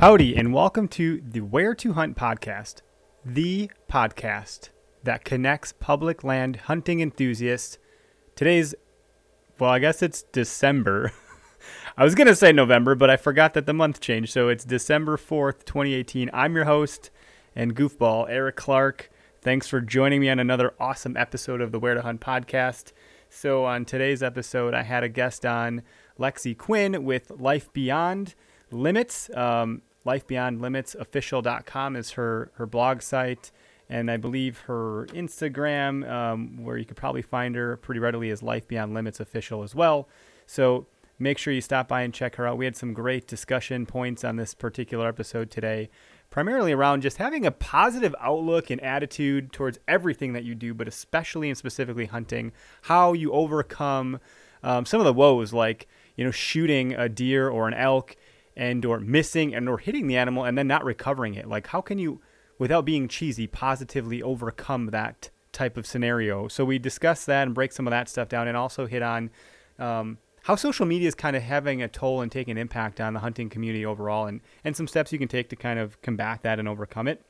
Howdy, 0.00 0.34
and 0.34 0.54
welcome 0.54 0.88
to 0.88 1.20
the 1.20 1.42
Where 1.42 1.74
to 1.74 1.92
Hunt 1.92 2.16
podcast, 2.16 2.80
the 3.22 3.70
podcast 3.86 4.70
that 5.04 5.26
connects 5.26 5.74
public 5.74 6.24
land 6.24 6.56
hunting 6.56 7.00
enthusiasts. 7.00 7.76
Today's, 8.34 8.74
well, 9.58 9.68
I 9.68 9.78
guess 9.78 10.02
it's 10.02 10.22
December. 10.22 11.12
I 11.98 12.04
was 12.04 12.14
going 12.14 12.28
to 12.28 12.34
say 12.34 12.50
November, 12.50 12.94
but 12.94 13.10
I 13.10 13.18
forgot 13.18 13.52
that 13.52 13.66
the 13.66 13.74
month 13.74 14.00
changed. 14.00 14.32
So 14.32 14.48
it's 14.48 14.64
December 14.64 15.18
4th, 15.18 15.66
2018. 15.66 16.30
I'm 16.32 16.56
your 16.56 16.64
host 16.64 17.10
and 17.54 17.76
goofball, 17.76 18.24
Eric 18.30 18.56
Clark. 18.56 19.10
Thanks 19.42 19.68
for 19.68 19.82
joining 19.82 20.22
me 20.22 20.30
on 20.30 20.38
another 20.38 20.72
awesome 20.80 21.14
episode 21.14 21.60
of 21.60 21.72
the 21.72 21.78
Where 21.78 21.92
to 21.92 22.00
Hunt 22.00 22.22
podcast. 22.22 22.92
So, 23.28 23.66
on 23.66 23.84
today's 23.84 24.22
episode, 24.22 24.72
I 24.72 24.82
had 24.82 25.04
a 25.04 25.10
guest 25.10 25.44
on 25.44 25.82
Lexi 26.18 26.56
Quinn 26.56 27.04
with 27.04 27.30
Life 27.38 27.70
Beyond 27.74 28.34
Limits. 28.70 29.28
Um, 29.36 29.82
lifebeyondlimitsofficial.com 30.06 31.96
is 31.96 32.12
her, 32.12 32.50
her 32.54 32.66
blog 32.66 33.02
site. 33.02 33.50
And 33.88 34.10
I 34.10 34.16
believe 34.16 34.58
her 34.60 35.06
Instagram, 35.06 36.08
um, 36.08 36.62
where 36.62 36.76
you 36.76 36.84
could 36.84 36.96
probably 36.96 37.22
find 37.22 37.56
her 37.56 37.76
pretty 37.76 37.98
readily, 37.98 38.30
is 38.30 38.40
Life 38.42 38.68
Beyond 38.68 38.94
Limits 38.94 39.18
Official 39.18 39.64
as 39.64 39.74
well. 39.74 40.08
So 40.46 40.86
make 41.18 41.38
sure 41.38 41.52
you 41.52 41.60
stop 41.60 41.88
by 41.88 42.02
and 42.02 42.14
check 42.14 42.36
her 42.36 42.46
out. 42.46 42.56
We 42.56 42.64
had 42.64 42.76
some 42.76 42.94
great 42.94 43.26
discussion 43.26 43.86
points 43.86 44.22
on 44.22 44.36
this 44.36 44.54
particular 44.54 45.08
episode 45.08 45.50
today, 45.50 45.90
primarily 46.30 46.72
around 46.72 47.02
just 47.02 47.16
having 47.16 47.44
a 47.44 47.50
positive 47.50 48.14
outlook 48.20 48.70
and 48.70 48.80
attitude 48.80 49.52
towards 49.52 49.80
everything 49.88 50.32
that 50.34 50.44
you 50.44 50.54
do, 50.54 50.72
but 50.72 50.86
especially 50.86 51.48
and 51.48 51.58
specifically 51.58 52.06
hunting, 52.06 52.52
how 52.82 53.12
you 53.12 53.32
overcome 53.32 54.20
um, 54.62 54.86
some 54.86 55.00
of 55.00 55.04
the 55.04 55.12
woes, 55.12 55.52
like 55.52 55.88
you 56.16 56.24
know 56.24 56.30
shooting 56.30 56.94
a 56.94 57.08
deer 57.08 57.48
or 57.48 57.66
an 57.66 57.74
elk 57.74 58.16
and 58.60 58.84
or 58.84 59.00
missing 59.00 59.54
and 59.54 59.70
or 59.70 59.78
hitting 59.78 60.06
the 60.06 60.18
animal 60.18 60.44
and 60.44 60.56
then 60.56 60.68
not 60.68 60.84
recovering 60.84 61.34
it. 61.34 61.48
Like 61.48 61.68
how 61.68 61.80
can 61.80 61.98
you 61.98 62.20
without 62.58 62.84
being 62.84 63.08
cheesy 63.08 63.46
positively 63.46 64.22
overcome 64.22 64.88
that 64.88 65.30
type 65.50 65.78
of 65.78 65.86
scenario? 65.86 66.46
So 66.46 66.66
we 66.66 66.78
discuss 66.78 67.24
that 67.24 67.46
and 67.46 67.54
break 67.54 67.72
some 67.72 67.86
of 67.86 67.90
that 67.90 68.06
stuff 68.10 68.28
down 68.28 68.46
and 68.48 68.58
also 68.58 68.86
hit 68.86 69.00
on 69.00 69.30
um, 69.78 70.18
how 70.42 70.56
social 70.56 70.84
media 70.84 71.08
is 71.08 71.14
kind 71.14 71.36
of 71.36 71.42
having 71.42 71.80
a 71.80 71.88
toll 71.88 72.20
and 72.20 72.30
taking 72.30 72.52
an 72.52 72.58
impact 72.58 73.00
on 73.00 73.14
the 73.14 73.20
hunting 73.20 73.48
community 73.48 73.86
overall 73.86 74.26
and 74.26 74.42
and 74.62 74.76
some 74.76 74.86
steps 74.86 75.10
you 75.10 75.18
can 75.18 75.28
take 75.28 75.48
to 75.48 75.56
kind 75.56 75.78
of 75.78 76.00
combat 76.02 76.42
that 76.42 76.58
and 76.58 76.68
overcome 76.68 77.08
it. 77.08 77.24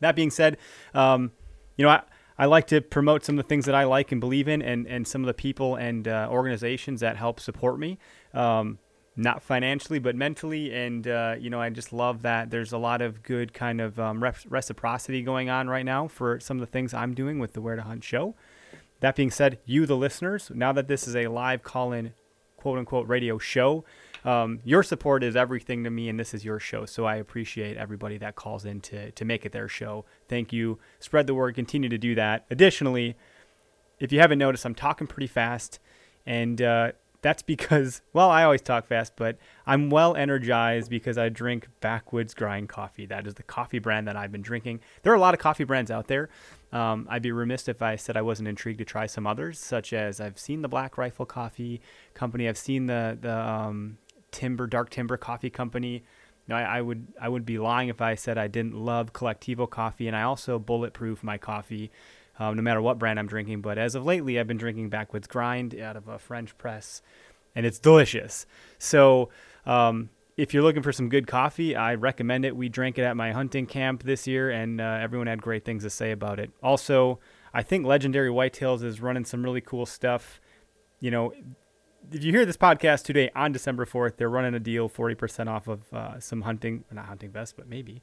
That 0.00 0.14
being 0.14 0.30
said 0.30 0.58
um, 0.92 1.32
you 1.78 1.86
know 1.86 1.90
I, 1.90 2.02
I 2.38 2.44
like 2.44 2.66
to 2.66 2.82
promote 2.82 3.24
some 3.24 3.38
of 3.38 3.46
the 3.46 3.48
things 3.48 3.64
that 3.64 3.74
I 3.74 3.84
like 3.84 4.12
and 4.12 4.20
believe 4.20 4.48
in, 4.48 4.62
and, 4.62 4.86
and 4.86 5.06
some 5.06 5.22
of 5.22 5.26
the 5.26 5.34
people 5.34 5.76
and 5.76 6.08
uh, 6.08 6.28
organizations 6.30 7.00
that 7.00 7.18
help 7.18 7.38
support 7.38 7.78
me. 7.78 7.98
Um, 8.32 8.78
not 9.20 9.42
financially, 9.42 9.98
but 9.98 10.16
mentally. 10.16 10.72
And, 10.72 11.06
uh, 11.06 11.36
you 11.38 11.50
know, 11.50 11.60
I 11.60 11.68
just 11.70 11.92
love 11.92 12.22
that 12.22 12.50
there's 12.50 12.72
a 12.72 12.78
lot 12.78 13.02
of 13.02 13.22
good 13.22 13.52
kind 13.52 13.80
of 13.80 13.98
um, 14.00 14.24
reciprocity 14.48 15.22
going 15.22 15.50
on 15.50 15.68
right 15.68 15.84
now 15.84 16.08
for 16.08 16.40
some 16.40 16.56
of 16.56 16.60
the 16.60 16.70
things 16.70 16.94
I'm 16.94 17.14
doing 17.14 17.38
with 17.38 17.52
the 17.52 17.60
Where 17.60 17.76
to 17.76 17.82
Hunt 17.82 18.02
show. 18.02 18.34
That 19.00 19.16
being 19.16 19.30
said, 19.30 19.58
you, 19.64 19.86
the 19.86 19.96
listeners, 19.96 20.50
now 20.54 20.72
that 20.72 20.88
this 20.88 21.06
is 21.06 21.16
a 21.16 21.28
live 21.28 21.62
call 21.62 21.92
in, 21.92 22.12
quote 22.56 22.78
unquote, 22.78 23.08
radio 23.08 23.38
show, 23.38 23.84
um, 24.24 24.60
your 24.64 24.82
support 24.82 25.22
is 25.22 25.36
everything 25.36 25.84
to 25.84 25.90
me, 25.90 26.08
and 26.08 26.20
this 26.20 26.34
is 26.34 26.44
your 26.44 26.60
show. 26.60 26.84
So 26.84 27.06
I 27.06 27.16
appreciate 27.16 27.78
everybody 27.78 28.18
that 28.18 28.36
calls 28.36 28.64
in 28.66 28.80
to, 28.82 29.10
to 29.12 29.24
make 29.24 29.46
it 29.46 29.52
their 29.52 29.68
show. 29.68 30.04
Thank 30.28 30.52
you. 30.52 30.78
Spread 30.98 31.26
the 31.26 31.34
word, 31.34 31.54
continue 31.54 31.88
to 31.88 31.98
do 31.98 32.14
that. 32.14 32.44
Additionally, 32.50 33.16
if 33.98 34.12
you 34.12 34.20
haven't 34.20 34.38
noticed, 34.38 34.66
I'm 34.66 34.74
talking 34.74 35.06
pretty 35.06 35.26
fast. 35.26 35.78
And 36.26 36.60
uh, 36.60 36.92
that's 37.22 37.42
because, 37.42 38.02
well, 38.12 38.30
I 38.30 38.44
always 38.44 38.62
talk 38.62 38.86
fast, 38.86 39.12
but 39.16 39.36
I'm 39.66 39.90
well 39.90 40.16
energized 40.16 40.90
because 40.90 41.18
I 41.18 41.28
drink 41.28 41.68
Backwoods 41.80 42.34
Grind 42.34 42.68
coffee. 42.68 43.06
That 43.06 43.26
is 43.26 43.34
the 43.34 43.42
coffee 43.42 43.78
brand 43.78 44.08
that 44.08 44.16
I've 44.16 44.32
been 44.32 44.42
drinking. 44.42 44.80
There 45.02 45.12
are 45.12 45.16
a 45.16 45.20
lot 45.20 45.34
of 45.34 45.40
coffee 45.40 45.64
brands 45.64 45.90
out 45.90 46.08
there. 46.08 46.30
Um, 46.72 47.06
I'd 47.10 47.22
be 47.22 47.32
remiss 47.32 47.68
if 47.68 47.82
I 47.82 47.96
said 47.96 48.16
I 48.16 48.22
wasn't 48.22 48.48
intrigued 48.48 48.78
to 48.78 48.84
try 48.84 49.06
some 49.06 49.26
others, 49.26 49.58
such 49.58 49.92
as 49.92 50.20
I've 50.20 50.38
seen 50.38 50.62
the 50.62 50.68
Black 50.68 50.96
Rifle 50.96 51.26
Coffee 51.26 51.80
Company. 52.14 52.48
I've 52.48 52.58
seen 52.58 52.86
the 52.86 53.18
the 53.20 53.36
um, 53.36 53.98
Timber 54.30 54.66
Dark 54.66 54.90
Timber 54.90 55.16
Coffee 55.16 55.50
Company. 55.50 56.04
Know, 56.46 56.56
I, 56.56 56.78
I, 56.78 56.80
would 56.80 57.06
I 57.20 57.28
would 57.28 57.44
be 57.44 57.58
lying 57.58 57.88
if 57.88 58.00
I 58.00 58.14
said 58.14 58.38
I 58.38 58.48
didn't 58.48 58.74
love 58.74 59.12
Colectivo 59.12 59.68
coffee, 59.68 60.06
and 60.06 60.16
I 60.16 60.22
also 60.22 60.58
bulletproof 60.58 61.22
my 61.22 61.38
coffee 61.38 61.90
um, 62.40 62.56
no 62.56 62.62
matter 62.62 62.82
what 62.82 62.98
brand 62.98 63.18
I'm 63.18 63.26
drinking. 63.28 63.60
But 63.60 63.78
as 63.78 63.94
of 63.94 64.04
lately, 64.04 64.40
I've 64.40 64.48
been 64.48 64.56
drinking 64.56 64.88
Backwoods 64.88 65.28
Grind 65.28 65.78
out 65.78 65.96
of 65.96 66.08
a 66.08 66.18
French 66.18 66.56
press, 66.58 67.02
and 67.54 67.64
it's 67.64 67.78
delicious. 67.78 68.46
So, 68.78 69.28
um, 69.66 70.08
if 70.36 70.54
you're 70.54 70.62
looking 70.62 70.82
for 70.82 70.92
some 70.92 71.10
good 71.10 71.26
coffee, 71.26 71.76
I 71.76 71.94
recommend 71.96 72.46
it. 72.46 72.56
We 72.56 72.70
drank 72.70 72.98
it 72.98 73.02
at 73.02 73.14
my 73.14 73.32
hunting 73.32 73.66
camp 73.66 74.04
this 74.04 74.26
year, 74.26 74.50
and 74.50 74.80
uh, 74.80 74.98
everyone 75.02 75.26
had 75.26 75.42
great 75.42 75.66
things 75.66 75.82
to 75.82 75.90
say 75.90 76.12
about 76.12 76.40
it. 76.40 76.50
Also, 76.62 77.20
I 77.52 77.62
think 77.62 77.84
Legendary 77.84 78.30
Whitetails 78.30 78.82
is 78.82 79.02
running 79.02 79.26
some 79.26 79.44
really 79.44 79.60
cool 79.60 79.84
stuff. 79.84 80.40
You 80.98 81.10
know, 81.10 81.34
if 82.10 82.24
you 82.24 82.32
hear 82.32 82.46
this 82.46 82.56
podcast 82.56 83.04
today 83.04 83.30
on 83.36 83.52
December 83.52 83.84
4th, 83.84 84.16
they're 84.16 84.30
running 84.30 84.54
a 84.54 84.60
deal 84.60 84.88
40% 84.88 85.48
off 85.48 85.68
of 85.68 85.92
uh, 85.92 86.18
some 86.20 86.42
hunting, 86.42 86.84
not 86.90 87.04
hunting 87.04 87.30
vests, 87.30 87.54
but 87.54 87.68
maybe. 87.68 88.00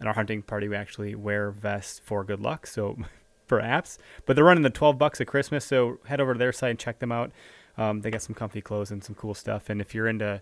In 0.00 0.06
our 0.06 0.14
hunting 0.14 0.40
party, 0.40 0.68
we 0.68 0.76
actually 0.76 1.14
wear 1.14 1.50
vests 1.50 2.00
for 2.02 2.24
good 2.24 2.40
luck. 2.40 2.66
So 2.66 2.96
perhaps. 3.46 3.98
But 4.26 4.36
they're 4.36 4.44
running 4.44 4.62
the 4.62 4.70
12 4.70 4.98
bucks 4.98 5.20
at 5.20 5.26
Christmas, 5.26 5.64
so 5.64 5.98
head 6.06 6.20
over 6.20 6.34
to 6.34 6.38
their 6.38 6.52
site 6.52 6.70
and 6.70 6.78
check 6.78 6.98
them 6.98 7.12
out. 7.12 7.32
Um, 7.76 8.00
they 8.00 8.10
got 8.10 8.22
some 8.22 8.34
comfy 8.34 8.60
clothes 8.60 8.90
and 8.90 9.02
some 9.02 9.14
cool 9.14 9.34
stuff. 9.34 9.68
And 9.68 9.80
if 9.80 9.94
you're 9.94 10.08
into 10.08 10.40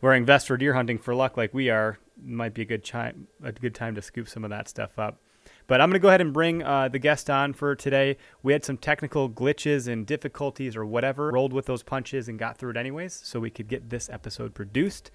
wearing 0.00 0.24
vests 0.24 0.48
for 0.48 0.56
deer 0.56 0.74
hunting 0.74 0.98
for 0.98 1.14
luck 1.14 1.36
like 1.36 1.54
we 1.54 1.70
are, 1.70 1.98
might 2.22 2.54
be 2.54 2.62
a 2.62 2.66
good 2.66 2.84
time 2.84 3.26
a 3.42 3.52
good 3.52 3.74
time 3.74 3.94
to 3.94 4.02
scoop 4.02 4.28
some 4.28 4.44
of 4.44 4.50
that 4.50 4.68
stuff 4.68 4.98
up. 4.98 5.18
But 5.66 5.80
I'm 5.80 5.88
going 5.88 6.00
to 6.00 6.02
go 6.02 6.08
ahead 6.08 6.20
and 6.20 6.32
bring 6.32 6.62
uh, 6.62 6.88
the 6.88 6.98
guest 6.98 7.30
on 7.30 7.52
for 7.52 7.74
today. 7.74 8.16
We 8.42 8.52
had 8.52 8.64
some 8.64 8.76
technical 8.76 9.30
glitches 9.30 9.88
and 9.88 10.06
difficulties 10.06 10.76
or 10.76 10.84
whatever, 10.84 11.30
rolled 11.30 11.52
with 11.52 11.66
those 11.66 11.82
punches 11.82 12.28
and 12.28 12.38
got 12.38 12.58
through 12.58 12.70
it 12.70 12.76
anyways, 12.76 13.12
so 13.24 13.40
we 13.40 13.50
could 13.50 13.68
get 13.68 13.90
this 13.90 14.10
episode 14.10 14.54
produced. 14.54 15.10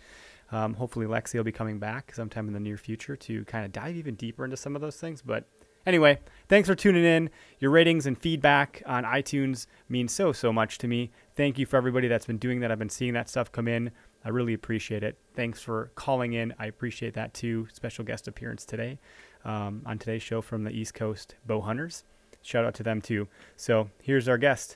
Um, 0.51 0.75
hopefully, 0.75 1.05
Lexi 1.05 1.35
will 1.35 1.43
be 1.43 1.51
coming 1.51 1.79
back 1.79 2.13
sometime 2.15 2.47
in 2.47 2.53
the 2.53 2.59
near 2.59 2.77
future 2.77 3.15
to 3.17 3.43
kind 3.45 3.65
of 3.65 3.71
dive 3.73 3.95
even 3.97 4.15
deeper 4.15 4.45
into 4.45 4.57
some 4.57 4.75
of 4.75 4.81
those 4.81 4.95
things. 4.95 5.21
But 5.21 5.45
Anyway, 5.87 6.19
thanks 6.49 6.67
for 6.67 6.75
tuning 6.75 7.05
in. 7.05 7.29
Your 7.59 7.71
ratings 7.71 8.05
and 8.05 8.17
feedback 8.17 8.83
on 8.85 9.05
iTunes 9.05 9.67
mean 9.87 10.09
so, 10.09 10.33
so 10.33 10.51
much 10.51 10.77
to 10.79 10.87
me. 10.87 11.11
Thank 11.33 11.57
you 11.57 11.65
for 11.65 11.77
everybody 11.77 12.09
that's 12.09 12.25
been 12.25 12.37
doing 12.37 12.59
that. 12.59 12.73
I've 12.73 12.77
been 12.77 12.89
seeing 12.89 13.13
that 13.13 13.29
stuff 13.29 13.53
come 13.53 13.69
in. 13.69 13.91
I 14.25 14.29
really 14.29 14.53
appreciate 14.53 15.01
it. 15.01 15.17
Thanks 15.33 15.61
for 15.61 15.91
calling 15.95 16.33
in. 16.33 16.53
I 16.59 16.65
appreciate 16.65 17.13
that 17.13 17.33
too. 17.33 17.69
Special 17.71 18.03
guest 18.03 18.27
appearance 18.27 18.65
today 18.65 18.99
um, 19.45 19.81
on 19.85 19.97
today's 19.97 20.21
show 20.21 20.41
from 20.41 20.65
the 20.65 20.71
East 20.71 20.93
Coast 20.93 21.35
Bow 21.45 21.61
Hunters. 21.61 22.03
Shout 22.41 22.65
out 22.65 22.73
to 22.75 22.83
them 22.83 22.99
too. 22.99 23.29
So 23.55 23.89
here's 24.03 24.27
our 24.27 24.37
guest. 24.37 24.75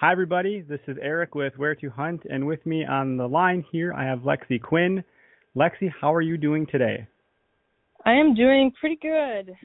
Hi, 0.00 0.12
everybody. 0.12 0.60
This 0.60 0.78
is 0.86 0.96
Eric 1.02 1.34
with 1.34 1.54
Where 1.56 1.74
to 1.74 1.90
Hunt, 1.90 2.22
and 2.30 2.46
with 2.46 2.64
me 2.64 2.84
on 2.84 3.16
the 3.16 3.26
line 3.26 3.64
here, 3.72 3.92
I 3.92 4.04
have 4.04 4.20
Lexi 4.20 4.62
Quinn. 4.62 5.02
Lexi, 5.56 5.90
how 6.00 6.14
are 6.14 6.20
you 6.20 6.36
doing 6.36 6.68
today? 6.70 7.04
I 8.06 8.12
am 8.12 8.32
doing 8.32 8.70
pretty 8.78 8.94
good. 9.02 9.56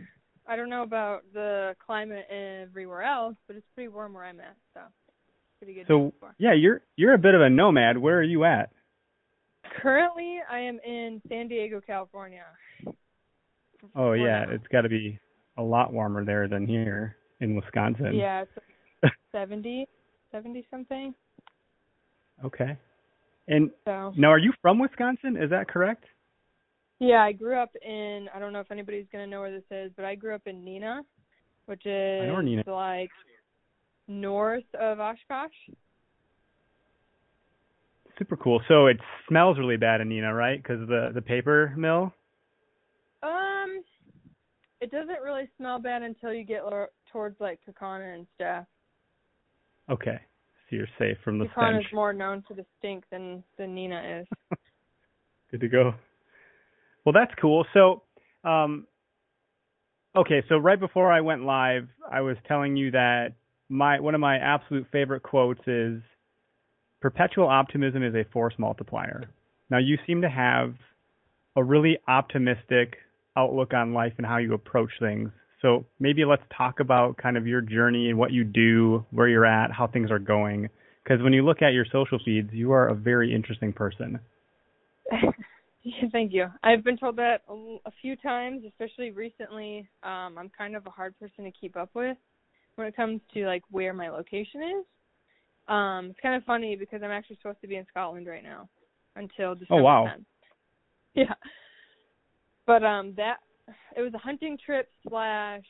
I 0.47 0.55
don't 0.55 0.71
know 0.71 0.81
about 0.81 1.21
the 1.35 1.75
climate 1.85 2.25
everywhere 2.31 3.03
else, 3.03 3.35
but 3.45 3.57
it's 3.57 3.65
pretty 3.75 3.89
warm 3.89 4.15
where 4.15 4.25
I'm 4.25 4.39
at, 4.39 4.55
so 4.73 4.79
pretty 5.59 5.75
good. 5.75 5.85
So, 5.87 6.11
yeah, 6.39 6.53
you're 6.53 6.81
you're 6.95 7.13
a 7.13 7.19
bit 7.19 7.35
of 7.35 7.41
a 7.41 7.49
nomad. 7.51 7.99
Where 7.99 8.17
are 8.17 8.23
you 8.23 8.43
at? 8.43 8.71
Currently, 9.83 10.39
I 10.51 10.57
am 10.61 10.79
in 10.83 11.21
San 11.29 11.47
Diego, 11.47 11.79
California. 11.79 12.45
Oh 13.95 14.13
yeah, 14.13 14.45
it's 14.49 14.65
got 14.71 14.81
to 14.81 14.89
be 14.89 15.19
a 15.59 15.61
lot 15.61 15.93
warmer 15.93 16.25
there 16.25 16.47
than 16.47 16.65
here 16.65 17.17
in 17.39 17.55
Wisconsin. 17.55 18.15
Yeah, 18.15 18.45
it's 19.03 19.13
70, 19.31 19.87
70 20.33 20.67
something. 20.69 21.13
Okay. 22.43 22.77
And 23.47 23.69
so, 23.85 24.13
now, 24.17 24.29
are 24.29 24.37
you 24.37 24.51
from 24.61 24.79
Wisconsin? 24.79 25.37
Is 25.37 25.49
that 25.51 25.67
correct? 25.69 26.05
Yeah, 26.99 27.21
I 27.21 27.31
grew 27.31 27.57
up 27.57 27.71
in. 27.81 28.27
I 28.33 28.39
don't 28.39 28.53
know 28.53 28.59
if 28.59 28.71
anybody's 28.71 29.05
gonna 29.11 29.27
know 29.27 29.41
where 29.41 29.51
this 29.51 29.63
is, 29.71 29.91
but 29.95 30.05
I 30.05 30.15
grew 30.15 30.33
up 30.33 30.43
in 30.45 30.63
Neenah, 30.63 31.01
which 31.65 31.85
is 31.85 32.21
Neenah. 32.21 32.67
like 32.67 33.09
north 34.07 34.63
of 34.79 34.99
Oshkosh. 34.99 35.51
Super 38.17 38.37
cool. 38.37 38.61
So 38.67 38.87
it 38.87 38.97
smells 39.27 39.57
really 39.57 39.77
bad 39.77 40.01
in 40.01 40.09
Neenah, 40.09 40.35
right? 40.35 40.61
Because 40.61 40.87
the 40.87 41.11
the 41.13 41.21
paper 41.21 41.73
mill. 41.77 42.13
Um, 43.21 43.83
it 44.79 44.91
doesn't 44.91 45.21
really 45.21 45.49
smell 45.57 45.79
bad 45.79 46.03
until 46.03 46.33
you 46.33 46.43
get 46.43 46.61
towards 47.11 47.39
like 47.39 47.59
Kaukauna 47.67 48.15
and 48.15 48.27
stuff. 48.35 48.65
Okay, 49.89 50.17
so 50.69 50.75
you're 50.75 50.87
safe 50.97 51.17
from 51.23 51.39
the 51.39 51.45
Kaukauna 51.45 51.69
stench. 51.69 51.85
is 51.85 51.93
more 51.93 52.13
known 52.13 52.43
for 52.47 52.53
the 52.53 52.65
stink 52.79 53.03
than 53.11 53.43
than 53.57 53.75
Neenah 53.75 54.21
is. 54.21 54.27
Good 55.51 55.61
to 55.61 55.67
go. 55.67 55.93
Well, 57.05 57.13
that's 57.13 57.33
cool. 57.39 57.65
So, 57.73 58.03
um, 58.43 58.87
okay, 60.15 60.41
so 60.47 60.57
right 60.57 60.79
before 60.79 61.11
I 61.11 61.21
went 61.21 61.43
live, 61.43 61.87
I 62.09 62.21
was 62.21 62.37
telling 62.47 62.77
you 62.77 62.91
that 62.91 63.33
my 63.69 63.99
one 63.99 64.15
of 64.15 64.21
my 64.21 64.37
absolute 64.37 64.87
favorite 64.91 65.23
quotes 65.23 65.61
is 65.67 66.01
perpetual 67.01 67.47
optimism 67.47 68.03
is 68.03 68.15
a 68.15 68.23
force 68.31 68.53
multiplier. 68.57 69.25
Now, 69.69 69.79
you 69.79 69.97
seem 70.07 70.21
to 70.21 70.29
have 70.29 70.75
a 71.55 71.63
really 71.63 71.97
optimistic 72.07 72.95
outlook 73.35 73.73
on 73.73 73.93
life 73.93 74.13
and 74.17 74.25
how 74.25 74.37
you 74.37 74.53
approach 74.53 74.91
things. 74.99 75.29
So, 75.63 75.85
maybe 75.99 76.25
let's 76.25 76.43
talk 76.55 76.79
about 76.81 77.17
kind 77.17 77.37
of 77.37 77.47
your 77.47 77.61
journey 77.61 78.09
and 78.09 78.19
what 78.19 78.31
you 78.31 78.43
do, 78.43 79.05
where 79.11 79.29
you're 79.29 79.45
at, 79.45 79.71
how 79.71 79.87
things 79.87 80.11
are 80.11 80.19
going. 80.19 80.69
Because 81.03 81.23
when 81.23 81.33
you 81.33 81.43
look 81.43 81.61
at 81.61 81.73
your 81.73 81.85
social 81.91 82.19
feeds, 82.23 82.49
you 82.51 82.71
are 82.73 82.89
a 82.89 82.93
very 82.93 83.33
interesting 83.33 83.73
person. 83.73 84.19
Thank 86.11 86.33
you. 86.33 86.47
I've 86.63 86.83
been 86.83 86.97
told 86.97 87.15
that 87.15 87.41
a, 87.49 87.91
few 88.01 88.15
times, 88.17 88.63
especially 88.67 89.11
recently. 89.11 89.89
Um, 90.03 90.37
I'm 90.37 90.51
kind 90.55 90.75
of 90.75 90.85
a 90.85 90.89
hard 90.89 91.17
person 91.19 91.45
to 91.45 91.51
keep 91.51 91.75
up 91.75 91.89
with 91.93 92.17
when 92.75 92.87
it 92.87 92.95
comes 92.95 93.21
to 93.33 93.45
like 93.45 93.63
where 93.71 93.93
my 93.93 94.09
location 94.09 94.63
is. 94.63 94.85
Um, 95.67 96.07
it's 96.11 96.19
kind 96.21 96.35
of 96.35 96.43
funny 96.43 96.75
because 96.75 97.01
I'm 97.03 97.11
actually 97.11 97.37
supposed 97.37 97.61
to 97.61 97.67
be 97.67 97.77
in 97.77 97.85
Scotland 97.89 98.27
right 98.27 98.43
now 98.43 98.69
until 99.15 99.55
December 99.55 99.81
Oh 99.81 99.83
wow. 99.83 100.05
10th. 100.05 100.25
Yeah. 101.15 101.35
But 102.65 102.83
um 102.83 103.13
that 103.17 103.37
it 103.95 104.01
was 104.01 104.13
a 104.13 104.19
hunting 104.19 104.57
trip 104.63 104.89
slash 105.07 105.63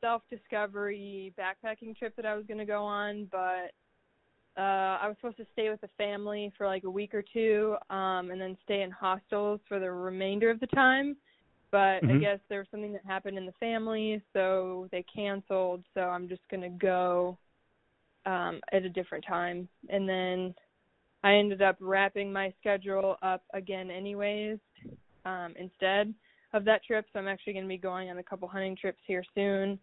self 0.00 0.22
discovery 0.30 1.32
backpacking 1.38 1.96
trip 1.96 2.14
that 2.16 2.26
I 2.26 2.34
was 2.34 2.44
gonna 2.46 2.66
go 2.66 2.84
on, 2.84 3.26
but 3.30 3.72
uh 4.56 4.98
I 5.00 5.06
was 5.08 5.16
supposed 5.20 5.36
to 5.38 5.46
stay 5.52 5.70
with 5.70 5.80
the 5.80 5.88
family 5.96 6.52
for 6.56 6.66
like 6.66 6.84
a 6.84 6.90
week 6.90 7.14
or 7.14 7.22
two, 7.22 7.76
um, 7.90 8.30
and 8.30 8.40
then 8.40 8.56
stay 8.64 8.82
in 8.82 8.90
hostels 8.90 9.60
for 9.68 9.78
the 9.78 9.90
remainder 9.90 10.50
of 10.50 10.60
the 10.60 10.66
time. 10.68 11.16
But 11.70 12.02
I 12.08 12.14
Mhm. 12.14 12.20
guess 12.20 12.40
there 12.48 12.58
was 12.58 12.68
something 12.70 12.92
that 12.94 13.04
happened 13.06 13.38
in 13.38 13.46
the 13.46 13.52
family, 13.52 14.20
so 14.32 14.88
they 14.90 15.04
canceled, 15.04 15.84
so 15.94 16.00
I'm 16.00 16.28
just 16.28 16.42
gonna 16.50 16.70
go 16.70 17.38
um 18.26 18.60
at 18.72 18.84
a 18.84 18.90
different 18.90 19.24
time. 19.26 19.68
And 19.88 20.08
then 20.08 20.54
I 21.22 21.34
ended 21.34 21.62
up 21.62 21.76
wrapping 21.80 22.32
my 22.32 22.52
schedule 22.58 23.16
up 23.22 23.42
again 23.52 23.90
anyways, 23.90 24.58
um, 25.24 25.54
instead 25.58 26.14
of 26.52 26.64
that 26.64 26.84
trip. 26.84 27.06
So 27.12 27.18
I'm 27.18 27.28
actually 27.28 27.54
gonna 27.54 27.66
be 27.66 27.78
going 27.78 28.10
on 28.10 28.18
a 28.18 28.22
couple 28.22 28.48
hunting 28.48 28.76
trips 28.76 29.00
here 29.06 29.24
soon. 29.34 29.78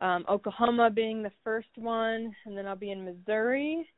Um, 0.00 0.24
Oklahoma 0.28 0.90
being 0.90 1.22
the 1.22 1.32
first 1.42 1.68
one, 1.76 2.34
and 2.44 2.56
then 2.56 2.66
I'll 2.66 2.76
be 2.76 2.90
in 2.90 3.04
Missouri. 3.04 3.88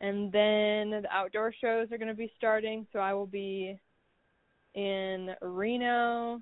And 0.00 0.30
then 0.30 0.90
the 0.90 1.08
outdoor 1.10 1.52
shows 1.60 1.90
are 1.90 1.98
gonna 1.98 2.14
be 2.14 2.32
starting, 2.36 2.86
so 2.92 2.98
I 2.98 3.12
will 3.14 3.26
be 3.26 3.78
in 4.74 5.34
Reno 5.40 6.40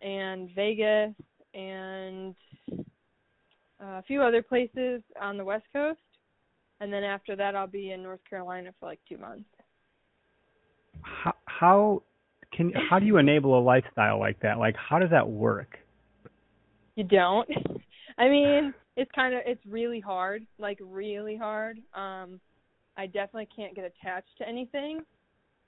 and 0.00 0.50
Vegas 0.54 1.14
and 1.54 2.34
uh, 2.72 3.98
a 3.98 4.02
few 4.06 4.22
other 4.22 4.42
places 4.42 5.02
on 5.20 5.36
the 5.36 5.44
West 5.44 5.66
Coast. 5.72 6.00
And 6.80 6.92
then 6.92 7.04
after 7.04 7.36
that, 7.36 7.54
I'll 7.54 7.66
be 7.66 7.92
in 7.92 8.02
North 8.02 8.20
Carolina 8.28 8.72
for 8.80 8.86
like 8.86 9.00
two 9.08 9.18
months. 9.18 9.48
how, 11.02 11.34
how 11.46 12.02
can 12.52 12.72
how 12.90 12.98
do 12.98 13.06
you 13.06 13.16
enable 13.16 13.58
a 13.58 13.62
lifestyle 13.62 14.18
like 14.18 14.40
that? 14.40 14.58
Like 14.58 14.76
how 14.76 14.98
does 14.98 15.10
that 15.10 15.28
work? 15.28 15.78
You 16.94 17.04
don't. 17.04 17.48
I 18.18 18.28
mean, 18.28 18.74
it's 18.96 19.10
kind 19.14 19.34
of 19.34 19.40
it's 19.46 19.64
really 19.66 20.00
hard, 20.00 20.46
like 20.58 20.78
really 20.80 21.36
hard. 21.36 21.78
Um 21.94 22.40
I 22.96 23.06
definitely 23.06 23.48
can't 23.54 23.74
get 23.74 23.84
attached 23.84 24.36
to 24.38 24.48
anything. 24.48 25.00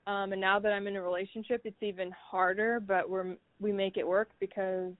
Um 0.07 0.31
and 0.31 0.41
now 0.41 0.59
that 0.59 0.71
I'm 0.71 0.87
in 0.87 0.95
a 0.95 1.01
relationship, 1.01 1.61
it's 1.65 1.81
even 1.81 2.11
harder, 2.11 2.79
but 2.79 3.09
we're 3.09 3.35
we 3.59 3.71
make 3.71 3.97
it 3.97 4.07
work 4.07 4.29
because 4.39 4.93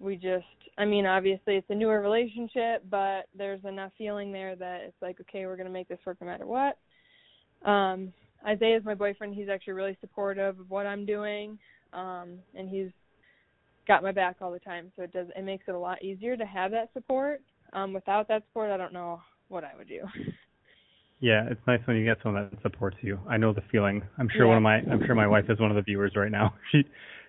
we 0.00 0.16
just 0.16 0.44
I 0.78 0.84
mean, 0.84 1.06
obviously 1.06 1.56
it's 1.56 1.70
a 1.70 1.74
newer 1.74 2.00
relationship, 2.00 2.84
but 2.90 3.26
there's 3.36 3.64
enough 3.64 3.92
feeling 3.98 4.32
there 4.32 4.56
that 4.56 4.80
it's 4.80 5.02
like, 5.02 5.20
okay, 5.20 5.46
we're 5.46 5.56
going 5.56 5.66
to 5.66 5.72
make 5.72 5.88
this 5.88 5.98
work 6.06 6.16
no 6.20 6.26
matter 6.26 6.46
what. 6.46 6.78
Um 7.68 8.12
Isaiah's 8.46 8.84
my 8.84 8.94
boyfriend. 8.94 9.34
He's 9.34 9.48
actually 9.48 9.74
really 9.74 9.96
supportive 10.00 10.58
of 10.58 10.70
what 10.70 10.86
I'm 10.86 11.04
doing. 11.06 11.58
Um 11.92 12.38
and 12.54 12.68
he's 12.68 12.90
got 13.88 14.02
my 14.02 14.12
back 14.12 14.36
all 14.40 14.52
the 14.52 14.58
time, 14.60 14.92
so 14.96 15.02
it 15.02 15.12
does 15.12 15.26
it 15.36 15.44
makes 15.44 15.64
it 15.68 15.74
a 15.74 15.78
lot 15.78 16.02
easier 16.02 16.36
to 16.36 16.46
have 16.46 16.70
that 16.70 16.92
support. 16.92 17.42
Um 17.72 17.92
without 17.92 18.28
that 18.28 18.44
support, 18.48 18.70
I 18.70 18.76
don't 18.76 18.92
know 18.92 19.20
what 19.48 19.64
I 19.64 19.72
would 19.76 19.88
do. 19.88 20.02
Yeah, 21.22 21.46
it's 21.50 21.60
nice 21.66 21.80
when 21.84 21.98
you 21.98 22.04
get 22.04 22.16
someone 22.22 22.48
that 22.50 22.62
supports 22.62 22.96
you. 23.02 23.20
I 23.28 23.36
know 23.36 23.52
the 23.52 23.60
feeling. 23.70 24.02
I'm 24.18 24.30
sure 24.30 24.46
Yeah. 24.46 24.48
one 24.48 24.56
of 24.56 24.62
my 24.62 24.76
I'm 24.76 25.04
sure 25.04 25.14
my 25.14 25.26
wife 25.26 25.44
is 25.50 25.60
one 25.60 25.70
of 25.70 25.76
the 25.76 25.82
viewers 25.82 26.12
right 26.16 26.30
now. 26.30 26.54
She 26.72 26.84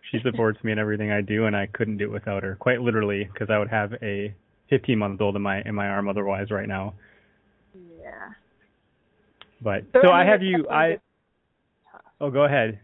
she 0.10 0.20
supports 0.24 0.63
me 0.63 0.72
in 0.72 0.80
everything 0.80 1.12
I 1.12 1.22
do, 1.22 1.46
and 1.46 1.56
I 1.56 1.68
couldn't 1.68 1.98
do 1.98 2.06
it 2.06 2.12
without 2.12 2.41
her. 2.44 2.56
Quite 2.56 2.82
literally, 2.82 3.25
because 3.25 3.50
I 3.50 3.58
would 3.58 3.68
have 3.70 3.94
a 4.01 4.34
15 4.70 4.98
month 4.98 5.20
old 5.22 5.36
in 5.36 5.41
my 5.41 5.62
in 5.63 5.75
my 5.75 5.88
arm 5.89 6.08
otherwise 6.08 6.51
right 6.51 6.68
now. 6.70 6.94
But 9.62 9.84
So, 10.01 10.12
I 10.12 10.25
have 10.25 10.41
you. 10.41 10.68
I 10.70 10.98
oh 12.20 12.32
go 12.32 12.46
ahead. 12.46 12.80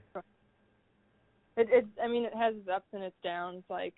It 1.55 1.67
it 1.71 1.85
I 2.03 2.07
mean 2.07 2.25
it 2.25 2.35
has 2.35 2.55
its 2.55 2.69
ups 2.69 2.87
and 2.93 3.03
its 3.03 3.15
downs. 3.23 3.63
Like 3.69 3.95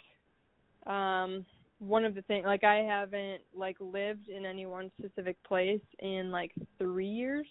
um 0.87 1.45
one 1.79 2.05
of 2.05 2.15
the 2.15 2.21
things 2.23 2.45
like 2.45 2.63
I 2.63 2.77
haven't 2.77 3.41
like 3.55 3.77
lived 3.79 4.29
in 4.29 4.45
any 4.45 4.65
one 4.65 4.91
specific 4.99 5.41
place 5.43 5.81
in 5.99 6.31
like 6.31 6.53
three 6.77 7.07
years. 7.07 7.47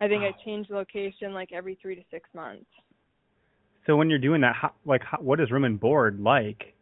I 0.00 0.08
think 0.08 0.22
Wow. 0.22 0.28
I 0.28 0.44
change 0.44 0.70
location 0.70 1.32
like 1.32 1.52
every 1.52 1.78
three 1.80 1.94
to 1.94 2.02
six 2.10 2.28
months. 2.34 2.66
So 3.86 3.96
when 3.96 4.10
you're 4.10 4.18
doing 4.18 4.40
that, 4.40 4.54
how, 4.54 4.72
like 4.84 5.02
how, 5.02 5.18
what 5.18 5.40
is 5.40 5.50
room 5.50 5.64
and 5.64 5.78
board 5.78 6.20
like? 6.20 6.74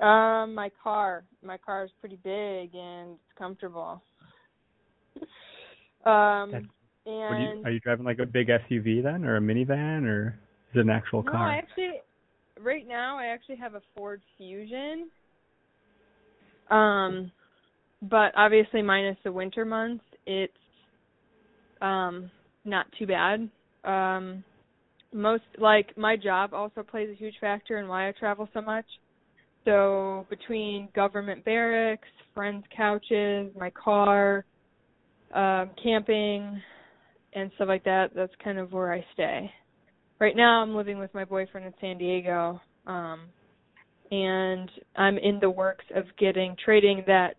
Um, 0.00 0.54
my 0.54 0.70
car. 0.82 1.24
My 1.42 1.56
car 1.56 1.84
is 1.84 1.90
pretty 2.00 2.16
big 2.16 2.74
and 2.74 3.12
it's 3.12 3.38
comfortable. 3.38 4.02
Um 6.04 6.52
That's- 6.52 6.64
and 7.06 7.42
you, 7.42 7.64
are 7.64 7.70
you 7.70 7.80
driving 7.80 8.04
like 8.04 8.18
a 8.18 8.26
big 8.26 8.48
SUV 8.48 9.02
then, 9.02 9.24
or 9.24 9.36
a 9.36 9.40
minivan, 9.40 10.04
or 10.06 10.38
is 10.70 10.76
it 10.76 10.80
an 10.80 10.90
actual 10.90 11.22
No, 11.22 11.32
car? 11.32 11.48
I 11.48 11.54
actually 11.54 12.00
right 12.60 12.86
now 12.86 13.18
I 13.18 13.26
actually 13.26 13.56
have 13.56 13.74
a 13.74 13.82
Ford 13.96 14.20
Fusion. 14.36 15.08
Um 16.70 17.32
but 18.02 18.32
obviously 18.36 18.82
minus 18.82 19.16
the 19.24 19.32
winter 19.32 19.64
months, 19.64 20.04
it's 20.26 20.52
um 21.80 22.30
not 22.64 22.86
too 22.98 23.06
bad. 23.06 23.48
Um 23.84 24.44
most 25.12 25.44
like 25.58 25.96
my 25.96 26.16
job 26.16 26.52
also 26.52 26.82
plays 26.82 27.08
a 27.10 27.14
huge 27.14 27.36
factor 27.40 27.78
in 27.78 27.88
why 27.88 28.08
I 28.08 28.12
travel 28.12 28.48
so 28.52 28.60
much. 28.60 28.86
So 29.64 30.26
between 30.30 30.88
government 30.94 31.44
barracks, 31.44 32.08
friends' 32.34 32.64
couches, 32.74 33.50
my 33.58 33.70
car, 33.70 34.44
um, 35.34 35.70
camping, 35.82 36.60
and 37.34 37.50
stuff 37.56 37.68
like 37.68 37.84
that, 37.84 38.10
that's 38.14 38.32
kind 38.42 38.58
of 38.58 38.72
where 38.72 38.92
I 38.92 39.04
stay. 39.14 39.50
Right 40.20 40.36
now, 40.36 40.62
I'm 40.62 40.74
living 40.74 40.98
with 40.98 41.12
my 41.14 41.24
boyfriend 41.24 41.66
in 41.66 41.74
San 41.80 41.98
Diego, 41.98 42.60
um, 42.86 43.20
and 44.10 44.70
I'm 44.96 45.18
in 45.18 45.38
the 45.40 45.50
works 45.50 45.84
of 45.94 46.04
getting 46.18 46.56
trading 46.64 47.04
that 47.06 47.36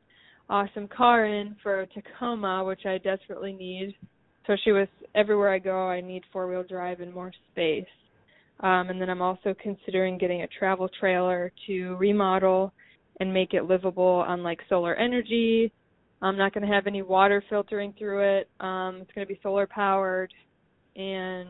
awesome 0.49 0.87
car 0.87 1.25
in 1.25 1.55
for 1.61 1.81
a 1.81 1.87
Tacoma, 1.87 2.63
which 2.63 2.85
I 2.85 2.97
desperately 2.99 3.53
need. 3.53 3.95
Especially 4.43 4.71
with 4.71 4.89
everywhere 5.13 5.53
I 5.53 5.59
go, 5.59 5.87
I 5.87 6.01
need 6.01 6.23
four 6.31 6.47
wheel 6.47 6.63
drive 6.63 7.01
and 7.01 7.13
more 7.13 7.31
space. 7.51 7.85
Um, 8.61 8.89
and 8.89 8.99
then 8.99 9.09
I'm 9.09 9.21
also 9.21 9.55
considering 9.61 10.17
getting 10.17 10.41
a 10.41 10.47
travel 10.47 10.89
trailer 10.99 11.51
to 11.67 11.95
remodel 11.97 12.73
and 13.19 13.33
make 13.33 13.53
it 13.53 13.65
livable 13.65 14.23
on 14.27 14.43
like 14.43 14.59
solar 14.67 14.95
energy. 14.95 15.71
I'm 16.21 16.37
not 16.37 16.53
going 16.53 16.67
to 16.67 16.73
have 16.73 16.87
any 16.87 17.01
water 17.01 17.43
filtering 17.49 17.93
through 17.97 18.39
it. 18.39 18.49
Um, 18.59 18.99
it's 19.01 19.11
going 19.13 19.25
to 19.25 19.33
be 19.33 19.39
solar 19.41 19.67
powered, 19.67 20.33
and 20.95 21.47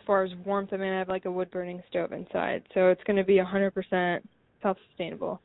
as 0.00 0.06
far 0.06 0.22
as 0.24 0.30
warmth, 0.44 0.70
I'm 0.72 0.78
going 0.78 0.90
to 0.90 0.96
have 0.96 1.08
like 1.08 1.24
a 1.24 1.30
wood 1.30 1.50
burning 1.50 1.82
stove 1.88 2.12
inside. 2.12 2.62
So 2.74 2.88
it's 2.88 3.02
going 3.04 3.16
to 3.16 3.24
be 3.24 3.36
100% 3.36 4.20
self 4.62 4.76
sustainable. 4.88 5.40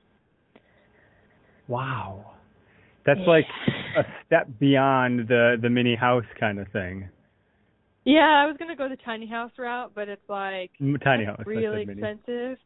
Wow. 1.67 2.33
That's 3.05 3.19
Yeah. 3.21 3.27
like 3.27 3.45
a 3.97 4.03
step 4.25 4.47
beyond 4.59 5.27
the 5.27 5.57
the 5.61 5.69
mini 5.69 5.95
house 5.95 6.25
kind 6.39 6.59
of 6.59 6.67
thing. 6.69 7.09
Yeah, 8.03 8.43
I 8.43 8.45
was 8.45 8.55
gonna 8.57 8.75
go 8.75 8.87
the 8.87 8.97
tiny 8.97 9.25
house 9.25 9.51
route, 9.57 9.91
but 9.95 10.07
it's 10.07 10.27
like 10.29 10.71
Tiny 11.03 11.25
house. 11.25 11.41
Really 11.45 11.81
expensive. 11.83 12.57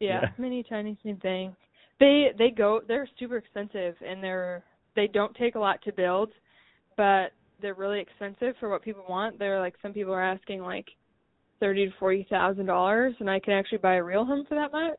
Yeah, 0.00 0.20
Yeah. 0.20 0.28
mini, 0.38 0.62
tiny, 0.62 0.96
same 1.04 1.16
thing. 1.18 1.56
They 2.00 2.28
they 2.38 2.50
go 2.50 2.80
they're 2.86 3.08
super 3.18 3.36
expensive 3.36 3.94
and 4.06 4.22
they're 4.22 4.64
they 4.94 5.06
don't 5.08 5.34
take 5.36 5.54
a 5.54 5.58
lot 5.60 5.82
to 5.82 5.92
build, 5.92 6.32
but 6.96 7.32
they're 7.60 7.74
really 7.74 8.00
expensive 8.00 8.54
for 8.60 8.68
what 8.68 8.82
people 8.82 9.04
want. 9.08 9.38
They're 9.38 9.60
like 9.60 9.74
some 9.82 9.92
people 9.92 10.12
are 10.14 10.22
asking 10.22 10.62
like 10.62 10.86
thirty 11.60 11.86
to 11.86 11.92
forty 11.98 12.26
thousand 12.30 12.66
dollars, 12.66 13.14
and 13.20 13.28
I 13.28 13.40
can 13.40 13.52
actually 13.54 13.78
buy 13.78 13.94
a 13.96 14.04
real 14.04 14.24
home 14.24 14.44
for 14.48 14.54
that 14.54 14.72
much, 14.72 14.98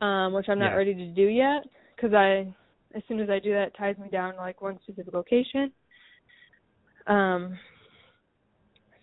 um, 0.00 0.32
which 0.32 0.48
I'm 0.48 0.58
not 0.58 0.70
Yeah. 0.70 0.76
ready 0.76 0.94
to 0.94 1.06
do 1.12 1.22
yet 1.26 1.64
because 1.96 2.14
I 2.14 2.54
as 2.94 3.02
soon 3.08 3.20
as 3.20 3.30
I 3.30 3.38
do 3.38 3.52
that, 3.52 3.68
it 3.68 3.74
ties 3.76 3.96
me 3.98 4.08
down 4.08 4.34
to 4.34 4.40
like 4.40 4.60
one 4.60 4.78
specific 4.82 5.14
location. 5.14 5.72
Um, 7.06 7.58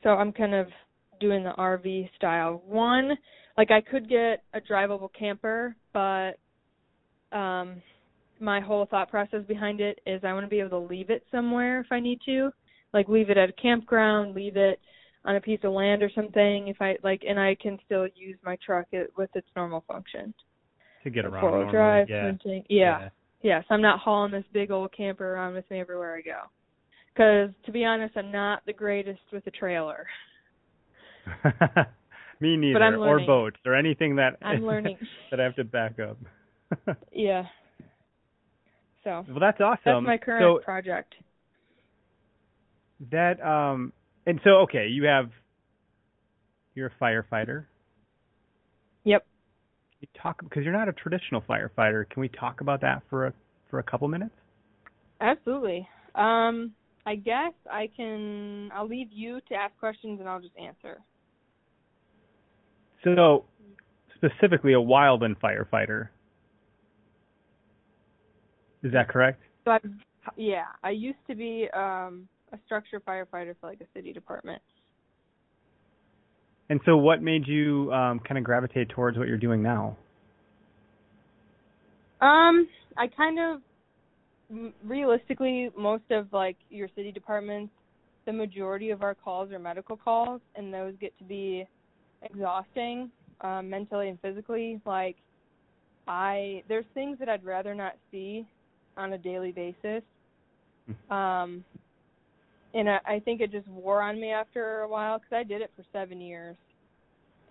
so 0.03 0.09
I'm 0.11 0.31
kind 0.31 0.53
of 0.53 0.67
doing 1.19 1.43
the 1.43 1.51
RV 1.57 2.09
style. 2.15 2.61
One, 2.65 3.17
like 3.57 3.71
I 3.71 3.81
could 3.81 4.07
get 4.07 4.43
a 4.53 4.61
drivable 4.61 5.09
camper, 5.17 5.75
but 5.93 6.33
um 7.31 7.81
my 8.39 8.61
whole 8.61 8.85
thought 8.85 9.09
process 9.09 9.43
behind 9.47 9.81
it 9.81 9.99
is 10.05 10.21
I 10.23 10.33
want 10.33 10.45
to 10.45 10.49
be 10.49 10.59
able 10.59 10.69
to 10.69 10.93
leave 10.93 11.09
it 11.09 11.23
somewhere 11.31 11.81
if 11.81 11.87
I 11.91 11.99
need 11.99 12.19
to. 12.25 12.51
Like 12.93 13.07
leave 13.09 13.29
it 13.29 13.37
at 13.37 13.49
a 13.49 13.53
campground, 13.53 14.33
leave 14.33 14.55
it 14.55 14.79
on 15.25 15.35
a 15.35 15.41
piece 15.41 15.59
of 15.63 15.73
land 15.73 16.01
or 16.01 16.09
something 16.15 16.69
if 16.69 16.77
I 16.81 16.95
like 17.03 17.23
and 17.27 17.39
I 17.39 17.55
can 17.61 17.77
still 17.85 18.07
use 18.15 18.37
my 18.43 18.57
truck 18.65 18.87
it, 18.91 19.11
with 19.17 19.29
its 19.35 19.47
normal 19.55 19.83
function. 19.87 20.33
to 21.03 21.09
get 21.09 21.25
around. 21.25 21.41
four-wheel 21.41 21.71
drive, 21.71 22.07
yeah. 22.09 22.29
something. 22.29 22.63
Yeah. 22.69 23.09
Yes, 23.41 23.63
I'm 23.69 23.81
not 23.81 23.99
hauling 23.99 24.31
this 24.31 24.43
big 24.51 24.71
old 24.71 24.91
camper 24.95 25.33
around 25.33 25.53
with 25.53 25.69
me 25.69 25.79
everywhere 25.79 26.17
I 26.17 26.21
go. 26.21 26.39
Because 27.13 27.49
to 27.65 27.71
be 27.71 27.85
honest, 27.85 28.15
I'm 28.17 28.31
not 28.31 28.65
the 28.65 28.73
greatest 28.73 29.21
with 29.31 29.45
a 29.47 29.51
trailer. 29.51 30.07
Me 32.41 32.55
neither. 32.55 32.95
Or 32.97 33.19
boats 33.25 33.57
or 33.65 33.75
anything 33.75 34.15
that 34.15 34.37
I'm 34.41 34.65
learning. 34.65 34.97
that 35.31 35.39
I 35.39 35.43
have 35.43 35.55
to 35.55 35.63
back 35.63 35.99
up. 35.99 36.17
yeah. 37.11 37.43
So 39.03 39.25
well, 39.29 39.39
that's 39.39 39.61
awesome. 39.61 39.81
that's 39.85 40.05
my 40.05 40.17
current 40.17 40.43
so 40.43 40.63
project. 40.63 41.15
that 43.11 43.41
um, 43.41 43.93
and 44.25 44.39
so 44.43 44.61
okay, 44.61 44.87
you 44.87 45.05
have 45.05 45.29
you're 46.75 46.87
a 46.87 47.03
firefighter. 47.03 47.65
Yep. 49.03 49.25
You 50.01 50.07
talk 50.21 50.41
because 50.41 50.63
you're 50.63 50.73
not 50.73 50.89
a 50.89 50.93
traditional 50.93 51.41
firefighter. 51.41 52.09
Can 52.09 52.21
we 52.21 52.29
talk 52.29 52.61
about 52.61 52.81
that 52.81 53.01
for 53.09 53.27
a 53.27 53.33
for 53.69 53.79
a 53.79 53.83
couple 53.83 54.07
minutes? 54.07 54.35
Absolutely. 55.21 55.87
Um, 56.15 56.73
I 57.05 57.15
guess 57.15 57.53
I 57.69 57.89
can. 57.95 58.71
I'll 58.73 58.87
leave 58.87 59.09
you 59.11 59.39
to 59.49 59.55
ask 59.55 59.77
questions 59.79 60.19
and 60.19 60.29
I'll 60.29 60.41
just 60.41 60.55
answer. 60.57 60.99
So 63.03 63.45
specifically, 64.15 64.73
a 64.73 64.77
wildland 64.77 65.37
firefighter. 65.39 66.09
Is 68.83 68.91
that 68.93 69.09
correct? 69.09 69.41
So 69.65 69.71
I, 69.71 69.79
yeah, 70.35 70.65
I 70.83 70.91
used 70.91 71.19
to 71.27 71.35
be 71.35 71.67
um 71.73 72.27
a 72.51 72.57
structure 72.65 72.99
firefighter 72.99 73.55
for 73.59 73.67
like 73.67 73.81
a 73.81 73.87
city 73.93 74.13
department. 74.13 74.61
And 76.69 76.79
so, 76.85 76.97
what 76.97 77.21
made 77.21 77.47
you 77.47 77.91
um, 77.91 78.19
kind 78.19 78.37
of 78.37 78.43
gravitate 78.43 78.89
towards 78.89 79.17
what 79.17 79.27
you're 79.27 79.37
doing 79.37 79.63
now? 79.63 79.97
Um, 82.21 82.67
I 82.97 83.07
kind 83.07 83.39
of 83.39 83.61
realistically, 84.85 85.71
most 85.77 86.03
of 86.11 86.27
like 86.31 86.57
your 86.69 86.87
city 86.95 87.11
departments, 87.11 87.73
the 88.25 88.33
majority 88.33 88.91
of 88.91 89.01
our 89.01 89.15
calls 89.15 89.51
are 89.51 89.59
medical 89.59 89.97
calls, 89.97 90.41
and 90.55 90.71
those 90.71 90.93
get 91.01 91.17
to 91.17 91.23
be 91.23 91.65
exhausting, 92.21 93.09
um, 93.41 93.69
mentally 93.69 94.09
and 94.09 94.19
physically. 94.21 94.79
Like, 94.85 95.15
I 96.07 96.63
there's 96.67 96.85
things 96.93 97.17
that 97.17 97.29
I'd 97.29 97.43
rather 97.43 97.73
not 97.73 97.93
see 98.11 98.45
on 98.99 99.13
a 99.13 99.17
daily 99.17 99.51
basis. 99.51 100.03
Um, 101.09 101.63
and 102.73 102.89
I, 102.89 102.99
I 103.05 103.19
think 103.19 103.41
it 103.41 103.51
just 103.51 103.67
wore 103.67 104.01
on 104.01 104.19
me 104.19 104.31
after 104.31 104.81
a 104.81 104.87
while 104.87 105.19
because 105.19 105.33
I 105.33 105.43
did 105.43 105.61
it 105.61 105.71
for 105.75 105.83
seven 105.91 106.19
years, 106.19 106.55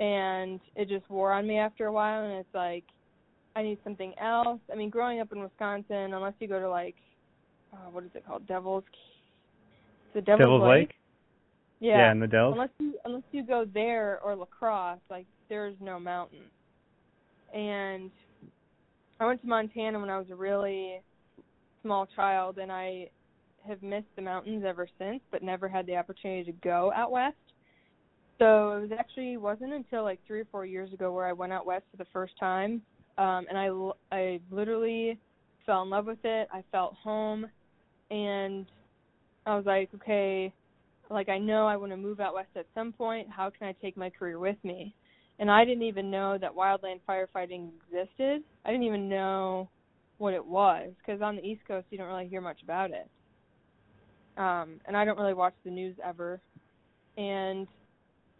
and 0.01 0.61
it 0.77 0.89
just 0.89 1.09
wore 1.11 1.33
on 1.33 1.47
me 1.47 1.59
after 1.59 1.87
a 1.87 1.93
while, 1.93 2.25
and 2.25 2.33
it's 2.35 2.55
like 2.55 2.85
I 3.57 3.63
need 3.63 3.79
something 3.85 4.15
else. 4.21 4.61
I 4.73 4.77
mean, 4.77 4.91
growing 4.91 5.21
up 5.21 5.33
in 5.33 5.41
Wisconsin, 5.41 6.15
unless 6.15 6.35
you 6.39 6.49
go 6.49 6.61
to 6.61 6.69
like, 6.69 6.95
uh, 7.73 7.91
what 7.91 8.05
is 8.05 8.11
it 8.15 8.27
called, 8.27 8.47
Devil's, 8.47 8.85
the 10.15 10.21
Devil's, 10.21 10.41
Devil's 10.41 10.69
Lake? 10.69 10.95
Yeah. 11.81 12.11
in 12.11 12.21
the 12.21 12.27
Dells. 12.27 12.55
Unless 12.55 12.71
you 12.81 12.95
unless 13.05 13.23
you 13.31 13.45
go 13.45 13.65
there 13.73 14.21
or 14.25 14.35
La 14.35 14.47
Crosse, 14.47 14.99
like 15.11 15.27
there's 15.49 15.77
no 15.81 15.99
mountain. 16.01 16.43
And 17.55 18.11
I 19.21 19.27
went 19.27 19.41
to 19.41 19.47
Montana 19.47 19.99
when 19.99 20.11
I 20.11 20.19
was 20.19 20.27
really 20.37 21.01
small 21.89 22.07
child, 22.15 22.59
and 22.59 22.71
I 22.71 23.09
have 23.67 23.83
missed 23.83 24.15
the 24.15 24.21
mountains 24.21 24.63
ever 24.67 24.87
since, 24.99 25.21
but 25.31 25.43
never 25.43 25.69
had 25.69 25.87
the 25.87 25.97
opportunity 25.97 26.45
to 26.45 26.59
go 26.63 26.93
out 26.95 27.11
west. 27.11 27.37
So 28.39 28.73
it 28.73 28.81
was 28.83 28.91
actually 28.97 29.39
wasn't 29.39 29.73
until 29.73 30.05
like 30.05 30.21
three 30.27 30.41
or 30.41 30.45
four 30.53 30.67
years 30.67 30.93
ago 30.93 31.11
where 31.13 31.27
I 31.27 31.33
went 31.33 31.51
out 31.51 31.65
west 31.65 31.85
for 31.91 31.97
the 31.97 32.07
first 32.13 32.35
time, 32.39 32.83
um, 33.17 33.47
and 33.49 33.57
I 33.57 33.71
I 34.15 34.41
literally 34.51 35.19
fell 35.65 35.83
in 35.83 35.89
love 35.89 36.05
with 36.05 36.23
it. 36.25 36.47
I 36.53 36.63
felt 36.71 36.95
home, 37.03 37.47
and 38.11 38.67
I 39.47 39.57
was 39.57 39.65
like, 39.65 39.89
okay, 39.95 40.53
like 41.11 41.31
I 41.31 41.39
know 41.39 41.67
I 41.67 41.77
want 41.79 41.93
to 41.93 41.97
move 41.97 42.21
out 42.21 42.35
west 42.35 42.51
at 42.55 42.67
some 42.75 42.93
point. 42.93 43.29
How 43.35 43.49
can 43.49 43.67
I 43.67 43.73
take 43.81 43.97
my 43.97 44.11
career 44.11 44.39
with 44.39 44.63
me? 44.63 44.95
And 45.39 45.51
I 45.51 45.65
didn't 45.65 45.85
even 45.85 46.11
know 46.11 46.37
that 46.39 46.55
wildland 46.55 47.01
firefighting 47.09 47.71
existed. 47.87 48.43
I 48.67 48.71
didn't 48.71 48.85
even 48.85 49.09
know 49.09 49.71
what 50.19 50.35
it 50.35 50.45
was 50.45 50.91
because 50.99 51.23
on 51.23 51.37
the 51.37 51.43
East 51.43 51.63
Coast 51.67 51.87
you 51.91 51.99
don't 51.99 52.09
really 52.09 52.29
hear 52.29 52.41
much 52.41 52.63
about 52.63 52.91
it. 52.91 53.09
Um, 54.37 54.81
and 54.87 54.97
I 54.97 55.05
don't 55.05 55.19
really 55.19 55.35
watch 55.35 55.55
the 55.65 55.71
news 55.71 55.97
ever. 56.05 56.41
And 57.17 57.67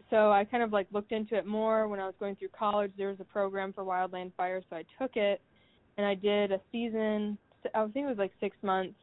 so 0.09 0.31
I 0.31 0.45
kind 0.45 0.63
of 0.63 0.71
like 0.71 0.87
looked 0.91 1.11
into 1.11 1.35
it 1.35 1.45
more 1.45 1.87
when 1.87 1.99
I 1.99 2.05
was 2.05 2.15
going 2.19 2.35
through 2.35 2.49
college. 2.57 2.91
There 2.97 3.09
was 3.09 3.19
a 3.19 3.25
program 3.25 3.73
for 3.73 3.83
wildland 3.83 4.31
fire, 4.35 4.61
so 4.69 4.75
I 4.75 4.83
took 4.99 5.15
it 5.15 5.41
and 5.97 6.05
I 6.05 6.15
did 6.15 6.51
a 6.51 6.61
season. 6.71 7.37
I 7.75 7.83
think 7.87 8.05
it 8.05 8.09
was 8.09 8.17
like 8.17 8.31
six 8.39 8.55
months 8.61 8.95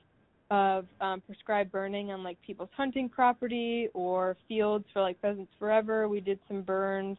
of 0.51 0.87
um, 1.01 1.21
prescribed 1.21 1.73
burning 1.73 2.13
on 2.13 2.23
like 2.23 2.41
people's 2.41 2.69
hunting 2.77 3.09
property 3.09 3.89
or 3.95 4.37
fields 4.49 4.85
for 4.93 5.03
like 5.03 5.21
Pheasants 5.21 5.53
Forever. 5.59 6.09
We 6.09 6.21
did 6.21 6.39
some 6.49 6.63
burns 6.63 7.19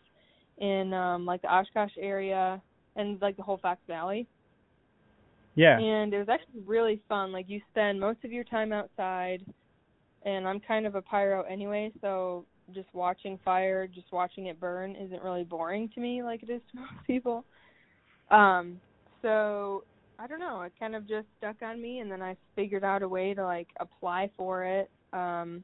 in 0.57 0.93
um, 0.93 1.25
like 1.25 1.41
the 1.41 1.53
Oshkosh 1.53 1.91
area 1.99 2.61
and 2.95 3.21
like 3.21 3.37
the 3.37 3.43
whole 3.43 3.57
Fox 3.57 3.79
Valley. 3.87 4.27
Yeah. 5.57 5.79
And 5.79 6.13
it 6.13 6.19
was 6.19 6.29
actually 6.29 6.61
really 6.65 7.01
fun. 7.09 7.31
Like 7.31 7.49
you 7.49 7.61
spend 7.71 7.99
most 7.99 8.23
of 8.23 8.31
your 8.31 8.43
time 8.43 8.71
outside, 8.71 9.43
and 10.23 10.47
I'm 10.47 10.59
kind 10.59 10.85
of 10.85 10.95
a 10.95 11.01
pyro 11.01 11.43
anyway, 11.43 11.91
so 12.01 12.45
just 12.73 12.87
watching 12.93 13.39
fire, 13.43 13.87
just 13.87 14.11
watching 14.11 14.47
it 14.47 14.59
burn 14.59 14.95
isn't 14.95 15.23
really 15.23 15.43
boring 15.43 15.89
to 15.95 15.99
me 15.99 16.21
like 16.21 16.43
it 16.43 16.49
is 16.49 16.61
to 16.71 16.77
most 16.79 17.05
people. 17.05 17.45
Um, 18.29 18.79
so 19.21 19.83
I 20.19 20.27
don't 20.27 20.39
know, 20.39 20.61
it 20.61 20.73
kind 20.79 20.95
of 20.95 21.07
just 21.07 21.27
stuck 21.37 21.61
on 21.61 21.81
me 21.81 21.99
and 21.99 22.11
then 22.11 22.21
I 22.21 22.35
figured 22.55 22.83
out 22.83 23.03
a 23.03 23.07
way 23.07 23.33
to 23.33 23.43
like 23.43 23.67
apply 23.79 24.31
for 24.35 24.63
it. 24.63 24.89
Um 25.13 25.63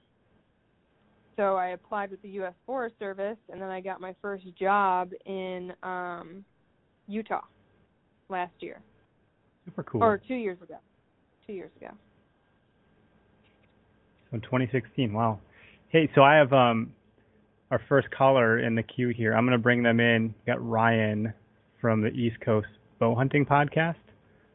so 1.35 1.55
I 1.55 1.69
applied 1.69 2.11
with 2.11 2.21
the 2.21 2.29
US 2.29 2.53
Forest 2.65 2.95
Service 2.99 3.37
and 3.49 3.61
then 3.61 3.69
I 3.69 3.81
got 3.81 3.99
my 3.99 4.15
first 4.21 4.45
job 4.57 5.11
in 5.25 5.73
um 5.83 6.45
Utah 7.07 7.41
last 8.29 8.53
year. 8.59 8.81
Super 9.65 9.83
cool. 9.83 10.03
Or 10.03 10.17
2 10.17 10.33
years 10.35 10.61
ago. 10.61 10.77
2 11.47 11.53
years 11.53 11.71
ago. 11.77 11.91
So 14.31 14.37
2016. 14.39 15.13
Wow. 15.13 15.39
Hey, 15.89 16.09
so 16.15 16.23
I 16.23 16.35
have 16.35 16.51
um 16.53 16.93
our 17.71 17.81
first 17.89 18.09
caller 18.11 18.59
in 18.59 18.75
the 18.75 18.83
queue 18.83 19.09
here. 19.09 19.33
I'm 19.33 19.45
gonna 19.45 19.57
bring 19.57 19.83
them 19.83 19.99
in. 19.99 20.33
We 20.45 20.51
got 20.51 20.65
Ryan 20.67 21.33
from 21.79 22.01
the 22.01 22.09
East 22.09 22.39
Coast 22.41 22.67
Bow 22.99 23.15
Hunting 23.15 23.45
Podcast. 23.45 23.95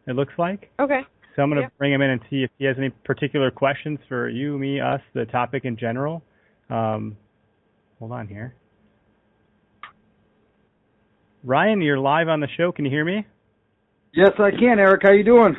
It 0.06 0.16
looks 0.16 0.32
like. 0.38 0.70
Okay. 0.80 1.02
So 1.36 1.42
I'm 1.42 1.50
going 1.50 1.56
to 1.58 1.62
Yep. 1.62 1.72
bring 1.78 1.92
him 1.92 2.00
in 2.02 2.10
and 2.10 2.20
see 2.30 2.42
if 2.42 2.50
he 2.58 2.64
has 2.64 2.76
any 2.78 2.88
particular 2.90 3.50
questions 3.50 4.00
for 4.08 4.28
you, 4.28 4.58
me, 4.58 4.80
us, 4.80 5.00
the 5.12 5.24
topic 5.26 5.64
in 5.66 5.76
general. 5.76 6.22
Um, 6.70 7.16
hold 8.00 8.10
on 8.10 8.26
here. 8.26 8.54
Ryan, 11.44 11.80
you're 11.80 11.98
live 11.98 12.28
on 12.28 12.40
the 12.40 12.48
show. 12.56 12.72
Can 12.72 12.84
you 12.86 12.90
hear 12.90 13.04
me? 13.04 13.24
Yes, 14.14 14.30
I 14.38 14.50
can, 14.50 14.78
Eric. 14.78 15.02
How 15.02 15.12
you 15.12 15.24
doing? 15.24 15.54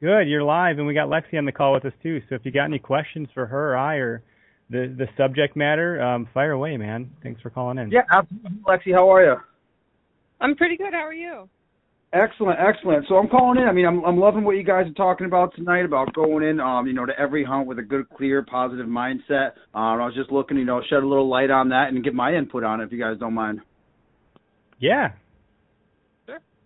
Good. 0.00 0.28
You're 0.28 0.42
live, 0.42 0.78
and 0.78 0.86
we 0.86 0.94
got 0.94 1.08
Lexi 1.08 1.38
on 1.38 1.46
the 1.46 1.52
call 1.52 1.72
with 1.72 1.84
us 1.86 1.92
too. 2.02 2.20
So 2.28 2.34
if 2.34 2.42
you 2.44 2.52
got 2.52 2.64
any 2.64 2.78
questions 2.78 3.28
for 3.32 3.46
her 3.46 3.72
or 3.72 3.76
I 3.76 3.96
or 3.96 4.22
the 4.70 4.94
the 4.98 5.06
subject 5.16 5.56
matter, 5.56 6.00
um, 6.02 6.28
fire 6.34 6.52
away, 6.52 6.76
man. 6.76 7.10
Thanks 7.22 7.40
for 7.40 7.50
calling 7.50 7.78
in. 7.78 7.90
Yeah, 7.90 8.02
absolutely. 8.10 8.50
Lexi, 8.66 8.94
how 8.94 9.10
are 9.12 9.24
you? 9.24 9.36
I'm 10.40 10.56
pretty 10.56 10.76
good. 10.76 10.92
How 10.92 11.06
are 11.06 11.14
you? 11.14 11.48
Excellent, 12.12 12.58
excellent. 12.60 13.06
So 13.08 13.16
I'm 13.16 13.28
calling 13.28 13.60
in. 13.60 13.66
I 13.66 13.72
mean, 13.72 13.86
I'm 13.86 14.04
I'm 14.04 14.18
loving 14.18 14.44
what 14.44 14.56
you 14.56 14.62
guys 14.62 14.86
are 14.86 14.92
talking 14.92 15.26
about 15.26 15.54
tonight 15.56 15.84
about 15.84 16.12
going 16.12 16.46
in, 16.46 16.60
um, 16.60 16.86
you 16.86 16.92
know, 16.92 17.06
to 17.06 17.18
every 17.18 17.42
hunt 17.44 17.66
with 17.66 17.78
a 17.78 17.82
good, 17.82 18.08
clear, 18.10 18.42
positive 18.42 18.86
mindset. 18.86 19.52
Um, 19.74 20.00
I 20.00 20.06
was 20.06 20.14
just 20.14 20.30
looking, 20.30 20.58
you 20.58 20.64
know, 20.64 20.80
shed 20.88 21.02
a 21.02 21.06
little 21.06 21.28
light 21.28 21.50
on 21.50 21.70
that 21.70 21.88
and 21.88 22.04
get 22.04 22.14
my 22.14 22.34
input 22.34 22.62
on 22.62 22.80
it, 22.80 22.84
if 22.84 22.92
you 22.92 23.00
guys 23.00 23.18
don't 23.18 23.34
mind. 23.34 23.60
Yeah. 24.78 25.12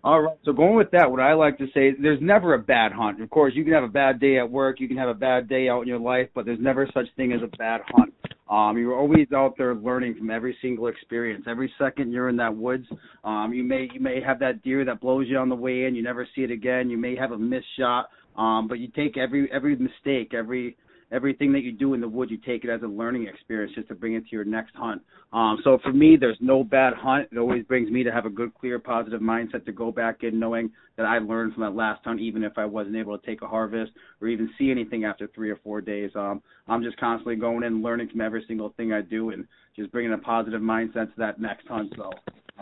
All 0.04 0.22
right. 0.22 0.36
So 0.44 0.52
going 0.52 0.76
with 0.76 0.90
that, 0.92 1.10
what 1.10 1.20
I 1.20 1.34
like 1.34 1.58
to 1.58 1.66
say, 1.74 1.88
is 1.88 1.96
there's 2.00 2.20
never 2.22 2.54
a 2.54 2.58
bad 2.58 2.92
hunt. 2.92 3.20
Of 3.20 3.30
course, 3.30 3.52
you 3.56 3.64
can 3.64 3.72
have 3.72 3.82
a 3.82 3.88
bad 3.88 4.20
day 4.20 4.38
at 4.38 4.48
work, 4.48 4.80
you 4.80 4.86
can 4.88 4.96
have 4.96 5.08
a 5.08 5.14
bad 5.14 5.48
day 5.48 5.68
out 5.68 5.82
in 5.82 5.88
your 5.88 5.98
life, 5.98 6.28
but 6.34 6.44
there's 6.44 6.60
never 6.60 6.88
such 6.94 7.06
thing 7.16 7.32
as 7.32 7.40
a 7.42 7.56
bad 7.56 7.80
hunt. 7.88 8.14
Um, 8.48 8.78
you're 8.78 8.96
always 8.96 9.26
out 9.34 9.56
there 9.58 9.74
learning 9.74 10.14
from 10.14 10.30
every 10.30 10.56
single 10.62 10.86
experience. 10.86 11.44
Every 11.46 11.70
second 11.78 12.12
you're 12.12 12.30
in 12.30 12.36
that 12.36 12.56
woods, 12.56 12.86
um, 13.22 13.52
you 13.52 13.62
may 13.62 13.88
you 13.92 14.00
may 14.00 14.22
have 14.22 14.38
that 14.38 14.62
deer 14.62 14.84
that 14.86 15.00
blows 15.00 15.26
you 15.28 15.36
on 15.36 15.50
the 15.50 15.54
way 15.54 15.84
in. 15.84 15.94
You 15.94 16.02
never 16.02 16.26
see 16.34 16.42
it 16.42 16.50
again. 16.50 16.88
You 16.88 16.96
may 16.96 17.14
have 17.16 17.32
a 17.32 17.38
missed 17.38 17.66
shot, 17.78 18.08
um, 18.36 18.66
but 18.66 18.78
you 18.78 18.88
take 18.88 19.18
every 19.18 19.50
every 19.52 19.76
mistake, 19.76 20.32
every 20.32 20.76
everything 21.10 21.52
that 21.52 21.62
you 21.62 21.72
do 21.72 21.94
in 21.94 22.00
the 22.00 22.08
woods, 22.08 22.30
you 22.30 22.38
take 22.38 22.64
it 22.64 22.70
as 22.70 22.82
a 22.82 22.86
learning 22.86 23.26
experience 23.26 23.72
just 23.74 23.88
to 23.88 23.94
bring 23.94 24.14
it 24.14 24.24
to 24.24 24.30
your 24.30 24.44
next 24.44 24.74
hunt. 24.74 25.02
Um, 25.32 25.58
so 25.64 25.78
for 25.82 25.92
me, 25.92 26.16
there's 26.16 26.38
no 26.40 26.64
bad 26.64 26.94
hunt. 26.94 27.28
It 27.32 27.38
always 27.38 27.64
brings 27.64 27.90
me 27.90 28.02
to 28.02 28.12
have 28.12 28.26
a 28.26 28.30
good, 28.30 28.54
clear, 28.54 28.78
positive 28.78 29.20
mindset 29.20 29.64
to 29.66 29.72
go 29.72 29.92
back 29.92 30.22
in 30.22 30.38
knowing 30.38 30.70
that 30.96 31.06
I 31.06 31.18
learned 31.18 31.54
from 31.54 31.62
that 31.62 31.74
last 31.74 32.04
hunt, 32.04 32.20
even 32.20 32.42
if 32.42 32.56
I 32.56 32.64
wasn't 32.64 32.96
able 32.96 33.18
to 33.18 33.26
take 33.26 33.42
a 33.42 33.46
harvest 33.46 33.92
or 34.20 34.28
even 34.28 34.50
see 34.58 34.70
anything 34.70 35.04
after 35.04 35.28
three 35.34 35.50
or 35.50 35.56
four 35.56 35.80
days. 35.80 36.10
Um, 36.14 36.42
I'm 36.66 36.82
just 36.82 36.96
constantly 36.98 37.36
going 37.36 37.62
in, 37.62 37.82
learning 37.82 38.08
from 38.08 38.20
every 38.20 38.44
single 38.48 38.74
thing 38.76 38.92
I 38.92 39.02
do, 39.02 39.30
and 39.30 39.46
just 39.76 39.92
bringing 39.92 40.12
a 40.12 40.18
positive 40.18 40.60
mindset 40.60 41.12
to 41.14 41.18
that 41.18 41.40
next 41.40 41.66
hunt. 41.68 41.92
So, 41.96 42.10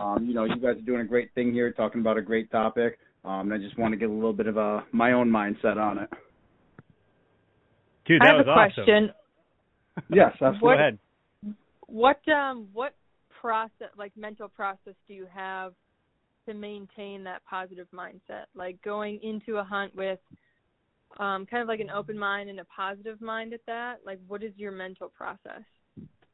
um, 0.00 0.26
you 0.26 0.35
know, 0.35 0.44
you 0.44 0.56
guys 0.56 0.76
are 0.76 0.87
doing 0.87 1.00
a 1.00 1.04
great 1.04 1.32
thing 1.35 1.52
here, 1.52 1.72
talking 1.72 2.00
about 2.00 2.18
a 2.18 2.22
great 2.22 2.50
topic. 2.50 2.98
Um, 3.24 3.50
and 3.50 3.54
I 3.54 3.59
just 3.59 3.76
want 3.78 3.92
to 3.92 3.98
get 3.98 4.09
a 4.09 4.12
little 4.12 4.32
bit 4.32 4.46
of 4.46 4.56
a 4.56 4.85
my 4.92 5.12
own 5.12 5.28
mindset 5.28 5.76
on 5.76 5.98
it. 5.98 6.11
Dude, 8.06 8.22
I 8.22 8.28
have 8.28 8.36
was 8.36 8.46
a 8.46 8.50
awesome. 8.50 8.84
question. 8.84 9.10
Yes, 10.10 10.32
absolutely. 10.34 10.60
Go 10.60 10.72
ahead. 10.72 10.98
What 11.86 12.20
um 12.28 12.68
what 12.72 12.94
process 13.40 13.88
like 13.96 14.12
mental 14.16 14.48
process 14.48 14.94
do 15.08 15.14
you 15.14 15.26
have 15.32 15.72
to 16.46 16.54
maintain 16.54 17.24
that 17.24 17.42
positive 17.48 17.86
mindset? 17.94 18.46
Like 18.54 18.80
going 18.82 19.20
into 19.22 19.58
a 19.58 19.64
hunt 19.64 19.94
with 19.94 20.18
um 21.18 21.46
kind 21.46 21.62
of 21.62 21.68
like 21.68 21.80
an 21.80 21.90
open 21.90 22.18
mind 22.18 22.50
and 22.50 22.60
a 22.60 22.64
positive 22.64 23.20
mind 23.20 23.52
at 23.52 23.60
that? 23.66 23.96
Like 24.04 24.18
what 24.28 24.42
is 24.42 24.52
your 24.56 24.72
mental 24.72 25.08
process? 25.08 25.62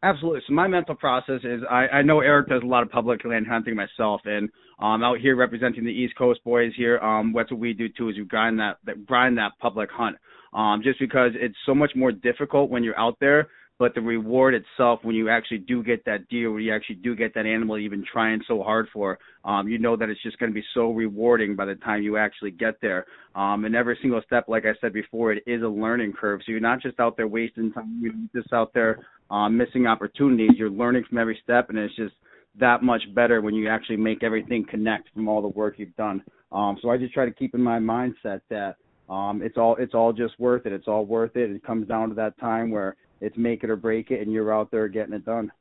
Absolutely. 0.05 0.41
So 0.49 0.55
my 0.55 0.67
mental 0.67 0.97
process 0.97 1.41
is 1.45 1.63
I, 1.71 1.87
I 1.87 2.03
know 2.03 2.21
Eric 2.21 2.49
does 2.49 2.63
a 2.65 2.67
lot 2.67 2.83
of 2.83 2.91
public 2.91 3.25
land 3.25 3.47
hunting 3.47 3.77
myself, 3.77 4.21
and 4.25 4.49
um, 4.81 5.05
out 5.05 5.19
here 5.21 5.37
representing 5.37 5.85
the 5.85 5.93
East 5.93 6.17
Coast 6.17 6.41
boys 6.43 6.73
here, 6.77 6.99
um, 6.99 7.33
that's 7.37 7.53
what 7.53 7.61
we 7.61 7.73
do 7.73 7.89
too 7.89 8.09
is 8.09 8.17
we 8.17 8.25
grind 8.25 8.59
that, 8.59 8.79
that 8.85 9.07
grind 9.07 9.39
that 9.39 9.53
public 9.61 9.91
hunt. 9.93 10.17
Um, 10.53 10.83
just 10.83 10.99
because 10.99 11.33
it's 11.35 11.57
so 11.65 11.75
much 11.75 11.93
more 11.95 12.13
difficult 12.13 12.71
when 12.71 12.85
you're 12.85 12.99
out 12.99 13.17
there, 13.21 13.49
but 13.79 13.95
the 13.95 14.01
reward 14.01 14.55
itself 14.55 15.01
when 15.03 15.17
you 15.17 15.29
actually 15.29 15.59
do 15.59 15.83
get 15.83 16.05
that 16.05 16.29
deer, 16.29 16.53
when 16.53 16.63
you 16.63 16.73
actually 16.73 16.97
do 16.97 17.17
get 17.17 17.35
that 17.35 17.47
animal 17.47 17.79
you've 17.79 17.91
been 17.91 18.05
trying 18.05 18.41
so 18.47 18.63
hard 18.63 18.87
for, 18.93 19.19
um, 19.45 19.67
you 19.67 19.79
know 19.79 19.97
that 19.97 20.09
it's 20.09 20.23
just 20.23 20.39
going 20.39 20.53
to 20.53 20.55
be 20.55 20.65
so 20.75 20.93
rewarding 20.93 21.57
by 21.57 21.65
the 21.65 21.75
time 21.77 22.03
you 22.03 22.17
actually 22.17 22.51
get 22.51 22.75
there. 22.81 23.07
Um, 23.35 23.65
and 23.65 23.75
every 23.75 23.99
single 24.01 24.21
step, 24.27 24.45
like 24.47 24.67
I 24.67 24.75
said 24.81 24.93
before, 24.93 25.33
it 25.33 25.43
is 25.47 25.63
a 25.63 25.67
learning 25.67 26.13
curve. 26.13 26.43
So 26.45 26.53
you're 26.53 26.61
not 26.61 26.81
just 26.81 27.01
out 27.01 27.17
there 27.17 27.27
wasting 27.27 27.73
time, 27.73 27.99
you're 28.01 28.43
just 28.43 28.53
out 28.53 28.73
there 28.75 29.01
um, 29.33 29.57
missing 29.57 29.87
opportunities. 29.87 30.51
You're 30.57 30.71
learning 30.71 31.05
from 31.09 31.19
every 31.19 31.41
step, 31.43 31.71
and 31.71 31.79
it's 31.79 31.97
just 31.97 32.15
that 32.61 32.83
much 32.83 33.03
better 33.15 33.41
when 33.41 33.55
you 33.55 33.69
actually 33.69 33.97
make 33.97 34.23
everything 34.23 34.65
connect 34.69 35.09
from 35.15 35.27
all 35.27 35.41
the 35.41 35.49
work 35.49 35.75
you've 35.79 35.97
done. 35.97 36.23
Um, 36.53 36.77
so 36.83 36.91
I 36.91 36.99
just 36.99 37.15
try 37.15 37.25
to 37.25 37.33
keep 37.33 37.55
in 37.55 37.63
my 37.63 37.79
mindset 37.79 38.43
that 38.51 38.77
um, 39.13 39.43
it's 39.43 39.59
all 39.59 39.77
it's 39.79 39.93
all 39.93 40.13
just 40.13 40.41
worth 40.41 40.65
it. 40.65 40.73
It's 40.73 40.89
all 40.89 41.05
worth 41.05 41.37
it. 41.37 41.51
It 41.51 41.63
comes 41.63 41.87
down 41.87 42.09
to 42.09 42.15
that 42.15 42.39
time 42.39 42.71
where 42.71 42.97
it's 43.21 43.37
make 43.37 43.63
it 43.63 43.69
or 43.69 43.77
break 43.77 44.11
it, 44.11 44.23
and 44.23 44.33
you're 44.33 44.53
out 44.55 44.71
there 44.71 44.89
getting 44.89 45.13
it 45.13 45.27
done. 45.27 45.53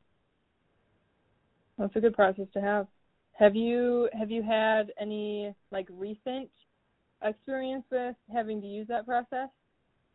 That's 1.78 1.94
a 1.98 2.00
good 2.00 2.16
process 2.16 2.48
to 2.54 2.62
have. 2.62 2.88
Have 3.34 3.56
you 3.56 4.08
have 4.18 4.32
you 4.32 4.42
had 4.42 4.94
any 5.00 5.54
like 5.70 5.88
recent 5.92 6.50
experience 7.22 7.84
with 7.92 8.16
having 8.32 8.62
to 8.62 8.68
use 8.68 8.88
that 8.88 9.06
process? 9.06 9.50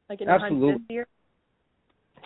Like 0.09 0.23
in 0.23 0.31
Absolutely. 0.31 0.83
year? 0.89 1.07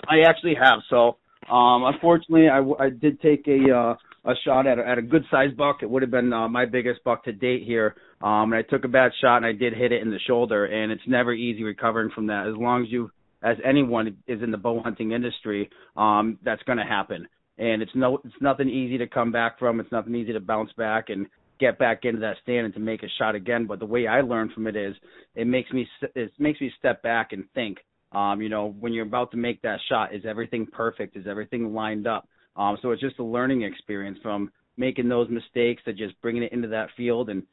I 0.06 0.20
actually 0.28 0.54
have. 0.54 0.78
So, 0.90 1.16
um, 1.52 1.84
unfortunately, 1.84 2.48
I, 2.48 2.58
w- 2.58 2.76
I 2.78 2.90
did 2.90 3.20
take 3.20 3.48
a 3.48 3.74
uh, 3.74 3.96
a 4.30 4.34
shot 4.44 4.68
at 4.68 4.78
a, 4.78 4.86
at 4.86 4.98
a 4.98 5.02
good 5.02 5.24
sized 5.28 5.56
buck. 5.56 5.78
It 5.82 5.90
would 5.90 6.02
have 6.02 6.10
been 6.10 6.32
uh, 6.32 6.48
my 6.48 6.66
biggest 6.66 7.02
buck 7.02 7.24
to 7.24 7.32
date 7.32 7.64
here. 7.64 7.96
Um, 8.20 8.52
and 8.52 8.54
I 8.54 8.62
took 8.62 8.84
a 8.84 8.88
bad 8.88 9.12
shot 9.20 9.38
and 9.38 9.46
I 9.46 9.52
did 9.52 9.72
hit 9.72 9.92
it 9.92 10.02
in 10.02 10.10
the 10.10 10.18
shoulder. 10.26 10.66
And 10.66 10.92
it's 10.92 11.02
never 11.06 11.32
easy 11.32 11.62
recovering 11.62 12.10
from 12.10 12.26
that. 12.26 12.46
As 12.46 12.54
long 12.56 12.84
as 12.84 12.92
you, 12.92 13.10
as 13.42 13.56
anyone 13.64 14.16
is 14.26 14.42
in 14.42 14.50
the 14.50 14.58
bow 14.58 14.82
hunting 14.82 15.12
industry, 15.12 15.70
um, 15.96 16.38
that's 16.44 16.62
going 16.64 16.78
to 16.78 16.84
happen. 16.84 17.26
And 17.58 17.82
it's 17.82 17.92
no, 17.94 18.20
it's 18.24 18.34
nothing 18.40 18.68
easy 18.68 18.98
to 18.98 19.06
come 19.06 19.32
back 19.32 19.58
from. 19.58 19.80
It's 19.80 19.92
nothing 19.92 20.14
easy 20.14 20.32
to 20.32 20.40
bounce 20.40 20.72
back 20.76 21.08
and 21.08 21.26
get 21.58 21.78
back 21.78 22.04
into 22.04 22.20
that 22.20 22.36
stand 22.42 22.64
and 22.64 22.74
to 22.74 22.80
make 22.80 23.02
a 23.02 23.08
shot 23.18 23.34
again. 23.34 23.66
But 23.66 23.78
the 23.78 23.86
way 23.86 24.06
I 24.06 24.22
learned 24.22 24.52
from 24.52 24.66
it 24.66 24.76
is, 24.76 24.94
it 25.34 25.46
makes 25.46 25.70
me, 25.70 25.86
it 26.14 26.32
makes 26.38 26.60
me 26.60 26.72
step 26.78 27.02
back 27.02 27.32
and 27.32 27.44
think. 27.54 27.78
Um, 28.12 28.42
you 28.42 28.48
know, 28.48 28.74
when 28.80 28.92
you're 28.92 29.06
about 29.06 29.30
to 29.32 29.36
make 29.36 29.62
that 29.62 29.78
shot, 29.88 30.14
is 30.14 30.24
everything 30.26 30.66
perfect? 30.66 31.16
Is 31.16 31.26
everything 31.28 31.74
lined 31.74 32.06
up? 32.06 32.28
Um, 32.56 32.76
so 32.82 32.90
it's 32.90 33.00
just 33.00 33.18
a 33.18 33.24
learning 33.24 33.62
experience 33.62 34.18
from 34.22 34.50
making 34.76 35.08
those 35.08 35.28
mistakes 35.30 35.82
to 35.84 35.92
just 35.92 36.20
bringing 36.20 36.42
it 36.42 36.52
into 36.52 36.68
that 36.68 36.88
field 36.96 37.28
and 37.28 37.44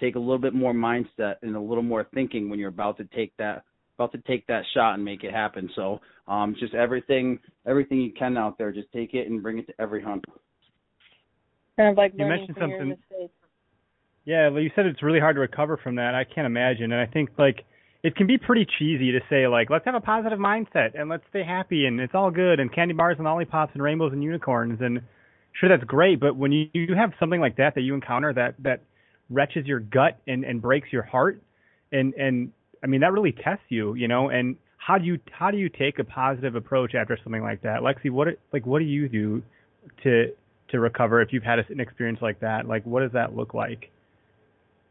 take 0.00 0.16
a 0.16 0.18
little 0.18 0.38
bit 0.38 0.54
more 0.54 0.72
mindset 0.72 1.36
and 1.42 1.54
a 1.56 1.60
little 1.60 1.82
more 1.82 2.06
thinking 2.14 2.48
when 2.48 2.58
you're 2.58 2.68
about 2.68 2.96
to 2.98 3.04
take 3.14 3.32
that 3.38 3.64
about 3.96 4.10
to 4.12 4.18
take 4.26 4.46
that 4.48 4.64
shot 4.74 4.94
and 4.94 5.04
make 5.04 5.22
it 5.22 5.32
happen. 5.32 5.70
So 5.76 6.00
um, 6.26 6.56
just 6.58 6.74
everything 6.74 7.38
everything 7.66 8.00
you 8.00 8.12
can 8.12 8.36
out 8.36 8.58
there, 8.58 8.72
just 8.72 8.90
take 8.92 9.14
it 9.14 9.28
and 9.28 9.42
bring 9.42 9.58
it 9.58 9.66
to 9.68 9.74
every 9.80 10.02
hunt. 10.02 10.24
Kind 11.76 11.90
of 11.90 11.96
like 11.96 12.12
You 12.16 12.26
mentioned 12.26 12.56
something- 12.58 12.96
Yeah, 14.24 14.48
well, 14.48 14.62
you 14.62 14.70
said 14.74 14.86
it's 14.86 15.02
really 15.02 15.20
hard 15.20 15.36
to 15.36 15.40
recover 15.40 15.76
from 15.76 15.96
that. 15.96 16.14
I 16.14 16.24
can't 16.24 16.46
imagine, 16.46 16.92
and 16.92 17.00
I 17.00 17.06
think 17.06 17.30
like 17.38 17.64
it 18.02 18.16
can 18.16 18.26
be 18.26 18.36
pretty 18.38 18.66
cheesy 18.78 19.12
to 19.12 19.20
say 19.30 19.46
like 19.46 19.70
let's 19.70 19.84
have 19.86 19.94
a 19.94 20.00
positive 20.00 20.38
mindset 20.38 20.98
and 20.98 21.08
let's 21.08 21.24
stay 21.30 21.42
happy 21.42 21.86
and 21.86 22.00
it's 22.00 22.14
all 22.14 22.30
good 22.30 22.60
and 22.60 22.72
candy 22.72 22.94
bars 22.94 23.16
and 23.18 23.24
lollipops 23.24 23.72
and 23.74 23.82
rainbows 23.82 24.12
and 24.12 24.22
unicorns 24.22 24.78
and 24.80 25.00
sure 25.58 25.68
that's 25.68 25.84
great, 25.84 26.18
but 26.20 26.36
when 26.36 26.52
you, 26.52 26.68
you 26.72 26.94
have 26.94 27.12
something 27.20 27.40
like 27.40 27.56
that 27.56 27.74
that 27.76 27.82
you 27.82 27.94
encounter 27.94 28.32
that 28.32 28.54
that 28.58 28.82
wrenches 29.30 29.66
your 29.66 29.80
gut 29.80 30.18
and 30.26 30.44
and 30.44 30.60
breaks 30.60 30.92
your 30.92 31.02
heart 31.02 31.40
and 31.92 32.14
and 32.14 32.52
I 32.82 32.86
mean 32.86 33.00
that 33.00 33.12
really 33.12 33.32
tests 33.32 33.64
you, 33.68 33.94
you 33.94 34.08
know, 34.08 34.28
and 34.28 34.56
how 34.76 34.98
do 34.98 35.04
you 35.06 35.18
how 35.30 35.50
do 35.50 35.56
you 35.56 35.70
take 35.70 35.98
a 35.98 36.04
positive 36.04 36.54
approach 36.54 36.94
after 36.94 37.18
something 37.22 37.42
like 37.42 37.62
that? 37.62 37.80
Lexi, 37.80 38.10
what 38.10 38.28
like 38.52 38.66
what 38.66 38.80
do 38.80 38.84
you 38.84 39.08
do 39.08 39.42
to 40.02 40.26
to 40.70 40.80
recover 40.80 41.22
if 41.22 41.32
you've 41.32 41.42
had 41.42 41.58
an 41.58 41.80
experience 41.80 42.18
like 42.20 42.40
that? 42.40 42.66
Like 42.66 42.84
what 42.84 43.00
does 43.00 43.12
that 43.12 43.34
look 43.34 43.54
like? 43.54 43.90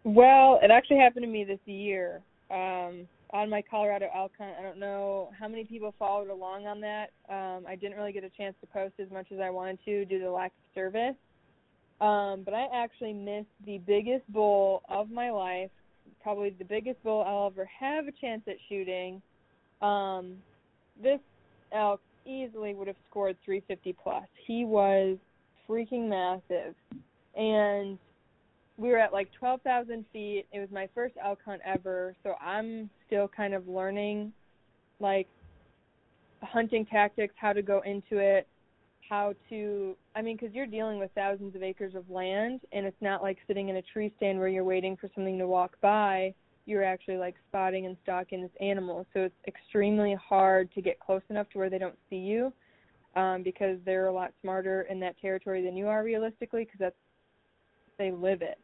Well, 0.04 0.60
it 0.62 0.72
actually 0.72 0.98
happened 0.98 1.24
to 1.24 1.30
me 1.30 1.44
this 1.44 1.60
year. 1.66 2.22
Um, 2.50 3.08
on 3.32 3.50
my 3.50 3.64
Colorado 3.64 4.08
hunt, 4.14 4.56
I 4.60 4.62
don't 4.62 4.78
know 4.78 5.30
how 5.40 5.48
many 5.48 5.64
people 5.64 5.94
followed 5.98 6.30
along 6.30 6.68
on 6.68 6.82
that. 6.82 7.10
Um, 7.30 7.66
I 7.68 7.76
didn't 7.76 7.98
really 7.98 8.12
get 8.12 8.24
a 8.24 8.30
chance 8.30 8.56
to 8.62 8.68
post 8.68 8.94
as 9.00 9.10
much 9.12 9.28
as 9.32 9.40
I 9.40 9.50
wanted 9.50 9.80
to 9.86 10.06
due 10.06 10.20
to 10.20 10.32
lack 10.32 10.52
of 10.52 10.76
service. 10.76 11.16
Um, 12.04 12.42
but 12.44 12.54
I 12.54 12.68
actually 12.74 13.14
missed 13.14 13.48
the 13.66 13.78
biggest 13.78 14.28
bull 14.28 14.84
of 14.90 15.10
my 15.10 15.32
life, 15.32 15.70
probably 16.22 16.50
the 16.50 16.66
biggest 16.66 17.02
bull 17.02 17.24
I'll 17.26 17.48
ever 17.48 17.70
have 17.80 18.08
a 18.10 18.12
chance 18.12 18.42
at 18.46 18.58
shooting. 18.68 19.22
Um, 19.82 20.36
this 21.02 21.22
elk 21.72 22.02
easily 22.26 22.74
would 22.74 22.88
have 22.88 22.98
scored 23.10 23.38
350 23.46 23.96
plus. 24.04 24.26
He 24.46 24.66
was 24.66 25.18
freaking 25.68 26.10
massive, 26.10 26.76
and 27.38 27.98
we 28.76 28.90
were 28.90 29.00
at 29.00 29.14
like 29.14 29.30
12,000 29.40 30.04
feet. 30.12 30.46
It 30.52 30.60
was 30.60 30.70
my 30.74 30.90
first 30.94 31.16
elk 31.24 31.40
hunt 31.46 31.62
ever, 31.64 32.18
so 32.22 32.34
I'm 32.42 32.90
still 33.08 33.30
kind 33.30 33.54
of 33.54 33.70
learning 33.70 34.34
like 35.00 35.28
hunting 36.42 36.86
tactics, 36.86 37.34
how 37.38 37.54
to 37.54 37.62
go 37.62 37.82
into 37.86 38.18
it, 38.18 38.46
how 39.14 39.36
to 39.48 39.96
I 40.16 40.24
mean 40.24 40.40
cuz 40.40 40.50
you're 40.54 40.66
dealing 40.66 40.98
with 40.98 41.12
thousands 41.14 41.56
of 41.56 41.62
acres 41.62 41.94
of 41.94 42.10
land 42.10 42.62
and 42.72 42.84
it's 42.84 43.00
not 43.00 43.22
like 43.22 43.38
sitting 43.46 43.70
in 43.70 43.76
a 43.76 43.82
tree 43.82 44.12
stand 44.18 44.40
where 44.40 44.48
you're 44.48 44.64
waiting 44.64 44.98
for 44.98 45.08
something 45.14 45.38
to 45.38 45.48
walk 45.48 45.80
by. 45.82 46.34
you're 46.66 46.84
actually 46.84 47.18
like 47.18 47.36
spotting 47.50 47.86
and 47.86 47.96
stalking 48.02 48.42
this 48.42 48.58
animal. 48.62 49.06
So 49.14 49.20
it's 49.20 49.36
extremely 49.48 50.16
hard 50.16 50.72
to 50.72 50.82
get 50.82 51.00
close 51.00 51.22
enough 51.30 51.48
to 51.50 51.58
where 51.60 51.70
they 51.70 51.78
don't 51.78 52.00
see 52.10 52.22
you 52.32 52.54
um, 53.16 53.44
because 53.44 53.78
they're 53.86 54.08
a 54.08 54.14
lot 54.14 54.32
smarter 54.42 54.84
in 54.90 55.00
that 55.02 55.20
territory 55.20 55.62
than 55.64 55.76
you 55.78 55.88
are 55.88 56.04
realistically 56.04 56.64
because 56.64 56.80
that's 56.80 56.96
they 58.00 58.12
live 58.12 58.42
it. 58.42 58.58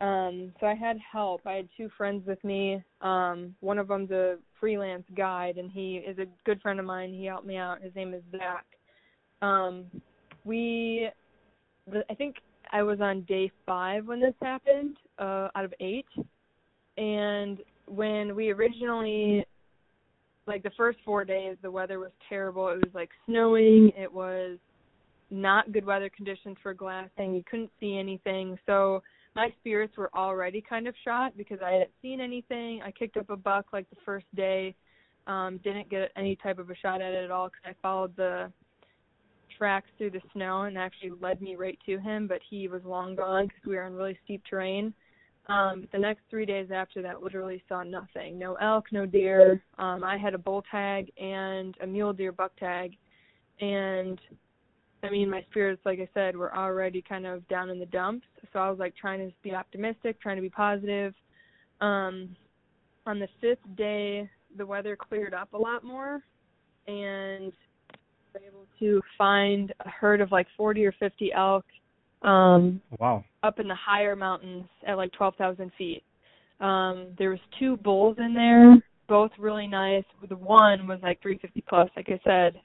Um, 0.00 0.52
so 0.60 0.66
I 0.66 0.74
had 0.74 0.98
help. 0.98 1.46
I 1.46 1.54
had 1.54 1.68
two 1.76 1.88
friends 1.96 2.26
with 2.26 2.42
me. 2.44 2.82
Um, 3.00 3.54
one 3.60 3.78
of 3.78 3.88
them's 3.88 4.10
a 4.10 4.36
freelance 4.60 5.06
guide, 5.16 5.56
and 5.56 5.70
he 5.70 5.96
is 6.10 6.18
a 6.18 6.26
good 6.44 6.60
friend 6.60 6.78
of 6.78 6.86
mine. 6.86 7.14
He 7.14 7.24
helped 7.24 7.46
me 7.46 7.56
out. 7.56 7.80
His 7.80 7.94
name 7.94 8.12
is 8.12 8.22
Zach. 8.32 8.66
Um, 9.42 9.84
we, 10.44 11.08
I 12.10 12.14
think 12.14 12.36
I 12.72 12.82
was 12.82 13.00
on 13.00 13.22
day 13.22 13.50
five 13.66 14.06
when 14.06 14.20
this 14.20 14.34
happened, 14.42 14.96
uh, 15.18 15.48
out 15.54 15.64
of 15.64 15.74
eight. 15.80 16.06
And 16.96 17.58
when 17.86 18.34
we 18.34 18.50
originally, 18.50 19.46
like 20.46 20.62
the 20.62 20.70
first 20.76 20.98
four 21.04 21.24
days, 21.24 21.56
the 21.62 21.70
weather 21.70 21.98
was 21.98 22.10
terrible. 22.28 22.68
It 22.68 22.76
was 22.76 22.94
like 22.94 23.10
snowing. 23.26 23.92
It 23.96 24.12
was 24.12 24.58
not 25.30 25.72
good 25.72 25.84
weather 25.84 26.10
conditions 26.14 26.56
for 26.62 26.74
glassing. 26.74 27.34
You 27.34 27.44
couldn't 27.48 27.70
see 27.80 27.98
anything. 27.98 28.58
So 28.66 29.02
my 29.36 29.52
spirits 29.60 29.96
were 29.96 30.10
already 30.14 30.62
kind 30.66 30.88
of 30.88 30.94
shot 31.04 31.36
because 31.36 31.58
I 31.64 31.72
hadn't 31.72 31.90
seen 32.02 32.20
anything. 32.20 32.80
I 32.84 32.90
kicked 32.90 33.16
up 33.16 33.30
a 33.30 33.36
buck 33.36 33.66
like 33.72 33.88
the 33.90 33.96
first 34.04 34.26
day. 34.34 34.74
Um, 35.26 35.60
didn't 35.62 35.90
get 35.90 36.10
any 36.16 36.36
type 36.36 36.58
of 36.58 36.70
a 36.70 36.74
shot 36.74 37.02
at 37.02 37.12
it 37.12 37.24
at 37.24 37.30
all 37.30 37.48
because 37.48 37.62
I 37.64 37.82
followed 37.82 38.16
the 38.16 38.50
tracks 39.58 39.88
through 39.98 40.12
the 40.12 40.22
snow 40.32 40.62
and 40.62 40.78
actually 40.78 41.10
led 41.20 41.42
me 41.42 41.56
right 41.56 41.78
to 41.84 41.98
him, 41.98 42.26
but 42.26 42.38
he 42.48 42.68
was 42.68 42.82
long 42.84 43.16
gone 43.16 43.48
because 43.48 43.64
we 43.66 43.74
were 43.74 43.82
on 43.82 43.94
really 43.94 44.18
steep 44.24 44.42
terrain. 44.48 44.94
Um, 45.48 45.88
the 45.92 45.98
next 45.98 46.22
three 46.30 46.46
days 46.46 46.68
after 46.72 47.02
that, 47.02 47.22
literally 47.22 47.62
saw 47.68 47.82
nothing. 47.82 48.38
No 48.38 48.54
elk, 48.54 48.86
no 48.92 49.06
deer. 49.06 49.62
Um, 49.78 50.04
I 50.04 50.18
had 50.18 50.34
a 50.34 50.38
bull 50.38 50.62
tag 50.70 51.10
and 51.18 51.74
a 51.82 51.86
mule 51.86 52.12
deer 52.12 52.32
buck 52.32 52.54
tag, 52.58 52.92
and 53.60 54.20
I 55.02 55.10
mean, 55.10 55.30
my 55.30 55.44
spirits, 55.50 55.80
like 55.84 56.00
I 56.00 56.08
said, 56.12 56.36
were 56.36 56.54
already 56.54 57.02
kind 57.02 57.26
of 57.26 57.46
down 57.48 57.70
in 57.70 57.78
the 57.78 57.86
dumps. 57.86 58.26
So 58.52 58.58
I 58.58 58.68
was 58.68 58.78
like 58.78 58.94
trying 58.96 59.26
to 59.26 59.34
be 59.42 59.54
optimistic, 59.54 60.20
trying 60.20 60.36
to 60.36 60.42
be 60.42 60.50
positive. 60.50 61.14
Um, 61.80 62.36
on 63.06 63.18
the 63.18 63.28
fifth 63.40 63.76
day, 63.76 64.28
the 64.56 64.66
weather 64.66 64.96
cleared 64.96 65.34
up 65.34 65.52
a 65.54 65.58
lot 65.58 65.82
more, 65.84 66.22
and 66.86 67.52
able 68.36 68.66
to 68.78 69.00
find 69.16 69.72
a 69.84 69.88
herd 69.88 70.20
of 70.20 70.32
like 70.32 70.46
40 70.56 70.84
or 70.86 70.92
50 70.98 71.32
elk. 71.32 71.64
Um, 72.22 72.80
wow. 72.98 73.24
Up 73.42 73.60
in 73.60 73.68
the 73.68 73.74
higher 73.74 74.16
mountains 74.16 74.64
at 74.86 74.96
like 74.96 75.12
12,000 75.12 75.70
feet. 75.78 76.02
Um, 76.60 77.08
there 77.18 77.30
was 77.30 77.38
two 77.58 77.76
bulls 77.76 78.16
in 78.18 78.34
there, 78.34 78.76
both 79.08 79.30
really 79.38 79.68
nice. 79.68 80.04
The 80.28 80.36
one 80.36 80.88
was 80.88 80.98
like 81.02 81.22
350 81.22 81.64
plus, 81.68 81.88
like 81.96 82.08
I 82.08 82.20
said. 82.24 82.60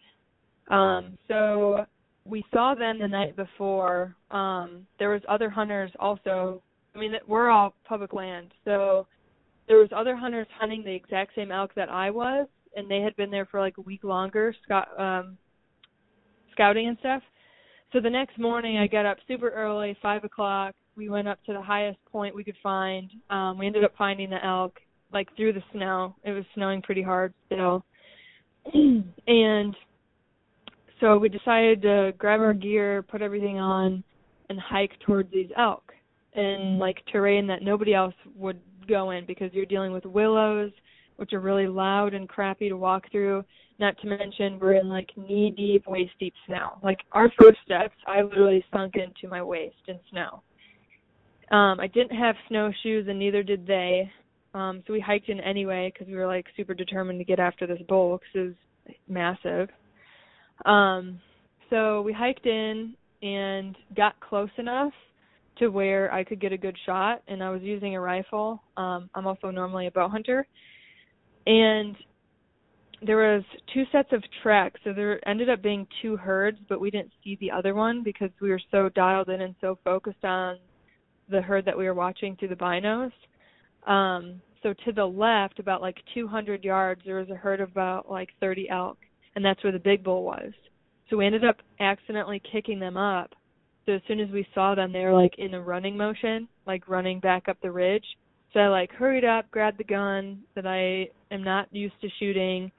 Um, 0.74 1.18
so 1.28 1.86
we 2.26 2.44
saw 2.54 2.74
them 2.74 3.00
the 3.00 3.08
night 3.08 3.36
before. 3.36 4.16
Um, 4.32 4.88
there 4.98 5.10
was 5.10 5.22
other 5.30 5.50
hunters 5.50 5.92
also. 6.00 6.62
I 6.96 7.00
mean, 7.00 7.14
we're 7.28 7.50
all 7.50 7.74
public 7.86 8.14
land, 8.14 8.52
so 8.66 9.08
there 9.68 9.78
was 9.78 9.90
other 9.96 10.16
hunters 10.16 10.48
hunting 10.60 10.84
the 10.84 10.94
exact 10.94 11.34
same 11.36 11.52
elk 11.52 11.72
that 11.76 11.90
I 11.90 12.12
was, 12.12 12.48
and 12.76 12.90
they 12.90 13.02
had 13.02 13.16
been 13.16 13.32
there 13.32 13.46
for 13.46 13.60
like 13.60 13.78
a 13.78 13.82
week 13.82 14.04
longer, 14.04 14.54
scout, 14.64 14.88
um, 15.00 15.38
scouting 16.54 16.88
and 16.88 16.98
stuff. 17.00 17.22
So 17.92 18.00
the 18.00 18.10
next 18.10 18.40
morning, 18.40 18.78
I 18.78 18.88
got 18.88 19.06
up 19.06 19.18
super 19.28 19.50
early, 19.50 19.96
five 20.02 20.24
o'clock. 20.24 20.74
We 20.96 21.10
went 21.10 21.28
up 21.28 21.44
to 21.46 21.54
the 21.54 21.62
highest 21.62 22.00
point 22.12 22.36
we 22.36 22.44
could 22.44 22.58
find. 22.64 23.10
Um, 23.30 23.58
we 23.58 23.68
ended 23.68 23.84
up 23.84 23.94
finding 23.98 24.30
the 24.30 24.44
elk 24.44 24.80
like 25.12 25.28
through 25.36 25.54
the 25.54 25.64
snow. 25.72 26.16
It 26.24 26.32
was 26.32 26.44
snowing 26.56 26.82
pretty 26.82 27.04
hard 27.04 27.34
still, 27.46 27.86
and 28.74 29.76
so 31.00 31.18
we 31.18 31.30
decided 31.30 31.82
to 31.82 32.14
grab 32.18 32.40
our 32.40 32.54
gear, 32.54 33.04
put 33.04 33.22
everything 33.22 33.60
on, 33.60 34.04
and 34.50 34.60
hike 34.60 34.98
towards 35.06 35.32
these 35.32 35.50
elk 35.58 35.92
in 36.36 36.78
like 36.80 36.98
terrain 37.12 37.46
that 37.48 37.62
nobody 37.62 37.94
else 37.94 38.14
would 38.36 38.60
go 38.88 39.12
in 39.12 39.26
because 39.26 39.52
you're 39.54 39.66
dealing 39.66 39.92
with 39.92 40.06
willows, 40.06 40.72
which 41.18 41.34
are 41.34 41.40
really 41.40 41.68
loud 41.68 42.14
and 42.14 42.30
crappy 42.30 42.70
to 42.70 42.78
walk 42.78 43.12
through. 43.12 43.44
Not 43.84 43.98
to 43.98 44.08
mention 44.08 44.60
we're 44.62 44.76
in 44.76 44.88
like 44.88 45.10
knee 45.18 45.54
deep, 45.58 45.88
waist 45.88 46.14
deep 46.18 46.34
snow. 46.48 46.80
Like 46.82 47.00
our 47.12 47.30
footsteps, 47.38 47.94
I 48.08 48.22
literally 48.22 48.64
sunk 48.72 48.94
into 48.96 49.28
my 49.30 49.44
waist 49.44 49.76
in 49.90 50.00
snow. 50.10 50.42
Um, 51.52 51.82
I 51.82 51.88
didn't 51.88 52.18
have 52.18 52.36
snowshoes, 52.48 53.08
and 53.10 53.20
neither 53.20 53.44
did 53.44 53.68
they. 53.68 54.10
Um, 54.54 54.84
so 54.88 54.94
we 54.94 55.02
hiked 55.02 55.28
in 55.28 55.42
anyway 55.42 55.92
because 55.94 56.08
we 56.08 56.16
were 56.16 56.28
like 56.28 56.46
super 56.56 56.74
determined 56.74 57.20
to 57.20 57.26
get 57.26 57.40
after 57.40 57.68
this 57.68 57.82
bull 57.90 58.20
because 58.20 58.56
it 58.86 58.96
was 58.96 59.36
massive. 59.44 59.68
Um, 60.64 61.20
so 61.70 62.04
we 62.04 62.14
hiked 62.14 62.46
in 62.46 62.96
and 63.22 63.76
got 63.98 64.18
close 64.22 64.52
enough 64.60 64.94
to 65.58 65.68
where 65.68 66.10
I 66.14 66.24
could 66.24 66.40
get 66.40 66.54
a 66.54 66.58
good 66.58 66.78
shot, 66.86 67.22
and 67.28 67.44
I 67.44 67.50
was 67.50 67.62
using 67.62 67.98
a 67.98 68.00
rifle. 68.00 68.64
Um, 68.78 69.10
I'm 69.14 69.28
also 69.28 69.52
normally 69.52 69.88
a 69.88 69.92
bow 69.92 70.08
hunter, 70.08 70.48
and 71.46 71.98
there 73.06 73.18
was 73.18 73.44
two 73.74 73.84
sets 73.92 74.10
of 74.12 74.24
tracks. 74.42 74.80
So 74.84 74.94
there 74.94 75.28
ended 75.28 75.50
up 75.50 75.62
being 75.62 75.88
two 76.02 76.18
herds, 76.18 76.58
but 76.70 76.80
we 76.80 76.92
didn't 76.92 77.12
see 77.24 77.38
the 77.40 77.52
other 77.52 77.74
one 77.74 78.04
because 78.04 78.30
we 78.42 78.50
were 78.50 78.62
so 78.72 78.90
dialed 78.90 79.30
in 79.30 79.42
and 79.42 79.56
so 79.62 79.78
focused 79.84 80.24
on 80.24 80.58
the 81.30 81.42
herd 81.42 81.66
that 81.66 81.78
we 81.78 81.86
were 81.86 81.94
watching 81.94 82.36
through 82.36 82.50
the 82.50 82.56
binos. 82.56 83.12
Um, 83.88 84.42
so 84.62 84.74
to 84.86 84.92
the 84.94 85.06
left, 85.06 85.60
about 85.60 85.82
like 85.82 85.98
200 86.14 86.64
yards, 86.64 87.02
there 87.06 87.20
was 87.20 87.30
a 87.30 87.36
herd 87.36 87.60
of 87.60 87.72
about 87.72 88.10
like 88.10 88.30
30 88.40 88.70
elk 88.70 88.98
and 89.36 89.44
that's 89.44 89.64
where 89.64 89.74
the 89.74 89.80
big 89.80 90.04
bull 90.04 90.24
was. 90.24 90.52
So 91.10 91.18
we 91.18 91.26
ended 91.26 91.44
up 91.44 91.58
accidentally 91.80 92.42
kicking 92.52 92.80
them 92.80 92.98
up. 92.98 93.34
So 93.86 93.94
as 93.94 94.02
soon 94.08 94.20
as 94.20 94.30
we 94.30 94.48
saw 94.54 94.76
them, 94.76 94.94
they 94.94 95.04
were 95.04 95.14
like 95.14 95.34
in 95.38 95.54
a 95.54 95.62
running 95.62 95.98
motion, 95.98 96.48
like 96.66 96.88
running 96.88 97.20
back 97.20 97.50
up 97.50 97.58
the 97.62 97.72
ridge. 97.72 98.06
So 98.54 98.60
I 98.60 98.68
like 98.68 98.92
hurried 98.92 99.26
up, 99.26 99.50
grabbed 99.52 99.80
the 99.80 99.84
gun 99.84 100.42
that 100.56 100.66
I 100.66 101.10
am 101.34 101.44
not 101.44 101.68
used 101.74 102.00
to 102.02 102.08
shooting, 102.20 102.72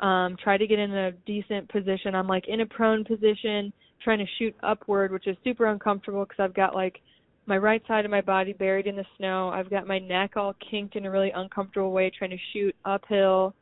um, 0.00 0.36
tried 0.42 0.58
to 0.58 0.66
get 0.66 0.78
in 0.78 0.92
a 0.92 1.12
decent 1.26 1.68
position. 1.68 2.14
I'm 2.14 2.26
like 2.26 2.48
in 2.48 2.60
a 2.60 2.66
prone 2.66 3.04
position, 3.04 3.72
trying 4.02 4.18
to 4.18 4.26
shoot 4.38 4.54
upward, 4.62 5.12
which 5.12 5.26
is 5.26 5.36
super 5.44 5.66
uncomfortable 5.66 6.24
because 6.24 6.42
I've 6.42 6.54
got 6.54 6.74
like 6.74 7.00
my 7.46 7.58
right 7.58 7.82
side 7.88 8.04
of 8.04 8.10
my 8.10 8.20
body 8.20 8.52
buried 8.52 8.86
in 8.86 8.96
the 8.96 9.04
snow. 9.18 9.48
I've 9.48 9.70
got 9.70 9.86
my 9.86 9.98
neck 9.98 10.36
all 10.36 10.54
kinked 10.70 10.96
in 10.96 11.06
a 11.06 11.10
really 11.10 11.32
uncomfortable 11.34 11.92
way, 11.92 12.10
trying 12.16 12.30
to 12.30 12.36
shoot 12.52 12.74
uphill, 12.84 13.54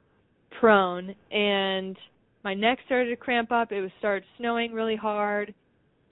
prone, 0.61 1.15
and 1.31 1.97
my 2.45 2.55
neck 2.55 2.79
started 2.87 3.11
to 3.11 3.17
cramp 3.17 3.51
up. 3.51 3.73
It 3.73 3.81
was 3.81 3.91
started 3.99 4.25
snowing 4.37 4.73
really 4.73 4.97
hard, 4.97 5.55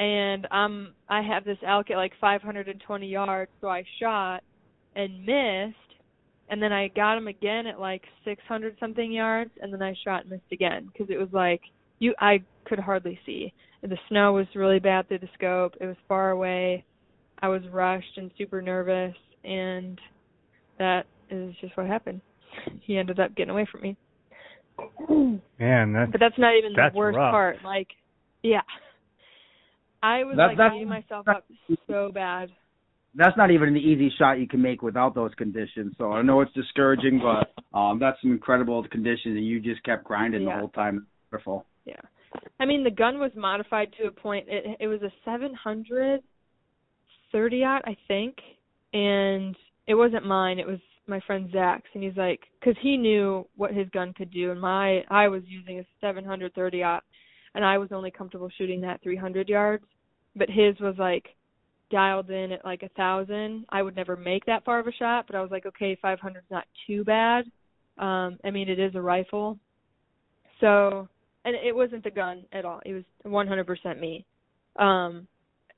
and 0.00 0.46
I'm 0.50 0.94
I 1.08 1.22
have 1.22 1.44
this 1.44 1.58
elk 1.66 1.90
at 1.90 1.96
like 1.96 2.12
520 2.20 3.06
yards, 3.06 3.50
so 3.60 3.68
I 3.68 3.84
shot 4.00 4.42
and 4.94 5.20
missed, 5.20 5.76
and 6.48 6.62
then 6.62 6.72
I 6.72 6.88
got 6.88 7.18
him 7.18 7.28
again 7.28 7.66
at 7.66 7.80
like 7.80 8.02
600 8.24 8.76
something 8.80 9.10
yards, 9.12 9.50
and 9.60 9.72
then 9.72 9.82
I 9.82 9.94
shot 10.04 10.22
and 10.22 10.30
missed 10.30 10.52
again 10.52 10.88
because 10.92 11.08
it 11.10 11.18
was 11.18 11.28
like 11.32 11.60
you 11.98 12.14
I 12.20 12.42
could 12.66 12.78
hardly 12.78 13.18
see. 13.26 13.52
The 13.82 13.98
snow 14.08 14.32
was 14.32 14.46
really 14.54 14.80
bad 14.80 15.06
through 15.08 15.20
the 15.20 15.28
scope. 15.34 15.74
It 15.80 15.86
was 15.86 15.96
far 16.08 16.30
away. 16.30 16.84
I 17.40 17.48
was 17.48 17.62
rushed 17.70 18.16
and 18.16 18.30
super 18.36 18.60
nervous, 18.62 19.14
and 19.44 20.00
that 20.78 21.06
is 21.30 21.54
just 21.60 21.76
what 21.76 21.86
happened. 21.86 22.20
He 22.80 22.96
ended 22.98 23.20
up 23.20 23.34
getting 23.36 23.50
away 23.50 23.66
from 23.70 23.82
me. 23.82 23.96
Man, 25.58 25.92
that's 25.92 26.10
but 26.12 26.20
that's 26.20 26.38
not 26.38 26.56
even 26.56 26.72
the 26.72 26.90
worst 26.94 27.16
rough. 27.16 27.30
part. 27.30 27.56
Like, 27.64 27.88
yeah, 28.42 28.62
I 30.02 30.24
was 30.24 30.36
That- 30.36 30.56
like 30.58 30.72
beating 30.72 30.88
myself 30.88 31.28
up 31.28 31.44
so 31.86 32.10
bad. 32.12 32.50
That's 33.16 33.36
not 33.36 33.50
even 33.50 33.70
an 33.70 33.76
easy 33.76 34.12
shot 34.18 34.38
you 34.38 34.46
can 34.46 34.60
make 34.60 34.82
without 34.82 35.14
those 35.14 35.32
conditions. 35.34 35.94
So 35.98 36.12
I 36.12 36.22
know 36.22 36.40
it's 36.42 36.52
discouraging, 36.52 37.20
but 37.22 37.76
um, 37.76 37.98
that's 37.98 38.20
some 38.20 38.32
incredible 38.32 38.86
conditions, 38.88 39.36
and 39.36 39.46
you 39.46 39.60
just 39.60 39.82
kept 39.84 40.04
grinding 40.04 40.44
the 40.44 40.50
whole 40.50 40.68
time. 40.68 41.06
Wonderful. 41.32 41.64
Yeah, 41.84 42.00
I 42.60 42.66
mean 42.66 42.84
the 42.84 42.90
gun 42.90 43.18
was 43.18 43.32
modified 43.34 43.92
to 44.00 44.08
a 44.08 44.10
point. 44.10 44.46
It 44.48 44.76
it 44.80 44.86
was 44.86 45.02
a 45.02 45.12
700 45.24 46.22
30 47.32 47.64
I 47.64 47.96
think, 48.06 48.36
and 48.92 49.56
it 49.86 49.94
wasn't 49.94 50.26
mine. 50.26 50.58
It 50.58 50.66
was 50.66 50.78
my 51.06 51.20
friend 51.26 51.48
Zach's, 51.52 51.88
and 51.94 52.02
he's 52.02 52.16
like, 52.16 52.40
because 52.60 52.76
he 52.82 52.96
knew 52.96 53.46
what 53.56 53.74
his 53.74 53.88
gun 53.90 54.12
could 54.12 54.30
do, 54.30 54.50
and 54.50 54.60
my 54.60 55.02
I 55.10 55.28
was 55.28 55.42
using 55.46 55.78
a 55.78 55.86
730 56.00 56.82
and 57.54 57.64
I 57.64 57.78
was 57.78 57.88
only 57.90 58.10
comfortable 58.10 58.50
shooting 58.56 58.82
that 58.82 59.02
300 59.02 59.48
yards, 59.48 59.84
but 60.36 60.48
his 60.48 60.78
was 60.78 60.94
like 60.98 61.24
dialed 61.90 62.30
in 62.30 62.52
at 62.52 62.64
like 62.64 62.82
a 62.82 62.88
thousand. 62.90 63.66
I 63.70 63.82
would 63.82 63.96
never 63.96 64.16
make 64.16 64.44
that 64.46 64.64
far 64.64 64.78
of 64.78 64.86
a 64.86 64.92
shot, 64.92 65.26
but 65.26 65.36
I 65.36 65.42
was 65.42 65.50
like, 65.50 65.66
okay, 65.66 65.96
500 66.00 66.38
is 66.38 66.44
not 66.50 66.64
too 66.86 67.04
bad. 67.04 67.44
Um, 67.98 68.38
I 68.44 68.50
mean, 68.50 68.68
it 68.68 68.78
is 68.78 68.94
a 68.94 69.00
rifle, 69.00 69.58
so 70.60 71.08
and 71.44 71.54
it 71.54 71.74
wasn't 71.74 72.04
the 72.04 72.10
gun 72.10 72.44
at 72.52 72.64
all. 72.64 72.80
It 72.84 72.92
was 72.92 73.04
100% 73.24 74.00
me. 74.00 74.26
Um, 74.76 75.26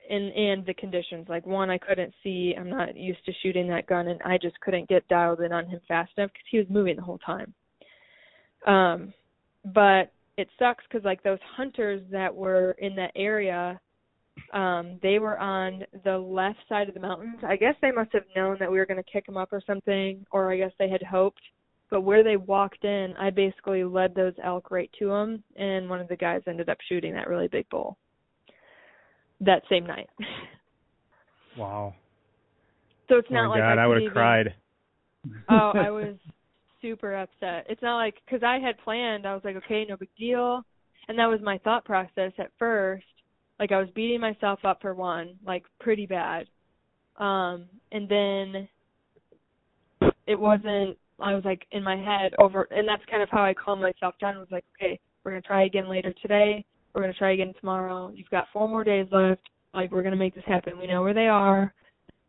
and 0.09 0.33
and 0.33 0.65
the 0.65 0.73
conditions. 0.73 1.27
Like 1.29 1.45
one, 1.45 1.69
I 1.69 1.77
couldn't 1.77 2.13
see. 2.23 2.55
I'm 2.57 2.69
not 2.69 2.97
used 2.97 3.23
to 3.25 3.31
shooting 3.41 3.67
that 3.69 3.87
gun, 3.87 4.07
and 4.07 4.19
I 4.23 4.37
just 4.37 4.59
couldn't 4.59 4.89
get 4.89 5.07
dialed 5.07 5.41
in 5.41 5.53
on 5.53 5.67
him 5.67 5.79
fast 5.87 6.11
enough 6.17 6.31
because 6.31 6.47
he 6.49 6.57
was 6.57 6.67
moving 6.69 6.95
the 6.95 7.01
whole 7.01 7.19
time. 7.19 7.53
Um, 8.67 9.13
but 9.65 10.11
it 10.37 10.49
sucks 10.57 10.83
because 10.89 11.05
like 11.05 11.23
those 11.23 11.39
hunters 11.55 12.01
that 12.11 12.33
were 12.33 12.71
in 12.79 12.95
that 12.95 13.11
area, 13.15 13.79
um, 14.53 14.99
they 15.01 15.19
were 15.19 15.37
on 15.37 15.83
the 16.03 16.17
left 16.17 16.59
side 16.67 16.87
of 16.87 16.93
the 16.93 16.99
mountains. 16.99 17.39
I 17.47 17.55
guess 17.55 17.75
they 17.81 17.91
must 17.91 18.11
have 18.13 18.23
known 18.35 18.57
that 18.59 18.71
we 18.71 18.77
were 18.77 18.85
going 18.85 19.01
to 19.03 19.11
kick 19.11 19.25
them 19.25 19.37
up 19.37 19.51
or 19.51 19.61
something, 19.65 20.25
or 20.31 20.51
I 20.51 20.57
guess 20.57 20.71
they 20.79 20.89
had 20.89 21.03
hoped. 21.03 21.41
But 21.89 22.01
where 22.01 22.23
they 22.23 22.37
walked 22.37 22.83
in, 22.83 23.15
I 23.19 23.31
basically 23.31 23.83
led 23.83 24.13
those 24.13 24.33
elk 24.43 24.69
right 24.69 24.91
to 24.99 25.07
them, 25.07 25.43
and 25.55 25.89
one 25.89 25.99
of 25.99 26.07
the 26.07 26.15
guys 26.15 26.41
ended 26.47 26.69
up 26.69 26.77
shooting 26.87 27.13
that 27.13 27.27
really 27.27 27.47
big 27.47 27.67
bull 27.69 27.97
that 29.41 29.63
same 29.69 29.85
night. 29.85 30.09
wow. 31.57 31.93
So 33.07 33.15
it's 33.17 33.27
oh 33.31 33.33
not 33.33 33.43
my 33.43 33.49
like 33.49 33.59
God, 33.59 33.77
I, 33.77 33.83
I 33.83 33.87
would 33.87 34.03
have 34.03 34.13
cried. 34.13 34.53
oh, 35.49 35.71
I 35.75 35.89
was 35.89 36.15
super 36.81 37.15
upset. 37.15 37.65
It's 37.69 37.81
not 37.81 37.97
like 37.97 38.15
because 38.25 38.43
I 38.43 38.59
had 38.59 38.77
planned. 38.83 39.25
I 39.25 39.33
was 39.33 39.43
like, 39.43 39.55
okay, 39.57 39.85
no 39.87 39.97
big 39.97 40.09
deal, 40.17 40.63
and 41.07 41.17
that 41.17 41.27
was 41.27 41.39
my 41.41 41.57
thought 41.59 41.85
process 41.85 42.31
at 42.37 42.51
first. 42.57 43.05
Like 43.59 43.71
I 43.71 43.79
was 43.79 43.89
beating 43.93 44.21
myself 44.21 44.59
up 44.63 44.81
for 44.81 44.93
one, 44.93 45.35
like 45.45 45.63
pretty 45.79 46.05
bad, 46.05 46.47
um, 47.17 47.65
and 47.91 48.07
then 48.07 48.67
it 50.27 50.39
wasn't. 50.39 50.97
I 51.19 51.33
was 51.33 51.43
like 51.43 51.65
in 51.71 51.83
my 51.83 51.97
head 51.97 52.33
over, 52.39 52.67
and 52.71 52.87
that's 52.87 53.03
kind 53.11 53.21
of 53.21 53.29
how 53.29 53.43
I 53.43 53.53
calmed 53.53 53.81
myself 53.81 54.15
down. 54.21 54.37
I 54.37 54.39
was 54.39 54.47
like, 54.51 54.63
okay, 54.77 54.99
we're 55.23 55.31
gonna 55.31 55.41
try 55.41 55.65
again 55.65 55.89
later 55.89 56.13
today. 56.21 56.63
We're 56.93 57.01
gonna 57.01 57.13
try 57.13 57.33
again 57.33 57.53
tomorrow. 57.59 58.11
You've 58.15 58.29
got 58.29 58.45
four 58.53 58.69
more 58.69 58.85
days 58.85 59.07
left. 59.11 59.41
Like 59.73 59.91
we're 59.91 60.03
gonna 60.03 60.15
make 60.15 60.35
this 60.35 60.45
happen. 60.47 60.79
We 60.79 60.87
know 60.87 61.01
where 61.01 61.13
they 61.13 61.27
are. 61.27 61.73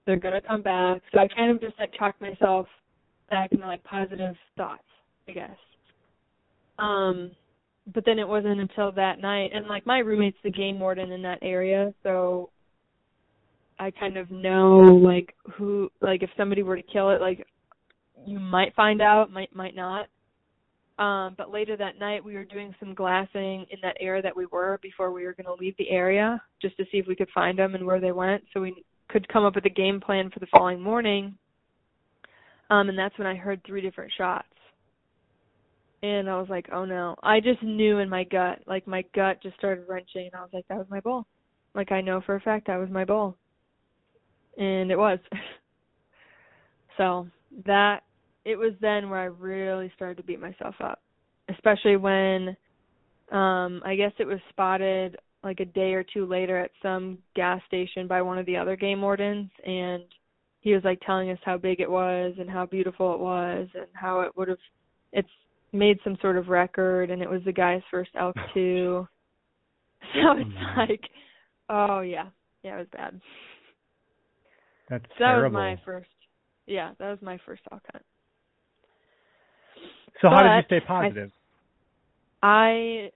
They're 0.06 0.16
gonna 0.16 0.40
come 0.40 0.62
back. 0.62 1.00
So 1.12 1.20
I 1.20 1.28
kind 1.28 1.52
of 1.52 1.60
just 1.60 1.78
like 1.78 1.92
talked 1.96 2.20
myself 2.20 2.66
back 3.30 3.52
into 3.52 3.66
like 3.66 3.84
positive 3.84 4.34
thoughts, 4.56 4.82
I 5.28 5.32
guess. 5.32 5.56
Um, 6.78 7.30
but 7.92 8.04
then 8.04 8.18
it 8.18 8.28
wasn't 8.28 8.60
until 8.60 8.92
that 8.92 9.20
night, 9.20 9.50
and 9.54 9.66
like 9.66 9.86
my 9.86 9.98
roommate's 9.98 10.38
the 10.42 10.50
game 10.50 10.78
warden 10.78 11.12
in 11.12 11.22
that 11.22 11.38
area, 11.42 11.92
so 12.02 12.50
I 13.78 13.90
kind 13.90 14.16
of 14.16 14.30
know 14.30 14.78
like 14.80 15.34
who, 15.54 15.90
like 16.00 16.22
if 16.22 16.30
somebody 16.36 16.62
were 16.62 16.76
to 16.76 16.82
kill 16.82 17.10
it, 17.10 17.20
like 17.20 17.46
you 18.26 18.38
might 18.38 18.74
find 18.74 19.00
out, 19.00 19.32
might 19.32 19.54
might 19.54 19.74
not. 19.74 20.06
Um, 20.98 21.34
but 21.38 21.50
later 21.50 21.78
that 21.78 21.98
night, 21.98 22.22
we 22.22 22.34
were 22.34 22.44
doing 22.44 22.74
some 22.78 22.92
glassing 22.92 23.64
in 23.70 23.78
that 23.82 23.96
area 24.00 24.20
that 24.20 24.36
we 24.36 24.44
were 24.46 24.78
before 24.82 25.10
we 25.12 25.24
were 25.24 25.32
going 25.32 25.46
to 25.46 25.54
leave 25.54 25.74
the 25.78 25.88
area, 25.88 26.42
just 26.60 26.76
to 26.76 26.84
see 26.92 26.98
if 26.98 27.06
we 27.06 27.16
could 27.16 27.30
find 27.34 27.58
them 27.58 27.74
and 27.74 27.86
where 27.86 28.00
they 28.00 28.12
went, 28.12 28.44
so 28.52 28.60
we 28.60 28.84
could 29.08 29.26
come 29.28 29.44
up 29.46 29.54
with 29.54 29.64
a 29.64 29.70
game 29.70 29.98
plan 29.98 30.30
for 30.30 30.40
the 30.40 30.46
following 30.52 30.80
morning. 30.80 31.34
Um, 32.68 32.90
and 32.90 32.98
that's 32.98 33.16
when 33.18 33.26
I 33.26 33.34
heard 33.34 33.62
three 33.64 33.80
different 33.80 34.12
shots. 34.16 34.46
And 36.02 36.30
I 36.30 36.38
was 36.38 36.48
like, 36.48 36.68
oh 36.72 36.84
no. 36.84 37.14
I 37.22 37.40
just 37.40 37.62
knew 37.62 37.98
in 37.98 38.08
my 38.08 38.24
gut, 38.24 38.60
like 38.66 38.86
my 38.86 39.04
gut 39.14 39.42
just 39.42 39.56
started 39.56 39.84
wrenching, 39.88 40.26
and 40.26 40.34
I 40.34 40.40
was 40.40 40.50
like, 40.52 40.66
that 40.68 40.78
was 40.78 40.86
my 40.88 41.00
bull. 41.00 41.26
Like 41.74 41.92
I 41.92 42.00
know 42.00 42.20
for 42.24 42.36
a 42.36 42.40
fact 42.40 42.66
that 42.66 42.78
was 42.78 42.90
my 42.90 43.04
bull. 43.04 43.36
And 44.56 44.90
it 44.90 44.96
was. 44.98 45.18
so 46.96 47.26
that 47.66 48.02
it 48.44 48.56
was 48.56 48.72
then 48.80 49.10
where 49.10 49.20
I 49.20 49.24
really 49.24 49.92
started 49.94 50.16
to 50.16 50.22
beat 50.22 50.40
myself 50.40 50.74
up, 50.82 51.00
especially 51.48 51.96
when 51.96 52.56
um 53.30 53.82
I 53.84 53.94
guess 53.96 54.12
it 54.18 54.26
was 54.26 54.40
spotted 54.48 55.16
like 55.42 55.60
a 55.60 55.64
day 55.64 55.94
or 55.94 56.04
two 56.04 56.26
later 56.26 56.58
at 56.58 56.70
some 56.82 57.18
gas 57.34 57.60
station 57.66 58.06
by 58.06 58.22
one 58.22 58.38
of 58.38 58.46
the 58.46 58.56
other 58.56 58.76
game 58.76 59.00
wardens 59.00 59.50
and 59.64 60.02
he 60.60 60.74
was 60.74 60.84
like 60.84 61.00
telling 61.00 61.30
us 61.30 61.38
how 61.44 61.56
big 61.56 61.80
it 61.80 61.90
was 61.90 62.34
and 62.38 62.50
how 62.50 62.66
beautiful 62.66 63.14
it 63.14 63.20
was 63.20 63.66
and 63.74 63.86
how 63.94 64.20
it 64.20 64.36
would 64.36 64.48
have 64.48 64.58
it's 65.12 65.28
made 65.72 65.98
some 66.04 66.16
sort 66.20 66.36
of 66.36 66.48
record 66.48 67.10
and 67.10 67.22
it 67.22 67.30
was 67.30 67.42
the 67.44 67.52
guy's 67.52 67.82
first 67.90 68.10
elk 68.18 68.36
too. 68.54 69.06
So 70.14 70.32
it's 70.38 70.78
like 70.78 71.02
oh 71.68 72.00
yeah. 72.00 72.28
Yeah, 72.62 72.76
it 72.76 72.78
was 72.78 72.86
bad. 72.92 73.20
That's 74.88 75.04
so 75.04 75.24
that 75.24 75.42
was 75.42 75.52
my 75.52 75.78
first 75.84 76.08
yeah, 76.66 76.92
that 76.98 77.10
was 77.10 77.18
my 77.22 77.38
first 77.46 77.62
elk 77.70 77.82
hunt. 77.92 78.04
So 80.20 80.28
how 80.28 80.42
did 80.42 80.56
you 80.56 80.62
stay 80.78 80.86
positive? 80.86 81.30
I 82.42 83.10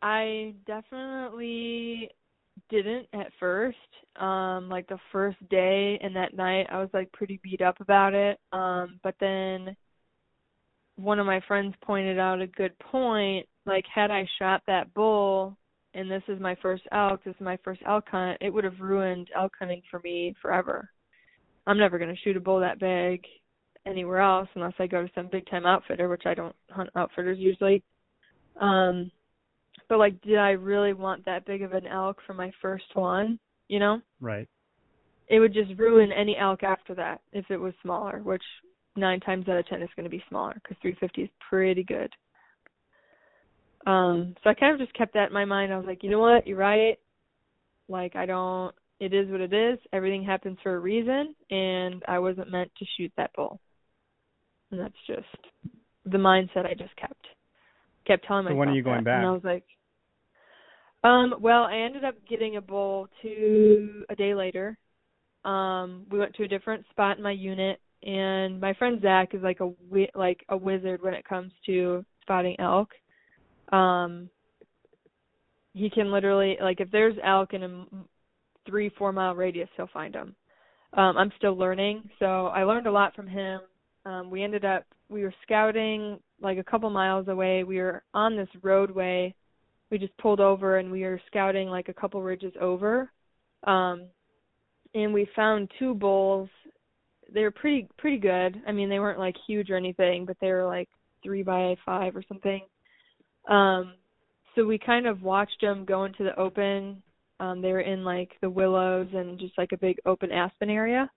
I 0.00 0.54
definitely 0.66 2.10
didn't 2.70 3.08
at 3.12 3.30
first. 3.38 3.76
Um 4.16 4.68
like 4.68 4.86
the 4.88 4.98
first 5.10 5.38
day 5.48 5.98
and 6.02 6.14
that 6.16 6.34
night 6.34 6.66
I 6.70 6.78
was 6.78 6.90
like 6.92 7.12
pretty 7.12 7.40
beat 7.42 7.62
up 7.62 7.80
about 7.80 8.14
it. 8.14 8.38
Um 8.52 9.00
but 9.02 9.14
then 9.20 9.76
one 10.96 11.18
of 11.18 11.26
my 11.26 11.40
friends 11.48 11.74
pointed 11.82 12.18
out 12.18 12.40
a 12.40 12.46
good 12.46 12.78
point 12.78 13.46
like 13.66 13.84
had 13.92 14.10
I 14.10 14.26
shot 14.38 14.62
that 14.66 14.92
bull 14.94 15.56
and 15.94 16.10
this 16.10 16.22
is 16.28 16.40
my 16.40 16.56
first 16.62 16.84
elk, 16.90 17.22
this 17.24 17.34
is 17.34 17.40
my 17.40 17.58
first 17.62 17.82
elk 17.86 18.04
hunt, 18.10 18.38
it 18.40 18.50
would 18.50 18.64
have 18.64 18.80
ruined 18.80 19.28
elk 19.36 19.52
hunting 19.58 19.82
for 19.90 20.00
me 20.00 20.34
forever. 20.40 20.88
I'm 21.66 21.78
never 21.78 21.98
going 21.98 22.14
to 22.14 22.20
shoot 22.22 22.36
a 22.36 22.40
bull 22.40 22.60
that 22.60 22.80
big 22.80 23.24
anywhere 23.86 24.20
else 24.20 24.48
unless 24.54 24.72
I 24.78 24.86
go 24.86 25.02
to 25.02 25.12
some 25.14 25.28
big 25.30 25.48
time 25.50 25.66
outfitter, 25.66 26.08
which 26.08 26.22
I 26.24 26.34
don't 26.34 26.56
hunt 26.70 26.90
outfitters 26.96 27.38
usually. 27.38 27.82
Um 28.60 29.10
but 29.88 29.98
like 29.98 30.20
did 30.22 30.38
I 30.38 30.50
really 30.50 30.92
want 30.92 31.24
that 31.24 31.46
big 31.46 31.62
of 31.62 31.72
an 31.72 31.86
elk 31.86 32.18
for 32.26 32.34
my 32.34 32.50
first 32.60 32.84
one, 32.94 33.38
you 33.68 33.78
know? 33.78 34.00
Right. 34.20 34.48
It 35.28 35.40
would 35.40 35.54
just 35.54 35.78
ruin 35.78 36.10
any 36.12 36.36
elk 36.36 36.62
after 36.62 36.94
that 36.94 37.20
if 37.32 37.46
it 37.50 37.56
was 37.56 37.72
smaller, 37.82 38.20
which 38.22 38.42
9 38.96 39.20
times 39.20 39.48
out 39.48 39.58
of 39.58 39.66
10 39.66 39.82
it's 39.82 39.94
going 39.94 40.04
to 40.04 40.10
be 40.10 40.22
smaller 40.28 40.60
cuz 40.66 40.76
350 40.82 41.22
is 41.22 41.30
pretty 41.48 41.84
good. 41.84 42.12
Um 43.86 44.34
so 44.42 44.50
I 44.50 44.54
kind 44.54 44.72
of 44.72 44.80
just 44.80 44.96
kept 44.96 45.14
that 45.14 45.28
in 45.28 45.32
my 45.32 45.44
mind. 45.44 45.72
I 45.72 45.76
was 45.76 45.86
like, 45.86 46.02
"You 46.02 46.10
know 46.10 46.20
what? 46.20 46.46
You're 46.46 46.58
right. 46.58 46.98
Like 47.88 48.16
I 48.16 48.26
don't 48.26 48.74
it 49.00 49.12
is 49.12 49.28
what 49.30 49.40
it 49.40 49.52
is. 49.52 49.78
Everything 49.92 50.22
happens 50.22 50.58
for 50.62 50.74
a 50.74 50.78
reason 50.78 51.34
and 51.50 52.02
I 52.06 52.18
wasn't 52.18 52.50
meant 52.50 52.70
to 52.78 52.86
shoot 52.96 53.12
that 53.16 53.32
bull." 53.34 53.60
And 54.70 54.80
that's 54.80 55.06
just 55.06 55.26
the 56.04 56.18
mindset 56.18 56.66
I 56.66 56.74
just 56.74 56.94
kept. 56.96 57.26
Kept 58.06 58.26
telling 58.26 58.44
myself. 58.44 58.56
So 58.56 58.58
when 58.58 58.68
are 58.68 58.74
you 58.74 58.82
going 58.82 59.04
back? 59.04 59.18
And 59.18 59.26
I 59.26 59.32
was 59.32 59.44
like, 59.44 59.64
um, 61.04 61.34
well, 61.40 61.64
I 61.64 61.78
ended 61.78 62.04
up 62.04 62.14
getting 62.28 62.56
a 62.56 62.60
bull 62.60 63.08
two 63.22 64.04
a 64.08 64.14
day 64.14 64.34
later. 64.34 64.78
Um, 65.44 66.06
we 66.10 66.18
went 66.18 66.34
to 66.36 66.44
a 66.44 66.48
different 66.48 66.84
spot 66.90 67.16
in 67.16 67.22
my 67.22 67.32
unit, 67.32 67.80
and 68.02 68.60
my 68.60 68.74
friend 68.74 69.00
Zach 69.00 69.34
is 69.34 69.42
like 69.42 69.60
a 69.60 69.72
like 70.14 70.44
a 70.48 70.56
wizard 70.56 71.02
when 71.02 71.14
it 71.14 71.24
comes 71.24 71.52
to 71.66 72.04
spotting 72.22 72.56
elk. 72.58 72.90
Um, 73.72 74.28
he 75.74 75.88
can 75.88 76.12
literally 76.12 76.56
like 76.60 76.80
if 76.80 76.90
there's 76.90 77.16
elk 77.24 77.54
in 77.54 77.62
a 77.62 77.84
three 78.66 78.90
four 78.98 79.12
mile 79.12 79.34
radius, 79.34 79.68
he'll 79.76 79.88
find 79.92 80.14
them. 80.14 80.34
Um, 80.94 81.16
I'm 81.16 81.32
still 81.38 81.56
learning, 81.56 82.08
so 82.18 82.46
I 82.48 82.64
learned 82.64 82.86
a 82.86 82.92
lot 82.92 83.14
from 83.14 83.26
him 83.26 83.60
um, 84.04 84.30
we 84.30 84.42
ended 84.42 84.64
up 84.64 84.84
we 85.08 85.22
were 85.22 85.34
scouting 85.42 86.18
like 86.40 86.58
a 86.58 86.64
couple 86.64 86.90
miles 86.90 87.28
away. 87.28 87.64
We 87.64 87.78
were 87.78 88.02
on 88.14 88.36
this 88.36 88.48
roadway. 88.62 89.34
We 89.90 89.98
just 89.98 90.16
pulled 90.18 90.40
over 90.40 90.78
and 90.78 90.90
we 90.90 91.02
were 91.02 91.20
scouting 91.26 91.68
like 91.68 91.88
a 91.88 91.94
couple 91.94 92.22
ridges 92.22 92.54
over. 92.60 93.10
Um, 93.64 94.06
and 94.94 95.12
we 95.12 95.28
found 95.36 95.70
two 95.78 95.94
bulls. 95.94 96.48
They 97.32 97.42
were 97.42 97.50
pretty 97.50 97.88
pretty 97.98 98.18
good. 98.18 98.60
I 98.66 98.72
mean, 98.72 98.88
they 98.88 98.98
weren't 98.98 99.18
like 99.18 99.36
huge 99.46 99.70
or 99.70 99.76
anything, 99.76 100.24
but 100.26 100.36
they 100.40 100.50
were 100.52 100.66
like 100.66 100.88
three 101.22 101.42
by 101.42 101.76
five 101.84 102.16
or 102.16 102.22
something. 102.28 102.62
Um, 103.48 103.94
so 104.54 104.66
we 104.66 104.78
kind 104.78 105.06
of 105.06 105.22
watched 105.22 105.60
them 105.60 105.84
go 105.84 106.04
into 106.04 106.24
the 106.24 106.38
open. 106.38 107.02
Um, 107.40 107.60
they 107.62 107.72
were 107.72 107.80
in 107.80 108.04
like 108.04 108.30
the 108.40 108.50
willows 108.50 109.08
and 109.14 109.38
just 109.38 109.56
like 109.58 109.72
a 109.72 109.78
big 109.78 109.98
open 110.06 110.30
aspen 110.30 110.70
area. 110.70 111.10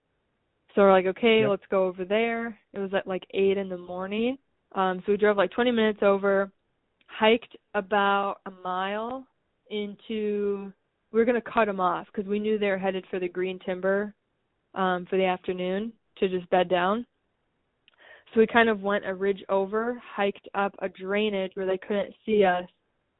So 0.75 0.81
we're 0.81 0.91
like, 0.91 1.05
okay, 1.07 1.41
Yep. 1.41 1.47
let's 1.47 1.63
go 1.69 1.85
over 1.85 2.05
there. 2.05 2.57
It 2.73 2.79
was 2.79 2.93
at 2.93 3.07
like 3.07 3.23
eight 3.33 3.57
in 3.57 3.69
the 3.69 3.77
morning. 3.77 4.37
Um, 4.73 5.01
so 5.05 5.11
we 5.13 5.17
drove 5.17 5.37
like 5.37 5.51
20 5.51 5.71
minutes 5.71 5.99
over, 6.01 6.51
hiked 7.07 7.55
about 7.73 8.37
a 8.45 8.51
mile 8.63 9.25
into. 9.69 10.71
We 11.11 11.19
were 11.19 11.25
gonna 11.25 11.41
cut 11.41 11.65
them 11.65 11.79
off 11.79 12.07
because 12.07 12.27
we 12.29 12.39
knew 12.39 12.57
they 12.59 12.69
were 12.69 12.77
headed 12.77 13.05
for 13.09 13.19
the 13.19 13.29
green 13.29 13.59
timber 13.59 14.13
um, 14.73 15.05
for 15.09 15.15
the 15.17 15.25
afternoon 15.25 15.93
to 16.17 16.29
just 16.29 16.49
bed 16.49 16.69
down. 16.69 17.05
So 18.33 18.39
we 18.39 18.47
kind 18.47 18.69
of 18.69 18.81
went 18.81 19.05
a 19.05 19.13
ridge 19.13 19.43
over, 19.49 20.01
hiked 20.15 20.47
up 20.55 20.75
a 20.79 20.89
drainage 20.89 21.51
where 21.53 21.65
they 21.65 21.77
couldn't 21.77 22.13
see 22.25 22.43
us 22.43 22.65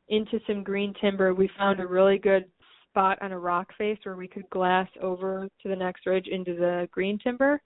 into 0.10 0.40
some 0.46 0.64
green 0.64 0.94
timber. 1.00 1.34
We 1.34 1.50
found 1.58 1.80
a 1.80 1.88
really 1.88 2.18
good 2.18 2.46
spot 2.90 3.18
on 3.22 3.32
a 3.32 3.40
rock 3.40 3.70
face 3.78 3.98
where 4.04 4.16
we 4.16 4.28
could 4.28 4.50
glass 4.50 4.88
over 5.02 5.48
to 5.62 5.70
the 5.70 5.76
next 5.76 6.06
ridge 6.06 6.28
into 6.28 6.56
the 6.56 6.88
green 6.92 7.18
timber. 7.20 7.62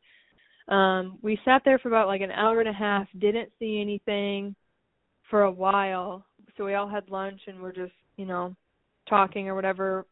Um, 0.67 1.17
we 1.21 1.39
sat 1.43 1.63
there 1.65 1.79
for 1.79 1.87
about 1.87 2.07
like 2.07 2.21
an 2.21 2.31
hour 2.31 2.59
and 2.59 2.69
a 2.69 2.73
half, 2.73 3.07
didn't 3.17 3.51
see 3.57 3.81
anything 3.81 4.55
for 5.29 5.43
a 5.43 5.51
while. 5.51 6.25
So 6.57 6.65
we 6.65 6.75
all 6.75 6.87
had 6.87 7.09
lunch 7.09 7.41
and 7.47 7.61
we're 7.61 7.73
just, 7.73 7.93
you 8.17 8.25
know, 8.25 8.55
talking 9.07 9.47
or 9.47 9.55
whatever, 9.55 10.05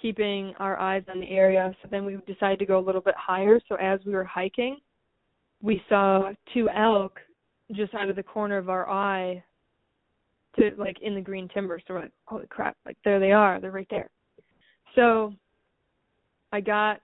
keeping 0.00 0.54
our 0.58 0.78
eyes 0.78 1.02
on 1.08 1.20
the 1.20 1.28
area. 1.28 1.74
So 1.82 1.88
then 1.90 2.04
we 2.04 2.18
decided 2.26 2.58
to 2.60 2.66
go 2.66 2.78
a 2.78 2.84
little 2.84 3.00
bit 3.00 3.14
higher. 3.16 3.60
So 3.68 3.76
as 3.76 4.00
we 4.04 4.12
were 4.12 4.24
hiking, 4.24 4.78
we 5.62 5.82
saw 5.88 6.32
two 6.52 6.68
elk 6.70 7.18
just 7.72 7.94
out 7.94 8.08
of 8.08 8.16
the 8.16 8.22
corner 8.22 8.58
of 8.58 8.68
our 8.68 8.88
eye 8.88 9.42
to 10.58 10.70
like 10.78 10.96
in 11.02 11.14
the 11.14 11.20
green 11.20 11.48
timber. 11.48 11.80
So 11.86 11.94
we're 11.94 12.02
like, 12.02 12.12
holy 12.24 12.46
crap, 12.46 12.76
like 12.84 12.96
there 13.04 13.20
they 13.20 13.32
are, 13.32 13.60
they're 13.60 13.70
right 13.70 13.88
there. 13.90 14.10
So 14.94 15.34
I 16.52 16.60
got 16.60 17.00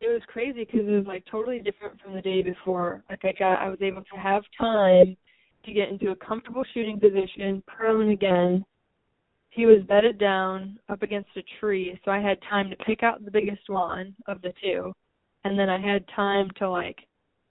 it 0.00 0.08
was 0.08 0.22
crazy 0.28 0.64
because 0.64 0.88
it 0.88 0.92
was 0.92 1.06
like 1.06 1.24
totally 1.30 1.58
different 1.58 2.00
from 2.00 2.14
the 2.14 2.22
day 2.22 2.42
before. 2.42 3.02
Like 3.10 3.24
I 3.24 3.32
got 3.38 3.60
I 3.60 3.68
was 3.68 3.80
able 3.82 4.02
to 4.02 4.20
have 4.20 4.42
time 4.58 5.16
to 5.64 5.72
get 5.72 5.90
into 5.90 6.10
a 6.10 6.16
comfortable 6.16 6.64
shooting 6.72 6.98
position, 6.98 7.62
prone 7.66 8.10
again. 8.10 8.64
He 9.50 9.66
was 9.66 9.82
bedded 9.88 10.18
down 10.18 10.78
up 10.88 11.02
against 11.02 11.30
a 11.36 11.42
tree, 11.58 11.98
so 12.04 12.10
I 12.10 12.20
had 12.20 12.38
time 12.48 12.70
to 12.70 12.76
pick 12.84 13.02
out 13.02 13.24
the 13.24 13.30
biggest 13.30 13.68
one 13.68 14.14
of 14.26 14.40
the 14.42 14.52
two. 14.62 14.92
And 15.44 15.58
then 15.58 15.68
I 15.68 15.80
had 15.80 16.04
time 16.14 16.48
to 16.58 16.70
like 16.70 16.98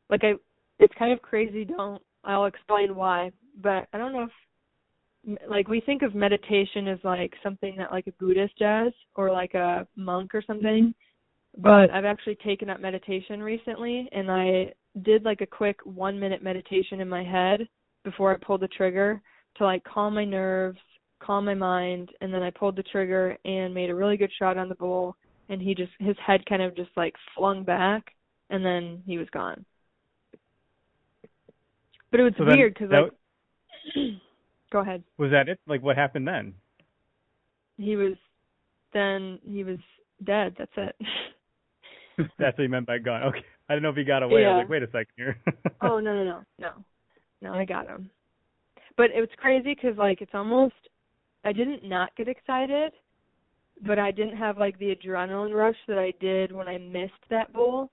like 0.10 0.24
I 0.24 0.34
it's 0.80 0.94
kind 0.98 1.12
of 1.12 1.22
crazy, 1.22 1.66
don't 1.66 2.02
I'll 2.24 2.46
explain 2.46 2.96
why, 2.96 3.32
but 3.62 3.88
I 3.94 3.98
don't 3.98 4.14
know 4.14 4.24
if 4.24 5.40
like 5.50 5.68
we 5.68 5.82
think 5.82 6.02
of 6.02 6.16
meditation 6.16 6.88
as 6.88 7.00
like 7.04 7.34
something 7.44 7.76
that 7.78 7.92
like 7.92 8.08
a 8.08 8.14
Buddhist 8.14 8.58
does 8.58 8.94
or 9.16 9.32
like 9.32 9.54
a 9.54 9.86
monk 9.96 10.34
or 10.34 10.42
something, 10.46 10.94
but 11.58 11.92
I've 11.92 12.06
actually 12.06 12.36
taken 12.36 12.70
up 12.70 12.80
meditation 12.80 13.44
recently 13.44 14.08
and 14.12 14.32
I 14.32 14.74
did 15.04 15.24
like 15.24 15.42
a 15.42 15.46
quick 15.46 15.78
1 15.84 16.20
minute 16.20 16.42
meditation 16.44 17.02
in 17.02 17.10
my 17.10 17.24
head 17.24 17.68
before 18.04 18.34
I 18.34 18.38
pulled 18.46 18.62
the 18.62 18.68
trigger 18.70 19.22
to 19.58 19.66
like 19.66 19.84
calm 19.84 20.16
my 20.16 20.26
nerves, 20.26 20.80
calm 21.19 21.45
my 21.45 21.53
mind, 21.53 22.10
and 22.21 22.34
then 22.34 22.41
I 22.41 22.49
pulled 22.49 22.75
the 22.75 22.84
trigger 22.84 23.38
and 23.45 23.73
made 23.73 23.89
a 23.89 23.95
really 23.95 24.17
good 24.17 24.32
shot 24.39 24.58
on 24.58 24.69
the 24.69 24.75
bull 24.75 25.15
and 25.49 25.62
he 25.62 25.75
just 25.75 25.91
his 25.99 26.15
head 26.25 26.45
kind 26.45 26.62
of 26.62 26.75
just 26.75 26.91
like 26.95 27.15
flung 27.36 27.63
back 27.63 28.13
and 28.49 28.63
then 28.63 29.01
he 29.05 29.17
was 29.17 29.27
gone. 29.32 29.65
But 32.12 32.19
it 32.19 32.23
was 32.23 32.34
So 32.38 32.45
weird 32.45 32.73
because 32.73 32.89
that- 32.91 33.01
like 33.01 33.12
go 34.71 34.79
ahead. 34.79 35.03
Was 35.17 35.32
that 35.32 35.49
it? 35.49 35.60
Like 35.67 35.82
what 35.82 35.97
happened 35.97 36.27
then? 36.27 36.53
He 37.77 37.95
was 37.95 38.13
then 38.93 39.39
he 39.43 39.63
was 39.63 39.77
dead. 40.23 40.55
That's 40.58 40.71
it. 40.77 40.95
That's 42.38 42.58
what 42.58 42.63
you 42.63 42.69
meant 42.69 42.88
by 42.88 42.97
gone. 42.99 43.23
Okay. 43.23 43.43
I 43.69 43.73
don't 43.73 43.82
know 43.84 43.89
if 43.89 43.95
he 43.95 44.03
got 44.03 44.23
away. 44.23 44.45
I 44.45 44.49
was 44.58 44.62
like, 44.63 44.69
wait 44.69 44.84
a 44.84 44.88
second 44.88 45.08
here. 45.15 45.38
oh 45.82 45.99
no 45.99 46.13
no 46.15 46.23
no 46.23 46.41
no 46.60 46.71
no 47.41 47.53
I 47.53 47.65
got 47.65 47.88
him. 47.88 48.10
But 48.97 49.12
it 49.15 49.19
was 49.19 49.29
crazy 49.38 49.73
because 49.75 49.97
like 49.97 50.21
it's 50.21 50.34
almost 50.34 50.73
I 51.43 51.54
didn't 51.54 51.84
not 51.84 52.15
get 52.15 52.28
excited, 52.28 52.91
but 53.86 53.97
I 53.99 54.12
didn't 54.12 54.38
have 54.38 54.58
like 54.58 54.78
the 54.80 54.95
adrenaline 54.95 55.54
rush 55.54 55.78
that 55.88 55.97
I 55.97 56.13
did 56.19 56.52
when 56.52 56.67
I 56.67 56.78
missed 56.78 57.13
that 57.30 57.54
bowl 57.54 57.91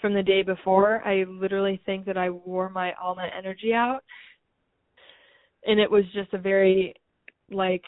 from 0.00 0.14
the 0.14 0.22
day 0.22 0.42
before. 0.42 1.02
I 1.06 1.24
literally 1.24 1.80
think 1.86 2.06
that 2.06 2.16
I 2.16 2.30
wore 2.30 2.68
my 2.68 2.92
all 2.94 3.14
my 3.14 3.28
energy 3.36 3.72
out, 3.74 4.04
and 5.66 5.80
it 5.80 5.90
was 5.90 6.04
just 6.12 6.32
a 6.34 6.38
very 6.38 6.94
like 7.50 7.84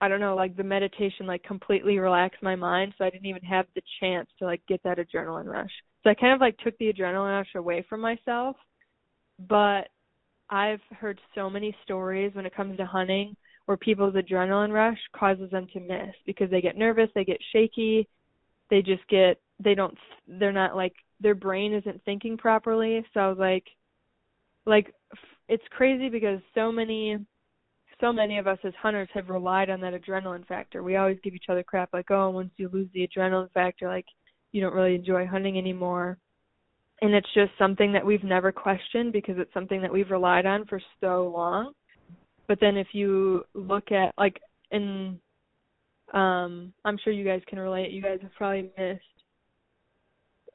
I 0.00 0.08
don't 0.08 0.20
know, 0.20 0.36
like 0.36 0.56
the 0.56 0.62
meditation 0.62 1.26
like 1.26 1.42
completely 1.42 1.98
relaxed 1.98 2.42
my 2.42 2.54
mind 2.54 2.94
so 2.96 3.04
I 3.04 3.10
didn't 3.10 3.26
even 3.26 3.42
have 3.42 3.66
the 3.74 3.82
chance 4.00 4.28
to 4.38 4.44
like 4.44 4.62
get 4.68 4.82
that 4.84 4.98
adrenaline 4.98 5.46
rush. 5.46 5.70
So 6.04 6.10
I 6.10 6.14
kind 6.14 6.32
of 6.32 6.40
like 6.40 6.56
took 6.58 6.78
the 6.78 6.92
adrenaline 6.92 7.36
rush 7.38 7.54
away 7.56 7.84
from 7.88 8.00
myself. 8.00 8.56
But 9.48 9.88
I've 10.50 10.80
heard 10.98 11.20
so 11.34 11.50
many 11.50 11.76
stories 11.84 12.34
when 12.34 12.46
it 12.46 12.54
comes 12.54 12.76
to 12.78 12.86
hunting 12.86 13.36
where 13.66 13.76
people's 13.76 14.14
adrenaline 14.14 14.72
rush 14.72 14.98
causes 15.14 15.50
them 15.50 15.66
to 15.74 15.80
miss 15.80 16.14
because 16.26 16.50
they 16.50 16.60
get 16.62 16.76
nervous, 16.76 17.10
they 17.14 17.24
get 17.24 17.38
shaky, 17.52 18.08
they 18.70 18.82
just 18.82 19.06
get 19.08 19.40
they 19.60 19.74
don't 19.74 19.96
they're 20.26 20.52
not 20.52 20.76
like 20.76 20.94
their 21.20 21.34
brain 21.34 21.74
isn't 21.74 22.02
thinking 22.04 22.36
properly. 22.36 23.04
So 23.12 23.20
I 23.20 23.28
was 23.28 23.38
like 23.38 23.64
like 24.66 24.94
it's 25.48 25.64
crazy 25.70 26.08
because 26.08 26.40
so 26.54 26.70
many 26.72 27.18
so 28.00 28.12
many 28.12 28.38
of 28.38 28.46
us 28.46 28.58
as 28.64 28.74
hunters 28.80 29.08
have 29.14 29.28
relied 29.28 29.70
on 29.70 29.80
that 29.80 29.94
adrenaline 29.94 30.46
factor. 30.46 30.82
We 30.82 30.96
always 30.96 31.18
give 31.22 31.34
each 31.34 31.48
other 31.48 31.64
crap 31.64 31.90
like, 31.92 32.10
"Oh, 32.10 32.30
once 32.30 32.52
you 32.56 32.68
lose 32.68 32.88
the 32.92 33.08
adrenaline 33.08 33.50
factor, 33.52 33.88
like 33.88 34.06
you 34.52 34.60
don't 34.60 34.74
really 34.74 34.94
enjoy 34.94 35.26
hunting 35.26 35.58
anymore." 35.58 36.18
And 37.00 37.14
it's 37.14 37.28
just 37.34 37.52
something 37.58 37.92
that 37.92 38.04
we've 38.04 38.24
never 38.24 38.50
questioned 38.50 39.12
because 39.12 39.36
it's 39.38 39.52
something 39.54 39.80
that 39.82 39.92
we've 39.92 40.10
relied 40.10 40.46
on 40.46 40.64
for 40.66 40.80
so 41.00 41.32
long. 41.34 41.72
But 42.48 42.58
then 42.60 42.76
if 42.76 42.88
you 42.92 43.44
look 43.54 43.92
at 43.92 44.14
like 44.18 44.40
in 44.70 45.20
um 46.12 46.72
I'm 46.84 46.98
sure 46.98 47.12
you 47.12 47.24
guys 47.24 47.42
can 47.46 47.58
relate. 47.58 47.90
You 47.92 48.02
guys 48.02 48.18
have 48.22 48.34
probably 48.34 48.70
missed 48.76 49.02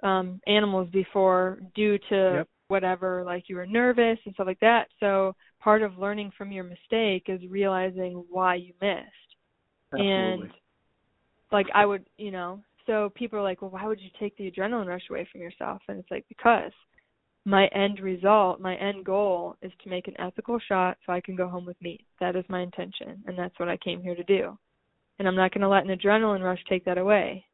um 0.03 0.41
animals 0.47 0.89
before 0.91 1.59
due 1.75 1.97
to 2.09 2.33
Yep. 2.37 2.47
whatever 2.67 3.23
like 3.23 3.43
you 3.47 3.55
were 3.55 3.65
nervous 3.67 4.17
and 4.25 4.33
stuff 4.33 4.47
like 4.47 4.59
that. 4.59 4.87
So 4.99 5.35
part 5.61 5.81
of 5.81 5.97
learning 5.97 6.31
from 6.37 6.51
your 6.51 6.63
mistake 6.63 7.25
is 7.27 7.41
realizing 7.49 8.25
why 8.29 8.55
you 8.55 8.73
missed. 8.81 9.07
Absolutely. 9.93 10.09
And 10.15 10.49
like 11.51 11.67
I 11.73 11.85
would, 11.85 12.05
you 12.17 12.31
know, 12.31 12.59
so 12.85 13.11
people 13.15 13.39
are 13.39 13.43
like, 13.43 13.61
"Well, 13.61 13.71
why 13.71 13.85
would 13.85 14.01
you 14.01 14.09
take 14.19 14.35
the 14.37 14.49
adrenaline 14.51 14.87
rush 14.87 15.09
away 15.09 15.25
from 15.31 15.41
yourself?" 15.41 15.81
And 15.87 15.99
it's 15.99 16.11
like 16.11 16.25
because 16.27 16.71
my 17.45 17.67
end 17.67 17.99
result, 17.99 18.61
my 18.61 18.75
end 18.75 19.05
goal 19.05 19.57
is 19.61 19.71
to 19.83 19.89
make 19.89 20.07
an 20.07 20.19
ethical 20.19 20.59
shot 20.59 20.97
so 21.05 21.11
I 21.11 21.21
can 21.21 21.35
go 21.35 21.47
home 21.47 21.65
with 21.65 21.81
meat. 21.81 22.05
That 22.19 22.35
is 22.35 22.45
my 22.47 22.61
intention, 22.61 23.23
and 23.27 23.37
that's 23.37 23.57
what 23.59 23.69
I 23.69 23.77
came 23.77 24.01
here 24.01 24.15
to 24.15 24.23
do. 24.23 24.57
And 25.19 25.27
I'm 25.27 25.35
not 25.35 25.53
going 25.53 25.61
to 25.61 25.67
let 25.67 25.85
an 25.85 25.95
adrenaline 25.95 26.41
rush 26.43 26.63
take 26.69 26.85
that 26.85 26.97
away. 26.97 27.45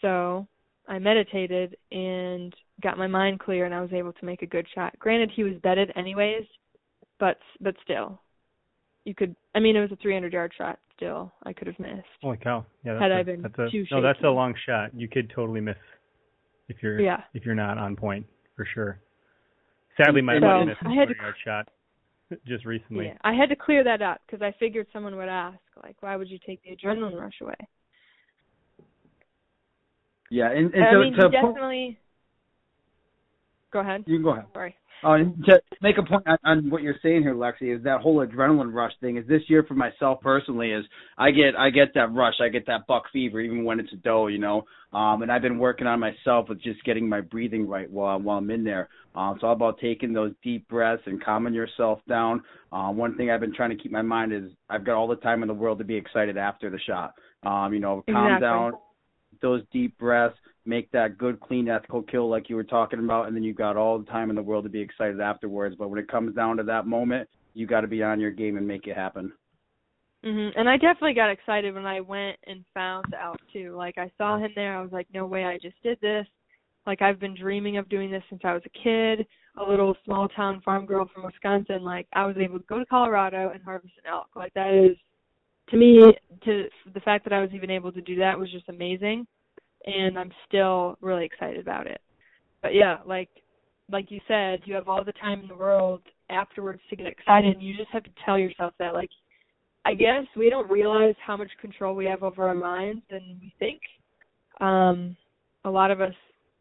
So 0.00 0.46
I 0.88 0.98
meditated 0.98 1.76
and 1.92 2.54
got 2.82 2.98
my 2.98 3.06
mind 3.06 3.40
clear, 3.40 3.66
and 3.66 3.74
I 3.74 3.80
was 3.80 3.92
able 3.92 4.12
to 4.14 4.24
make 4.24 4.42
a 4.42 4.46
good 4.46 4.66
shot. 4.74 4.98
Granted, 4.98 5.30
he 5.34 5.44
was 5.44 5.54
bedded 5.62 5.92
anyways, 5.96 6.44
but 7.18 7.38
but 7.60 7.76
still, 7.82 8.20
you 9.06 9.14
could. 9.14 9.34
I 9.54 9.60
mean, 9.60 9.76
it 9.76 9.80
was 9.80 9.92
a 9.92 9.96
300 9.96 10.32
yard 10.32 10.52
shot. 10.58 10.78
Still, 10.96 11.32
I 11.44 11.52
could 11.52 11.66
have 11.66 11.78
missed. 11.78 12.06
Holy 12.22 12.36
cow! 12.38 12.64
Yeah, 12.84 12.94
that's 12.94 13.02
Had 13.02 13.12
a, 13.12 13.14
I 13.16 13.22
been 13.22 13.42
that's 13.42 13.58
a, 13.58 13.70
too 13.70 13.84
no, 13.90 14.02
that's 14.02 14.18
a 14.24 14.28
long 14.28 14.54
shot. 14.66 14.90
You 14.94 15.08
could 15.08 15.30
totally 15.34 15.60
miss 15.60 15.76
if 16.68 16.76
you're 16.82 17.00
Yeah. 17.00 17.22
if 17.34 17.44
you're 17.46 17.54
not 17.54 17.78
on 17.78 17.96
point 17.96 18.26
for 18.56 18.66
sure. 18.74 19.00
Sadly, 19.96 20.20
my 20.22 20.38
So, 20.40 20.46
wife 20.46 20.66
missed 20.66 20.78
a 20.84 20.88
I 20.88 20.94
had 20.94 21.08
to- 21.08 21.14
20 21.14 21.22
yard 21.22 21.34
shot 21.44 21.68
just 22.46 22.64
recently. 22.64 23.06
Yeah, 23.06 23.18
I 23.24 23.32
had 23.34 23.48
to 23.50 23.56
clear 23.56 23.84
that 23.84 24.02
up 24.02 24.20
because 24.26 24.42
I 24.42 24.52
figured 24.58 24.86
someone 24.92 25.16
would 25.16 25.28
ask, 25.28 25.58
like, 25.82 25.96
why 26.00 26.16
would 26.16 26.28
you 26.30 26.38
take 26.46 26.60
the 26.64 26.74
adrenaline 26.76 27.18
rush 27.20 27.40
away? 27.42 27.54
Yeah, 30.30 30.50
and, 30.50 30.74
and 30.74 30.84
I 30.84 30.92
so 30.92 30.98
mean, 31.00 31.12
to 31.14 31.22
you 31.22 31.30
definitely. 31.30 31.98
Go 33.72 33.80
ahead. 33.80 34.04
you 34.06 34.16
can 34.16 34.24
go 34.24 34.30
ahead. 34.30 34.46
Sorry. 34.54 34.74
Uh, 35.04 35.12
and 35.12 35.44
to 35.44 35.60
make 35.82 35.98
a 35.98 36.02
point 36.02 36.26
on, 36.26 36.38
on 36.44 36.70
what 36.70 36.82
you're 36.82 36.96
saying 37.02 37.22
here, 37.22 37.34
Lexi, 37.34 37.76
is 37.76 37.82
that 37.84 38.00
whole 38.00 38.26
adrenaline 38.26 38.72
rush 38.72 38.92
thing. 39.00 39.16
Is 39.16 39.26
this 39.28 39.42
year 39.48 39.62
for 39.62 39.74
myself 39.74 40.20
personally 40.20 40.72
is 40.72 40.84
I 41.18 41.30
get 41.30 41.54
I 41.56 41.70
get 41.70 41.94
that 41.94 42.12
rush, 42.12 42.34
I 42.40 42.48
get 42.48 42.66
that 42.66 42.86
buck 42.86 43.04
fever, 43.12 43.40
even 43.40 43.64
when 43.64 43.78
it's 43.78 43.92
a 43.92 43.96
doe, 43.96 44.28
you 44.28 44.38
know. 44.38 44.64
Um, 44.92 45.22
and 45.22 45.30
I've 45.30 45.42
been 45.42 45.58
working 45.58 45.86
on 45.86 46.00
myself 46.00 46.48
with 46.48 46.62
just 46.62 46.82
getting 46.84 47.08
my 47.08 47.20
breathing 47.20 47.68
right 47.68 47.90
while 47.90 48.18
while 48.18 48.38
I'm 48.38 48.50
in 48.50 48.64
there. 48.64 48.88
Um, 49.14 49.34
it's 49.34 49.44
all 49.44 49.52
about 49.52 49.78
taking 49.80 50.12
those 50.12 50.32
deep 50.42 50.66
breaths 50.68 51.02
and 51.06 51.22
calming 51.22 51.54
yourself 51.54 52.00
down. 52.08 52.42
Um, 52.72 52.96
one 52.96 53.16
thing 53.16 53.30
I've 53.30 53.40
been 53.40 53.54
trying 53.54 53.70
to 53.70 53.82
keep 53.82 53.92
my 53.92 54.02
mind 54.02 54.32
is 54.32 54.50
I've 54.68 54.84
got 54.84 54.96
all 54.96 55.08
the 55.08 55.16
time 55.16 55.42
in 55.42 55.48
the 55.48 55.54
world 55.54 55.78
to 55.78 55.84
be 55.84 55.96
excited 55.96 56.36
after 56.36 56.70
the 56.70 56.78
shot. 56.80 57.14
Um, 57.42 57.72
you 57.72 57.80
know, 57.80 58.02
calm 58.10 58.26
Exactly. 58.26 58.46
down, 58.46 58.72
those 59.40 59.62
deep 59.72 59.96
breaths, 59.98 60.36
make 60.66 60.90
that 60.92 61.18
good, 61.18 61.40
clean, 61.40 61.68
ethical 61.68 62.02
kill 62.02 62.28
like 62.28 62.48
you 62.48 62.56
were 62.56 62.64
talking 62.64 62.98
about, 62.98 63.26
and 63.26 63.36
then 63.36 63.42
you've 63.42 63.56
got 63.56 63.76
all 63.76 63.98
the 63.98 64.04
time 64.06 64.30
in 64.30 64.36
the 64.36 64.42
world 64.42 64.64
to 64.64 64.70
be 64.70 64.80
excited 64.80 65.20
afterwards. 65.20 65.76
But 65.78 65.88
when 65.88 65.98
it 65.98 66.08
comes 66.08 66.34
down 66.34 66.56
to 66.56 66.62
that 66.64 66.86
moment, 66.86 67.28
you 67.54 67.66
got 67.66 67.82
to 67.82 67.86
be 67.86 68.02
on 68.02 68.20
your 68.20 68.30
game 68.30 68.56
and 68.56 68.66
make 68.66 68.86
it 68.86 68.96
happen. 68.96 69.32
Mhm. 70.24 70.52
And 70.56 70.68
I 70.68 70.76
definitely 70.76 71.14
got 71.14 71.30
excited 71.30 71.74
when 71.74 71.86
I 71.86 72.00
went 72.00 72.38
and 72.46 72.64
found 72.74 73.06
elk 73.14 73.38
too. 73.52 73.76
Like 73.76 73.96
I 73.96 74.10
saw 74.18 74.38
him 74.38 74.52
there, 74.54 74.76
I 74.76 74.82
was 74.82 74.92
like, 74.92 75.06
no 75.12 75.26
way, 75.26 75.44
I 75.44 75.58
just 75.58 75.80
did 75.82 76.00
this. 76.00 76.26
Like 76.86 77.02
I've 77.02 77.20
been 77.20 77.34
dreaming 77.34 77.76
of 77.76 77.88
doing 77.88 78.10
this 78.10 78.22
since 78.28 78.42
I 78.44 78.52
was 78.52 78.62
a 78.64 78.78
kid, 78.82 79.26
a 79.56 79.62
little 79.62 79.96
small 80.04 80.28
town 80.28 80.60
farm 80.62 80.86
girl 80.86 81.06
from 81.12 81.24
Wisconsin. 81.24 81.84
Like 81.84 82.06
I 82.12 82.26
was 82.26 82.36
able 82.38 82.58
to 82.58 82.64
go 82.66 82.78
to 82.78 82.86
Colorado 82.86 83.50
and 83.50 83.62
harvest 83.62 83.94
an 83.98 84.10
elk. 84.10 84.28
Like 84.34 84.54
that 84.54 84.72
is, 84.72 84.96
to 85.68 85.76
me, 85.76 86.14
to 86.44 86.68
the 86.92 87.00
fact 87.00 87.24
that 87.24 87.32
I 87.32 87.40
was 87.40 87.50
even 87.52 87.70
able 87.70 87.92
to 87.92 88.00
do 88.00 88.16
that 88.16 88.38
was 88.38 88.50
just 88.50 88.68
amazing, 88.68 89.26
and 89.86 90.18
I'm 90.18 90.32
still 90.48 90.96
really 91.00 91.24
excited 91.24 91.60
about 91.60 91.86
it. 91.86 92.00
But 92.62 92.74
yeah, 92.74 92.98
like 93.06 93.28
like 93.90 94.10
you 94.10 94.20
said, 94.26 94.60
you 94.64 94.74
have 94.74 94.88
all 94.88 95.04
the 95.04 95.12
time 95.12 95.40
in 95.40 95.48
the 95.48 95.54
world 95.54 96.02
afterwards 96.28 96.80
to 96.90 96.96
get 96.96 97.06
excited, 97.06 97.54
and 97.54 97.62
you 97.62 97.76
just 97.76 97.90
have 97.92 98.02
to 98.02 98.10
tell 98.24 98.38
yourself 98.38 98.74
that 98.78 98.94
like 98.94 99.10
I 99.84 99.94
guess 99.94 100.24
we 100.36 100.50
don't 100.50 100.68
realize 100.68 101.14
how 101.24 101.36
much 101.36 101.50
control 101.60 101.94
we 101.94 102.06
have 102.06 102.24
over 102.24 102.48
our 102.48 102.54
minds 102.54 103.02
than 103.08 103.38
we 103.40 103.54
think. 103.60 103.80
Um, 104.60 105.16
a 105.64 105.70
lot 105.70 105.92
of 105.92 106.00
us 106.00 106.14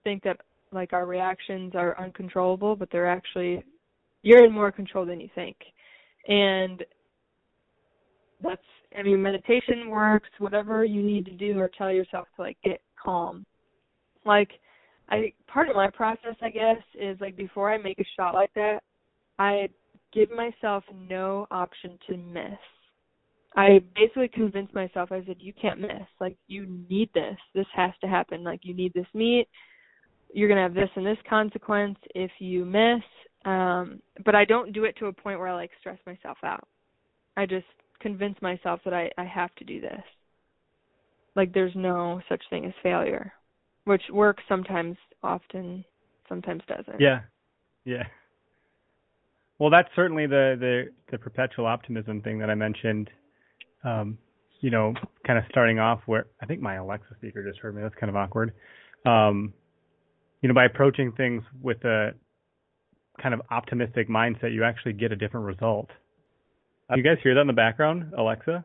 think 0.03 0.21
that 0.23 0.37
like 0.71 0.93
our 0.93 1.07
reactions 1.07 1.73
are 1.73 1.99
uncontrollable, 1.99 2.75
but 2.75 2.89
they're 2.91 3.09
actually 3.09 3.63
you're 4.21 4.45
in 4.45 4.51
more 4.51 4.71
control 4.71 5.05
than 5.05 5.19
you 5.19 5.29
think. 5.33 5.55
And 6.27 6.83
that's 8.43 8.61
I 8.97 9.01
mean 9.01 9.21
meditation 9.21 9.89
works, 9.89 10.29
whatever 10.37 10.85
you 10.85 11.01
need 11.01 11.25
to 11.25 11.31
do 11.31 11.57
or 11.59 11.69
tell 11.75 11.91
yourself 11.91 12.27
to 12.35 12.43
like 12.43 12.57
get 12.63 12.81
calm. 13.05 13.45
Like 14.25 14.49
I 15.09 15.33
part 15.47 15.69
of 15.69 15.75
my 15.75 15.89
process 15.89 16.35
I 16.41 16.49
guess 16.49 16.77
is 16.99 17.19
like 17.21 17.37
before 17.37 17.71
I 17.71 17.77
make 17.77 17.99
a 17.99 18.05
shot 18.17 18.33
like 18.33 18.53
that, 18.55 18.79
I 19.37 19.69
give 20.13 20.29
myself 20.31 20.83
no 21.09 21.47
option 21.51 21.99
to 22.07 22.17
miss. 22.17 22.59
I 23.55 23.79
basically 23.95 24.27
convinced 24.27 24.73
myself 24.73 25.11
I 25.11 25.23
said 25.25 25.37
you 25.39 25.53
can't 25.59 25.79
miss. 25.79 26.07
Like 26.19 26.35
you 26.47 26.65
need 26.89 27.09
this. 27.13 27.37
This 27.53 27.67
has 27.73 27.91
to 28.01 28.07
happen. 28.07 28.43
Like 28.43 28.61
you 28.63 28.73
need 28.73 28.93
this 28.93 29.07
meat. 29.13 29.47
You're 30.33 30.49
going 30.49 30.57
to 30.57 30.63
have 30.63 30.73
this 30.73 30.89
and 30.95 31.05
this 31.05 31.17
consequence 31.29 31.97
if 32.13 32.31
you 32.39 32.65
miss. 32.65 33.03
Um 33.45 34.01
but 34.25 34.35
I 34.35 34.43
don't 34.43 34.73
do 34.73 34.85
it 34.85 34.97
to 34.97 35.05
a 35.07 35.13
point 35.13 35.39
where 35.39 35.49
I 35.49 35.53
like 35.53 35.71
stress 35.79 35.99
myself 36.05 36.37
out. 36.43 36.67
I 37.37 37.45
just 37.45 37.67
convince 37.99 38.41
myself 38.41 38.81
that 38.85 38.93
I 38.93 39.11
I 39.17 39.23
have 39.23 39.53
to 39.55 39.63
do 39.63 39.79
this. 39.79 40.03
Like 41.35 41.53
there's 41.53 41.75
no 41.75 42.21
such 42.29 42.43
thing 42.49 42.65
as 42.65 42.73
failure, 42.81 43.33
which 43.85 44.03
works 44.11 44.43
sometimes, 44.47 44.97
often, 45.21 45.83
sometimes 46.29 46.63
doesn't. 46.67 46.99
Yeah, 46.99 47.21
yeah. 47.83 48.03
Well, 49.59 49.69
that's 49.69 49.89
certainly 49.95 50.27
the 50.27 50.55
the 50.59 50.83
the 51.11 51.17
perpetual 51.17 51.65
optimism 51.65 52.21
thing 52.21 52.39
that 52.39 52.49
I 52.49 52.55
mentioned. 52.55 53.09
Um, 53.83 54.17
you 54.61 54.71
know, 54.71 54.93
kind 55.27 55.37
of 55.37 55.45
starting 55.49 55.79
off 55.79 56.01
where 56.05 56.27
I 56.41 56.45
think 56.45 56.61
my 56.61 56.75
Alexa 56.75 57.13
speaker 57.17 57.47
just 57.47 57.59
heard 57.59 57.75
me. 57.75 57.81
That's 57.81 57.95
kind 57.95 58.09
of 58.09 58.15
awkward. 58.15 58.53
Um, 59.05 59.53
you 60.41 60.47
know, 60.47 60.55
by 60.55 60.65
approaching 60.65 61.11
things 61.11 61.43
with 61.61 61.83
a 61.85 62.11
kind 63.21 63.33
of 63.33 63.41
optimistic 63.51 64.09
mindset, 64.09 64.53
you 64.53 64.63
actually 64.63 64.93
get 64.93 65.11
a 65.11 65.15
different 65.15 65.45
result. 65.45 65.89
You 66.93 67.03
guys 67.03 67.17
hear 67.23 67.33
that 67.35 67.41
in 67.41 67.47
the 67.47 67.53
background, 67.53 68.13
Alexa? 68.17 68.63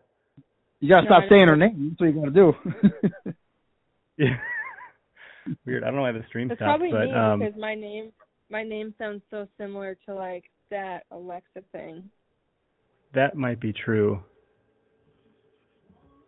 You 0.81 0.89
gotta 0.89 1.03
No, 1.09 1.17
stop 1.19 1.25
saying 1.29 1.47
her 1.47 1.57
name. 1.57 1.91
That's 1.91 2.01
what 2.01 2.07
you 2.07 2.21
gotta 2.21 3.33
do. 3.33 3.33
Yeah. 4.17 4.37
Weird. 5.65 5.83
I 5.83 5.87
don't 5.87 5.97
know 5.97 6.03
why 6.03 6.13
the 6.13 6.23
stream 6.29 6.51
It's 6.51 6.59
stopped, 6.59 6.69
probably 6.81 6.91
but 6.93 7.07
me 7.07 7.13
um, 7.15 7.39
because 7.41 7.55
my 7.59 7.75
name 7.75 8.13
my 8.51 8.63
name 8.63 8.95
sounds 8.99 9.23
so 9.31 9.47
similar 9.57 9.97
to 10.07 10.15
like 10.15 10.45
that 10.71 11.05
Alexa 11.11 11.63
thing. 11.73 12.11
that 13.15 13.35
might 13.37 13.61
be 13.61 13.73
true. 13.73 14.23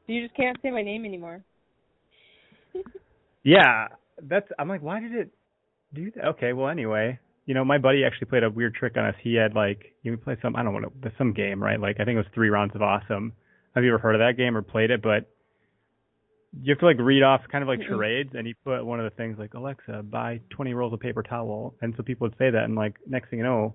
You 0.07 0.23
just 0.23 0.35
can't 0.37 0.57
say 0.63 0.71
my 0.71 0.83
name 0.83 1.05
anymore. 1.05 1.43
Yeah, 3.45 3.89
that's. 4.23 4.47
I'm 4.59 4.69
like, 4.69 4.83
why 4.83 5.01
did 5.01 5.13
it 5.13 5.31
do 5.93 6.13
that? 6.13 6.25
Okay, 6.29 6.53
well, 6.53 6.69
anyway, 6.69 7.19
you 7.45 7.55
know, 7.55 7.65
my 7.65 7.77
buddy 7.77 8.05
actually 8.05 8.29
played 8.29 8.45
a 8.45 8.51
weird 8.51 8.75
trick 8.75 8.97
on 8.97 9.05
us. 9.05 9.17
He 9.21 9.35
had 9.35 9.55
like, 9.55 9.97
you 10.05 10.17
play 10.17 10.37
some, 10.41 10.55
I 10.55 10.63
don't 10.63 10.73
know, 10.73 10.79
what 10.79 10.93
it- 11.05 11.13
some 11.19 11.33
game, 11.33 11.61
right? 11.61 11.81
Like, 11.81 11.97
I 11.99 12.05
think 12.05 12.15
it 12.15 12.19
was 12.19 12.27
three 12.35 12.51
rounds 12.51 12.75
of 12.77 12.83
awesome. 12.83 13.33
Have 13.75 13.85
you 13.85 13.91
ever 13.91 13.99
heard 13.99 14.15
of 14.15 14.21
that 14.21 14.37
game 14.37 14.57
or 14.57 14.63
played 14.63 14.91
it? 14.91 15.03
But 15.03 15.29
you 16.61 16.73
have 16.73 16.81
to 16.81 16.87
like 16.87 16.99
read 16.99 17.23
off 17.23 17.41
kind 17.51 17.63
of 17.63 17.69
like 17.69 17.81
charades, 17.87 18.31
and 18.35 18.47
he 18.47 18.55
put 18.55 18.85
one 18.85 19.01
of 19.01 19.11
the 19.11 19.17
things 19.17 19.39
like 19.39 19.55
Alexa, 19.55 20.03
buy 20.11 20.41
20 20.51 20.75
rolls 20.75 20.93
of 20.93 21.01
paper 21.01 21.23
towel, 21.23 21.75
and 21.81 21.95
so 21.97 22.03
people 22.03 22.27
would 22.27 22.37
say 22.39 22.51
that, 22.51 22.65
and 22.65 22.75
like 22.75 22.97
next 23.07 23.31
thing 23.31 23.39
you 23.39 23.45
know, 23.45 23.75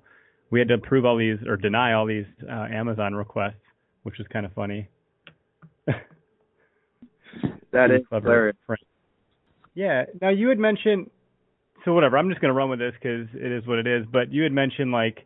we 0.52 0.60
had 0.60 0.68
to 0.68 0.76
approve 0.76 1.06
all 1.06 1.18
these 1.18 1.38
or 1.48 1.58
deny 1.58 1.94
all 1.94 2.06
these 2.06 2.26
uh, 2.48 2.68
Amazon 2.72 3.16
requests, 3.16 3.56
which 4.04 4.20
is 4.20 4.28
kind 4.32 4.46
of 4.46 4.54
funny. 4.54 4.88
that 5.88 5.96
is 5.96 6.04
Pretty 7.72 7.96
is 7.96 8.08
clever 8.08 8.26
hilarious. 8.28 8.56
Yeah. 9.74 10.06
Now 10.22 10.30
you 10.30 10.50
had 10.50 10.60
mentioned, 10.60 11.10
so 11.86 11.94
whatever. 11.94 12.18
I'm 12.18 12.30
just 12.30 12.42
gonna 12.42 12.54
run 12.54 12.70
with 12.70 12.80
this 12.80 12.94
because 12.94 13.28
it 13.34 13.52
is 13.52 13.66
what 13.68 13.80
it 13.80 13.88
is. 13.88 14.06
But 14.12 14.32
you 14.32 14.44
had 14.44 14.52
mentioned 14.52 14.92
like 14.92 15.26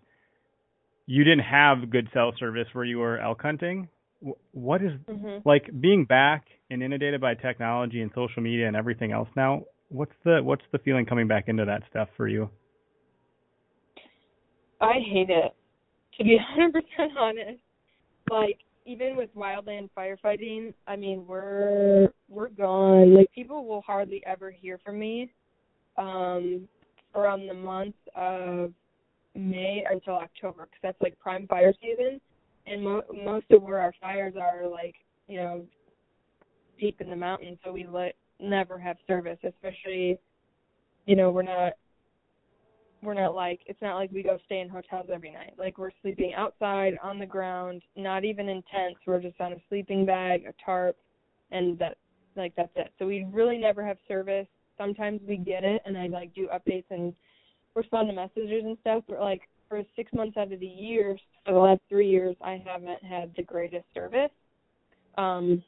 you 1.06 1.24
didn't 1.24 1.46
have 1.46 1.90
good 1.90 2.10
cell 2.14 2.34
service 2.40 2.68
where 2.74 2.86
you 2.86 3.00
were 3.00 3.18
elk 3.20 3.42
hunting. 3.42 3.90
Wh- 4.26 4.56
What 4.56 4.82
is 4.84 4.92
Mhm. 5.08 5.44
like 5.46 5.70
being 5.82 6.06
back 6.06 6.48
and 6.70 6.82
inundated 6.84 7.22
by 7.22 7.36
technology 7.36 8.02
and 8.02 8.12
social 8.14 8.42
media 8.42 8.68
and 8.68 8.76
everything 8.76 9.12
else 9.12 9.30
now? 9.36 9.64
What's 9.90 10.16
the 10.24 10.42
what's 10.44 10.64
the 10.72 10.80
feeling 10.80 11.06
coming 11.06 11.28
back 11.28 11.48
into 11.48 11.66
that 11.66 11.84
stuff 11.90 12.10
for 12.18 12.28
you? 12.28 12.50
I 14.80 14.94
hate 15.00 15.30
it. 15.30 15.54
To 16.18 16.24
be 16.24 16.38
100% 16.58 17.18
honest, 17.18 17.60
like 18.30 18.60
even 18.86 19.16
with 19.16 19.34
wildland 19.36 19.90
firefighting, 19.98 20.74
I 20.88 20.96
mean 20.96 21.26
we're 21.28 22.10
we're 22.30 22.50
gone. 22.50 23.14
Like 23.16 23.32
people 23.34 23.66
will 23.66 23.82
hardly 23.82 24.24
ever 24.26 24.52
hear 24.52 24.80
from 24.84 25.00
me 25.00 25.32
um 25.98 26.68
around 27.16 27.48
the 27.48 27.54
month 27.54 27.96
of 28.16 28.74
May 29.36 29.84
until 29.90 30.16
October 30.16 30.64
because 30.64 30.80
that's 30.82 31.02
like 31.02 31.18
prime 31.20 31.48
fire 31.48 31.74
season, 31.82 32.20
and 32.66 32.84
mo- 32.84 33.04
most 33.24 33.46
of 33.52 33.64
where 33.64 33.80
our 33.80 33.94
fires 34.00 34.34
are 34.40 34.68
like 34.68 34.96
you 35.28 35.38
know 35.38 35.66
deep 36.80 37.00
in 37.02 37.10
the 37.10 37.16
mountains, 37.16 37.58
so 37.64 37.72
we 37.72 37.86
let 37.86 38.16
never 38.40 38.78
have 38.80 38.98
service, 39.08 39.38
especially 39.44 40.18
you 41.06 41.16
know 41.16 41.32
we're 41.32 41.44
not 41.44 41.74
we're 43.04 43.14
not 43.14 43.34
like 43.34 43.62
it's 43.66 43.82
not 43.82 43.96
like 43.96 44.12
we 44.12 44.24
go 44.24 44.38
stay 44.46 44.60
in 44.60 44.70
hotels 44.70 45.08
every 45.12 45.32
night. 45.32 45.54
Like 45.58 45.78
we're 45.78 45.92
sleeping 46.02 46.34
outside 46.36 46.98
on 47.04 47.20
the 47.20 47.26
ground, 47.26 47.82
not 47.96 48.24
even 48.24 48.48
in 48.50 48.64
tents. 48.72 49.00
We're 49.06 49.22
just 49.22 49.40
on 49.42 49.54
a 49.54 49.62
sleeping 49.70 50.06
bag, 50.06 50.46
a 50.48 50.54
tarp, 50.64 50.96
and 51.52 51.78
that 51.80 51.98
like 52.36 52.54
that's 52.56 52.72
it. 52.76 52.94
So 53.00 53.08
we 53.08 53.26
really 53.32 53.58
never 53.58 53.86
have 53.86 53.98
service. 54.08 54.48
Sometimes 54.78 55.20
we 55.28 55.38
get 55.38 55.64
it 55.64 55.82
and 55.86 55.98
I 55.98 56.08
like 56.08 56.34
do 56.34 56.48
updates 56.48 56.86
and 56.90 57.14
respond 57.76 58.10
to 58.10 58.16
messages 58.16 58.64
and 58.66 58.78
stuff, 58.82 59.04
but 59.08 59.20
like 59.20 59.42
for 59.72 59.82
six 59.96 60.12
months 60.14 60.36
out 60.36 60.52
of 60.52 60.60
the 60.60 60.66
year, 60.66 61.18
for 61.46 61.54
the 61.54 61.60
last 61.60 61.80
three 61.88 62.10
years 62.10 62.36
I 62.42 62.62
haven't 62.64 63.02
had 63.02 63.32
the 63.38 63.44
greatest 63.44 63.86
service. 63.96 64.30
Um 65.18 65.64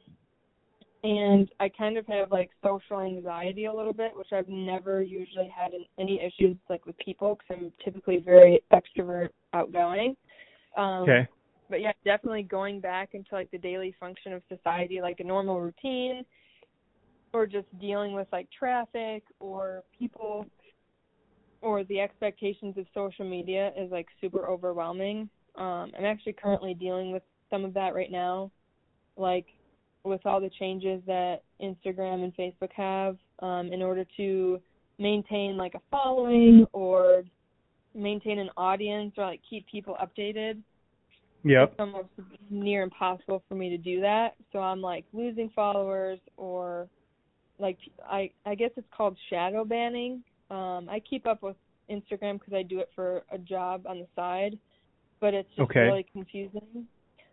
and 1.02 1.50
I 1.58 1.70
kind 1.70 1.96
of 1.96 2.06
have 2.06 2.30
like 2.30 2.50
social 2.62 3.00
anxiety 3.00 3.64
a 3.64 3.72
little 3.72 3.92
bit, 3.94 4.12
which 4.14 4.32
I've 4.32 4.48
never 4.48 5.02
usually 5.02 5.48
had 5.48 5.72
any 5.98 6.20
issues 6.20 6.56
like 6.68 6.84
with 6.86 6.96
people 6.98 7.38
because 7.38 7.62
I'm 7.62 7.72
typically 7.82 8.18
very 8.18 8.62
extrovert, 8.72 9.30
outgoing. 9.54 10.16
Um, 10.76 11.02
Okay. 11.02 11.26
But 11.70 11.80
yeah, 11.80 11.92
definitely 12.04 12.42
going 12.42 12.80
back 12.80 13.10
into 13.14 13.30
like 13.32 13.50
the 13.50 13.58
daily 13.58 13.94
function 13.98 14.34
of 14.34 14.42
society, 14.48 15.00
like 15.00 15.20
a 15.20 15.24
normal 15.24 15.60
routine, 15.60 16.24
or 17.32 17.46
just 17.46 17.66
dealing 17.80 18.12
with 18.12 18.28
like 18.32 18.48
traffic 18.56 19.22
or 19.40 19.82
people, 19.98 20.46
or 21.64 21.82
the 21.84 21.98
expectations 21.98 22.76
of 22.76 22.84
social 22.92 23.24
media 23.24 23.72
is 23.76 23.90
like 23.90 24.06
super 24.20 24.46
overwhelming. 24.46 25.28
Um, 25.56 25.92
I'm 25.98 26.04
actually 26.04 26.34
currently 26.34 26.74
dealing 26.74 27.10
with 27.10 27.22
some 27.50 27.64
of 27.64 27.72
that 27.74 27.94
right 27.94 28.10
now, 28.10 28.50
like 29.16 29.46
with 30.04 30.20
all 30.26 30.40
the 30.40 30.50
changes 30.58 31.02
that 31.06 31.42
Instagram 31.62 32.22
and 32.22 32.36
Facebook 32.36 32.70
have 32.76 33.16
um, 33.38 33.72
in 33.72 33.80
order 33.80 34.04
to 34.18 34.60
maintain 34.98 35.56
like 35.56 35.74
a 35.74 35.80
following 35.90 36.66
or 36.72 37.22
maintain 37.94 38.38
an 38.38 38.50
audience 38.58 39.14
or 39.16 39.24
like 39.24 39.40
keep 39.48 39.66
people 39.66 39.96
updated. 40.02 40.58
Yep. 41.44 41.70
It's 41.70 41.80
almost 41.80 42.08
near 42.50 42.82
impossible 42.82 43.42
for 43.48 43.54
me 43.54 43.70
to 43.70 43.78
do 43.78 44.00
that. 44.02 44.34
So 44.52 44.58
I'm 44.58 44.82
like 44.82 45.04
losing 45.14 45.50
followers 45.56 46.18
or 46.36 46.88
like 47.58 47.78
I 48.06 48.30
I 48.44 48.54
guess 48.54 48.70
it's 48.76 48.86
called 48.94 49.16
shadow 49.30 49.64
banning. 49.64 50.22
Um, 50.50 50.88
I 50.90 51.00
keep 51.08 51.26
up 51.26 51.42
with 51.42 51.56
Instagram 51.90 52.38
because 52.38 52.54
I 52.54 52.62
do 52.62 52.80
it 52.80 52.90
for 52.94 53.24
a 53.30 53.38
job 53.38 53.86
on 53.86 53.98
the 53.98 54.06
side, 54.14 54.58
but 55.20 55.34
it's 55.34 55.48
just 55.50 55.70
Okay. 55.70 55.80
really 55.80 56.06
confusing. 56.12 56.86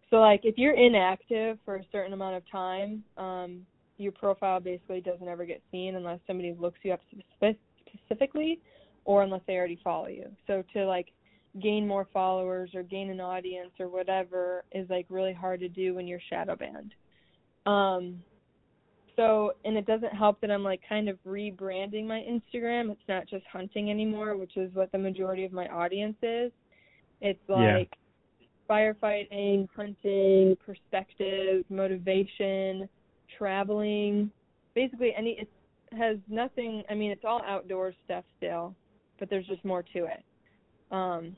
So 0.10 0.18
like 0.18 0.42
if 0.44 0.58
you're 0.58 0.74
inactive 0.74 1.58
for 1.64 1.78
a 1.78 1.86
certain 1.92 2.14
amount 2.14 2.36
of 2.36 2.44
time, 2.52 3.04
um, 3.18 3.66
your 3.98 4.12
profile 4.12 4.60
basically 4.60 5.02
doesn't 5.02 5.28
ever 5.28 5.46
get 5.46 5.62
seen 5.72 5.96
unless 5.96 6.20
somebody 6.28 6.54
looks 6.58 6.80
you 6.84 6.94
up 6.94 7.00
spec- 7.36 7.56
specifically, 7.96 8.60
or 9.06 9.24
unless 9.24 9.42
they 9.48 9.56
already 9.56 9.80
follow 9.84 10.08
you. 10.08 10.26
So 10.48 10.64
to 10.74 10.86
like 10.86 11.12
gain 11.62 11.88
more 11.88 12.08
followers 12.14 12.72
or 12.74 12.84
gain 12.84 13.10
an 13.10 13.20
audience 13.20 13.72
or 13.80 13.90
whatever 13.90 14.64
is 14.72 14.90
like 14.90 15.06
really 15.10 15.34
hard 15.34 15.60
to 15.60 15.70
do 15.70 15.96
when 15.96 16.08
you're 16.08 16.20
shadow 16.30 16.56
banned. 16.56 16.94
Um 17.66 18.24
so 19.16 19.54
and 19.66 19.78
it 19.78 19.86
doesn't 19.86 20.14
help 20.14 20.40
that 20.42 20.52
I'm 20.52 20.64
like 20.64 20.82
kind 20.88 21.10
of 21.10 21.18
rebranding 21.28 22.06
my 22.06 22.20
Instagram. 22.22 22.92
It's 22.92 23.02
not 23.08 23.28
just 23.28 23.46
hunting 23.52 23.92
anymore, 23.92 24.38
which 24.38 24.58
is 24.58 24.74
what 24.74 24.92
the 24.92 24.98
majority 24.98 25.44
of 25.46 25.52
my 25.52 25.68
audience 25.68 26.18
is. 26.22 26.52
It's 27.22 27.40
Yeah. 27.48 27.78
like 27.78 27.98
firefighting, 28.70 29.68
hunting, 29.76 30.56
perspective, 30.66 31.66
motivation, 31.70 32.88
traveling, 33.38 34.32
basically 34.74 35.14
any 35.16 35.32
it 35.40 35.50
has 35.98 36.18
nothing 36.30 36.84
I 36.90 36.94
mean 36.96 37.12
it's 37.12 37.26
all 37.26 37.42
outdoor 37.46 37.94
stuff 38.06 38.24
still, 38.38 38.76
but 39.20 39.30
there's 39.30 39.48
just 39.48 39.64
more 39.66 39.84
to 39.84 40.06
it. 40.06 40.24
Um 40.92 41.36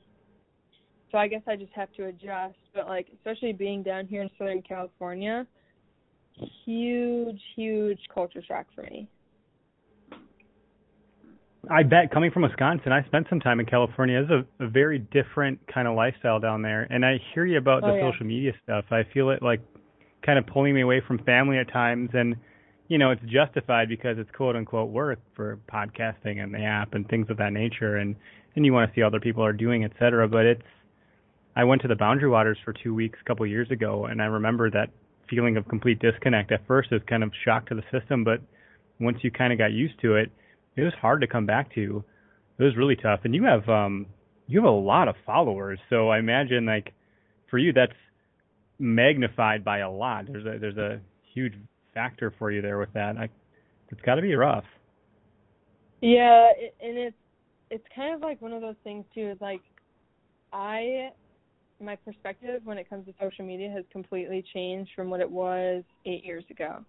so 1.11 1.17
I 1.17 1.27
guess 1.27 1.41
I 1.47 1.55
just 1.55 1.73
have 1.73 1.91
to 1.93 2.05
adjust, 2.05 2.57
but 2.73 2.87
like 2.87 3.07
especially 3.13 3.53
being 3.53 3.83
down 3.83 4.07
here 4.07 4.21
in 4.21 4.29
Southern 4.37 4.61
California, 4.61 5.45
huge 6.65 7.41
huge 7.55 7.99
culture 8.13 8.41
shock 8.47 8.65
for 8.75 8.83
me. 8.83 9.07
I 11.69 11.83
bet 11.83 12.11
coming 12.11 12.29
from 12.29 12.41
Wisconsin, 12.43 12.91
I 12.91 13.03
spent 13.05 13.27
some 13.29 13.39
time 13.39 13.59
in 13.61 13.65
California. 13.65 14.21
It's 14.21 14.31
a, 14.59 14.65
a 14.65 14.67
very 14.67 14.99
different 14.99 15.59
kind 15.73 15.87
of 15.87 15.95
lifestyle 15.95 16.39
down 16.39 16.61
there. 16.61 16.87
And 16.89 17.05
I 17.05 17.19
hear 17.33 17.45
you 17.45 17.57
about 17.57 17.83
Oh, 17.83 17.87
the 17.87 17.97
yeah. 17.97 18.11
social 18.11 18.25
media 18.25 18.51
stuff. 18.63 18.85
I 18.91 19.03
feel 19.13 19.29
it 19.29 19.41
like 19.41 19.61
kind 20.25 20.37
of 20.37 20.45
pulling 20.45 20.73
me 20.75 20.81
away 20.81 21.01
from 21.07 21.19
family 21.19 21.57
at 21.57 21.71
times 21.71 22.09
and 22.13 22.35
you 22.89 22.97
know, 22.97 23.11
it's 23.11 23.21
justified 23.25 23.87
because 23.87 24.17
it's 24.19 24.29
quote 24.31 24.57
unquote 24.57 24.89
work 24.89 25.19
for 25.35 25.57
podcasting 25.71 26.43
and 26.43 26.53
the 26.53 26.59
app 26.63 26.93
and 26.95 27.07
things 27.07 27.27
of 27.29 27.37
that 27.37 27.53
nature 27.53 27.97
and 27.97 28.15
and 28.55 28.65
you 28.65 28.73
want 28.73 28.91
to 28.91 28.95
see 28.95 29.01
other 29.01 29.19
people 29.19 29.43
are 29.43 29.53
doing, 29.53 29.83
et 29.85 29.91
cetera. 29.97 30.27
But 30.27 30.45
it's 30.45 30.61
I 31.55 31.63
went 31.63 31.81
to 31.83 31.87
the 31.87 31.95
Boundary 31.95 32.29
Waters 32.29 32.57
for 32.65 32.73
two 32.73 32.93
weeks 32.93 33.17
a 33.21 33.27
couple 33.27 33.45
of 33.45 33.49
years 33.49 33.71
ago 33.71 34.05
and 34.05 34.21
I 34.21 34.25
remember 34.25 34.69
that 34.71 34.89
feeling 35.29 35.57
of 35.57 35.67
complete 35.67 35.99
disconnect 35.99 36.51
at 36.51 36.65
first 36.67 36.91
is 36.91 37.01
kind 37.07 37.23
of 37.23 37.31
shock 37.45 37.67
to 37.67 37.75
the 37.75 37.83
system, 37.91 38.23
but 38.23 38.41
once 38.99 39.17
you 39.21 39.31
kind 39.31 39.51
of 39.51 39.59
got 39.59 39.71
used 39.71 39.99
to 40.01 40.15
it, 40.15 40.31
it 40.75 40.81
was 40.81 40.93
hard 41.01 41.21
to 41.21 41.27
come 41.27 41.45
back 41.45 41.73
to. 41.75 42.03
It 42.57 42.63
was 42.63 42.75
really 42.77 42.95
tough. 42.95 43.21
And 43.23 43.33
you 43.33 43.43
have 43.43 43.67
um 43.69 44.07
you 44.47 44.59
have 44.59 44.69
a 44.69 44.75
lot 44.75 45.07
of 45.07 45.15
followers, 45.25 45.79
so 45.89 46.09
I 46.09 46.19
imagine 46.19 46.65
like 46.65 46.93
for 47.49 47.57
you 47.57 47.73
that's 47.73 47.93
magnified 48.79 49.63
by 49.63 49.79
a 49.79 49.89
lot. 49.89 50.25
There's 50.27 50.45
a 50.45 50.59
there's 50.59 50.77
a 50.77 50.99
huge 51.33 51.53
factor 51.93 52.33
for 52.37 52.51
you 52.51 52.61
there 52.61 52.77
with 52.77 52.91
that. 52.93 53.17
I, 53.17 53.29
it's 53.89 54.01
got 54.01 54.15
to 54.15 54.21
be 54.21 54.35
rough. 54.35 54.65
Yeah, 56.01 56.51
it, 56.57 56.75
and 56.81 56.97
it's 56.97 57.15
it's 57.69 57.85
kind 57.95 58.13
of 58.13 58.21
like 58.21 58.41
one 58.41 58.53
of 58.53 58.61
those 58.61 58.75
things 58.83 59.05
too. 59.13 59.29
Is 59.31 59.37
like 59.41 59.61
I 60.51 61.09
my 61.83 61.95
perspective 61.95 62.61
when 62.63 62.77
it 62.77 62.89
comes 62.89 63.05
to 63.05 63.13
social 63.21 63.45
media 63.45 63.69
has 63.69 63.83
completely 63.91 64.43
changed 64.53 64.91
from 64.95 65.09
what 65.09 65.19
it 65.19 65.29
was 65.29 65.83
eight 66.05 66.25
years 66.25 66.43
ago. 66.49 66.83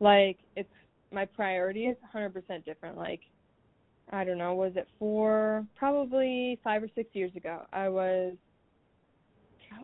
Like 0.00 0.38
it's 0.56 0.68
my 1.12 1.24
priority 1.24 1.86
is 1.86 1.96
100% 2.14 2.64
different. 2.64 2.96
Like 2.96 3.20
I 4.10 4.24
don't 4.24 4.38
know, 4.38 4.54
was 4.54 4.72
it 4.76 4.86
four, 4.98 5.66
probably 5.76 6.58
five 6.62 6.82
or 6.82 6.88
six 6.94 7.08
years 7.14 7.34
ago? 7.36 7.62
I 7.72 7.88
was 7.88 8.34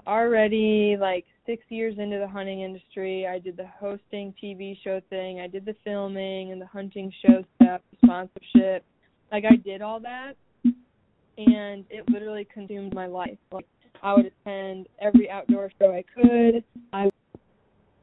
already 0.06 0.96
like 0.98 1.24
six 1.46 1.64
years 1.68 1.96
into 1.98 2.18
the 2.18 2.28
hunting 2.28 2.60
industry. 2.60 3.26
I 3.26 3.38
did 3.38 3.56
the 3.56 3.66
hosting 3.66 4.34
TV 4.42 4.76
show 4.82 5.00
thing. 5.10 5.40
I 5.40 5.46
did 5.46 5.64
the 5.64 5.74
filming 5.84 6.52
and 6.52 6.60
the 6.60 6.66
hunting 6.66 7.12
show 7.24 7.44
stuff, 7.56 7.80
sponsorship. 8.04 8.84
Like 9.32 9.44
I 9.50 9.56
did 9.56 9.80
all 9.80 10.00
that, 10.00 10.34
and 10.64 11.84
it 11.88 12.08
literally 12.10 12.46
consumed 12.52 12.94
my 12.94 13.06
life. 13.06 13.38
Like 13.52 13.66
I 14.02 14.14
would 14.14 14.26
attend 14.26 14.88
every 15.00 15.30
outdoor 15.30 15.70
show 15.78 15.92
I 15.92 16.04
could. 16.14 16.64
I 16.92 17.10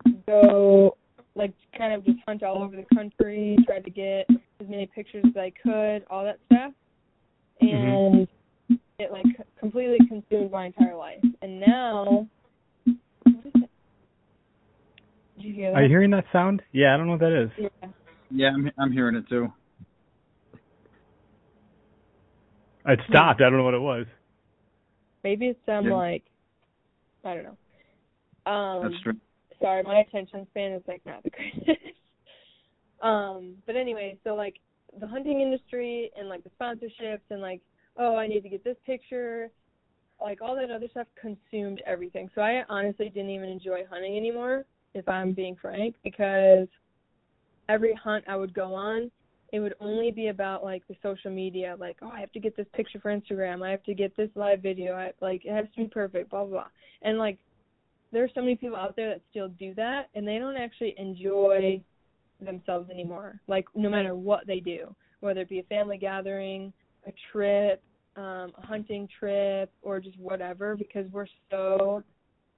would 0.06 0.26
go 0.26 0.98
like 1.36 1.54
kind 1.78 1.94
of 1.94 2.06
just 2.06 2.18
hunt 2.28 2.44
all 2.44 2.64
over 2.64 2.76
the 2.76 2.86
country, 2.96 3.58
try 3.66 3.80
to 3.80 3.90
get 3.90 4.28
as 4.60 4.68
many 4.68 4.88
pictures 4.88 5.24
as 5.28 5.38
I 5.38 5.52
could, 5.62 6.04
all 6.10 6.24
that 6.24 6.40
stuff. 6.48 6.74
Mm-hmm. 7.62 7.76
And 7.76 8.16
mm-hmm 8.16 8.34
it 9.00 9.12
like 9.12 9.26
completely 9.60 10.00
consumed 10.08 10.52
my 10.52 10.66
entire 10.66 10.96
life. 10.96 11.20
And 11.42 11.60
now, 11.60 12.28
you? 15.38 15.68
Are 15.68 15.84
you 15.84 15.90
hearing 15.90 16.10
that 16.12 16.26
sound? 16.34 16.64
Yeah, 16.72 16.94
I 16.94 16.98
don't 16.98 17.06
know 17.06 17.12
what 17.14 17.22
that 17.22 17.44
is. 17.44 17.50
Yeah. 17.60 17.90
Yeah, 18.32 18.50
I'm 18.50 18.72
I'm 18.80 18.92
hearing 18.92 19.16
it 19.16 19.30
too. 19.30 19.48
It 22.88 23.00
stopped. 23.08 23.42
I 23.42 23.50
don't 23.50 23.58
know 23.58 23.64
what 23.64 23.76
it 23.76 23.82
was. 23.82 24.06
Maybe 25.28 25.48
it's 25.48 25.60
some 25.66 25.88
yeah. 25.88 25.94
like 25.94 26.24
I 27.26 27.34
don't 27.36 27.44
know. 27.44 28.50
Um 28.50 28.84
That's 28.84 29.04
true. 29.04 29.18
Sorry, 29.62 29.84
my 29.84 30.00
attention 30.00 30.48
span 30.52 30.72
is 30.72 30.84
like 30.88 31.06
not 31.06 31.22
the 31.24 31.30
greatest. 31.66 31.86
um, 33.02 33.56
but 33.66 33.76
anyway, 33.76 34.18
so 34.24 34.36
like 34.36 34.56
the 34.98 35.06
hunting 35.06 35.42
industry 35.42 36.12
and 36.18 36.30
like 36.30 36.46
the 36.46 36.52
sponsorships 36.58 37.28
and 37.30 37.42
like 37.42 37.60
oh, 37.98 38.16
I 38.16 38.28
need 38.28 38.40
to 38.44 38.50
get 38.50 38.64
this 38.64 38.78
picture. 38.86 39.50
Like 40.22 40.42
all 40.42 40.56
that 40.56 40.72
other 40.72 40.88
stuff 40.92 41.08
consumed 41.20 41.82
everything. 41.86 42.30
So 42.34 42.42
I 42.42 42.64
honestly 42.70 43.10
didn't 43.10 43.32
even 43.32 43.50
enjoy 43.50 43.82
hunting 43.90 44.16
anymore, 44.16 44.64
if 44.94 45.10
I'm 45.10 45.34
being 45.34 45.58
frank, 45.62 45.96
because 46.06 46.70
every 47.68 47.94
hunt 47.94 48.24
I 48.30 48.38
would 48.38 48.54
go 48.54 48.74
on, 48.74 49.12
it 49.54 49.60
would 49.60 49.76
only 49.80 50.12
be 50.12 50.28
about 50.28 50.64
like 50.64 50.84
the 50.88 50.96
social 51.02 51.32
media, 51.32 51.76
like, 51.80 51.98
oh, 52.02 52.10
I 52.10 52.20
have 52.20 52.32
to 52.34 52.40
get 52.40 52.58
this 52.58 52.68
picture 52.74 53.00
for 53.00 53.16
Instagram, 53.16 53.66
I 53.66 53.72
have 53.72 53.84
to 53.84 53.94
get 53.94 54.16
this 54.18 54.30
live 54.36 54.62
video, 54.62 54.94
I 54.94 55.12
like 55.22 55.46
it 55.46 55.54
has 55.54 55.66
to 55.76 55.84
be 55.84 55.88
perfect, 55.88 56.30
blah 56.30 56.44
blah 56.44 56.52
blah. 56.52 56.68
And 57.02 57.18
like 57.18 57.38
there 58.12 58.24
are 58.24 58.30
so 58.34 58.42
many 58.42 58.56
people 58.56 58.78
out 58.78 58.96
there 58.96 59.10
that 59.10 59.22
still 59.30 59.50
do 59.50 59.74
that 59.76 60.10
and 60.16 60.28
they 60.28 60.38
don't 60.38 60.58
actually 60.58 60.96
enjoy 60.98 61.82
themselves 62.42 62.90
anymore. 62.90 63.40
Like 63.48 63.66
no 63.76 63.90
matter 63.90 64.16
what 64.16 64.48
they 64.48 64.60
do, 64.60 64.96
whether 65.20 65.42
it 65.42 65.50
be 65.50 65.60
a 65.60 65.64
family 65.64 65.98
gathering, 65.98 66.72
a 67.06 67.14
trip, 67.32 67.82
um, 68.16 68.52
a 68.58 68.66
hunting 68.66 69.08
trip, 69.20 69.72
or 69.82 70.00
just 70.00 70.18
whatever, 70.20 70.76
because 70.76 71.10
we're 71.12 71.28
so 71.50 72.04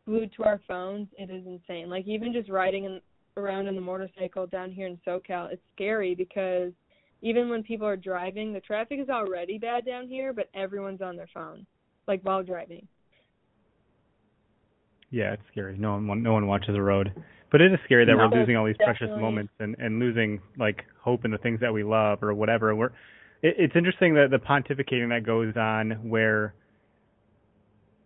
glued 0.05 0.31
to 0.37 0.43
our 0.43 0.59
phones. 0.67 1.07
It 1.17 1.29
is 1.29 1.45
insane. 1.45 1.89
Like 1.89 2.07
even 2.07 2.33
just 2.33 2.49
riding 2.49 2.85
in, 2.85 3.01
around 3.37 3.67
in 3.67 3.75
the 3.75 3.81
motorcycle 3.81 4.47
down 4.47 4.71
here 4.71 4.87
in 4.87 4.99
SoCal, 5.07 5.51
it's 5.51 5.61
scary 5.75 6.15
because 6.15 6.71
even 7.21 7.49
when 7.49 7.63
people 7.63 7.87
are 7.87 7.97
driving, 7.97 8.53
the 8.53 8.59
traffic 8.61 8.99
is 8.99 9.09
already 9.09 9.57
bad 9.57 9.85
down 9.85 10.07
here, 10.07 10.33
but 10.33 10.49
everyone's 10.53 11.01
on 11.01 11.15
their 11.15 11.29
phone, 11.33 11.65
like 12.07 12.21
while 12.23 12.43
driving. 12.43 12.87
Yeah, 15.11 15.33
it's 15.33 15.43
scary. 15.51 15.77
No 15.77 15.93
one, 15.93 16.23
no 16.23 16.33
one 16.33 16.47
watches 16.47 16.73
the 16.73 16.81
road. 16.81 17.11
But 17.51 17.61
it 17.61 17.73
is 17.73 17.79
scary 17.85 18.05
that 18.05 18.11
no, 18.11 18.17
we're 18.17 18.39
losing 18.39 18.55
all 18.55 18.65
these 18.65 18.77
definitely. 18.77 19.07
precious 19.07 19.21
moments 19.21 19.53
and 19.59 19.75
and 19.79 19.99
losing 19.99 20.39
like 20.57 20.85
hope 21.01 21.25
in 21.25 21.31
the 21.31 21.37
things 21.39 21.59
that 21.61 21.73
we 21.73 21.83
love 21.83 22.21
or 22.21 22.33
whatever. 22.33 22.75
We're 22.75 22.91
it, 23.41 23.55
it's 23.57 23.75
interesting 23.75 24.13
that 24.15 24.29
the 24.29 24.37
pontificating 24.37 25.09
that 25.09 25.25
goes 25.25 25.55
on 25.55 26.09
where 26.09 26.53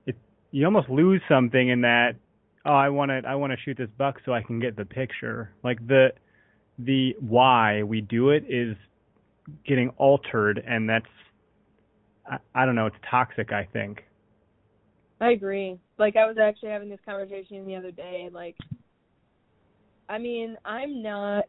it 0.05 0.15
you 0.51 0.65
almost 0.65 0.89
lose 0.89 1.21
something 1.27 1.69
in 1.69 1.81
that 1.81 2.15
oh 2.65 2.73
I 2.73 2.89
want 2.89 3.09
to 3.09 3.21
I 3.27 3.35
want 3.35 3.51
to 3.51 3.57
shoot 3.63 3.77
this 3.77 3.89
buck 3.97 4.19
so 4.25 4.33
I 4.33 4.41
can 4.41 4.59
get 4.59 4.75
the 4.75 4.85
picture 4.85 5.53
like 5.63 5.85
the 5.87 6.09
the 6.79 7.15
why 7.19 7.83
we 7.83 8.01
do 8.01 8.29
it 8.29 8.45
is 8.49 8.75
getting 9.65 9.89
altered 9.97 10.63
and 10.65 10.89
that's 10.89 11.05
I, 12.29 12.37
I 12.55 12.65
don't 12.65 12.75
know 12.75 12.87
it's 12.87 12.95
toxic 13.09 13.51
I 13.51 13.67
think 13.71 14.03
I 15.21 15.31
agree 15.31 15.77
like 15.97 16.15
I 16.15 16.25
was 16.25 16.37
actually 16.37 16.69
having 16.69 16.89
this 16.89 16.99
conversation 17.05 17.65
the 17.65 17.75
other 17.75 17.91
day 17.91 18.29
like 18.31 18.55
I 20.09 20.17
mean 20.17 20.57
I'm 20.65 21.01
not 21.01 21.45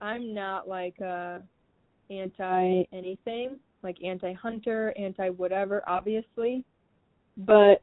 I'm 0.00 0.32
not 0.32 0.68
like 0.68 0.94
uh 1.00 1.38
anti 2.10 2.84
anything, 2.92 3.58
like 3.82 3.96
anti 4.04 4.32
hunter, 4.32 4.94
anti 4.98 5.30
whatever, 5.30 5.82
obviously. 5.86 6.64
But 7.36 7.82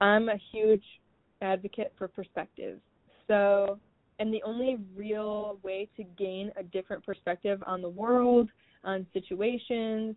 I'm 0.00 0.28
a 0.28 0.36
huge 0.52 0.84
advocate 1.42 1.92
for 1.96 2.08
perspective. 2.08 2.78
So, 3.28 3.78
and 4.18 4.32
the 4.32 4.42
only 4.44 4.78
real 4.94 5.58
way 5.62 5.88
to 5.96 6.04
gain 6.18 6.50
a 6.56 6.62
different 6.62 7.04
perspective 7.04 7.62
on 7.66 7.82
the 7.82 7.88
world, 7.88 8.50
on 8.84 9.06
situations, 9.12 10.16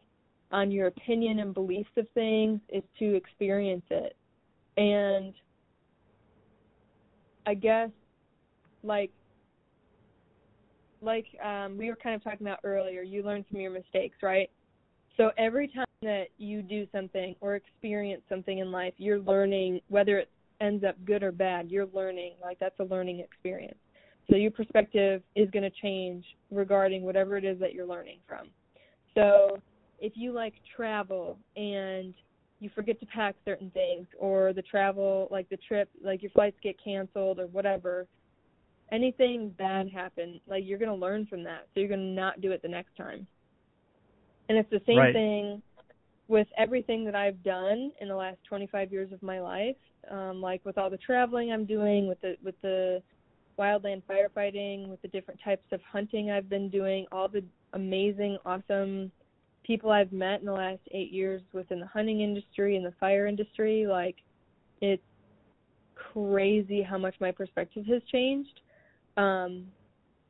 on 0.51 0.71
your 0.71 0.87
opinion 0.87 1.39
and 1.39 1.53
beliefs 1.53 1.89
of 1.97 2.07
things 2.13 2.59
is 2.69 2.83
to 2.99 3.15
experience 3.15 3.85
it. 3.89 4.15
And 4.77 5.33
I 7.45 7.53
guess 7.53 7.89
like 8.83 9.11
like 11.01 11.25
um, 11.43 11.77
we 11.77 11.89
were 11.89 11.95
kind 11.95 12.15
of 12.15 12.23
talking 12.23 12.45
about 12.45 12.59
earlier, 12.63 13.01
you 13.01 13.23
learn 13.23 13.45
from 13.49 13.59
your 13.59 13.71
mistakes, 13.71 14.17
right? 14.21 14.49
So 15.17 15.31
every 15.37 15.67
time 15.67 15.85
that 16.01 16.27
you 16.37 16.61
do 16.61 16.87
something 16.93 17.35
or 17.41 17.55
experience 17.55 18.21
something 18.29 18.59
in 18.59 18.71
life, 18.71 18.93
you're 18.97 19.19
learning 19.19 19.81
whether 19.89 20.17
it 20.17 20.29
ends 20.61 20.83
up 20.83 20.95
good 21.05 21.23
or 21.23 21.31
bad, 21.31 21.69
you're 21.69 21.87
learning. 21.93 22.33
Like 22.41 22.57
that's 22.59 22.79
a 22.79 22.83
learning 22.83 23.19
experience. 23.19 23.77
So 24.29 24.35
your 24.35 24.51
perspective 24.51 25.21
is 25.35 25.49
going 25.49 25.63
to 25.63 25.81
change 25.81 26.23
regarding 26.51 27.03
whatever 27.03 27.35
it 27.37 27.43
is 27.43 27.59
that 27.59 27.73
you're 27.73 27.87
learning 27.87 28.19
from. 28.27 28.47
So 29.15 29.57
if 29.99 30.13
you 30.15 30.31
like 30.31 30.53
travel 30.75 31.37
and 31.55 32.13
you 32.59 32.69
forget 32.75 32.99
to 32.99 33.05
pack 33.07 33.35
certain 33.43 33.71
things 33.71 34.05
or 34.17 34.53
the 34.53 34.61
travel 34.61 35.27
like 35.31 35.49
the 35.49 35.57
trip 35.57 35.89
like 36.03 36.21
your 36.21 36.31
flights 36.31 36.57
get 36.61 36.75
canceled 36.83 37.39
or 37.39 37.47
whatever 37.47 38.05
anything 38.91 39.53
bad 39.57 39.89
happen, 39.89 40.39
like 40.47 40.63
you're 40.65 40.79
gonna 40.79 40.95
learn 40.95 41.25
from 41.25 41.43
that, 41.43 41.67
so 41.73 41.79
you're 41.79 41.89
gonna 41.89 42.01
not 42.01 42.41
do 42.41 42.51
it 42.51 42.61
the 42.61 42.67
next 42.67 42.95
time. 42.95 43.27
And 44.47 44.57
it's 44.57 44.69
the 44.71 44.81
same 44.87 44.97
right. 44.97 45.13
thing 45.13 45.61
with 46.29 46.47
everything 46.57 47.03
that 47.05 47.15
I've 47.15 47.43
done 47.43 47.91
in 47.99 48.07
the 48.07 48.15
last 48.15 48.37
25 48.47 48.93
years 48.93 49.11
of 49.11 49.21
my 49.21 49.41
life, 49.41 49.75
um, 50.09 50.41
like 50.41 50.63
with 50.63 50.77
all 50.77 50.89
the 50.89 50.97
traveling 50.97 51.51
I'm 51.51 51.65
doing, 51.65 52.07
with 52.07 52.21
the 52.21 52.37
with 52.43 52.55
the 52.61 53.03
wildland 53.59 54.03
firefighting, 54.09 54.87
with 54.87 55.01
the 55.01 55.09
different 55.09 55.41
types 55.43 55.65
of 55.73 55.81
hunting 55.81 56.31
I've 56.31 56.49
been 56.49 56.69
doing, 56.69 57.05
all 57.11 57.27
the 57.27 57.43
amazing, 57.73 58.37
awesome 58.45 59.11
people 59.63 59.91
I've 59.91 60.13
met 60.13 60.39
in 60.39 60.45
the 60.45 60.53
last 60.53 60.79
eight 60.91 61.11
years 61.11 61.41
within 61.51 61.81
the 61.81 61.87
hunting 61.87 62.21
industry 62.21 62.77
and 62.77 62.85
the 62.85 62.93
fire 63.01 63.27
industry. 63.27 63.85
Like, 63.85 64.15
it's 64.81 65.03
crazy 65.95 66.81
how 66.81 66.97
much 66.97 67.15
my 67.19 67.31
perspective 67.31 67.85
has 67.87 68.01
changed 68.09 68.61
um, 69.19 69.65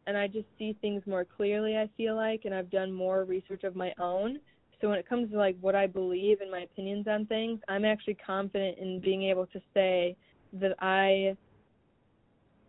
and 0.07 0.17
I 0.17 0.27
just 0.27 0.47
see 0.57 0.75
things 0.81 1.03
more 1.05 1.23
clearly. 1.23 1.77
I 1.77 1.87
feel 1.95 2.15
like, 2.15 2.41
and 2.45 2.53
I've 2.53 2.71
done 2.71 2.91
more 2.91 3.23
research 3.25 3.63
of 3.63 3.75
my 3.75 3.93
own. 3.99 4.39
So 4.81 4.89
when 4.89 4.97
it 4.97 5.07
comes 5.07 5.31
to 5.31 5.37
like 5.37 5.57
what 5.59 5.75
I 5.75 5.87
believe 5.87 6.41
and 6.41 6.49
my 6.49 6.61
opinions 6.61 7.07
on 7.07 7.25
things, 7.25 7.59
I'm 7.67 7.85
actually 7.85 8.17
confident 8.25 8.77
in 8.77 8.99
being 8.99 9.23
able 9.23 9.45
to 9.47 9.61
say 9.73 10.15
that 10.53 10.73
I 10.79 11.35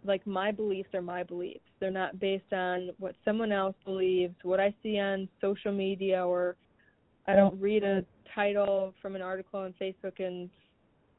like 0.04 0.26
my 0.26 0.50
beliefs 0.50 0.88
are 0.94 1.02
my 1.02 1.22
beliefs. 1.22 1.61
They're 1.78 1.90
not 1.90 2.18
based 2.18 2.52
on 2.52 2.90
what 2.98 3.14
someone 3.24 3.52
else 3.52 3.76
believes, 3.84 4.34
what 4.42 4.61
I 4.61 4.74
see 4.82 4.98
on 4.98 5.28
social 5.40 5.72
media 5.72 6.24
or 6.26 6.56
I 7.26 7.36
don't 7.36 7.61
read 7.61 7.84
a 7.84 8.04
title 8.34 8.94
from 9.00 9.14
an 9.14 9.22
article 9.22 9.61
on 9.61 9.74
Facebook 9.80 10.18
and 10.18 10.48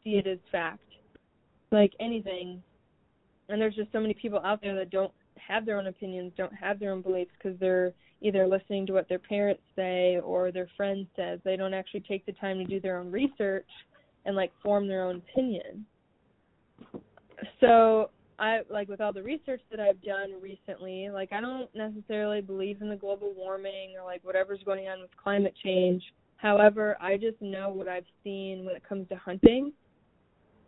see 0.03 0.11
it 0.11 0.27
as 0.27 0.39
fact. 0.51 0.81
Like 1.71 1.93
anything. 1.99 2.61
And 3.49 3.61
there's 3.61 3.75
just 3.75 3.91
so 3.91 3.99
many 3.99 4.13
people 4.13 4.41
out 4.43 4.61
there 4.61 4.75
that 4.75 4.89
don't 4.89 5.13
have 5.35 5.65
their 5.65 5.77
own 5.77 5.87
opinions, 5.87 6.33
don't 6.37 6.53
have 6.53 6.79
their 6.79 6.91
own 6.91 7.01
beliefs 7.01 7.31
because 7.37 7.57
they're 7.59 7.93
either 8.21 8.47
listening 8.47 8.85
to 8.85 8.93
what 8.93 9.09
their 9.09 9.19
parents 9.19 9.63
say 9.75 10.19
or 10.23 10.51
their 10.51 10.69
friends 10.77 11.07
says. 11.15 11.39
They 11.43 11.55
don't 11.55 11.73
actually 11.73 12.01
take 12.01 12.25
the 12.25 12.33
time 12.33 12.57
to 12.59 12.65
do 12.65 12.79
their 12.79 12.99
own 12.99 13.11
research 13.11 13.67
and 14.25 14.35
like 14.35 14.51
form 14.61 14.87
their 14.87 15.03
own 15.03 15.21
opinion. 15.31 15.85
So 17.59 18.11
I 18.37 18.61
like 18.69 18.87
with 18.87 19.01
all 19.01 19.13
the 19.13 19.23
research 19.23 19.61
that 19.71 19.79
I've 19.79 20.01
done 20.03 20.33
recently, 20.41 21.09
like 21.11 21.33
I 21.33 21.41
don't 21.41 21.73
necessarily 21.75 22.41
believe 22.41 22.81
in 22.81 22.89
the 22.89 22.95
global 22.95 23.33
warming 23.35 23.95
or 23.99 24.05
like 24.05 24.23
whatever's 24.23 24.61
going 24.65 24.87
on 24.87 25.01
with 25.01 25.09
climate 25.21 25.55
change. 25.63 26.03
However, 26.37 26.97
I 26.99 27.17
just 27.17 27.41
know 27.41 27.69
what 27.69 27.87
I've 27.87 28.05
seen 28.23 28.65
when 28.65 28.75
it 28.75 28.87
comes 28.87 29.07
to 29.09 29.15
hunting. 29.15 29.73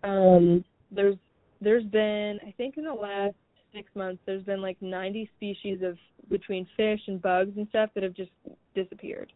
Um 0.04 0.66
there's 0.92 1.18
there's 1.62 1.86
been 1.86 2.40
I 2.46 2.54
think 2.58 2.78
in 2.78 2.84
the 2.84 2.94
last 2.94 3.36
6 3.76 3.90
months 3.96 4.22
there's 4.26 4.44
been 4.44 4.62
like 4.62 4.82
90 4.82 5.30
species 5.36 5.80
of 5.84 5.98
between 6.30 6.68
fish 6.78 7.00
and 7.08 7.22
bugs 7.22 7.52
and 7.58 7.68
stuff 7.70 7.90
that 7.96 8.04
have 8.04 8.14
just 8.14 8.32
disappeared. 8.76 9.32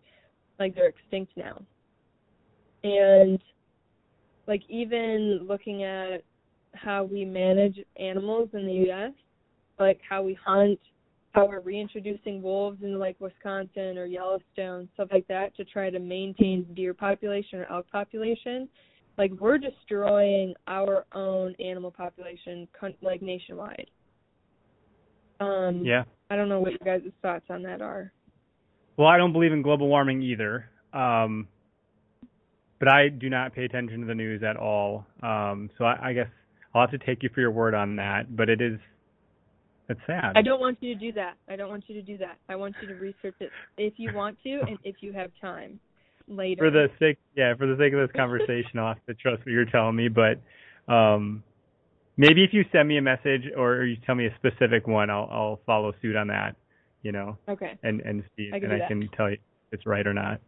Like 0.59 0.75
they're 0.75 0.87
extinct 0.87 1.31
now. 1.35 1.61
And 2.83 3.39
like 4.47 4.61
even 4.69 5.45
looking 5.47 5.83
at 5.83 6.23
how 6.73 7.03
we 7.03 7.25
manage 7.25 7.79
animals 7.99 8.49
in 8.53 8.65
the 8.65 8.73
U.S., 8.87 9.11
like 9.79 9.99
how 10.07 10.23
we 10.23 10.37
hunt, 10.43 10.79
how 11.33 11.47
we're 11.47 11.59
reintroducing 11.59 12.41
wolves 12.41 12.79
into 12.81 12.97
like 12.97 13.15
Wisconsin 13.19 13.97
or 13.97 14.05
Yellowstone, 14.05 14.87
stuff 14.93 15.09
like 15.11 15.27
that, 15.27 15.55
to 15.57 15.65
try 15.65 15.89
to 15.89 15.99
maintain 15.99 16.65
deer 16.75 16.93
population 16.93 17.59
or 17.59 17.71
elk 17.71 17.85
population. 17.91 18.69
Like 19.17 19.31
we're 19.39 19.57
destroying 19.57 20.53
our 20.67 21.05
own 21.13 21.55
animal 21.59 21.91
population, 21.91 22.67
like 23.01 23.21
nationwide. 23.21 23.89
Um, 25.39 25.83
yeah. 25.83 26.03
I 26.29 26.35
don't 26.35 26.49
know 26.49 26.59
what 26.59 26.73
you 26.73 26.79
guys' 26.83 27.01
thoughts 27.21 27.45
on 27.49 27.63
that 27.63 27.81
are. 27.81 28.11
Well, 28.97 29.07
I 29.07 29.17
don't 29.17 29.33
believe 29.33 29.53
in 29.53 29.61
global 29.61 29.87
warming 29.87 30.21
either. 30.21 30.69
Um, 30.93 31.47
but 32.79 32.87
I 32.87 33.09
do 33.09 33.29
not 33.29 33.53
pay 33.53 33.65
attention 33.65 34.01
to 34.01 34.07
the 34.07 34.15
news 34.15 34.43
at 34.43 34.57
all. 34.57 35.05
Um, 35.21 35.69
so 35.77 35.85
I, 35.85 36.09
I 36.09 36.13
guess 36.13 36.27
I'll 36.73 36.81
have 36.81 36.91
to 36.91 37.05
take 37.05 37.23
you 37.23 37.29
for 37.33 37.41
your 37.41 37.51
word 37.51 37.73
on 37.73 37.95
that. 37.97 38.35
But 38.35 38.49
it 38.49 38.61
is, 38.61 38.79
it's 39.89 39.99
sad. 40.05 40.33
I 40.35 40.41
don't 40.41 40.59
want 40.59 40.77
you 40.81 40.93
to 40.93 40.99
do 40.99 41.11
that. 41.13 41.35
I 41.47 41.55
don't 41.55 41.69
want 41.69 41.85
you 41.87 41.95
to 41.95 42.01
do 42.01 42.17
that. 42.17 42.37
I 42.49 42.55
want 42.55 42.75
you 42.81 42.87
to 42.87 42.95
research 42.95 43.35
it 43.39 43.51
if 43.77 43.93
you 43.97 44.13
want 44.13 44.37
to 44.43 44.59
and 44.67 44.77
if 44.83 44.97
you 45.01 45.13
have 45.13 45.31
time 45.39 45.79
later. 46.27 46.65
For 46.65 46.71
the 46.71 46.87
sake, 46.99 47.17
yeah, 47.35 47.53
for 47.55 47.67
the 47.67 47.77
sake 47.77 47.93
of 47.93 47.99
this 47.99 48.15
conversation, 48.15 48.79
I'll 48.79 48.93
have 48.93 49.05
to 49.07 49.13
trust 49.13 49.39
what 49.39 49.51
you're 49.51 49.65
telling 49.65 49.95
me. 49.95 50.09
But 50.09 50.39
um, 50.91 51.43
maybe 52.17 52.43
if 52.43 52.53
you 52.53 52.63
send 52.71 52.87
me 52.87 52.97
a 52.97 53.01
message 53.01 53.43
or 53.55 53.85
you 53.85 53.97
tell 54.05 54.15
me 54.15 54.27
a 54.27 54.35
specific 54.35 54.87
one, 54.87 55.09
I'll 55.09 55.29
I'll 55.31 55.59
follow 55.65 55.93
suit 56.01 56.15
on 56.15 56.27
that. 56.27 56.55
You 57.03 57.11
know. 57.11 57.37
Okay. 57.47 57.77
And 57.83 58.01
and 58.01 58.23
see, 58.35 58.49
I 58.53 58.57
and 58.57 58.73
I 58.73 58.79
that. 58.79 58.87
can 58.87 59.09
tell 59.15 59.29
you 59.29 59.35
if 59.35 59.73
it's 59.73 59.85
right 59.85 60.05
or 60.05 60.13
not 60.13 60.41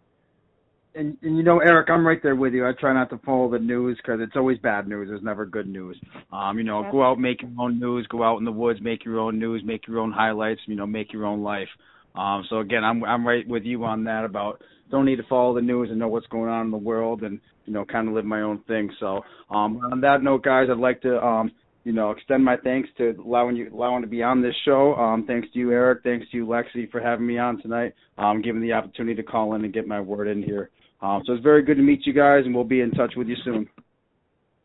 and, 0.95 1.17
and 1.21 1.37
you 1.37 1.43
know, 1.43 1.59
Eric, 1.59 1.89
I'm 1.89 2.05
right 2.05 2.21
there 2.21 2.35
with 2.35 2.53
you. 2.53 2.67
I 2.67 2.71
try 2.79 2.93
not 2.93 3.09
to 3.11 3.19
follow 3.19 3.49
the 3.49 3.59
news 3.59 3.97
because 3.97 4.19
it's 4.21 4.35
always 4.35 4.57
bad 4.57 4.87
news. 4.87 5.07
There's 5.09 5.23
never 5.23 5.45
good 5.45 5.67
news. 5.67 5.99
Um, 6.31 6.57
you 6.57 6.63
know, 6.63 6.87
go 6.91 7.03
out, 7.03 7.19
make 7.19 7.41
your 7.41 7.51
own 7.59 7.79
news. 7.79 8.07
Go 8.07 8.23
out 8.23 8.37
in 8.37 8.45
the 8.45 8.51
woods, 8.51 8.79
make 8.81 9.05
your 9.05 9.19
own 9.19 9.37
news, 9.39 9.61
make 9.63 9.87
your 9.87 9.99
own 9.99 10.11
highlights. 10.11 10.61
You 10.65 10.75
know, 10.75 10.87
make 10.87 11.13
your 11.13 11.25
own 11.25 11.41
life. 11.41 11.67
Um, 12.15 12.43
so 12.49 12.59
again, 12.59 12.83
I'm 12.83 13.03
I'm 13.03 13.25
right 13.25 13.47
with 13.47 13.63
you 13.63 13.83
on 13.85 14.03
that. 14.05 14.25
About 14.25 14.61
don't 14.89 15.05
need 15.05 15.17
to 15.17 15.27
follow 15.29 15.53
the 15.53 15.61
news 15.61 15.89
and 15.89 15.99
know 15.99 16.07
what's 16.07 16.27
going 16.27 16.49
on 16.49 16.65
in 16.65 16.71
the 16.71 16.77
world, 16.77 17.21
and 17.21 17.39
you 17.65 17.73
know, 17.73 17.85
kind 17.85 18.07
of 18.07 18.15
live 18.15 18.25
my 18.25 18.41
own 18.41 18.63
thing. 18.67 18.89
So 18.99 19.21
um, 19.49 19.79
on 19.91 20.01
that 20.01 20.23
note, 20.23 20.43
guys, 20.43 20.67
I'd 20.71 20.77
like 20.77 21.01
to 21.03 21.23
um, 21.23 21.51
you 21.83 21.93
know, 21.93 22.11
extend 22.11 22.43
my 22.43 22.57
thanks 22.57 22.89
to 22.97 23.15
allowing 23.25 23.55
you 23.55 23.69
allowing 23.73 24.01
to 24.01 24.07
be 24.07 24.21
on 24.21 24.41
this 24.41 24.55
show. 24.65 24.95
Um, 24.95 25.25
thanks 25.25 25.47
to 25.53 25.59
you, 25.59 25.71
Eric. 25.71 26.01
Thanks 26.03 26.25
to 26.31 26.37
you, 26.37 26.45
Lexi, 26.45 26.89
for 26.91 26.99
having 26.99 27.25
me 27.25 27.37
on 27.37 27.61
tonight. 27.61 27.93
Um, 28.17 28.41
giving 28.41 28.61
the 28.61 28.73
opportunity 28.73 29.15
to 29.15 29.23
call 29.23 29.55
in 29.55 29.63
and 29.63 29.73
get 29.73 29.87
my 29.87 30.01
word 30.01 30.27
in 30.27 30.43
here. 30.43 30.69
Um, 31.01 31.23
so 31.25 31.33
it's 31.33 31.43
very 31.43 31.63
good 31.63 31.77
to 31.77 31.83
meet 31.83 32.05
you 32.05 32.13
guys, 32.13 32.43
and 32.45 32.53
we'll 32.53 32.65
be 32.65 32.81
in 32.81 32.91
touch 32.91 33.13
with 33.15 33.27
you 33.27 33.35
soon. 33.45 33.69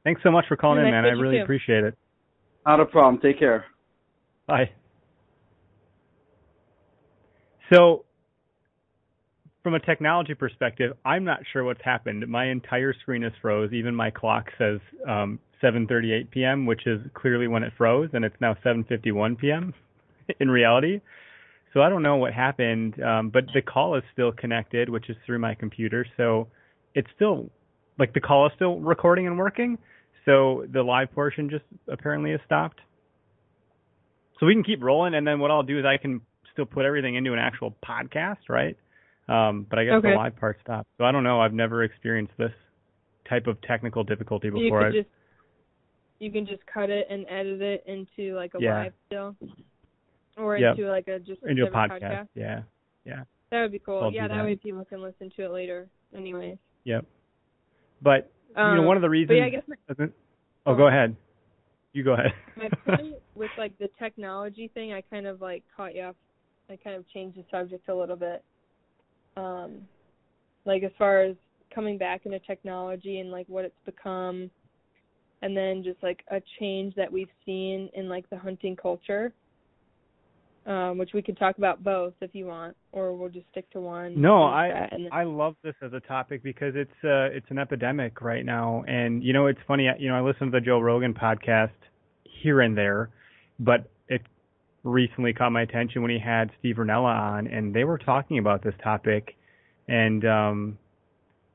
Thanks 0.02 0.22
so 0.22 0.30
much 0.30 0.44
for 0.48 0.56
calling 0.56 0.80
yeah, 0.80 0.86
in, 0.86 0.90
man. 0.90 1.04
I 1.04 1.08
really 1.08 1.38
too. 1.38 1.42
appreciate 1.42 1.84
it. 1.84 1.96
Not 2.66 2.80
a 2.80 2.84
problem. 2.84 3.20
Take 3.22 3.38
care. 3.38 3.64
Bye. 4.46 4.70
So, 7.72 8.04
from 9.62 9.74
a 9.74 9.80
technology 9.80 10.34
perspective, 10.34 10.96
I'm 11.04 11.24
not 11.24 11.40
sure 11.52 11.64
what's 11.64 11.82
happened. 11.82 12.26
My 12.28 12.50
entire 12.50 12.92
screen 13.00 13.22
is 13.22 13.32
froze. 13.40 13.72
Even 13.72 13.94
my 13.94 14.10
clock 14.10 14.46
says 14.58 14.80
um, 15.08 15.38
7:38 15.64 16.30
p.m., 16.30 16.66
which 16.66 16.86
is 16.86 17.00
clearly 17.14 17.48
when 17.48 17.62
it 17.62 17.72
froze, 17.78 18.10
and 18.12 18.24
it's 18.24 18.36
now 18.40 18.54
7:51 18.64 19.38
p.m. 19.38 19.74
in 20.40 20.50
reality. 20.50 21.00
So 21.72 21.82
I 21.82 21.88
don't 21.88 22.02
know 22.02 22.16
what 22.16 22.32
happened, 22.32 23.02
um, 23.02 23.30
but 23.30 23.44
the 23.52 23.60
call 23.60 23.96
is 23.96 24.04
still 24.12 24.30
connected, 24.30 24.88
which 24.88 25.10
is 25.10 25.16
through 25.26 25.40
my 25.40 25.54
computer. 25.54 26.06
So 26.16 26.46
it's 26.94 27.08
still 27.16 27.50
like 27.98 28.14
the 28.14 28.20
call 28.20 28.46
is 28.46 28.52
still 28.54 28.78
recording 28.78 29.26
and 29.26 29.36
working. 29.36 29.78
So 30.24 30.64
the 30.72 30.82
live 30.82 31.12
portion 31.12 31.50
just 31.50 31.64
apparently 31.88 32.30
has 32.30 32.40
stopped. 32.46 32.80
So 34.38 34.46
we 34.46 34.54
can 34.54 34.64
keep 34.64 34.82
rolling, 34.82 35.14
and 35.14 35.26
then 35.26 35.40
what 35.40 35.50
I'll 35.50 35.62
do 35.62 35.78
is 35.78 35.84
I 35.84 36.00
can 36.00 36.20
still 36.52 36.64
put 36.64 36.84
everything 36.84 37.16
into 37.16 37.32
an 37.32 37.38
actual 37.38 37.74
podcast, 37.84 38.48
right? 38.48 38.76
Um, 39.28 39.66
but 39.68 39.78
I 39.78 39.84
guess 39.84 39.94
okay. 39.94 40.10
the 40.10 40.16
live 40.16 40.36
part 40.36 40.58
stopped. 40.62 40.88
So 40.98 41.04
I 41.04 41.12
don't 41.12 41.24
know. 41.24 41.40
I've 41.40 41.52
never 41.52 41.82
experienced 41.82 42.32
this 42.38 42.52
type 43.28 43.46
of 43.46 43.60
technical 43.62 44.04
difficulty 44.04 44.50
before. 44.50 44.86
You 44.86 44.92
can 44.92 45.02
just 45.02 45.13
you 46.20 46.30
can 46.30 46.46
just 46.46 46.64
cut 46.66 46.90
it 46.90 47.06
and 47.10 47.26
edit 47.28 47.60
it 47.60 47.84
into 47.86 48.34
like 48.34 48.54
a 48.54 48.60
Yeah. 48.60 48.74
live 48.84 48.92
still, 49.06 49.36
or 50.36 50.56
Yep. 50.56 50.78
into 50.78 50.90
like 50.90 51.08
a 51.08 51.18
just 51.18 51.42
into 51.42 51.62
a 51.62 51.66
separate 51.66 52.02
podcast. 52.02 52.28
Yeah, 52.34 52.62
yeah, 53.04 53.24
That 53.50 53.62
would 53.62 53.72
be 53.72 53.78
cool. 53.78 54.04
I'll 54.04 54.12
yeah, 54.12 54.28
that, 54.28 54.36
that. 54.36 54.44
way 54.44 54.56
people 54.56 54.84
can 54.84 55.02
listen 55.02 55.30
to 55.36 55.44
it 55.44 55.50
later. 55.50 55.88
Anyways. 56.16 56.58
yep. 56.84 57.04
But 58.02 58.30
Um, 58.56 58.70
you 58.76 58.82
know, 58.82 58.86
one 58.86 58.96
of 58.96 59.02
the 59.02 59.10
reasons. 59.10 59.38
yeah, 59.38 59.46
I 59.46 59.50
guess 59.50 59.64
my, 59.66 60.08
oh, 60.66 60.74
go 60.76 60.86
ahead. 60.86 61.16
You 61.92 62.02
go 62.04 62.12
ahead. 62.14 62.32
my 62.56 62.68
point 62.86 63.14
with 63.34 63.50
like 63.58 63.76
the 63.78 63.88
technology 63.98 64.68
thing, 64.68 64.92
I 64.92 65.00
kind 65.00 65.26
of 65.26 65.40
like 65.40 65.62
caught 65.76 65.94
you 65.94 66.02
off. 66.02 66.16
I 66.70 66.76
kind 66.76 66.96
of 66.96 67.08
changed 67.10 67.36
the 67.36 67.44
subject 67.50 67.88
a 67.88 67.94
little 67.94 68.16
bit. 68.16 68.42
Um, 69.36 69.86
like 70.64 70.82
as 70.82 70.92
far 70.98 71.22
as 71.22 71.36
coming 71.74 71.98
back 71.98 72.24
into 72.26 72.38
technology 72.40 73.18
and 73.18 73.30
like 73.30 73.46
what 73.48 73.64
it's 73.64 73.74
become, 73.84 74.50
and 75.44 75.54
then 75.54 75.84
just 75.84 76.02
like 76.02 76.24
a 76.30 76.40
change 76.58 76.94
that 76.94 77.12
we've 77.12 77.28
seen 77.44 77.90
in 77.92 78.08
like 78.08 78.28
the 78.30 78.38
hunting 78.38 78.74
culture. 78.74 79.32
Um, 80.66 80.96
which 80.96 81.10
we 81.12 81.20
could 81.20 81.36
talk 81.36 81.58
about 81.58 81.84
both 81.84 82.14
if 82.22 82.34
you 82.34 82.46
want, 82.46 82.74
or 82.90 83.14
we'll 83.14 83.28
just 83.28 83.44
stick 83.50 83.70
to 83.72 83.80
one. 83.82 84.18
No, 84.18 84.44
I 84.44 84.88
then- 84.90 85.10
I 85.12 85.24
love 85.24 85.56
this 85.62 85.74
as 85.82 85.92
a 85.92 86.00
topic 86.00 86.42
because 86.42 86.72
it's 86.74 87.04
uh 87.04 87.28
it's 87.36 87.44
an 87.50 87.58
epidemic 87.58 88.22
right 88.22 88.46
now, 88.46 88.82
and 88.88 89.22
you 89.22 89.34
know 89.34 89.46
it's 89.46 89.60
funny. 89.68 89.90
You 89.98 90.08
know 90.08 90.16
I 90.16 90.22
listen 90.22 90.46
to 90.46 90.50
the 90.50 90.62
Joe 90.62 90.80
Rogan 90.80 91.12
podcast 91.12 91.76
here 92.24 92.62
and 92.62 92.74
there, 92.74 93.10
but 93.60 93.90
it 94.08 94.22
recently 94.84 95.34
caught 95.34 95.52
my 95.52 95.60
attention 95.60 96.00
when 96.00 96.10
he 96.10 96.18
had 96.18 96.50
Steve 96.60 96.76
Rinella 96.76 97.14
on, 97.14 97.46
and 97.46 97.74
they 97.74 97.84
were 97.84 97.98
talking 97.98 98.38
about 98.38 98.64
this 98.64 98.74
topic, 98.82 99.36
and 99.86 100.24
um, 100.24 100.78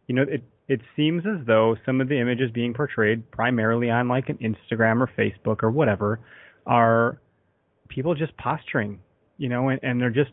you 0.05 0.13
know 0.13 0.21
it 0.21 0.43
it 0.69 0.81
seems 0.95 1.23
as 1.25 1.45
though 1.47 1.75
some 1.83 1.99
of 1.99 2.07
the 2.07 2.19
images 2.19 2.51
being 2.51 2.73
portrayed 2.75 3.29
primarily 3.31 3.89
on 3.89 4.07
like 4.07 4.29
an 4.29 4.37
Instagram 4.37 5.01
or 5.01 5.09
Facebook 5.17 5.63
or 5.63 5.71
whatever 5.71 6.19
are 6.67 7.19
people 7.89 8.13
just 8.13 8.37
posturing, 8.37 8.99
you 9.37 9.49
know, 9.49 9.69
and, 9.69 9.79
and 9.81 9.99
they're 9.99 10.11
just 10.11 10.29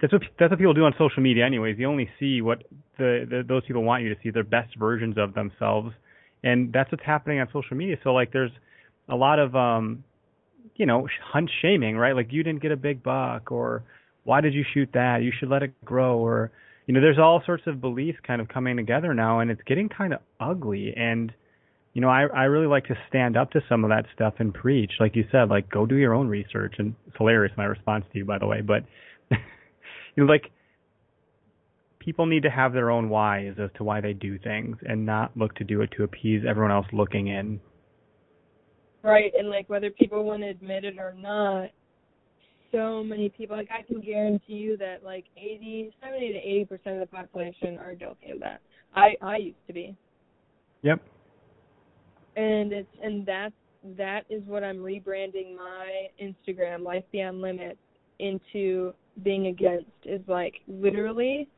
that's 0.00 0.12
what 0.12 0.22
that's 0.38 0.50
what 0.50 0.58
people 0.58 0.74
do 0.74 0.84
on 0.84 0.92
social 0.98 1.22
media 1.22 1.46
anyways. 1.46 1.78
You 1.78 1.86
only 1.86 2.10
see 2.18 2.42
what 2.42 2.64
the, 2.98 3.26
the 3.30 3.44
those 3.46 3.62
people 3.64 3.84
want 3.84 4.02
you 4.02 4.12
to 4.12 4.20
see, 4.22 4.30
their 4.30 4.44
best 4.44 4.76
versions 4.76 5.16
of 5.16 5.34
themselves. 5.34 5.92
And 6.42 6.72
that's 6.72 6.90
what's 6.90 7.04
happening 7.04 7.38
on 7.38 7.46
social 7.52 7.76
media. 7.76 7.96
So 8.02 8.12
like 8.12 8.32
there's 8.32 8.50
a 9.08 9.14
lot 9.14 9.38
of 9.38 9.54
um 9.54 10.02
you 10.74 10.86
know, 10.86 11.06
hunt 11.32 11.50
shaming, 11.62 11.96
right? 11.96 12.16
Like 12.16 12.32
you 12.32 12.42
didn't 12.42 12.62
get 12.62 12.72
a 12.72 12.76
big 12.76 13.02
buck 13.02 13.52
or 13.52 13.84
why 14.24 14.40
did 14.40 14.52
you 14.54 14.64
shoot 14.74 14.88
that? 14.94 15.22
You 15.22 15.30
should 15.38 15.48
let 15.48 15.62
it 15.62 15.84
grow 15.84 16.18
or 16.18 16.50
you 16.86 16.94
know, 16.94 17.00
there's 17.00 17.18
all 17.18 17.42
sorts 17.44 17.64
of 17.66 17.80
beliefs 17.80 18.18
kind 18.26 18.40
of 18.40 18.48
coming 18.48 18.76
together 18.76 19.14
now 19.14 19.40
and 19.40 19.50
it's 19.50 19.62
getting 19.66 19.88
kind 19.88 20.12
of 20.12 20.20
ugly 20.40 20.92
and 20.96 21.32
you 21.92 22.00
know, 22.00 22.08
I 22.08 22.22
I 22.22 22.44
really 22.44 22.68
like 22.68 22.86
to 22.86 22.94
stand 23.08 23.36
up 23.36 23.50
to 23.52 23.60
some 23.68 23.82
of 23.84 23.90
that 23.90 24.06
stuff 24.14 24.34
and 24.38 24.54
preach. 24.54 24.92
Like 25.00 25.16
you 25.16 25.24
said, 25.32 25.48
like 25.48 25.68
go 25.70 25.86
do 25.86 25.96
your 25.96 26.14
own 26.14 26.28
research 26.28 26.76
and 26.78 26.94
it's 27.08 27.16
hilarious 27.16 27.52
my 27.56 27.64
response 27.64 28.04
to 28.12 28.18
you 28.18 28.24
by 28.24 28.38
the 28.38 28.46
way, 28.46 28.60
but 28.60 28.84
you 29.30 29.38
know, 30.16 30.24
like 30.24 30.52
people 31.98 32.26
need 32.26 32.42
to 32.42 32.50
have 32.50 32.72
their 32.72 32.90
own 32.90 33.08
whys 33.08 33.54
as 33.62 33.70
to 33.76 33.84
why 33.84 34.00
they 34.00 34.12
do 34.12 34.38
things 34.38 34.76
and 34.82 35.04
not 35.04 35.36
look 35.36 35.54
to 35.56 35.64
do 35.64 35.82
it 35.82 35.90
to 35.96 36.04
appease 36.04 36.42
everyone 36.48 36.72
else 36.72 36.86
looking 36.92 37.28
in. 37.28 37.60
Right, 39.02 39.32
and 39.38 39.48
like 39.48 39.68
whether 39.68 39.90
people 39.90 40.24
want 40.24 40.42
to 40.42 40.48
admit 40.48 40.84
it 40.84 40.98
or 40.98 41.14
not, 41.16 41.70
so 42.72 43.02
many 43.02 43.28
people 43.28 43.56
like 43.56 43.68
I 43.70 43.82
can 43.82 44.00
guarantee 44.00 44.54
you 44.54 44.76
that 44.78 45.04
like 45.04 45.24
80, 45.36 45.92
70 46.02 46.32
to 46.32 46.38
80 46.38 46.64
percent 46.66 46.94
of 46.96 47.00
the 47.00 47.16
population 47.16 47.78
are 47.78 47.94
guilty 47.94 48.30
of 48.30 48.40
that. 48.40 48.60
I 48.94 49.14
I 49.22 49.36
used 49.36 49.66
to 49.66 49.72
be. 49.72 49.96
Yep. 50.82 51.02
And 52.36 52.72
it's 52.72 52.88
and 53.02 53.26
that's 53.26 53.54
that 53.96 54.22
is 54.28 54.42
what 54.46 54.62
I'm 54.62 54.78
rebranding 54.78 55.56
my 55.56 56.08
Instagram 56.22 56.82
Life 56.82 57.04
Beyond 57.12 57.40
Limits 57.40 57.78
into 58.18 58.92
being 59.22 59.46
against 59.48 59.90
is 60.04 60.20
like 60.28 60.54
literally 60.68 61.48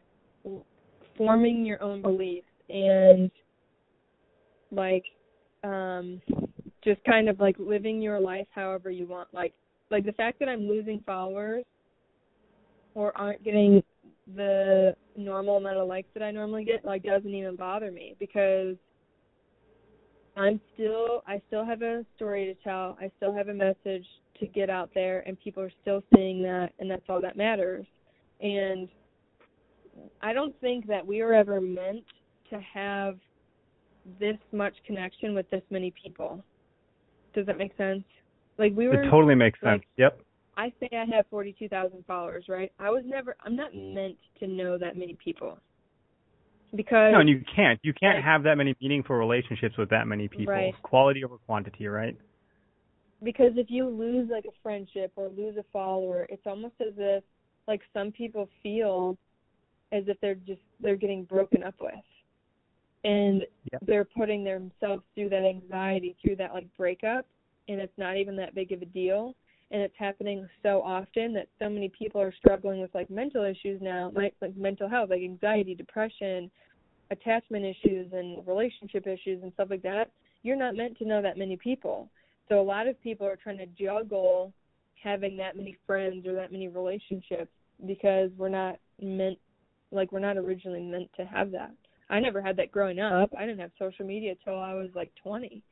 forming 1.17 1.65
your 1.65 1.83
own 1.83 2.03
beliefs 2.03 2.47
and 2.69 3.31
like 4.71 5.05
um 5.65 6.21
just 6.83 7.03
kind 7.05 7.29
of 7.29 7.39
like 7.39 7.57
living 7.59 8.01
your 8.01 8.19
life 8.19 8.47
however 8.55 8.91
you 8.91 9.07
want 9.07 9.29
like 9.33 9.53
like 9.93 10.05
the 10.05 10.12
fact 10.12 10.38
that 10.40 10.49
I'm 10.49 10.66
losing 10.66 11.01
followers 11.07 11.64
or 12.95 13.16
aren't 13.16 13.45
getting 13.45 13.82
the 14.34 14.97
normal 15.16 15.59
amount 15.59 15.76
of 15.76 15.86
likes 15.86 16.09
that 16.14 16.22
I 16.22 16.30
normally 16.30 16.64
get 16.64 16.84
like 16.84 17.03
doesn't 17.03 17.32
even 17.32 17.57
bother 17.57 17.90
me 17.90 18.16
because 18.18 18.76
I'm 20.36 20.61
still 20.74 21.22
I 21.26 21.40
still 21.49 21.64
have 21.64 21.82
a 21.82 22.05
story 22.16 22.47
to 22.47 22.55
tell. 22.64 22.97
I 23.01 23.11
still 23.18 23.34
have 23.34 23.49
a 23.49 23.55
message 23.55 24.07
to 24.40 24.47
get 24.47 24.70
out 24.70 24.90
there 24.95 25.22
and 25.26 25.38
people 25.38 25.62
are 25.62 25.72
still 25.82 26.03
seeing 26.14 26.43
that 26.43 26.70
and 26.78 26.90
that's 26.90 27.05
all 27.09 27.20
that 27.20 27.36
matters. 27.36 27.86
And 28.40 28.88
I 30.22 30.32
don't 30.32 30.59
think 30.61 30.86
that 30.86 31.07
we 31.07 31.22
were 31.22 31.34
ever 31.34 31.61
meant 31.61 32.05
to 32.51 32.61
have 32.61 33.18
this 34.18 34.38
much 34.53 34.74
connection 34.86 35.34
with 35.34 35.49
this 35.51 35.62
many 35.70 35.93
people. 36.03 36.43
Does 37.34 37.47
that 37.47 37.59
make 37.59 37.76
sense? 37.76 38.05
Like 38.59 38.74
we 38.76 38.88
were 38.88 39.03
It 39.03 39.11
totally 39.11 39.34
makes 39.34 39.59
like, 39.62 39.80
sense. 39.80 39.84
Yep. 39.96 40.20
I 40.57 40.72
say 40.80 40.88
I 40.92 41.05
have 41.16 41.26
42,000 41.30 42.05
followers, 42.07 42.44
right? 42.48 42.70
I 42.78 42.90
was 42.90 43.03
never 43.07 43.36
I'm 43.44 43.57
not 43.57 43.74
meant 43.74 44.16
to 44.40 44.46
know 44.46 44.78
that 44.78 44.96
many 44.96 45.16
people. 45.22 45.59
Because 46.74 47.12
No, 47.12 47.20
and 47.20 47.28
you 47.28 47.42
can't. 47.55 47.78
You 47.82 47.92
can't 47.92 48.16
Right. 48.16 48.24
have 48.24 48.42
that 48.44 48.57
many 48.57 48.74
meaningful 48.80 49.16
relationships 49.16 49.76
with 49.76 49.90
that 49.90 50.07
many 50.07 50.28
people. 50.28 50.55
Right. 50.55 50.74
Quality 50.82 51.24
over 51.24 51.38
quantity, 51.38 51.86
right? 51.86 52.16
because 53.22 53.53
if 53.57 53.70
you 53.70 53.88
lose 53.88 54.28
like 54.30 54.44
a 54.44 54.53
friendship 54.62 55.12
or 55.16 55.28
lose 55.28 55.57
a 55.57 55.64
follower, 55.72 56.26
it's 56.28 56.46
almost 56.46 56.74
as 56.80 56.92
if 56.96 57.22
like 57.68 57.80
some 57.92 58.11
people 58.11 58.48
feel 58.62 59.16
as 59.92 60.05
if 60.09 60.20
they're 60.20 60.34
just 60.34 60.61
they're 60.80 60.96
getting 60.96 61.24
broken 61.24 61.62
up 61.62 61.74
with. 61.80 61.94
And 63.05 63.42
Yep. 63.72 63.82
they're 63.86 64.05
putting 64.05 64.44
themselves 64.44 65.03
through 65.14 65.28
that 65.30 65.44
anxiety, 65.44 66.16
through 66.22 66.36
that 66.36 66.53
like 66.53 66.66
breakup, 66.76 67.26
and 67.69 67.81
it's 67.81 67.97
not 67.97 68.17
even 68.17 68.37
that 68.37 68.55
big 68.55 68.73
of 68.73 68.83
a 68.83 68.87
deal. 68.87 69.35
And 69.71 69.81
it's 69.81 69.95
happening 69.99 70.47
so 70.63 70.83
often 70.83 71.33
that 71.33 71.49
so 71.59 71.69
many 71.71 71.91
people 71.99 72.21
are 72.21 72.35
struggling 72.37 72.81
with 72.81 72.95
like 72.95 73.09
mental 73.09 73.45
issues 73.45 73.81
now, 73.81 74.13
like 74.15 74.35
like 74.43 74.55
mental 74.57 74.89
health, 74.89 75.11
like 75.11 75.23
anxiety, 75.23 75.75
depression, 75.75 76.51
attachment 77.11 77.65
issues 77.65 78.13
and 78.13 78.47
relationship 78.47 79.07
issues 79.07 79.43
and 79.43 79.53
stuff 79.55 79.69
like 79.71 79.83
that. 79.83 80.11
You're 80.43 80.57
not 80.57 80.77
meant 80.77 80.99
to 80.99 81.07
know 81.07 81.23
that 81.23 81.39
many 81.39 81.57
people. 81.57 82.11
So 82.49 82.61
a 82.61 82.63
lot 82.63 82.87
of 82.87 83.01
people 83.01 83.27
are 83.27 83.37
trying 83.37 83.59
to 83.59 83.67
juggle 83.67 84.53
having 85.03 85.37
that 85.37 85.57
many 85.57 85.77
friends 85.87 86.27
or 86.27 86.35
that 86.35 86.53
many 86.53 86.69
relationships 86.69 87.51
because 87.87 88.31
we're 88.37 88.49
not 88.49 88.79
meant 89.01 89.39
like 89.91 90.13
we're 90.13 90.19
not 90.19 90.37
originally 90.37 90.83
meant 90.83 91.11
to 91.17 91.25
have 91.25 91.51
that. 91.53 91.73
I 92.09 92.21
never 92.21 92.43
had 92.43 92.57
that 92.59 92.73
growing 92.73 93.01
up. 93.01 93.33
I 93.37 93.47
didn't 93.47 93.61
have 93.61 93.71
social 93.79 94.05
media 94.05 94.35
till 94.45 94.59
I 94.59 94.75
was 94.75 94.89
like 94.95 95.13
20. 95.23 95.63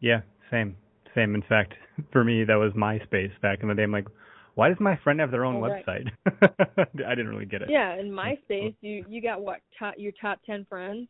Yeah, 0.00 0.20
same. 0.50 0.76
Same. 1.14 1.34
In 1.34 1.42
fact, 1.42 1.74
for 2.12 2.24
me, 2.24 2.44
that 2.44 2.54
was 2.54 2.72
MySpace 2.72 3.32
back 3.40 3.60
in 3.62 3.68
the 3.68 3.74
day. 3.74 3.82
I'm 3.82 3.92
like, 3.92 4.08
why 4.54 4.68
does 4.68 4.78
my 4.80 4.96
friend 5.02 5.18
have 5.20 5.30
their 5.30 5.44
own 5.44 5.56
Oh, 5.56 5.60
right. 5.60 5.84
website? 5.84 6.08
I 7.06 7.10
didn't 7.14 7.28
really 7.28 7.46
get 7.46 7.62
it. 7.62 7.70
Yeah, 7.70 7.98
in 7.98 8.10
MySpace, 8.10 8.74
you 8.80 9.04
you 9.08 9.20
got 9.20 9.42
what 9.42 9.60
top 9.78 9.94
your 9.96 10.12
top 10.20 10.40
10 10.46 10.66
friends, 10.68 11.08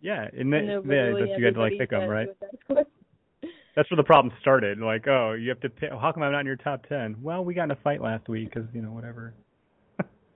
Yeah, 0.00 0.26
and, 0.36 0.52
that, 0.52 0.82
they're 0.84 1.12
yeah, 1.12 1.26
that's 1.26 1.38
you 1.38 1.44
had 1.44 1.54
to 1.54 1.60
like 1.60 1.78
pick 1.78 1.90
them, 1.90 2.08
right? 2.08 2.28
was 2.28 2.36
at 2.42 2.60
school. 2.64 2.84
That's 3.76 3.88
where 3.90 3.96
the 3.96 4.02
problem 4.04 4.34
started. 4.40 4.78
Like, 4.78 5.06
oh, 5.06 5.32
you 5.32 5.48
have 5.48 5.60
to 5.60 5.70
pick. 5.70 5.90
How 5.90 6.10
come 6.12 6.24
I'm 6.24 6.32
not 6.32 6.40
in 6.40 6.46
your 6.46 6.56
top 6.56 6.86
ten? 6.88 7.16
Well, 7.22 7.44
we 7.44 7.54
got 7.54 7.64
in 7.64 7.70
a 7.70 7.76
fight 7.76 8.02
last 8.02 8.28
week 8.28 8.52
because 8.52 8.68
you 8.74 8.82
know 8.82 8.90
whatever. 8.90 9.32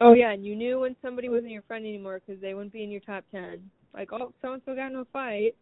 Oh 0.00 0.12
yeah, 0.12 0.32
and 0.32 0.44
you 0.44 0.54
knew 0.54 0.80
when 0.80 0.96
somebody 1.02 1.28
wasn't 1.28 1.50
your 1.50 1.62
friend 1.62 1.84
anymore 1.84 2.20
because 2.24 2.40
they 2.40 2.54
wouldn't 2.54 2.72
be 2.72 2.82
in 2.84 2.90
your 2.90 3.00
top 3.00 3.24
10. 3.30 3.70
Like, 3.92 4.12
oh, 4.12 4.32
so 4.42 4.52
and 4.52 4.62
so 4.66 4.74
got 4.74 4.90
in 4.90 4.96
a 4.96 5.04
fight. 5.12 5.54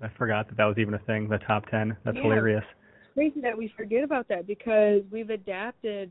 I 0.00 0.08
forgot 0.18 0.48
that 0.48 0.56
that 0.56 0.64
was 0.64 0.78
even 0.78 0.94
a 0.94 0.98
thing. 1.00 1.28
The 1.28 1.38
top 1.38 1.66
ten. 1.66 1.96
That's 2.04 2.16
Yeah. 2.16 2.22
hilarious. 2.22 2.64
crazy 3.14 3.40
that 3.40 3.56
we 3.56 3.68
forget 3.68 4.02
about 4.02 4.26
that 4.26 4.44
because 4.44 5.02
we've 5.10 5.30
adapted 5.30 6.10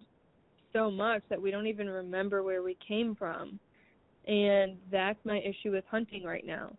so 0.71 0.89
much 0.89 1.21
that 1.29 1.41
we 1.41 1.51
don't 1.51 1.67
even 1.67 1.89
remember 1.89 2.43
where 2.43 2.63
we 2.63 2.75
came 2.75 3.13
from. 3.13 3.59
And 4.25 4.77
that's 4.89 5.19
my 5.25 5.39
issue 5.39 5.71
with 5.71 5.83
hunting 5.85 6.23
right 6.23 6.45
now. 6.45 6.75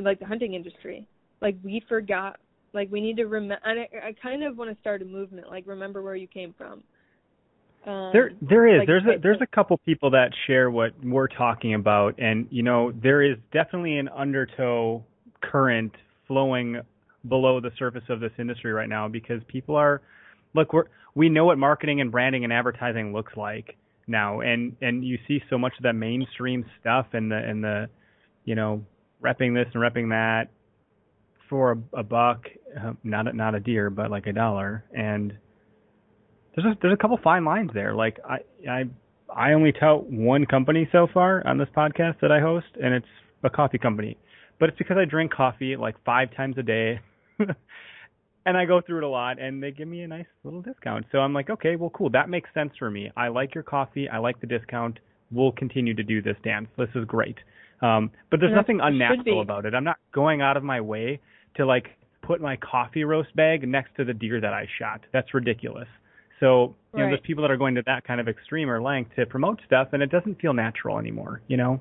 Like 0.00 0.18
the 0.18 0.26
hunting 0.26 0.54
industry. 0.54 1.06
Like 1.42 1.56
we 1.62 1.80
forgot 1.88 2.40
like 2.72 2.90
we 2.90 3.00
need 3.00 3.18
to 3.18 3.26
remember 3.26 3.60
and 3.64 3.80
I, 3.80 3.88
I 4.08 4.12
kind 4.20 4.42
of 4.42 4.56
want 4.56 4.74
to 4.74 4.80
start 4.80 5.02
a 5.02 5.04
movement 5.04 5.48
like 5.50 5.66
remember 5.66 6.00
where 6.02 6.16
you 6.16 6.26
came 6.26 6.54
from. 6.56 6.82
Um 7.86 8.10
There, 8.12 8.32
there 8.40 8.66
is. 8.68 8.80
like- 8.80 8.86
there's 8.86 9.04
a 9.06 9.18
there's 9.20 9.40
a 9.40 9.46
couple 9.46 9.76
people 9.78 10.10
that 10.10 10.30
share 10.46 10.70
what 10.70 10.92
we're 11.02 11.28
talking 11.28 11.74
about, 11.74 12.14
and 12.18 12.46
you 12.50 12.62
know 12.62 12.92
there 12.92 13.22
is 13.22 13.36
definitely 13.52 13.98
an 13.98 14.08
undertow 14.08 15.04
current 15.40 15.92
flowing 16.28 16.80
below 17.28 17.60
the 17.60 17.70
surface 17.78 18.04
of 18.08 18.20
this 18.20 18.32
industry 18.38 18.72
right 18.72 18.88
now 18.88 19.06
because 19.08 19.40
people 19.48 19.76
are, 19.76 20.00
look, 20.54 20.72
we're 20.72 20.84
we 21.14 21.28
know 21.28 21.44
what 21.44 21.58
marketing 21.58 22.00
and 22.00 22.10
branding 22.10 22.44
and 22.44 22.52
advertising 22.52 23.12
looks 23.12 23.36
like 23.36 23.76
now, 24.06 24.40
and 24.40 24.76
and 24.80 25.04
you 25.04 25.18
see 25.26 25.42
so 25.50 25.58
much 25.58 25.72
of 25.76 25.82
that 25.82 25.94
mainstream 25.94 26.64
stuff 26.80 27.06
and 27.12 27.30
the 27.30 27.36
and 27.36 27.62
the, 27.62 27.88
you 28.44 28.54
know, 28.54 28.84
repping 29.22 29.54
this 29.54 29.66
and 29.74 29.82
repping 29.82 30.10
that 30.10 30.48
for 31.48 31.72
a, 31.72 31.98
a 31.98 32.02
buck, 32.02 32.46
uh, 32.80 32.92
not 33.04 33.28
a, 33.28 33.32
not 33.32 33.54
a 33.54 33.60
deer, 33.60 33.90
but 33.90 34.10
like 34.10 34.26
a 34.26 34.32
dollar, 34.32 34.84
and 34.96 35.34
there's 36.54 36.66
a, 36.66 36.78
there's 36.80 36.94
a 36.94 36.96
couple 36.96 37.18
fine 37.22 37.44
lines 37.44 37.70
there. 37.74 37.94
Like 37.94 38.18
I 38.28 38.38
I 38.68 38.84
I 39.34 39.52
only 39.52 39.72
tout 39.72 40.04
one 40.10 40.46
company 40.46 40.88
so 40.92 41.06
far 41.12 41.46
on 41.46 41.58
this 41.58 41.68
podcast 41.76 42.20
that 42.20 42.30
I 42.30 42.40
host, 42.40 42.66
and 42.82 42.94
it's 42.94 43.06
a 43.42 43.50
coffee 43.50 43.78
company. 43.78 44.16
But 44.60 44.68
it's 44.68 44.78
because 44.78 44.96
I 44.98 45.04
drink 45.04 45.32
coffee 45.32 45.76
like 45.76 45.96
five 46.04 46.34
times 46.36 46.56
a 46.58 46.62
day, 46.62 47.00
and 48.46 48.56
I 48.56 48.64
go 48.64 48.80
through 48.80 48.98
it 48.98 49.04
a 49.04 49.08
lot, 49.08 49.40
and 49.40 49.62
they 49.62 49.70
give 49.70 49.88
me 49.88 50.02
a 50.02 50.08
nice 50.08 50.26
little 50.44 50.62
discount. 50.62 51.06
So 51.10 51.18
I'm 51.18 51.32
like, 51.32 51.50
okay, 51.50 51.76
well, 51.76 51.90
cool. 51.90 52.10
That 52.10 52.28
makes 52.28 52.50
sense 52.54 52.72
for 52.78 52.90
me. 52.90 53.10
I 53.16 53.28
like 53.28 53.54
your 53.54 53.64
coffee. 53.64 54.08
I 54.08 54.18
like 54.18 54.40
the 54.40 54.46
discount. 54.46 54.98
We'll 55.30 55.52
continue 55.52 55.94
to 55.94 56.02
do 56.02 56.20
this 56.20 56.36
dance. 56.44 56.68
This 56.76 56.90
is 56.94 57.04
great. 57.06 57.38
Um, 57.80 58.10
but 58.30 58.38
there's 58.38 58.50
Yeah, 58.50 58.56
nothing 58.56 58.80
unnatural 58.80 59.40
about 59.40 59.64
it. 59.66 59.74
I'm 59.74 59.84
not 59.84 59.96
going 60.12 60.40
out 60.42 60.56
of 60.56 60.62
my 60.62 60.80
way 60.80 61.20
to 61.56 61.66
like 61.66 61.86
put 62.22 62.40
my 62.40 62.56
coffee 62.56 63.02
roast 63.04 63.34
bag 63.34 63.66
next 63.66 63.96
to 63.96 64.04
the 64.04 64.14
deer 64.14 64.40
that 64.40 64.52
I 64.52 64.68
shot. 64.78 65.00
That's 65.12 65.34
ridiculous. 65.34 65.88
So, 66.42 66.74
you 66.92 66.98
know, 66.98 67.04
Right. 67.04 67.10
there's 67.10 67.20
people 67.20 67.42
that 67.42 67.52
are 67.52 67.56
going 67.56 67.76
to 67.76 67.82
that 67.86 68.02
kind 68.04 68.20
of 68.20 68.28
extreme 68.28 68.68
or 68.68 68.82
length 68.82 69.14
to 69.14 69.24
promote 69.24 69.60
stuff 69.64 69.90
and 69.92 70.02
it 70.02 70.10
doesn't 70.10 70.40
feel 70.40 70.52
natural 70.52 70.98
anymore, 70.98 71.40
you 71.46 71.56
know? 71.56 71.80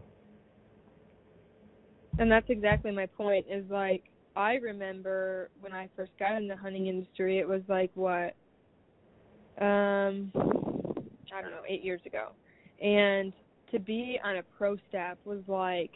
And 2.19 2.31
that's 2.31 2.45
exactly 2.49 2.91
my 2.91 3.07
point. 3.07 3.47
Is 3.49 3.67
like 3.71 4.03
I 4.35 4.55
remember 4.55 5.49
when 5.59 5.73
I 5.73 5.89
first 5.95 6.11
got 6.19 6.35
in 6.35 6.47
the 6.47 6.55
hunting 6.55 6.85
industry, 6.85 7.39
it 7.39 7.47
was 7.47 7.63
like 7.67 7.89
what, 7.95 8.35
um, 9.59 10.31
I 11.35 11.41
don't 11.41 11.51
know, 11.51 11.63
eight 11.67 11.83
years 11.83 12.01
ago, 12.05 12.27
and 12.79 13.33
to 13.71 13.79
be 13.79 14.19
on 14.23 14.37
a 14.37 14.43
pro 14.43 14.77
staff 14.89 15.17
was 15.25 15.41
like, 15.47 15.91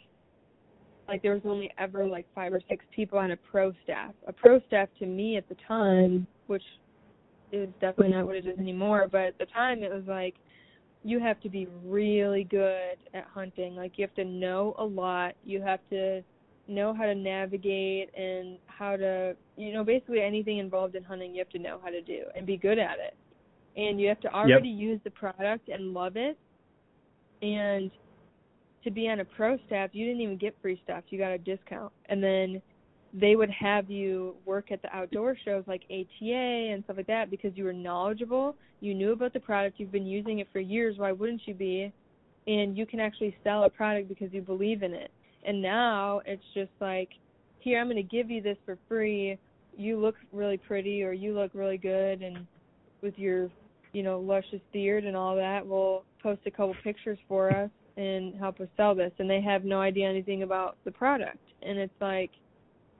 like 1.06 1.22
there 1.22 1.34
was 1.34 1.42
only 1.44 1.70
ever 1.78 2.04
like 2.04 2.26
five 2.34 2.52
or 2.52 2.60
six 2.68 2.84
people 2.94 3.18
on 3.18 3.30
a 3.30 3.36
pro 3.36 3.72
staff. 3.84 4.12
A 4.26 4.32
pro 4.32 4.60
staff 4.66 4.88
to 4.98 5.06
me 5.06 5.36
at 5.36 5.48
the 5.48 5.56
time, 5.68 6.26
which 6.48 6.64
is 7.58 7.68
definitely 7.80 8.14
not 8.14 8.26
what 8.26 8.36
it 8.36 8.46
is 8.46 8.58
anymore, 8.58 9.08
but 9.10 9.22
at 9.22 9.38
the 9.38 9.46
time 9.46 9.82
it 9.82 9.92
was 9.92 10.04
like 10.06 10.34
you 11.04 11.20
have 11.20 11.40
to 11.40 11.48
be 11.48 11.68
really 11.84 12.44
good 12.44 12.96
at 13.14 13.24
hunting. 13.32 13.76
Like 13.76 13.92
you 13.96 14.04
have 14.04 14.14
to 14.16 14.24
know 14.24 14.74
a 14.78 14.84
lot. 14.84 15.34
You 15.44 15.62
have 15.62 15.80
to 15.90 16.22
know 16.68 16.92
how 16.92 17.04
to 17.04 17.14
navigate 17.14 18.12
and 18.16 18.58
how 18.66 18.96
to, 18.96 19.36
you 19.56 19.72
know, 19.72 19.84
basically 19.84 20.20
anything 20.20 20.58
involved 20.58 20.96
in 20.96 21.04
hunting 21.04 21.32
you 21.32 21.38
have 21.38 21.50
to 21.50 21.58
know 21.58 21.78
how 21.82 21.90
to 21.90 22.02
do 22.02 22.24
and 22.34 22.44
be 22.44 22.56
good 22.56 22.78
at 22.78 22.98
it. 22.98 23.16
And 23.80 24.00
you 24.00 24.08
have 24.08 24.20
to 24.20 24.32
already 24.34 24.68
use 24.68 25.00
the 25.04 25.10
product 25.10 25.68
and 25.68 25.92
love 25.92 26.16
it. 26.16 26.36
And 27.42 27.90
to 28.82 28.90
be 28.90 29.08
on 29.08 29.20
a 29.20 29.24
pro 29.24 29.58
staff, 29.66 29.90
you 29.92 30.06
didn't 30.06 30.22
even 30.22 30.38
get 30.38 30.56
free 30.62 30.80
stuff. 30.82 31.04
You 31.10 31.18
got 31.18 31.30
a 31.30 31.38
discount. 31.38 31.92
And 32.08 32.22
then 32.22 32.62
they 33.14 33.36
would 33.36 33.50
have 33.50 33.90
you 33.90 34.34
work 34.44 34.70
at 34.70 34.82
the 34.82 34.94
outdoor 34.94 35.36
shows 35.44 35.64
like 35.66 35.82
ATA 35.90 36.70
and 36.72 36.84
stuff 36.84 36.96
like 36.96 37.06
that 37.06 37.30
because 37.30 37.52
you 37.54 37.64
were 37.64 37.72
knowledgeable, 37.72 38.56
you 38.80 38.94
knew 38.94 39.12
about 39.12 39.32
the 39.32 39.40
product, 39.40 39.78
you've 39.78 39.92
been 39.92 40.06
using 40.06 40.40
it 40.40 40.48
for 40.52 40.60
years, 40.60 40.98
why 40.98 41.12
wouldn't 41.12 41.42
you 41.46 41.54
be? 41.54 41.92
And 42.46 42.76
you 42.76 42.86
can 42.86 43.00
actually 43.00 43.36
sell 43.42 43.64
a 43.64 43.70
product 43.70 44.08
because 44.08 44.32
you 44.32 44.42
believe 44.42 44.82
in 44.82 44.92
it. 44.92 45.10
And 45.44 45.62
now 45.62 46.20
it's 46.26 46.42
just 46.54 46.70
like, 46.80 47.08
here 47.66 47.80
I'm 47.80 47.86
going 47.86 47.96
to 47.96 48.02
give 48.02 48.30
you 48.30 48.40
this 48.40 48.56
for 48.64 48.78
free. 48.88 49.38
You 49.76 49.98
look 49.98 50.14
really 50.32 50.56
pretty, 50.56 51.02
or 51.02 51.12
you 51.12 51.34
look 51.34 51.50
really 51.54 51.78
good, 51.78 52.22
and 52.22 52.46
with 53.02 53.18
your 53.18 53.50
you 53.92 54.02
know 54.02 54.20
luscious 54.20 54.60
beard 54.72 55.04
and 55.04 55.16
all 55.16 55.34
that, 55.36 55.66
we'll 55.66 56.04
post 56.22 56.40
a 56.46 56.50
couple 56.50 56.74
pictures 56.84 57.18
for 57.26 57.50
us 57.50 57.70
and 57.96 58.34
help 58.36 58.60
us 58.60 58.68
sell 58.76 58.94
this. 58.94 59.12
And 59.18 59.28
they 59.28 59.40
have 59.40 59.64
no 59.64 59.80
idea 59.80 60.08
anything 60.08 60.44
about 60.44 60.76
the 60.84 60.92
product, 60.92 61.38
and 61.62 61.76
it's 61.76 61.92
like 62.00 62.30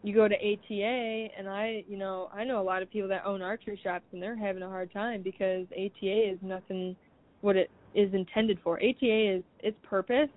you 0.07 0.15
go 0.15 0.29
to 0.29 0.37
ATA 0.37 1.29
and 1.37 1.49
I, 1.49 1.83
you 1.89 1.97
know, 1.97 2.31
I 2.33 2.45
know 2.45 2.61
a 2.61 2.63
lot 2.63 2.81
of 2.81 2.89
people 2.89 3.09
that 3.09 3.27
own 3.27 3.43
archery 3.43 3.79
shops 3.83 4.05
and 4.13 4.23
they're 4.23 4.37
having 4.37 4.63
a 4.63 4.69
hard 4.69 4.93
time 4.93 5.21
because 5.21 5.67
ATA 5.73 6.31
is 6.31 6.39
nothing 6.43 6.95
what 7.41 7.57
it 7.57 7.73
is 7.93 8.15
intended 8.15 8.61
for. 8.63 8.79
ATA 8.79 9.37
is 9.37 9.43
its 9.59 9.77
purpose 9.83 10.29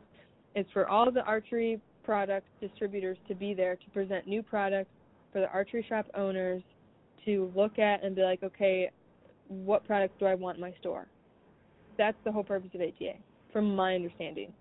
is 0.56 0.66
for 0.74 0.90
all 0.90 1.12
the 1.12 1.22
archery 1.22 1.80
product 2.04 2.48
distributors 2.60 3.20
to 3.28 3.36
be 3.36 3.54
there 3.54 3.76
to 3.76 3.90
present 3.92 4.26
new 4.26 4.42
products 4.42 4.90
for 5.32 5.40
the 5.40 5.50
archery 5.52 5.86
shop 5.88 6.08
owners 6.16 6.64
to 7.26 7.52
look 7.56 7.78
at 7.78 8.04
and 8.04 8.16
be 8.16 8.24
like, 8.24 8.42
okay, 8.42 8.90
what 9.50 9.86
products 9.86 10.16
do 10.20 10.26
I 10.26 10.34
want 10.34 10.58
in 10.58 10.62
my 10.62 10.74
store? 10.80 11.06
That's 11.96 12.18
the 12.26 12.32
whole 12.32 12.44
purpose 12.44 12.72
of 12.74 12.82
ATA, 12.82 13.14
from 13.54 13.76
my 13.76 13.94
understanding. 13.94 14.52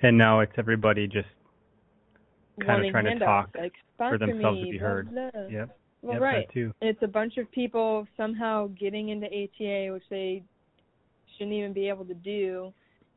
And 0.00 0.16
now 0.16 0.40
it's 0.40 0.52
everybody 0.56 1.06
just 1.06 1.28
kind 2.60 2.84
of 2.84 2.92
trying 2.92 3.18
to 3.18 3.24
talk 3.24 3.50
like, 3.58 3.72
for 3.96 4.18
themselves 4.18 4.60
me, 4.60 4.66
to 4.66 4.70
be 4.70 4.78
heard. 4.78 5.10
blah." 5.10 5.30
Yep. 5.50 5.78
Well, 6.02 6.14
yep, 6.14 6.22
right. 6.22 6.48
Too. 6.52 6.72
It's 6.80 7.02
a 7.02 7.08
bunch 7.08 7.36
of 7.36 7.50
people 7.52 8.06
somehow 8.16 8.68
getting 8.78 9.10
into 9.10 9.26
ATA, 9.26 9.92
which 9.92 10.02
they 10.10 10.42
shouldn't 11.36 11.54
even 11.54 11.72
be 11.72 11.88
able 11.88 12.04
to 12.04 12.14
do, 12.14 12.72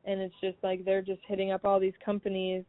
and 0.05 0.21
it's 0.21 0.35
just 0.41 0.57
like 0.63 0.85
they're 0.85 1.01
just 1.01 1.21
hitting 1.27 1.51
up 1.51 1.65
all 1.65 1.79
these 1.79 1.93
companies, 2.03 2.63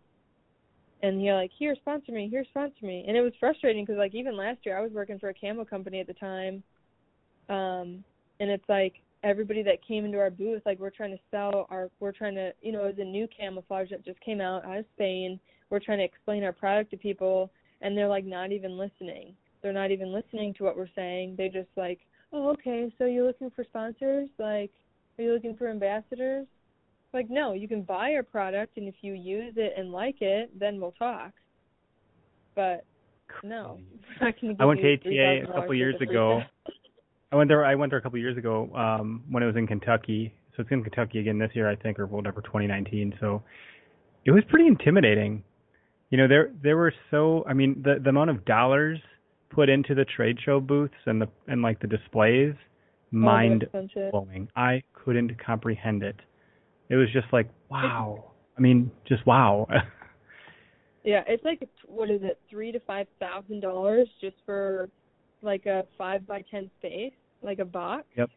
and 1.03 1.23
you're 1.23 1.37
like, 1.37 1.51
here, 1.59 1.75
sponsor 1.77 2.13
me, 2.13 2.29
here, 2.29 2.45
sponsor 2.49 2.87
me, 2.87 3.05
and 3.07 3.17
it 3.17 3.21
was 3.21 3.33
frustrating 3.39 3.85
because 3.85 3.99
like 3.99 4.15
even 4.15 4.37
last 4.37 4.61
year 4.65 4.79
I 4.79 4.81
was 4.81 4.93
working 4.93 5.19
for 5.19 5.29
a 5.29 5.35
camo 5.35 5.65
company 5.65 6.01
at 6.01 6.07
the 6.07 6.15
time, 6.15 6.63
um, 7.49 8.03
and 8.41 8.51
it's 8.51 8.69
like 8.69 8.95
everybody 9.23 9.63
that 9.63 9.87
came 9.87 10.05
into 10.05 10.19
our 10.19 10.31
booth, 10.31 10.63
like 10.65 10.79
we're 10.79 10.91
trying 10.91 11.11
to 11.11 11.23
sell 11.31 11.67
our, 11.71 11.91
we're 12.01 12.13
trying 12.13 12.35
to, 12.35 12.53
you 12.63 12.73
know, 12.73 12.85
it 12.85 12.97
was 12.97 12.99
a 12.99 13.05
new 13.05 13.27
camouflage 13.39 13.91
that 13.91 14.05
just 14.05 14.21
came 14.21 14.41
out 14.41 14.65
out 14.65 14.79
of 14.79 14.85
Spain. 14.95 15.41
We're 15.71 15.81
trying 15.81 15.99
to 15.99 16.05
explain 16.05 16.45
our 16.45 16.53
product 16.53 16.91
to 16.93 16.97
people, 16.97 17.51
and 17.81 17.97
they're 17.97 18.09
like 18.09 18.25
not 18.25 18.53
even 18.53 18.79
listening. 18.79 19.35
They're 19.63 19.73
not 19.73 19.91
even 19.91 20.13
listening 20.13 20.55
to 20.55 20.65
what 20.65 20.77
we're 20.77 20.89
saying. 20.95 21.35
They 21.37 21.49
just 21.49 21.69
like, 21.77 22.01
oh, 22.33 22.51
okay, 22.51 22.93
so 22.99 23.07
you're 23.07 23.27
looking 23.27 23.51
for 23.51 23.65
sponsors? 23.65 24.29
Like, 24.39 24.71
are 25.19 25.25
you 25.25 25.33
looking 25.33 25.57
for 25.57 25.69
ambassadors? 25.69 26.47
Like, 27.13 27.31
no, 27.31 27.53
you 27.53 27.67
can 27.67 27.83
buy 27.83 28.13
our 28.13 28.23
product, 28.23 28.77
and 28.77 28.89
if 28.89 28.97
you 29.01 29.15
use 29.15 29.55
it 29.57 29.73
and 29.77 29.91
like 29.91 30.21
it, 30.21 30.51
then 30.59 30.81
we'll 30.81 30.93
talk. 30.93 31.33
But 32.55 32.85
no, 33.43 33.79
we're 34.21 34.27
not 34.27 34.41
going 34.41 34.57
to 34.57 34.63
I 34.63 34.67
went 34.67 34.81
to 34.81 34.95
ATA 34.95 35.51
a 35.51 35.61
couple 35.61 35.75
years 35.75 35.97
ago. 36.01 36.41
I 37.33 37.37
went 37.37 37.49
there. 37.49 37.65
I 37.65 37.75
went 37.75 37.91
there 37.91 37.99
a 37.99 38.03
couple 38.03 38.19
years 38.19 38.39
ago 38.39 38.71
um, 38.75 39.25
when 39.31 39.43
it 39.43 39.47
was 39.47 39.57
in 39.57 39.67
Kentucky. 39.67 40.33
So 40.57 40.63
it's 40.63 40.71
in 40.71 40.83
Kentucky 40.83 41.19
again 41.19 41.39
this 41.39 41.51
year, 41.55 41.69
I 41.69 41.77
think, 41.77 41.99
or 41.99 42.07
whatever, 42.07 42.41
2019. 42.41 43.15
So 43.21 43.43
it 44.25 44.31
was 44.31 44.43
pretty 44.49 44.67
intimidating. 44.67 45.43
You 46.11 46.19
know, 46.19 46.29
there 46.29 46.53
there 46.63 46.77
were 46.77 46.95
so. 47.11 47.45
I 47.49 47.53
mean, 47.53 47.83
the 47.85 47.97
the 48.03 48.11
amount 48.11 48.31
of 48.31 48.45
dollars 48.45 48.99
put 49.51 49.69
into 49.69 49.95
the 49.95 50.05
trade 50.05 50.39
show 50.45 50.61
booths 50.61 50.95
and 51.07 51.21
the 51.21 51.29
and 51.49 51.63
like 51.63 51.81
the 51.81 51.87
displays, 51.87 52.55
Oh, 53.13 53.17
mind 53.17 53.67
blowing. 54.11 54.49
I 54.57 54.83
couldn't 54.93 55.33
comprehend 55.45 56.03
it. 56.03 56.17
It 56.89 56.97
was 56.97 57.09
just 57.13 57.27
like 57.33 57.49
wow. 57.71 58.33
I 58.57 58.61
mean, 58.61 58.91
just 59.07 59.27
wow. 59.27 59.67
Yeah, 61.05 61.23
it's 61.29 61.45
like 61.45 61.69
what 61.87 62.11
is 62.11 62.21
it, 62.25 62.41
three 62.51 62.73
to 62.73 62.81
five 62.81 63.07
thousand 63.21 63.61
dollars 63.61 64.09
just 64.21 64.35
for 64.45 64.91
like 65.41 65.65
a 65.67 65.85
five 65.97 66.27
by 66.27 66.43
ten 66.51 66.69
space, 66.81 67.13
like 67.43 67.61
a 67.61 67.65
box. 67.65 68.07
Yep. 68.17 68.31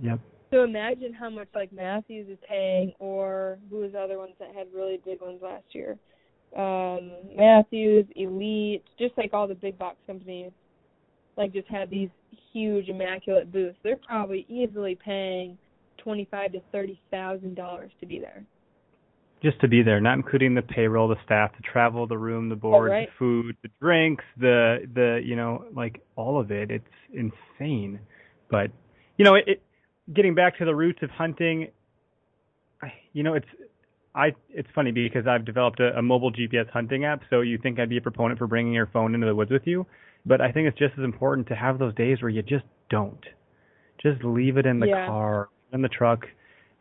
Yep. 0.00 0.20
So 0.52 0.62
imagine 0.62 1.12
how 1.12 1.28
much 1.28 1.48
like 1.56 1.72
Mathews 1.72 2.28
is 2.28 2.38
paying, 2.48 2.92
or 3.00 3.58
who 3.68 3.78
was 3.78 3.90
the 3.92 3.98
other 3.98 4.18
ones 4.18 4.34
that 4.38 4.54
had 4.54 4.68
really 4.72 5.00
big 5.04 5.22
ones 5.22 5.40
last 5.42 5.64
year? 5.72 5.98
Um, 6.56 7.12
Mathews, 7.36 8.06
Elite, 8.14 8.84
just 8.98 9.16
like 9.18 9.32
all 9.32 9.48
the 9.48 9.56
big 9.56 9.76
box 9.78 9.96
companies, 10.06 10.52
like 11.36 11.52
just 11.52 11.68
had 11.68 11.90
these 11.90 12.10
huge 12.52 12.88
immaculate 12.88 13.50
booths. 13.52 13.76
They're 13.82 13.96
probably 13.96 14.46
easily 14.48 14.96
paying 15.04 15.58
twenty-five 15.98 16.52
to 16.52 16.60
thirty 16.70 17.00
thousand 17.10 17.56
dollars 17.56 17.90
to 18.00 18.06
be 18.06 18.20
there. 18.20 18.44
just 19.44 19.60
to 19.60 19.68
be 19.68 19.82
there, 19.82 20.00
not 20.00 20.14
including 20.14 20.54
the 20.54 20.62
payroll, 20.62 21.06
the 21.06 21.16
staff, 21.24 21.52
the 21.56 21.62
travel, 21.70 22.06
the 22.06 22.16
room, 22.16 22.48
the 22.48 22.56
board, 22.56 22.90
right. 22.90 23.08
the 23.08 23.12
food, 23.18 23.56
the 23.62 23.68
drinks, 23.80 24.24
the 24.38 24.88
the 24.94 25.20
you 25.22 25.36
know 25.36 25.66
like 25.74 26.00
all 26.16 26.40
of 26.40 26.50
it. 26.50 26.70
It's 26.70 26.84
insane. 27.12 28.00
But 28.50 28.70
you 29.18 29.24
know, 29.24 29.34
it, 29.34 29.44
it 29.46 29.62
getting 30.14 30.34
back 30.34 30.58
to 30.58 30.64
the 30.64 30.74
roots 30.74 31.00
of 31.02 31.10
hunting. 31.10 31.68
I, 32.82 32.92
you 33.12 33.22
know, 33.22 33.34
it's 33.34 33.46
I 34.14 34.32
it's 34.48 34.68
funny 34.74 34.92
because 34.92 35.26
I've 35.26 35.44
developed 35.44 35.80
a, 35.80 35.96
a 35.98 36.02
mobile 36.02 36.32
GPS 36.32 36.70
hunting 36.70 37.04
app. 37.04 37.22
So 37.30 37.40
you 37.40 37.58
think 37.58 37.78
I'd 37.78 37.88
be 37.88 37.96
a 37.96 38.00
proponent 38.00 38.38
for 38.38 38.46
bringing 38.46 38.72
your 38.72 38.86
phone 38.92 39.14
into 39.14 39.26
the 39.26 39.34
woods 39.34 39.50
with 39.50 39.66
you, 39.66 39.86
but 40.24 40.40
I 40.40 40.52
think 40.52 40.68
it's 40.68 40.78
just 40.78 40.94
as 40.98 41.04
important 41.04 41.48
to 41.48 41.54
have 41.56 41.78
those 41.78 41.94
days 41.94 42.22
where 42.22 42.30
you 42.30 42.42
just 42.42 42.64
don't. 42.90 43.24
Just 44.02 44.22
leave 44.22 44.56
it 44.56 44.66
in 44.66 44.78
the 44.80 44.88
Yeah. 44.88 45.06
car, 45.06 45.48
in 45.72 45.82
the 45.82 45.88
truck, 45.88 46.26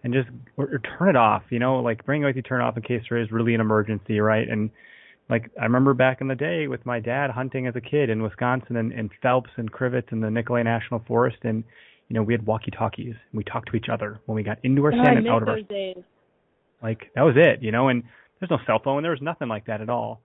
and 0.04 0.14
just 0.14 0.30
or, 0.58 0.66
or 0.66 0.80
turn 0.98 1.10
it 1.10 1.16
off. 1.16 1.44
You 1.50 1.60
know, 1.60 1.78
like 1.80 2.06
bring 2.06 2.22
it 2.22 2.26
with 2.26 2.36
you, 2.36 2.42
turn 2.42 2.62
it 2.62 2.66
off 2.66 2.78
in 2.78 2.84
case 2.84 3.02
there 3.10 3.20
is 3.20 3.32
really 3.32 3.56
an 3.56 3.62
emergency, 3.62 4.20
right? 4.20 4.48
And 4.48 4.70
like 5.30 5.50
I 5.60 5.64
remember 5.64 5.94
back 5.94 6.22
in 6.22 6.28
the 6.28 6.36
day 6.36 6.68
with 6.68 6.86
my 6.86 7.00
dad 7.00 7.32
hunting 7.32 7.66
as 7.66 7.76
a 7.76 7.82
kid 7.82 8.10
in 8.10 8.22
Wisconsin 8.22 8.76
and, 8.76 8.92
and 8.92 9.10
Phelps 9.22 9.50
and 9.58 9.72
Crivitz 9.72 10.12
and 10.12 10.22
the 10.22 10.30
Nicolet 10.30 10.66
National 10.66 11.00
Forest, 11.08 11.38
and 11.44 11.64
you 12.10 12.14
know 12.14 12.22
we 12.22 12.34
had 12.34 12.46
walkie-talkies 12.46 13.16
and 13.32 13.38
we 13.38 13.44
talked 13.44 13.70
to 13.72 13.76
each 13.78 13.88
other 13.92 14.20
when 14.26 14.36
we 14.36 14.44
got 14.44 14.60
into 14.64 14.84
our 14.84 14.94
Oh, 14.94 15.02
stand 15.02 15.18
and 15.18 15.28
out 15.30 15.42
of 15.42 15.48
our 15.50 15.62
days. 15.62 16.04
Like 16.84 17.12
that 17.16 17.22
was 17.22 17.36
it, 17.38 17.64
you 17.64 17.72
know. 17.72 17.88
And 17.88 18.04
there's 18.40 18.52
no 18.52 18.60
cell 18.66 18.82
phone, 18.84 19.02
there 19.02 19.12
was 19.12 19.22
nothing 19.22 19.48
like 19.48 19.66
that 19.68 19.82
at 19.82 19.90
all. 19.90 20.22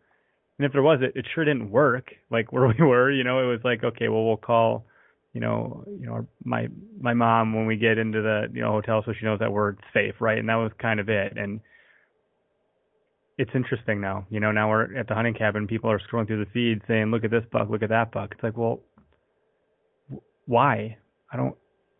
And 0.58 0.66
if 0.66 0.72
there 0.72 0.82
was, 0.82 0.98
it 1.00 1.12
it 1.14 1.26
sure 1.34 1.44
didn't 1.44 1.70
work. 1.70 2.10
Like 2.30 2.52
where 2.52 2.66
we 2.66 2.84
were, 2.84 3.10
you 3.10 3.24
know, 3.24 3.40
it 3.40 3.46
was 3.46 3.60
like 3.64 3.84
okay, 3.84 4.08
well 4.08 4.26
we'll 4.26 4.36
call, 4.36 4.84
you 5.32 5.40
know, 5.40 5.84
you 5.98 6.06
know 6.06 6.26
my 6.44 6.68
my 7.00 7.14
mom 7.14 7.54
when 7.54 7.66
we 7.66 7.76
get 7.76 7.96
into 7.96 8.20
the 8.20 8.48
you 8.52 8.60
know 8.60 8.72
hotel 8.72 9.02
so 9.06 9.12
she 9.18 9.24
knows 9.24 9.38
that 9.38 9.52
we're 9.52 9.74
safe, 9.94 10.14
right? 10.20 10.38
And 10.38 10.48
that 10.48 10.56
was 10.56 10.72
kind 10.78 11.00
of 11.00 11.08
it. 11.08 11.36
And 11.36 11.60
it's 13.38 13.52
interesting 13.54 14.00
now, 14.00 14.26
you 14.30 14.40
know. 14.40 14.50
Now 14.50 14.68
we're 14.68 14.96
at 14.98 15.06
the 15.06 15.14
hunting 15.14 15.34
cabin, 15.34 15.68
people 15.68 15.90
are 15.90 16.00
scrolling 16.00 16.26
through 16.26 16.44
the 16.44 16.50
feed 16.50 16.82
saying, 16.88 17.12
"Look 17.12 17.22
at 17.24 17.30
this 17.30 17.44
buck, 17.52 17.70
look 17.70 17.84
at 17.84 17.88
that 17.90 18.10
buck." 18.10 18.32
It's 18.32 18.42
like, 18.42 18.56
well, 18.56 18.80
why? 20.46 20.98
I 21.32 21.36
don't. 21.36 21.54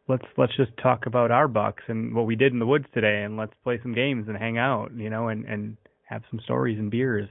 Let's 0.09 0.25
let's 0.39 0.57
just 0.57 0.71
talk 0.83 1.07
about 1.07 1.31
our 1.31 1.49
bucks 1.49 1.83
and 1.89 2.15
what 2.15 2.27
we 2.27 2.35
did 2.35 2.53
in 2.53 2.59
the 2.59 2.67
woods 2.67 2.87
today, 2.95 3.23
and 3.25 3.37
let's 3.37 3.53
play 3.63 3.79
some 3.83 3.95
games 3.95 4.27
and 4.29 4.37
hang 4.37 4.57
out, 4.57 4.91
you 4.97 5.11
know, 5.11 5.29
and 5.29 5.45
and 5.45 5.77
have 6.05 6.23
some 6.31 6.41
stories 6.41 6.79
and 6.79 6.91
beers. 6.91 7.29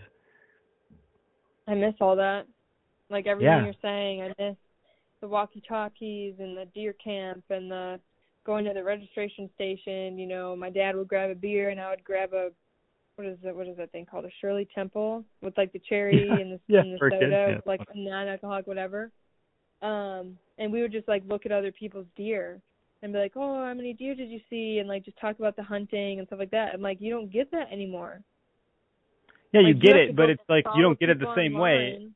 I 1.68 1.74
miss 1.74 1.96
all 2.00 2.16
that. 2.16 2.46
Like 3.10 3.26
everything 3.26 3.48
Yeah. 3.50 3.64
you're 3.66 3.74
saying, 3.82 4.22
I 4.22 4.28
miss 4.38 4.56
the 5.22 5.28
walkie 5.28 5.62
talkies 5.68 6.36
and 6.40 6.56
the 6.56 6.66
deer 6.76 6.94
camp 6.94 7.44
and 7.50 7.72
the 7.72 8.00
going 8.46 8.64
to 8.66 8.74
the 8.74 8.84
registration 8.84 9.50
station, 9.56 10.18
you 10.18 10.28
know, 10.28 10.56
my 10.56 10.70
dad 10.70 10.96
would 10.96 11.08
grab 11.08 11.30
a 11.32 11.36
beer 11.36 11.70
and 11.70 11.82
I 11.82 11.90
would 11.90 12.04
grab 12.04 12.34
a 12.34 12.50
what 13.16 13.26
is 13.28 13.40
it 13.44 13.56
what 13.56 13.68
is 13.68 13.76
that 13.78 13.92
thing 13.92 14.06
called? 14.06 14.26
A 14.26 14.30
Shirley 14.40 14.68
Temple 14.76 15.24
with 15.42 15.58
like 15.58 15.74
the 15.74 15.80
cherry 15.90 16.28
Yeah. 16.28 16.38
and 16.38 16.52
the 16.54 16.60
Yeah, 16.68 16.80
and 16.82 16.94
the 16.94 16.98
for 17.00 17.10
kids, 17.10 17.24
soda, 17.24 17.48
yeah. 17.54 17.60
like 17.66 17.82
non 17.96 18.28
alcoholic 18.28 18.68
whatever. 18.68 19.12
Um 19.82 20.38
and 20.58 20.72
we 20.72 20.82
would 20.82 20.92
just 20.92 21.08
like 21.08 21.24
look 21.28 21.46
at 21.46 21.52
other 21.52 21.72
people's 21.72 22.08
deer 22.16 22.62
and 23.02 23.14
be 23.14 23.20
like, 23.20 23.34
Oh, 23.36 23.66
how 23.66 23.74
many 23.74 23.94
deer 23.94 24.16
did 24.16 24.30
you 24.30 24.40
see? 24.50 24.78
and 24.80 24.88
like 24.88 25.06
just 25.06 25.20
talk 25.20 25.38
about 25.40 25.56
the 25.56 25.64
hunting 25.64 26.20
and 26.20 26.28
stuff 26.28 26.40
like 26.40 26.52
that. 26.52 26.74
And 26.74 26.84
like 26.84 26.98
you 27.00 27.12
don't 27.12 27.32
get 27.32 27.52
that 27.52 27.72
anymore. 27.72 28.22
Yeah, 29.54 29.62
you 29.62 29.74
get 29.74 29.96
have 29.96 30.10
it, 30.10 30.16
but 30.16 30.30
it's 30.30 30.42
like 30.50 30.66
you 30.76 30.82
don't 30.82 31.00
get 31.00 31.10
it 31.10 31.20
the 31.20 31.34
same 31.36 31.54
way. 31.58 32.10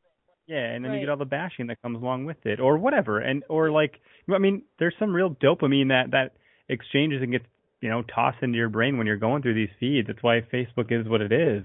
Yeah, 0.47 0.65
and 0.65 0.83
then 0.83 0.93
you 0.93 0.99
get 0.99 1.09
all 1.09 1.17
the 1.17 1.23
bashing 1.23 1.67
that 1.67 1.81
comes 1.81 1.95
along 2.01 2.25
with 2.25 2.45
it, 2.45 2.59
or 2.59 2.77
whatever, 2.77 3.19
and 3.19 3.43
or 3.47 3.71
like, 3.71 3.93
I 4.33 4.37
mean, 4.37 4.63
there's 4.79 4.93
some 4.99 5.13
real 5.13 5.29
dopamine 5.29 5.89
that 5.89 6.11
that 6.11 6.33
exchanges 6.67 7.21
and 7.21 7.31
gets 7.31 7.45
you 7.79 7.89
know 7.89 8.03
tossed 8.03 8.41
into 8.41 8.57
your 8.57 8.67
brain 8.67 8.97
when 8.97 9.07
you're 9.07 9.17
going 9.17 9.41
through 9.41 9.53
these 9.53 9.69
feeds. 9.79 10.07
That's 10.07 10.21
why 10.21 10.41
Facebook 10.53 10.91
is 10.91 11.07
what 11.07 11.21
it 11.21 11.31
is. 11.31 11.63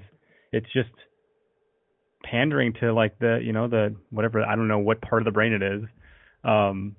It's 0.52 0.66
just 0.72 0.90
pandering 2.22 2.74
to 2.80 2.92
like 2.92 3.18
the 3.18 3.40
you 3.42 3.52
know 3.52 3.66
the 3.66 3.96
whatever 4.10 4.42
I 4.42 4.54
don't 4.54 4.68
know 4.68 4.78
what 4.78 5.00
part 5.00 5.22
of 5.22 5.24
the 5.24 5.32
brain 5.32 5.52
it 5.52 5.62
is, 5.62 5.82
um, 6.46 6.96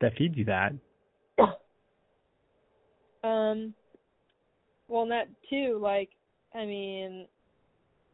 that 0.00 0.16
feeds 0.16 0.36
you 0.36 0.44
that. 0.46 0.72
Um, 3.24 3.74
well, 4.86 5.04
that 5.08 5.26
too, 5.50 5.80
like, 5.82 6.10
I 6.54 6.64
mean, 6.64 7.26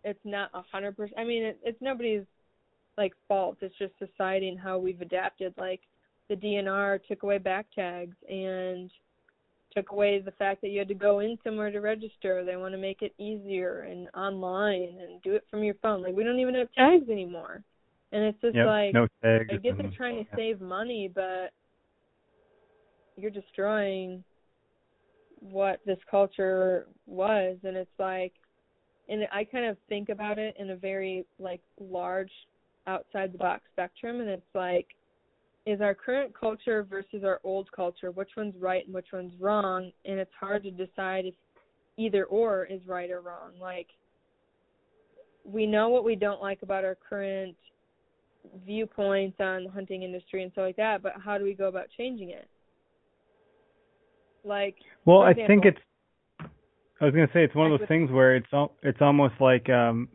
it's 0.04 0.24
not 0.24 0.48
a 0.54 0.62
hundred 0.62 0.96
percent. 0.96 1.18
I 1.18 1.24
mean, 1.24 1.42
it, 1.42 1.60
it's 1.62 1.76
nobody's 1.82 2.24
like 2.96 3.12
fault. 3.28 3.58
It's 3.60 3.76
just 3.76 3.92
society 3.98 4.48
and 4.48 4.58
how 4.58 4.78
we've 4.78 5.02
adapted. 5.02 5.52
Like, 5.58 5.80
the 6.30 6.36
DNR 6.36 6.98
took 7.06 7.24
away 7.24 7.36
back 7.36 7.66
tags, 7.74 8.16
and 8.26 8.90
took 9.74 9.90
away 9.90 10.20
the 10.20 10.32
fact 10.32 10.60
that 10.62 10.68
you 10.68 10.78
had 10.78 10.88
to 10.88 10.94
go 10.94 11.20
in 11.20 11.38
somewhere 11.44 11.70
to 11.70 11.80
register. 11.80 12.44
They 12.44 12.56
want 12.56 12.72
to 12.72 12.78
make 12.78 13.02
it 13.02 13.14
easier 13.18 13.82
and 13.82 14.08
online 14.14 14.98
and 15.00 15.22
do 15.22 15.34
it 15.34 15.44
from 15.50 15.62
your 15.62 15.74
phone. 15.82 16.02
Like 16.02 16.14
we 16.14 16.24
don't 16.24 16.40
even 16.40 16.54
have 16.54 16.72
tags 16.72 17.08
anymore. 17.08 17.62
And 18.12 18.24
it's 18.24 18.40
just 18.42 18.54
yep, 18.54 18.66
like 18.66 18.94
no 18.94 19.06
I 19.24 19.44
guess 19.44 19.58
and, 19.64 19.80
they're 19.80 19.90
trying 19.96 20.24
to 20.24 20.30
yeah. 20.30 20.36
save 20.36 20.60
money, 20.60 21.10
but 21.12 21.50
you're 23.16 23.30
destroying 23.30 24.22
what 25.40 25.80
this 25.86 25.98
culture 26.10 26.86
was. 27.06 27.56
And 27.64 27.76
it's 27.76 27.90
like 27.98 28.34
and 29.08 29.26
I 29.32 29.44
kind 29.44 29.66
of 29.66 29.76
think 29.88 30.10
about 30.10 30.38
it 30.38 30.54
in 30.58 30.70
a 30.70 30.76
very 30.76 31.24
like 31.38 31.62
large 31.80 32.30
outside 32.86 33.32
the 33.32 33.38
box 33.38 33.62
spectrum. 33.72 34.20
And 34.20 34.28
it's 34.28 34.54
like 34.54 34.88
is 35.64 35.80
our 35.80 35.94
current 35.94 36.32
culture 36.38 36.82
versus 36.82 37.22
our 37.24 37.40
old 37.44 37.70
culture 37.70 38.10
which 38.10 38.30
one's 38.36 38.54
right 38.58 38.84
and 38.84 38.94
which 38.94 39.08
one's 39.12 39.32
wrong? 39.40 39.90
And 40.04 40.18
it's 40.18 40.32
hard 40.38 40.64
to 40.64 40.70
decide 40.70 41.24
if 41.24 41.34
either 41.96 42.24
or 42.24 42.66
is 42.66 42.80
right 42.86 43.10
or 43.10 43.22
wrong. 43.22 43.52
Like 43.58 43.88
we 45.44 45.66
know 45.66 45.88
what 45.88 46.04
we 46.04 46.14
don't 46.14 46.40
like 46.42 46.62
about 46.62 46.84
our 46.84 46.96
current 47.08 47.56
viewpoints 48.66 49.36
on 49.40 49.64
the 49.64 49.70
hunting 49.70 50.02
industry 50.02 50.42
and 50.42 50.52
stuff 50.52 50.62
like 50.62 50.76
that 50.76 51.02
but 51.02 51.12
how 51.24 51.38
do 51.38 51.44
we 51.44 51.54
go 51.54 51.68
about 51.68 51.86
changing 51.96 52.30
it 52.30 52.48
like 54.44 54.76
Well, 55.04 55.20
for 55.20 55.26
I 55.26 55.34
think 55.34 55.64
it's. 55.64 55.78
I 57.00 57.04
was 57.04 57.14
gonna 57.14 57.30
say 57.32 57.44
it's 57.44 57.54
one 57.54 57.70
of 57.70 57.78
those 57.78 57.88
things 57.88 58.10
where 58.10 58.36
it's 58.36 58.46
al- 58.52 58.74
it's 58.82 59.00
almost 59.00 59.34
like 59.40 59.68
um, 59.68 60.08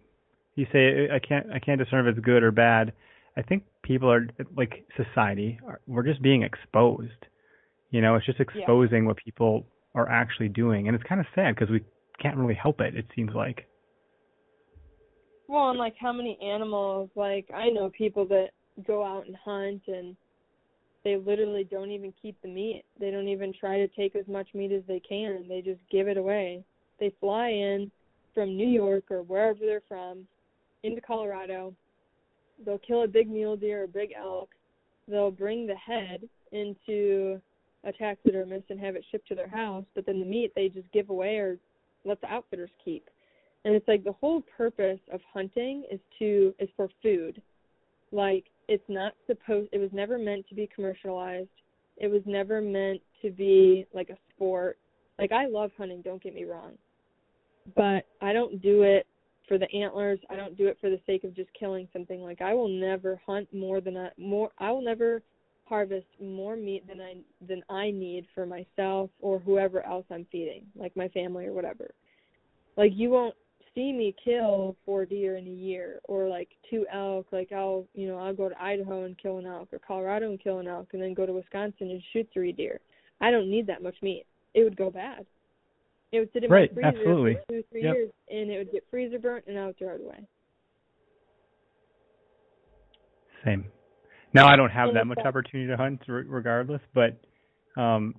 you 0.56 0.66
say 0.72 1.10
I 1.14 1.20
can't 1.20 1.48
I 1.52 1.60
can't 1.60 1.80
discern 1.80 2.08
if 2.08 2.18
it's 2.18 2.26
good 2.26 2.44
or 2.44 2.52
bad. 2.52 2.94
I 3.36 3.42
think 3.42 3.64
people 3.84 4.12
are 4.12 4.28
like 4.56 4.86
society. 4.96 5.60
Are, 5.68 5.80
we're 5.88 6.04
just 6.04 6.22
being 6.22 6.44
exposed. 6.44 7.26
You 7.92 8.02
know, 8.02 8.16
it's 8.16 8.26
just 8.26 8.40
exposing 8.40 9.06
what 9.06 9.18
people 9.18 9.66
are 9.96 10.10
actually 10.10 10.50
doing, 10.50 10.88
and 10.88 10.96
it's 10.96 11.08
kind 11.08 11.22
of 11.22 11.28
sad 11.36 11.56
because 11.56 11.70
we 11.70 11.82
can't 12.22 12.38
really 12.38 12.56
help 12.56 12.82
it. 12.82 12.96
It 12.96 13.06
seems 13.16 13.32
like. 13.34 13.68
Well, 15.48 15.70
and 15.70 15.80
like 15.80 15.96
how 16.00 16.12
many 16.12 16.38
animals, 16.42 17.10
like 17.16 17.50
I 17.56 17.70
know 17.70 17.90
people 17.90 18.26
that 18.28 18.50
go 18.86 19.04
out 19.04 19.26
and 19.28 19.36
hunt 19.36 19.82
and 19.88 20.16
they 21.04 21.16
literally 21.16 21.64
don't 21.64 21.92
even 21.92 22.14
keep 22.22 22.40
the 22.42 22.50
meat. 22.50 22.84
They 23.00 23.12
don't 23.12 23.30
even 23.30 23.54
try 23.54 23.78
to 23.78 23.88
take 23.88 24.16
as 24.16 24.28
much 24.28 24.48
meat 24.54 24.74
as 24.74 24.84
they 24.88 25.00
can. 25.00 25.46
They 25.48 25.62
just 25.62 25.80
give 25.90 26.08
it 26.10 26.18
away. 26.18 26.64
They 27.00 27.14
fly 27.22 27.50
in 27.50 27.90
from 28.34 28.58
New 28.58 28.68
York 28.68 29.06
or 29.10 29.24
wherever 29.24 29.60
they're 29.60 29.82
from 29.88 30.28
into 30.84 31.00
Colorado. 31.00 31.74
They'll 32.66 32.80
kill 32.80 33.04
a 33.04 33.08
big 33.08 33.30
mule 33.30 33.56
deer 33.56 33.84
or 33.84 33.88
big 33.88 34.10
elk. 34.20 34.50
They'll 35.08 35.32
bring 35.32 35.66
the 35.66 35.76
head 35.76 36.28
into 36.52 37.40
a 37.86 37.94
taxidermist 37.94 38.66
and 38.70 38.80
have 38.80 38.98
it 38.98 39.06
shipped 39.10 39.30
to 39.30 39.36
their 39.36 39.48
house, 39.48 39.86
but 39.96 40.06
then 40.06 40.20
the 40.20 40.26
meat 40.26 40.52
they 40.56 40.68
just 40.68 40.92
give 40.92 41.10
away 41.10 41.38
or 41.38 41.58
let 42.04 42.20
the 42.20 42.28
outfitters 42.28 42.72
keep 42.84 43.08
and 43.68 43.76
it's 43.76 43.88
like 43.90 44.06
the 44.06 44.14
whole 44.14 44.42
purpose 44.56 45.00
of 45.12 45.20
hunting 45.34 45.84
is 45.92 46.00
to 46.20 46.56
is 46.58 46.70
for 46.78 46.88
food. 47.04 47.42
Like 48.14 48.46
it's 48.70 48.88
not 48.88 49.12
supposed 49.28 49.68
it 49.74 49.78
was 49.78 49.90
never 49.92 50.18
meant 50.18 50.48
to 50.48 50.56
be 50.56 50.70
commercialized. 50.74 51.50
It 51.98 52.08
was 52.08 52.22
never 52.26 52.62
meant 52.62 53.02
to 53.22 53.30
be 53.30 53.86
like 53.94 54.10
a 54.10 54.18
sport. 54.34 54.78
Like 55.20 55.34
i 55.34 55.48
love 55.48 55.72
hunting 55.78 56.02
don't 56.02 56.24
get 56.24 56.34
me 56.34 56.46
wrong. 56.46 56.76
But 57.76 58.06
i 58.22 58.32
don't 58.32 58.62
do 58.62 58.84
it 58.84 59.06
for 59.50 59.58
the 59.58 59.70
antlers. 59.74 60.20
I 60.30 60.38
don't 60.38 60.58
do 60.58 60.68
it 60.68 60.78
for 60.80 60.90
the 60.90 61.02
sake 61.06 61.26
of 61.26 61.36
just 61.36 61.50
killing 61.60 61.90
something. 61.92 62.22
Like 62.22 62.42
i 62.42 62.54
will 62.54 62.70
never 62.70 63.20
hunt 63.26 63.54
more 63.54 63.82
than 63.82 63.98
i 63.98 64.12
more 64.18 64.50
i 64.60 64.72
will 64.72 64.82
never 64.82 65.22
harvest 65.66 66.08
more 66.22 66.56
meat 66.56 66.88
than 66.88 67.02
i 67.02 67.16
than 67.46 67.62
i 67.70 67.92
need 67.92 68.28
for 68.34 68.46
myself 68.46 69.10
or 69.20 69.40
whoever 69.40 69.86
else 69.86 70.06
i'm 70.10 70.26
feeding 70.32 70.64
like 70.78 70.96
my 70.96 71.10
family 71.10 71.48
or 71.48 71.52
whatever. 71.52 71.92
Like 72.78 72.92
you 72.96 73.10
won't 73.10 73.36
see 73.78 73.94
me 73.94 74.16
kill 74.26 74.76
four 74.86 75.06
deer 75.06 75.38
in 75.38 75.46
a 75.46 75.52
year 75.52 76.00
or 76.06 76.28
like 76.28 76.50
two 76.68 76.88
elk 76.92 77.28
like 77.32 77.52
i'll 77.52 77.86
you 77.94 78.08
know 78.08 78.18
i'll 78.18 78.34
go 78.34 78.50
to 78.50 78.62
idaho 78.62 79.04
and 79.04 79.16
kill 79.20 79.38
an 79.38 79.46
elk 79.46 79.70
or 79.72 79.78
colorado 79.78 80.32
and 80.32 80.42
kill 80.44 80.58
an 80.58 80.68
elk 80.68 80.88
and 80.94 81.02
then 81.02 81.14
go 81.14 81.28
to 81.28 81.34
wisconsin 81.34 81.92
and 81.92 82.02
shoot 82.12 82.28
three 82.34 82.52
deer 82.52 82.80
i 83.22 83.30
don't 83.30 83.50
need 83.50 83.68
that 83.68 83.84
much 83.84 83.96
meat 84.02 84.26
it 84.56 84.64
would 84.64 84.76
go 84.76 84.90
bad 84.90 85.28
it 86.12 86.20
would 86.20 86.30
sit 86.34 86.44
in 86.44 86.50
Right, 86.50 86.76
my 86.76 86.82
freezer 86.82 86.98
absolutely. 86.98 87.34
for 87.36 87.54
two 87.54 87.64
three 87.72 87.84
Yep. 87.84 87.94
years 87.94 88.10
and 88.32 88.50
it 88.50 88.58
would 88.58 88.72
get 88.72 88.84
freezer 88.90 89.20
burnt 89.20 89.46
and 89.48 89.60
i 89.60 89.68
would 89.68 89.78
throw 89.78 89.94
it 89.94 90.02
away 90.02 90.26
Same. 93.46 93.66
Now 94.34 94.48
I 94.48 94.56
don't 94.56 94.72
have 94.72 94.90
And 94.90 94.98
that 94.98 95.06
much 95.06 95.20
opportunity 95.20 95.70
to 95.70 95.78
hunt, 95.78 96.02
regardless. 96.08 96.82
But 96.94 97.18
um, 97.80 98.16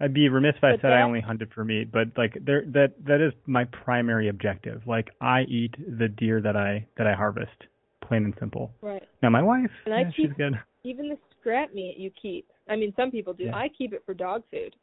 I'd 0.00 0.14
be 0.14 0.28
remiss 0.28 0.54
if 0.56 0.64
I 0.64 0.72
But 0.72 0.80
said 0.82 0.92
I 0.92 1.02
only 1.02 1.20
hunted 1.20 1.50
for 1.52 1.64
meat. 1.64 1.90
But 1.90 2.08
like 2.16 2.36
there, 2.44 2.64
that 2.66 2.94
that 3.06 3.20
is 3.20 3.32
my 3.46 3.64
primary 3.64 4.28
objective. 4.28 4.82
Like 4.86 5.10
I 5.20 5.42
eat 5.42 5.74
the 5.98 6.08
deer 6.08 6.40
that 6.40 6.56
I 6.56 6.86
that 6.96 7.06
I 7.06 7.14
harvest, 7.14 7.64
plain 8.06 8.24
and 8.24 8.34
simple. 8.38 8.70
right 8.80 9.02
Now 9.22 9.30
my 9.30 9.42
wife, 9.42 9.70
And 9.86 9.94
I 9.94 10.02
yeah, 10.02 10.10
she's 10.14 10.32
good. 10.36 10.54
even 10.84 11.08
the 11.08 11.18
scrap 11.40 11.72
meat 11.74 11.96
you 11.98 12.10
keep 12.20 12.46
i 12.68 12.74
mean 12.76 12.92
some 12.96 13.10
people 13.10 13.32
do 13.32 13.44
Yeah. 13.44 13.56
i 13.56 13.68
keep 13.68 13.92
it 13.92 14.02
for 14.04 14.12
dog 14.14 14.42
food 14.50 14.74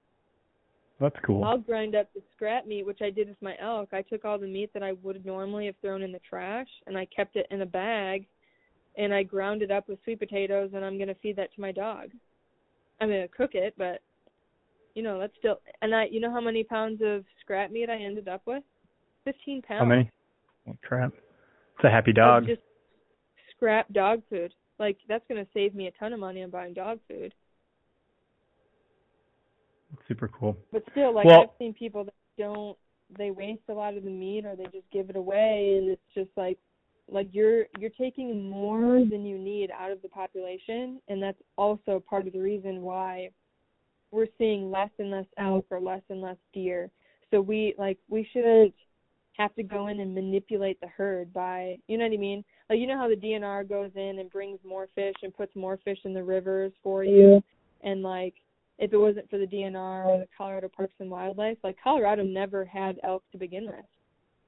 That's 1.00 1.16
cool. 1.26 1.44
I'll 1.44 1.58
grind 1.58 1.96
up 1.96 2.08
the 2.14 2.22
scrap 2.36 2.66
meat, 2.66 2.86
which 2.86 3.02
I 3.02 3.10
did 3.10 3.28
with 3.28 3.42
my 3.42 3.56
elk. 3.62 3.90
I 3.94 4.02
took 4.02 4.24
all 4.26 4.38
the 4.40 4.48
meat 4.48 4.72
that 4.74 4.82
I 4.84 4.94
would 5.04 5.26
normally 5.26 5.66
have 5.66 5.76
thrown 5.82 6.02
in 6.02 6.12
the 6.14 6.20
trash, 6.30 6.68
and 6.88 6.98
I 6.98 7.06
kept 7.14 7.36
it 7.36 7.48
in 7.52 7.62
a 7.62 7.66
bag, 7.66 8.26
and 8.98 9.14
I 9.14 9.24
ground 9.24 9.62
it 9.62 9.72
up 9.72 9.90
with 9.90 10.00
sweet 10.04 10.20
potatoes, 10.20 10.72
and 10.74 10.86
I'm 10.86 10.98
gonna 10.98 11.16
feed 11.22 11.36
that 11.36 11.54
to 11.56 11.62
my 11.62 11.72
dog. 11.74 12.12
I'm 13.02 13.10
gonna 13.10 13.28
cook 13.28 13.56
it, 13.56 13.74
but 13.78 14.02
you 14.96 15.04
know 15.04 15.20
that's 15.20 15.34
still. 15.38 15.60
And 15.82 15.94
I, 15.94 16.06
you 16.10 16.20
know 16.20 16.32
how 16.32 16.42
many 16.42 16.64
pounds 16.64 17.02
of 17.04 17.24
scrap 17.42 17.72
meat 17.72 17.90
I 17.90 17.98
ended 18.02 18.28
up 18.28 18.42
with? 18.46 18.64
Fifteen 19.24 19.62
pounds. 19.62 19.80
How 19.82 19.86
many? 19.86 20.10
Oh, 20.68 20.76
crap. 20.84 21.12
It's 21.76 21.84
a 21.84 21.90
happy 21.90 22.14
dog. 22.14 22.48
Just 22.48 22.62
scrap 23.56 23.92
dog 23.94 24.22
food. 24.30 24.54
Like 24.80 24.98
that's 25.08 25.24
gonna 25.30 25.46
save 25.54 25.76
me 25.76 25.88
a 25.88 25.92
ton 25.92 26.14
of 26.14 26.20
money 26.20 26.44
on 26.44 26.50
buying 26.50 26.74
dog 26.74 27.00
food. 27.08 27.34
Super 30.08 30.28
cool. 30.28 30.58
But 30.72 30.84
still, 30.92 31.14
like 31.14 31.26
Well- 31.26 31.42
I've 31.44 31.58
seen 31.60 31.74
people 31.74 32.04
that 32.06 32.14
don't 32.38 32.78
they 33.18 33.32
waste 33.32 33.62
a 33.70 33.74
lot 33.74 33.96
of 33.96 34.04
the 34.04 34.10
meat 34.10 34.46
or 34.46 34.56
they 34.56 34.66
just 34.66 34.90
give 34.92 35.10
it 35.10 35.16
away 35.16 35.76
and 35.78 35.90
it's 35.90 36.02
just 36.16 36.30
like 36.36 36.58
like 37.08 37.28
you're 37.32 37.66
you're 37.78 37.92
taking 37.92 38.50
more 38.50 39.06
than 39.06 39.24
you 39.24 39.38
need 39.38 39.70
out 39.72 39.92
of 39.92 40.02
the 40.02 40.10
population 40.10 41.00
and 41.08 41.22
that's 41.22 41.42
also 41.56 42.04
part 42.10 42.26
of 42.26 42.34
the 42.34 42.40
reason 42.40 42.82
why 42.82 43.30
we're 44.16 44.28
seeing 44.38 44.72
less 44.72 44.90
and 44.98 45.12
less 45.12 45.26
elk 45.38 45.66
or 45.70 45.80
less 45.80 46.02
and 46.10 46.22
less 46.22 46.38
deer. 46.54 46.90
So 47.32 47.42
we 47.42 47.76
like 47.78 47.98
we 48.10 48.28
shouldn't 48.32 48.74
have 49.38 49.54
to 49.56 49.64
go 49.64 49.88
in 49.88 50.00
and 50.00 50.16
manipulate 50.16 50.80
the 50.80 50.88
herd 50.88 51.34
by 51.34 51.78
you 51.88 51.98
know 51.98 52.06
what 52.06 52.14
I 52.14 52.18
mean? 52.18 52.44
Like 52.70 52.80
you 52.80 52.88
know 52.88 52.98
how 52.98 53.10
the 53.10 53.16
DNR 53.16 53.68
goes 53.68 53.92
in 53.96 54.20
and 54.20 54.32
brings 54.32 54.60
more 54.66 54.88
fish 54.96 55.16
and 55.22 55.36
puts 55.36 55.54
more 55.56 55.78
fish 55.84 56.00
in 56.06 56.14
the 56.14 56.24
rivers 56.24 56.72
for 56.82 57.04
you 57.04 57.44
and 57.84 58.02
like 58.02 58.36
if 58.78 58.94
it 58.94 58.98
wasn't 58.98 59.30
for 59.30 59.38
the 59.38 59.46
DNR 59.46 60.06
or 60.06 60.20
the 60.20 60.28
Colorado 60.38 60.70
Parks 60.70 60.96
and 61.00 61.10
Wildlife, 61.10 61.58
like 61.64 61.78
Colorado 61.82 62.24
never 62.24 62.66
had 62.66 63.00
elk 63.04 63.24
to 63.32 63.38
begin 63.38 63.66
with. 63.66 63.86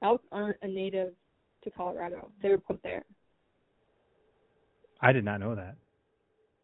Elk 0.02 0.22
aren't 0.32 0.58
a 0.62 0.68
native 0.68 1.12
to 1.64 1.70
Colorado. 1.70 2.30
They 2.42 2.50
were 2.50 2.58
put 2.58 2.82
there. 2.82 3.04
I 5.00 5.12
did 5.12 5.24
not 5.24 5.40
know 5.40 5.54
that. 5.54 5.76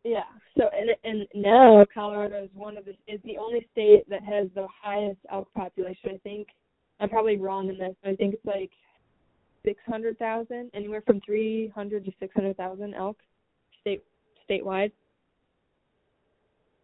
Yeah. 0.05 0.25
So 0.59 0.65
and 0.73 0.91
and 1.03 1.27
now 1.35 1.85
Colorado 1.93 2.45
is 2.45 2.51
one 2.55 2.77
of 2.77 2.85
the 2.85 2.93
is 3.13 3.21
the 3.25 3.39
only 3.39 3.67
state 3.73 4.09
that 4.11 4.23
has 4.23 4.49
the 4.55 4.67
highest 4.83 5.19
elk 5.33 5.49
population. 5.55 6.11
I 6.15 6.19
think 6.19 6.49
I'm 7.01 7.09
probably 7.09 7.39
wrong 7.39 7.71
in 7.71 7.79
this, 7.79 7.95
but 8.03 8.11
I 8.11 8.17
think 8.17 8.35
it's 8.35 8.45
like 8.45 8.71
six 9.65 9.81
hundred 9.87 10.19
thousand, 10.19 10.71
anywhere 10.75 11.03
from 11.07 11.21
three 11.23 11.73
hundred 11.75 12.05
to 12.05 12.13
six 12.21 12.35
hundred 12.35 12.57
thousand 12.59 12.95
elk 12.95 13.17
state 13.81 14.05
statewide. 14.49 14.93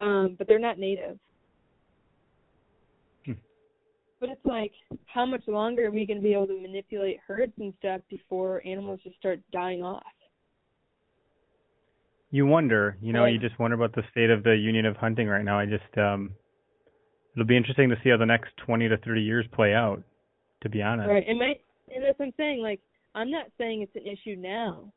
Um, 0.01 0.35
but 0.37 0.47
they're 0.47 0.57
not 0.57 0.79
native. 0.79 1.19
Hmm. 3.23 3.33
But 4.19 4.29
it's 4.29 4.45
like, 4.45 4.71
how 5.05 5.27
much 5.27 5.43
longer 5.47 5.85
are 5.85 5.91
we 5.91 6.07
going 6.07 6.17
to 6.17 6.23
be 6.23 6.33
able 6.33 6.47
to 6.47 6.59
manipulate 6.59 7.19
herds 7.27 7.53
and 7.59 7.71
stuff 7.77 8.01
before 8.09 8.65
animals 8.65 8.99
just 9.03 9.15
start 9.17 9.39
dying 9.53 9.83
off? 9.83 10.01
You 12.31 12.45
wonder, 12.45 12.97
you 13.01 13.11
know, 13.11 13.25
you 13.25 13.37
just 13.37 13.59
wonder 13.59 13.75
about 13.75 13.93
the 13.93 14.03
state 14.09 14.29
of 14.29 14.43
the 14.43 14.55
Union 14.55 14.85
of 14.85 14.95
Hunting 14.95 15.27
right 15.27 15.43
now. 15.43 15.59
I 15.59 15.65
just 15.65 15.97
um 15.97 16.31
it'll 17.35 17.45
be 17.45 17.57
interesting 17.57 17.89
to 17.89 17.97
see 18.03 18.09
how 18.09 18.17
the 18.17 18.25
next 18.25 18.55
20 18.65 18.89
to 18.89 18.97
30 18.97 19.21
years 19.21 19.45
play 19.53 19.73
out, 19.73 20.01
to 20.61 20.69
be 20.69 20.81
honest. 20.81 21.09
Right. 21.09 21.25
And 21.27 21.37
my 21.37 21.53
and 21.93 22.03
that's 22.03 22.17
what 22.17 22.27
I'm 22.27 22.33
saying. 22.37 22.61
Like, 22.61 22.79
I'm 23.15 23.29
not 23.29 23.47
saying 23.57 23.81
it's 23.81 23.95
an 23.95 24.07
issue 24.07 24.39
now, 24.39 24.91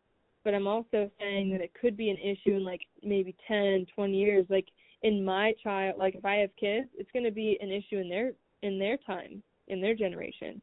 but 0.44 0.54
I'm 0.54 0.68
also 0.68 1.10
saying 1.18 1.50
that 1.50 1.60
it 1.60 1.72
could 1.80 1.96
be 1.96 2.10
an 2.10 2.18
issue 2.18 2.56
in 2.56 2.64
like 2.64 2.82
maybe 3.02 3.34
10, 3.48 3.86
20 3.94 4.14
years. 4.16 4.46
Like 4.48 4.68
in 5.02 5.24
my 5.24 5.54
child, 5.62 5.96
like 5.98 6.14
if 6.14 6.24
I 6.24 6.36
have 6.36 6.50
kids, 6.58 6.88
it's 6.96 7.10
going 7.12 7.24
to 7.24 7.32
be 7.32 7.58
an 7.60 7.72
issue 7.72 7.98
in 7.98 8.08
their 8.08 8.32
in 8.62 8.78
their 8.78 8.96
time, 8.98 9.42
in 9.68 9.80
their 9.80 9.94
generation. 9.94 10.62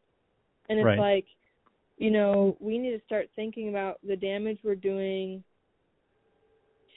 And 0.70 0.80
it's 0.80 0.86
Right. 0.86 1.00
like, 1.00 1.26
you 1.98 2.12
know, 2.12 2.56
we 2.60 2.78
need 2.78 2.92
to 2.98 3.06
start 3.06 3.30
thinking 3.36 3.70
about 3.70 4.00
the 4.08 4.16
damage 4.16 4.60
we're 4.64 4.76
doing 4.76 5.44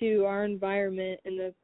to 0.00 0.24
our 0.24 0.44
environment 0.44 1.20
and 1.24 1.38
the 1.38 1.54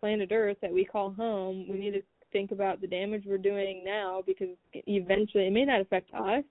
planet 0.00 0.30
Earth 0.32 0.56
that 0.62 0.72
we 0.72 0.84
call 0.84 1.12
home, 1.12 1.66
we 1.68 1.78
need 1.78 1.92
to 1.92 2.02
think 2.32 2.50
about 2.50 2.80
the 2.80 2.86
damage 2.86 3.24
we're 3.26 3.38
doing 3.38 3.82
now 3.84 4.22
because 4.26 4.48
eventually 4.72 5.46
it 5.46 5.52
may 5.52 5.64
not 5.64 5.80
affect 5.80 6.12
us, 6.12 6.44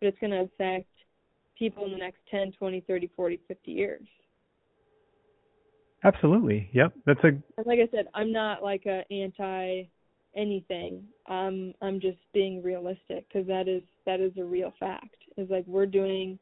but 0.00 0.06
it's 0.08 0.18
going 0.20 0.30
to 0.30 0.42
affect 0.42 0.86
people 1.58 1.84
in 1.84 1.92
the 1.92 1.98
next 1.98 2.18
10, 2.30 2.52
20, 2.52 2.80
30, 2.80 3.10
40, 3.16 3.40
50 3.48 3.70
years. 3.70 4.06
Absolutely. 6.04 6.68
Yep. 6.72 6.94
That's 7.06 7.20
a 7.24 7.28
And 7.28 7.66
like 7.66 7.78
I 7.78 7.88
said, 7.90 8.06
I'm 8.14 8.32
not 8.32 8.62
like 8.62 8.86
a 8.86 9.04
anti 9.12 9.84
anything. 10.34 11.04
Um 11.28 11.74
I'm 11.80 12.00
just 12.00 12.18
being 12.32 12.62
realistic 12.62 13.26
because 13.28 13.46
that 13.46 13.68
is 13.68 13.82
that 14.06 14.20
is 14.20 14.32
a 14.38 14.44
real 14.44 14.72
fact. 14.80 15.14
Is 15.36 15.48
like 15.48 15.64
we're 15.66 15.86
doing 15.86 16.38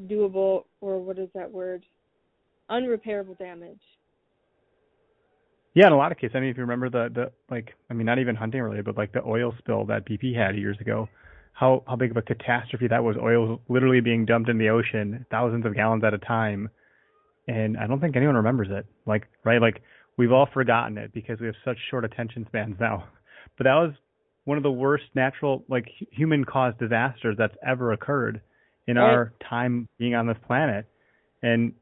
undoable 0.00 0.64
or 0.80 0.98
what 1.00 1.18
is 1.18 1.28
that 1.34 1.50
word? 1.50 1.84
Unrepairable 2.70 3.38
damage. 3.38 3.80
Yeah, 5.74 5.86
in 5.86 5.92
a 5.92 5.96
lot 5.96 6.12
of 6.12 6.18
cases. 6.18 6.34
I 6.34 6.40
mean, 6.40 6.50
if 6.50 6.56
you 6.56 6.62
remember 6.62 6.90
the 6.90 7.08
the 7.14 7.32
like, 7.50 7.74
I 7.90 7.94
mean, 7.94 8.06
not 8.06 8.18
even 8.18 8.34
hunting 8.34 8.60
related, 8.60 8.84
but 8.84 8.96
like 8.96 9.12
the 9.12 9.22
oil 9.24 9.54
spill 9.58 9.84
that 9.86 10.06
BP 10.06 10.34
had 10.34 10.56
years 10.56 10.76
ago, 10.80 11.08
how 11.52 11.82
how 11.86 11.96
big 11.96 12.10
of 12.10 12.16
a 12.16 12.22
catastrophe 12.22 12.88
that 12.88 13.04
was. 13.04 13.16
Oil 13.16 13.60
literally 13.68 14.00
being 14.00 14.24
dumped 14.24 14.48
in 14.48 14.58
the 14.58 14.70
ocean, 14.70 15.24
thousands 15.30 15.64
of 15.66 15.74
gallons 15.74 16.04
at 16.04 16.14
a 16.14 16.18
time, 16.18 16.68
and 17.46 17.76
I 17.76 17.86
don't 17.86 18.00
think 18.00 18.16
anyone 18.16 18.36
remembers 18.36 18.68
it. 18.70 18.86
Like, 19.06 19.28
right? 19.44 19.60
Like 19.60 19.82
we've 20.16 20.32
all 20.32 20.48
forgotten 20.52 20.98
it 20.98 21.12
because 21.12 21.40
we 21.40 21.46
have 21.46 21.56
such 21.64 21.78
short 21.90 22.04
attention 22.04 22.44
spans 22.48 22.76
now. 22.80 23.04
But 23.56 23.64
that 23.64 23.74
was 23.74 23.92
one 24.44 24.56
of 24.56 24.62
the 24.62 24.70
worst 24.70 25.04
natural, 25.14 25.64
like 25.68 25.88
human 26.10 26.44
caused 26.44 26.78
disasters 26.78 27.36
that's 27.38 27.54
ever 27.66 27.92
occurred 27.92 28.40
in 28.88 28.96
Right. 28.96 29.04
our 29.04 29.32
time 29.48 29.86
being 29.98 30.14
on 30.16 30.26
this 30.26 30.38
planet, 30.46 30.86
and 31.42 31.72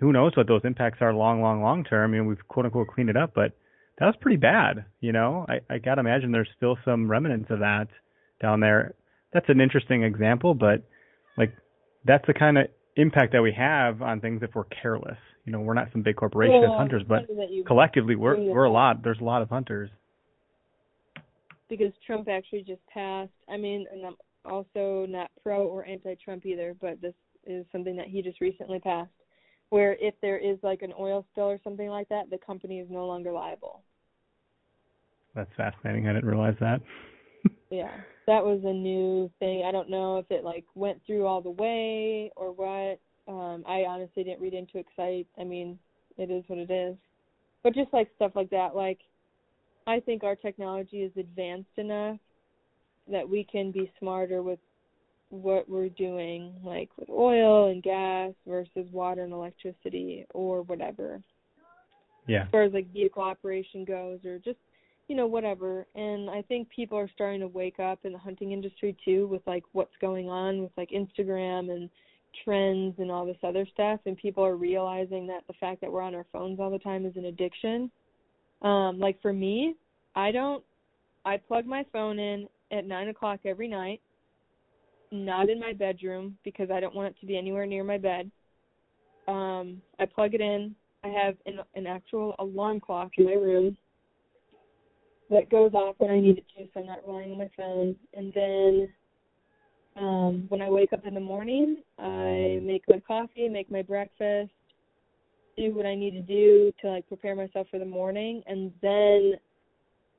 who 0.00 0.12
knows 0.12 0.36
what 0.36 0.46
those 0.48 0.62
impacts 0.64 1.00
are 1.00 1.14
long, 1.14 1.40
long, 1.40 1.62
long 1.62 1.84
term. 1.84 2.10
I 2.10 2.12
mean, 2.18 2.26
we've 2.26 2.46
quote 2.48 2.66
unquote 2.66 2.88
cleaned 2.88 3.08
it 3.08 3.16
up, 3.16 3.32
but 3.34 3.52
that 3.98 4.06
was 4.06 4.16
pretty 4.20 4.36
bad. 4.36 4.84
You 5.00 5.12
know, 5.12 5.46
I, 5.48 5.60
I 5.70 5.78
gotta 5.78 6.00
imagine 6.00 6.32
there's 6.32 6.48
still 6.56 6.76
some 6.84 7.10
remnants 7.10 7.50
of 7.50 7.60
that 7.60 7.88
down 8.42 8.60
there. 8.60 8.94
That's 9.32 9.48
an 9.48 9.60
interesting 9.60 10.02
example, 10.02 10.54
but 10.54 10.82
like 11.38 11.54
that's 12.04 12.26
the 12.26 12.34
kind 12.34 12.58
of 12.58 12.66
impact 12.96 13.32
that 13.32 13.42
we 13.42 13.52
have 13.52 14.02
on 14.02 14.20
things 14.20 14.42
if 14.42 14.54
we're 14.54 14.64
careless. 14.82 15.18
You 15.44 15.52
know, 15.52 15.60
we're 15.60 15.74
not 15.74 15.88
some 15.92 16.02
big 16.02 16.16
corporation 16.16 16.60
Well, 16.62 16.72
of 16.72 16.78
hunters, 16.78 17.02
but 17.08 17.26
collectively 17.66 18.16
we're 18.16 18.36
we're 18.38 18.64
a 18.64 18.70
lot. 18.72 19.02
There's 19.04 19.20
a 19.20 19.24
lot 19.24 19.40
of 19.42 19.48
hunters. 19.50 19.90
because 21.68 21.92
Trump 22.04 22.28
actually 22.28 22.62
just 22.62 22.84
passed. 22.92 23.30
I 23.48 23.56
mean, 23.56 23.86
and 23.92 24.04
I'm 24.04 24.16
also 24.44 25.06
not 25.08 25.30
pro 25.42 25.66
or 25.66 25.84
anti-Trump 25.86 26.46
either, 26.46 26.74
but 26.80 27.00
this 27.00 27.14
is 27.44 27.66
something 27.72 27.96
that 27.96 28.06
he 28.08 28.22
just 28.22 28.40
recently 28.40 28.78
passed, 28.78 29.10
where 29.70 29.94
if 30.00 30.14
there 30.20 30.38
is 30.38 30.58
like 30.62 30.82
an 30.82 30.92
oil 30.98 31.24
spill 31.30 31.44
or 31.50 31.60
something 31.62 31.88
like 31.88 32.08
that, 32.08 32.30
the 32.30 32.38
company 32.38 32.80
is 32.80 32.88
no 32.90 33.06
longer 33.06 33.32
liable. 33.32 33.82
That's 35.34 35.50
fascinating. 35.56 36.08
I 36.08 36.12
didn't 36.12 36.28
realize 36.28 36.56
that. 36.60 36.80
Yeah, 37.72 37.98
that 38.26 38.44
was 38.44 38.60
a 38.64 38.72
new 38.72 39.30
thing. 39.38 39.62
I 39.64 39.70
don't 39.70 39.88
know 39.88 40.18
if 40.18 40.26
it 40.28 40.42
like 40.42 40.64
went 40.74 41.00
through 41.06 41.24
all 41.24 41.40
the 41.40 41.50
way 41.50 42.32
or 42.34 42.50
what. 42.50 42.98
Um, 43.32 43.62
I 43.64 43.84
honestly 43.84 44.24
didn't 44.24 44.40
read 44.40 44.54
into 44.54 44.78
it 44.78 44.86
'cause 44.86 44.98
I, 44.98 45.24
I 45.40 45.44
mean, 45.44 45.78
it 46.18 46.32
is 46.32 46.42
what 46.48 46.58
it 46.58 46.68
is. 46.72 46.96
But 47.62 47.74
just 47.74 47.92
like 47.92 48.10
stuff 48.16 48.32
like 48.34 48.50
that, 48.50 48.74
like 48.74 48.98
I 49.86 50.00
think 50.00 50.24
our 50.24 50.34
technology 50.34 51.02
is 51.04 51.16
advanced 51.16 51.78
enough 51.78 52.18
that 53.10 53.28
we 53.28 53.44
can 53.44 53.70
be 53.70 53.90
smarter 53.98 54.42
with 54.42 54.58
what 55.30 55.68
we're 55.68 55.88
doing, 55.88 56.52
like 56.64 56.90
with 56.98 57.08
oil 57.08 57.70
and 57.70 57.82
gas 57.82 58.32
versus 58.46 58.86
water 58.92 59.24
and 59.24 59.32
electricity 59.32 60.26
or 60.34 60.62
whatever. 60.62 61.22
Yeah. 62.26 62.42
as 62.42 62.50
far 62.50 62.62
as 62.62 62.72
like 62.72 62.92
vehicle 62.92 63.22
operation 63.22 63.84
goes 63.84 64.24
or 64.24 64.38
just 64.38 64.58
you 65.08 65.16
know 65.16 65.26
whatever. 65.26 65.86
And 65.94 66.28
i 66.28 66.42
think 66.42 66.68
people 66.68 66.98
are 66.98 67.10
starting 67.14 67.40
to 67.40 67.48
wake 67.48 67.80
up 67.80 68.00
in 68.04 68.12
the 68.12 68.18
hunting 68.18 68.52
industry 68.52 68.96
too 69.04 69.26
with 69.28 69.42
like 69.46 69.64
what's 69.72 69.94
going 70.00 70.28
on 70.28 70.62
with 70.62 70.72
like 70.76 70.90
instagram 70.90 71.70
and 71.70 71.88
trends 72.44 72.94
and 72.98 73.10
all 73.10 73.24
this 73.26 73.38
other 73.42 73.66
stuff. 73.72 74.00
And 74.06 74.16
people 74.16 74.44
are 74.44 74.56
realizing 74.56 75.26
that 75.28 75.42
the 75.48 75.54
fact 75.54 75.80
that 75.80 75.90
we're 75.90 76.02
on 76.02 76.14
our 76.14 76.26
phones 76.32 76.60
all 76.60 76.70
the 76.70 76.78
time 76.78 77.06
is 77.06 77.16
an 77.16 77.26
addiction. 77.26 77.90
Um 78.62 78.98
like 78.98 79.20
for 79.22 79.32
me 79.32 79.74
i 80.16 80.32
don't 80.32 80.62
i 81.24 81.36
plug 81.36 81.66
my 81.66 81.84
phone 81.92 82.18
in 82.18 82.48
at 82.70 82.86
nine 82.86 83.08
o'clock 83.08 83.40
every 83.44 83.68
night. 83.68 84.00
Not 85.12 85.48
in 85.48 85.58
my 85.58 85.72
bedroom 85.72 86.38
because 86.44 86.70
i 86.70 86.78
don't 86.78 86.94
want 86.94 87.08
it 87.08 87.20
to 87.20 87.26
be 87.26 87.36
anywhere 87.36 87.66
near 87.66 87.84
my 87.84 87.98
bed. 87.98 88.30
Um 89.28 89.82
i 89.98 90.06
plug 90.06 90.34
it 90.34 90.40
in. 90.40 90.74
I 91.02 91.08
have 91.08 91.36
an, 91.46 91.60
an 91.74 91.86
actual 91.86 92.34
alarm 92.38 92.80
clock 92.80 93.10
in 93.16 93.24
my 93.24 93.32
room 93.32 93.76
that 95.30 95.48
goes 95.48 95.72
off 95.74 95.94
when 95.98 96.10
I 96.10 96.20
need 96.20 96.38
it 96.38 96.44
to, 96.56 96.64
so 96.74 96.80
I'm 96.80 96.86
not 96.86 97.06
relying 97.06 97.32
on 97.32 97.38
my 97.38 97.50
phone. 97.56 97.96
And 98.14 98.32
then 98.34 98.88
um, 99.96 100.44
when 100.48 100.60
I 100.60 100.68
wake 100.68 100.92
up 100.92 101.06
in 101.06 101.14
the 101.14 101.20
morning, 101.20 101.78
I 101.98 102.58
make 102.62 102.82
my 102.88 103.00
coffee, 103.06 103.48
make 103.48 103.70
my 103.70 103.82
breakfast, 103.82 104.50
do 105.56 105.74
what 105.74 105.86
I 105.86 105.94
need 105.94 106.12
to 106.12 106.22
do 106.22 106.72
to 106.82 106.90
like 106.90 107.06
prepare 107.08 107.36
myself 107.36 107.68
for 107.70 107.78
the 107.78 107.84
morning, 107.84 108.42
and 108.46 108.72
then 108.82 109.34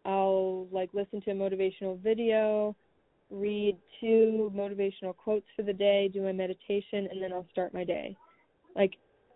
I'll 0.05 0.67
like 0.71 0.89
listen 0.93 1.21
to 1.21 1.31
a 1.31 1.33
motivational 1.35 1.99
video, 2.01 2.75
read 3.29 3.77
two 3.99 4.51
motivational 4.55 5.15
quotes 5.15 5.45
for 5.55 5.63
the 5.63 5.73
day, 5.73 6.09
do 6.11 6.21
my 6.21 6.31
meditation, 6.31 7.07
and 7.11 7.21
then 7.21 7.31
I'll 7.31 7.47
start 7.51 7.73
my 7.73 7.83
day. 7.83 8.15
Like 8.75 8.93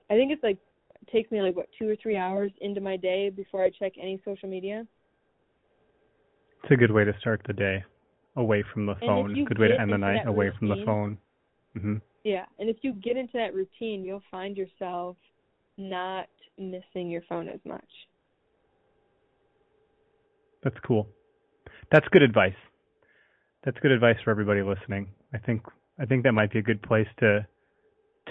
I 0.10 0.14
think 0.16 0.32
it's 0.32 0.44
like 0.44 0.58
it 1.02 1.12
takes 1.12 1.32
me 1.32 1.42
like 1.42 1.56
what 1.56 1.68
two 1.78 1.90
or 1.90 1.96
three 1.96 2.18
hours 2.18 2.52
into 2.62 2.82
my 2.82 2.98
day 2.98 3.30
before 3.30 3.64
I 3.64 3.70
check 3.70 3.94
any 4.02 4.20
social 4.26 4.50
media. 4.50 4.86
It's 6.64 6.72
a 6.72 6.76
good 6.76 6.92
way 6.92 7.06
to 7.06 7.14
start 7.20 7.42
the 7.46 7.54
day 7.54 7.84
away 8.36 8.64
from 8.74 8.86
the 8.86 8.96
phone. 8.96 9.46
Good 9.46 9.60
way 9.60 9.68
to 9.68 9.80
end 9.80 9.92
the 9.92 9.98
night 9.98 10.26
away 10.26 10.50
from 10.58 10.68
the 10.68 10.76
routine- 10.76 10.86
phone. 10.86 11.18
Mhm. 11.76 12.02
Yeah, 12.24 12.46
and 12.58 12.70
if 12.70 12.78
you 12.84 12.94
get 12.94 13.18
into 13.18 13.34
that 13.34 13.54
routine, 13.54 14.04
you'll 14.04 14.24
find 14.32 14.58
yourself 14.58 15.16
not 15.78 16.28
missing 16.58 17.12
your 17.12 17.22
phone 17.24 17.48
as 17.48 17.64
much. 17.66 18.08
That's 20.66 20.76
cool. 20.86 21.08
That's 21.92 22.08
good 22.12 22.24
advice. 22.24 22.56
That's 23.64 23.78
good 23.82 23.92
advice 23.92 24.18
for 24.24 24.32
everybody 24.32 24.64
listening. 24.64 25.08
I 25.34 25.38
think 25.38 25.62
I 26.00 26.06
think 26.06 26.24
that 26.24 26.34
might 26.34 26.52
be 26.52 26.60
a 26.60 26.64
good 26.64 26.82
place 26.82 27.08
to 27.20 27.46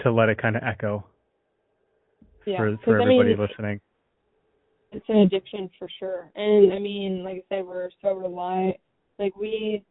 to 0.03 0.11
let 0.11 0.29
it 0.29 0.39
kind 0.39 0.57
of 0.57 0.63
echo 0.63 1.07
Yeah, 2.45 2.57
for 2.57 2.77
for 2.83 2.99
I 2.99 3.05
everybody 3.05 3.29
mean, 3.29 3.39
listening. 3.39 3.79
it's 4.91 5.05
an 5.07 5.17
addiction 5.19 5.69
for 5.79 5.87
sure. 5.97 6.29
And 6.35 6.73
I 6.73 6.79
mean, 6.79 7.23
like 7.23 7.45
I 7.49 7.55
said, 7.55 7.65
we're 7.65 7.89
so 8.01 8.13
rely 8.13 8.75
like 9.17 9.35
we 9.37 9.83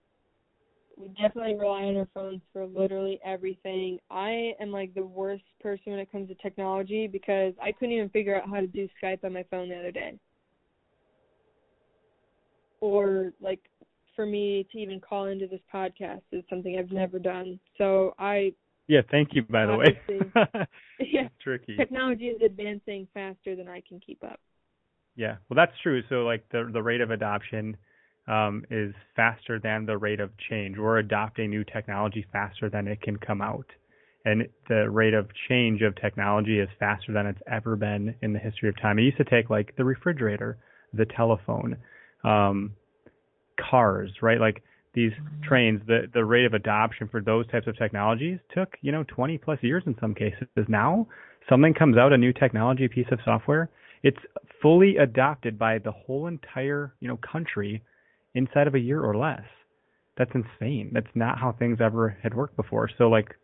we 0.96 1.08
definitely 1.08 1.54
rely 1.54 1.84
on 1.84 1.96
our 1.96 2.08
phones 2.14 2.42
for 2.52 2.66
literally 2.66 3.18
everything. 3.24 3.98
I 4.10 4.52
am 4.60 4.70
like 4.70 4.94
the 4.94 5.02
worst 5.02 5.44
person 5.60 5.92
when 5.92 5.98
it 5.98 6.12
comes 6.12 6.28
to 6.28 6.34
technology 6.36 7.06
because 7.06 7.54
I 7.60 7.72
couldn't 7.72 7.94
even 7.94 8.10
figure 8.10 8.36
out 8.36 8.48
how 8.48 8.60
to 8.60 8.66
do 8.66 8.86
Skype 9.02 9.24
on 9.24 9.32
my 9.32 9.44
phone 9.50 9.70
the 9.70 9.76
other 9.78 9.90
day. 9.90 10.18
Or 12.84 13.32
like 13.40 13.60
for 14.14 14.26
me 14.26 14.68
to 14.70 14.78
even 14.78 15.00
call 15.00 15.24
into 15.24 15.46
this 15.46 15.62
podcast 15.72 16.20
is 16.32 16.44
something 16.50 16.76
I've 16.78 16.92
never 16.92 17.18
done. 17.18 17.58
So 17.78 18.14
I 18.18 18.52
Yeah, 18.88 19.00
thank 19.10 19.30
you 19.32 19.42
by 19.42 19.64
the 19.64 19.76
way. 19.76 19.98
Yeah, 21.00 21.28
Tricky. 21.42 21.76
technology 21.76 22.26
is 22.26 22.42
advancing 22.42 23.08
faster 23.14 23.56
than 23.56 23.68
I 23.68 23.82
can 23.88 24.00
keep 24.00 24.22
up. 24.22 24.38
Yeah, 25.16 25.36
well, 25.48 25.56
that's 25.56 25.72
true. 25.82 26.02
So, 26.10 26.26
like 26.26 26.44
the 26.50 26.68
the 26.70 26.82
rate 26.82 27.00
of 27.00 27.10
adoption 27.10 27.76
um, 28.28 28.64
is 28.70 28.92
faster 29.16 29.58
than 29.58 29.86
the 29.86 29.96
rate 29.96 30.20
of 30.20 30.30
change. 30.50 30.76
We're 30.76 30.98
adopting 30.98 31.48
new 31.50 31.64
technology 31.64 32.26
faster 32.32 32.68
than 32.68 32.86
it 32.86 33.00
can 33.00 33.16
come 33.16 33.40
out, 33.40 33.66
and 34.26 34.46
the 34.68 34.90
rate 34.90 35.14
of 35.14 35.28
change 35.48 35.80
of 35.80 35.96
technology 35.96 36.58
is 36.60 36.68
faster 36.78 37.12
than 37.12 37.26
it's 37.26 37.40
ever 37.50 37.76
been 37.76 38.14
in 38.20 38.34
the 38.34 38.38
history 38.38 38.68
of 38.68 38.76
time. 38.80 38.98
It 38.98 39.02
used 39.02 39.16
to 39.18 39.24
take 39.24 39.48
like 39.48 39.74
the 39.76 39.84
refrigerator, 39.84 40.58
the 40.92 41.06
telephone, 41.06 41.78
um, 42.24 42.72
cars, 43.70 44.10
right? 44.22 44.40
Like 44.40 44.62
these 44.94 45.12
trains, 45.42 45.80
the 45.86 46.02
the 46.12 46.24
rate 46.24 46.44
of 46.44 46.54
adoption 46.54 47.08
for 47.08 47.20
those 47.20 47.46
types 47.50 47.66
of 47.66 47.76
technologies 47.76 48.38
took 48.54 48.76
you 48.80 48.92
know 48.92 49.04
20 49.08 49.38
plus 49.38 49.58
years 49.62 49.82
in 49.86 49.96
some 50.00 50.14
cases. 50.14 50.46
Now, 50.68 51.06
something 51.48 51.74
comes 51.74 51.96
out, 51.96 52.12
a 52.12 52.18
new 52.18 52.32
technology, 52.32 52.88
piece 52.88 53.06
of 53.10 53.18
software, 53.24 53.70
it's 54.04 54.18
fully 54.60 54.98
adopted 54.98 55.58
by 55.58 55.78
the 55.78 55.90
whole 55.90 56.26
entire 56.26 56.94
you 57.00 57.08
know 57.08 57.18
country 57.32 57.82
inside 58.34 58.66
of 58.66 58.74
a 58.74 58.78
year 58.78 59.02
or 59.02 59.16
less. 59.16 59.42
That's 60.16 60.30
insane. 60.34 60.90
That's 60.92 61.10
not 61.14 61.38
how 61.38 61.52
things 61.58 61.78
ever 61.80 62.16
had 62.22 62.34
worked 62.34 62.56
before. 62.56 62.88
So 62.98 63.08
like, 63.08 63.34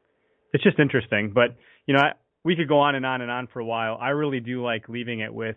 it's 0.52 0.62
just 0.62 0.78
interesting. 0.78 1.32
But 1.34 1.56
you 1.86 1.94
know, 1.94 2.00
I, 2.00 2.12
we 2.44 2.56
could 2.56 2.68
go 2.68 2.78
on 2.78 2.94
and 2.94 3.04
on 3.04 3.22
and 3.22 3.30
on 3.30 3.48
for 3.52 3.60
a 3.60 3.64
while. 3.64 3.98
I 4.00 4.10
really 4.10 4.40
do 4.40 4.62
like 4.62 4.88
leaving 4.88 5.20
it 5.20 5.32
with 5.32 5.56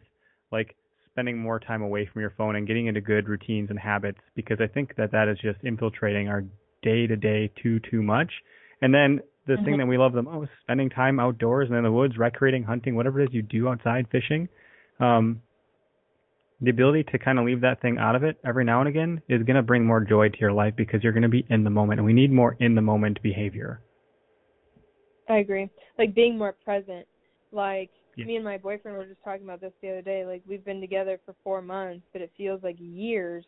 like 0.51 0.75
spending 1.13 1.37
more 1.37 1.59
time 1.59 1.81
away 1.81 2.09
from 2.11 2.21
your 2.21 2.31
phone 2.31 2.55
and 2.55 2.67
getting 2.67 2.87
into 2.87 2.99
good 2.99 3.29
routines 3.29 3.69
and 3.69 3.79
habits 3.79 4.17
because 4.35 4.57
I 4.59 4.67
think 4.67 4.95
that 4.97 5.11
that 5.11 5.27
is 5.27 5.37
just 5.39 5.59
infiltrating 5.63 6.27
our 6.27 6.43
day 6.81 7.07
to 7.07 7.15
day 7.15 7.51
too 7.61 7.79
too 7.79 8.01
much. 8.01 8.31
And 8.81 8.93
then 8.93 9.21
the 9.45 9.57
thing 9.57 9.75
Mhm. 9.75 9.77
that 9.79 9.85
we 9.87 9.97
love 9.97 10.13
the 10.13 10.23
most, 10.23 10.51
spending 10.61 10.89
time 10.89 11.19
outdoors 11.19 11.69
and 11.69 11.77
in 11.77 11.83
the 11.83 11.91
woods, 11.91 12.17
recreating, 12.17 12.63
hunting, 12.63 12.95
whatever 12.95 13.21
it 13.21 13.29
is 13.29 13.33
you 13.33 13.41
do 13.41 13.69
outside, 13.69 14.07
fishing, 14.09 14.49
um, 14.99 15.41
the 16.61 16.69
ability 16.69 17.03
to 17.03 17.19
kind 17.19 17.37
of 17.37 17.45
leave 17.45 17.61
that 17.61 17.81
thing 17.81 17.97
out 17.97 18.15
of 18.15 18.23
it 18.23 18.37
every 18.45 18.63
now 18.63 18.79
and 18.79 18.87
again 18.87 19.21
is 19.27 19.43
going 19.43 19.55
to 19.55 19.61
bring 19.61 19.85
more 19.85 19.99
joy 19.99 20.29
to 20.29 20.39
your 20.39 20.53
life 20.53 20.73
because 20.75 21.03
you're 21.03 21.11
going 21.11 21.23
to 21.23 21.29
be 21.29 21.45
in 21.49 21.63
the 21.63 21.69
moment 21.69 21.99
and 21.99 22.05
we 22.05 22.13
need 22.13 22.31
more 22.31 22.55
in 22.59 22.73
the 22.73 22.81
moment 22.81 23.21
behavior 23.21 23.81
i 25.29 25.37
agree 25.37 25.69
like 25.97 26.13
being 26.15 26.37
more 26.37 26.53
present 26.63 27.05
like 27.51 27.91
yeah. 28.15 28.25
me 28.25 28.35
and 28.35 28.45
my 28.45 28.57
boyfriend 28.57 28.97
were 28.97 29.05
just 29.05 29.23
talking 29.23 29.43
about 29.43 29.61
this 29.61 29.73
the 29.81 29.89
other 29.89 30.01
day 30.01 30.25
like 30.25 30.41
we've 30.47 30.65
been 30.65 30.81
together 30.81 31.19
for 31.25 31.35
four 31.43 31.61
months 31.61 32.05
but 32.13 32.21
it 32.21 32.31
feels 32.37 32.61
like 32.63 32.75
years 32.79 33.45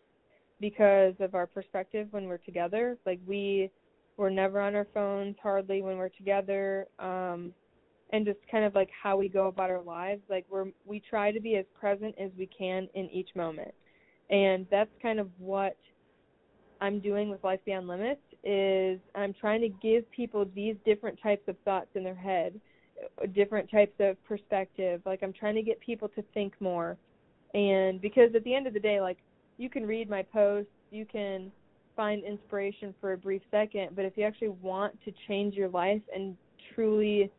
because 0.59 1.13
of 1.19 1.35
our 1.35 1.47
perspective 1.47 2.07
when 2.11 2.25
we're 2.25 2.37
together. 2.37 2.97
Like 3.05 3.19
we 3.25 3.69
were 4.17 4.29
never 4.29 4.61
on 4.61 4.75
our 4.75 4.87
phones 4.93 5.35
hardly 5.41 5.81
when 5.81 5.97
we're 5.97 6.09
together 6.09 6.87
um 6.99 7.53
and 8.11 8.23
just 8.25 8.39
kind 8.49 8.63
of 8.63 8.75
like 8.75 8.89
how 9.03 9.17
we 9.17 9.27
go 9.27 9.47
about 9.47 9.69
our 9.69 9.81
lives. 9.81 10.21
Like 10.29 10.45
we're 10.49 10.67
we 10.85 11.01
try 11.09 11.31
to 11.31 11.39
be 11.39 11.55
as 11.55 11.65
present 11.79 12.15
as 12.19 12.31
we 12.37 12.47
can 12.47 12.87
in 12.93 13.09
each 13.09 13.29
moment. 13.35 13.73
And 14.29 14.65
that's 14.71 14.91
kind 15.01 15.19
of 15.19 15.29
what 15.37 15.75
i'm 16.81 16.99
doing 16.99 17.29
with 17.29 17.41
life 17.41 17.61
beyond 17.65 17.87
limits 17.87 18.19
is 18.43 18.99
i'm 19.15 19.33
trying 19.33 19.61
to 19.61 19.69
give 19.81 20.03
people 20.11 20.45
these 20.53 20.75
different 20.83 21.17
types 21.23 21.47
of 21.47 21.55
thoughts 21.63 21.87
in 21.95 22.03
their 22.03 22.13
head 22.13 22.59
different 23.33 23.69
types 23.69 23.93
of 23.99 24.21
perspective 24.25 25.01
like 25.05 25.21
i'm 25.23 25.33
trying 25.33 25.55
to 25.55 25.61
get 25.61 25.79
people 25.79 26.07
to 26.09 26.23
think 26.33 26.53
more 26.59 26.97
and 27.53 28.01
because 28.01 28.29
at 28.35 28.43
the 28.43 28.53
end 28.53 28.67
of 28.67 28.73
the 28.73 28.79
day 28.79 29.01
like 29.01 29.17
you 29.57 29.69
can 29.69 29.85
read 29.85 30.09
my 30.09 30.21
posts 30.21 30.71
you 30.91 31.05
can 31.05 31.51
find 31.95 32.23
inspiration 32.23 32.93
for 32.99 33.13
a 33.13 33.17
brief 33.17 33.41
second 33.51 33.89
but 33.95 34.05
if 34.05 34.13
you 34.17 34.23
actually 34.23 34.49
want 34.49 34.93
to 35.03 35.11
change 35.27 35.55
your 35.55 35.69
life 35.69 36.01
and 36.13 36.35
truly 36.73 37.31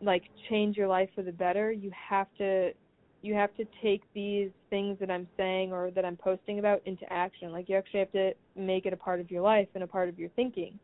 like 0.00 0.24
change 0.48 0.76
your 0.76 0.88
life 0.88 1.08
for 1.14 1.22
the 1.22 1.32
better, 1.32 1.72
you 1.72 1.90
have 2.08 2.28
to 2.38 2.72
you 3.20 3.34
have 3.34 3.54
to 3.56 3.64
take 3.82 4.02
these 4.14 4.50
things 4.70 4.96
that 5.00 5.10
I'm 5.10 5.26
saying 5.36 5.72
or 5.72 5.90
that 5.90 6.04
I'm 6.04 6.16
posting 6.16 6.60
about 6.60 6.80
into 6.84 7.12
action. 7.12 7.50
Like 7.50 7.68
you 7.68 7.76
actually 7.76 8.00
have 8.00 8.12
to 8.12 8.32
make 8.54 8.86
it 8.86 8.92
a 8.92 8.96
part 8.96 9.18
of 9.18 9.28
your 9.28 9.42
life 9.42 9.66
and 9.74 9.82
a 9.82 9.88
part 9.88 10.08
of 10.08 10.20
your 10.20 10.28
thinking. 10.30 10.78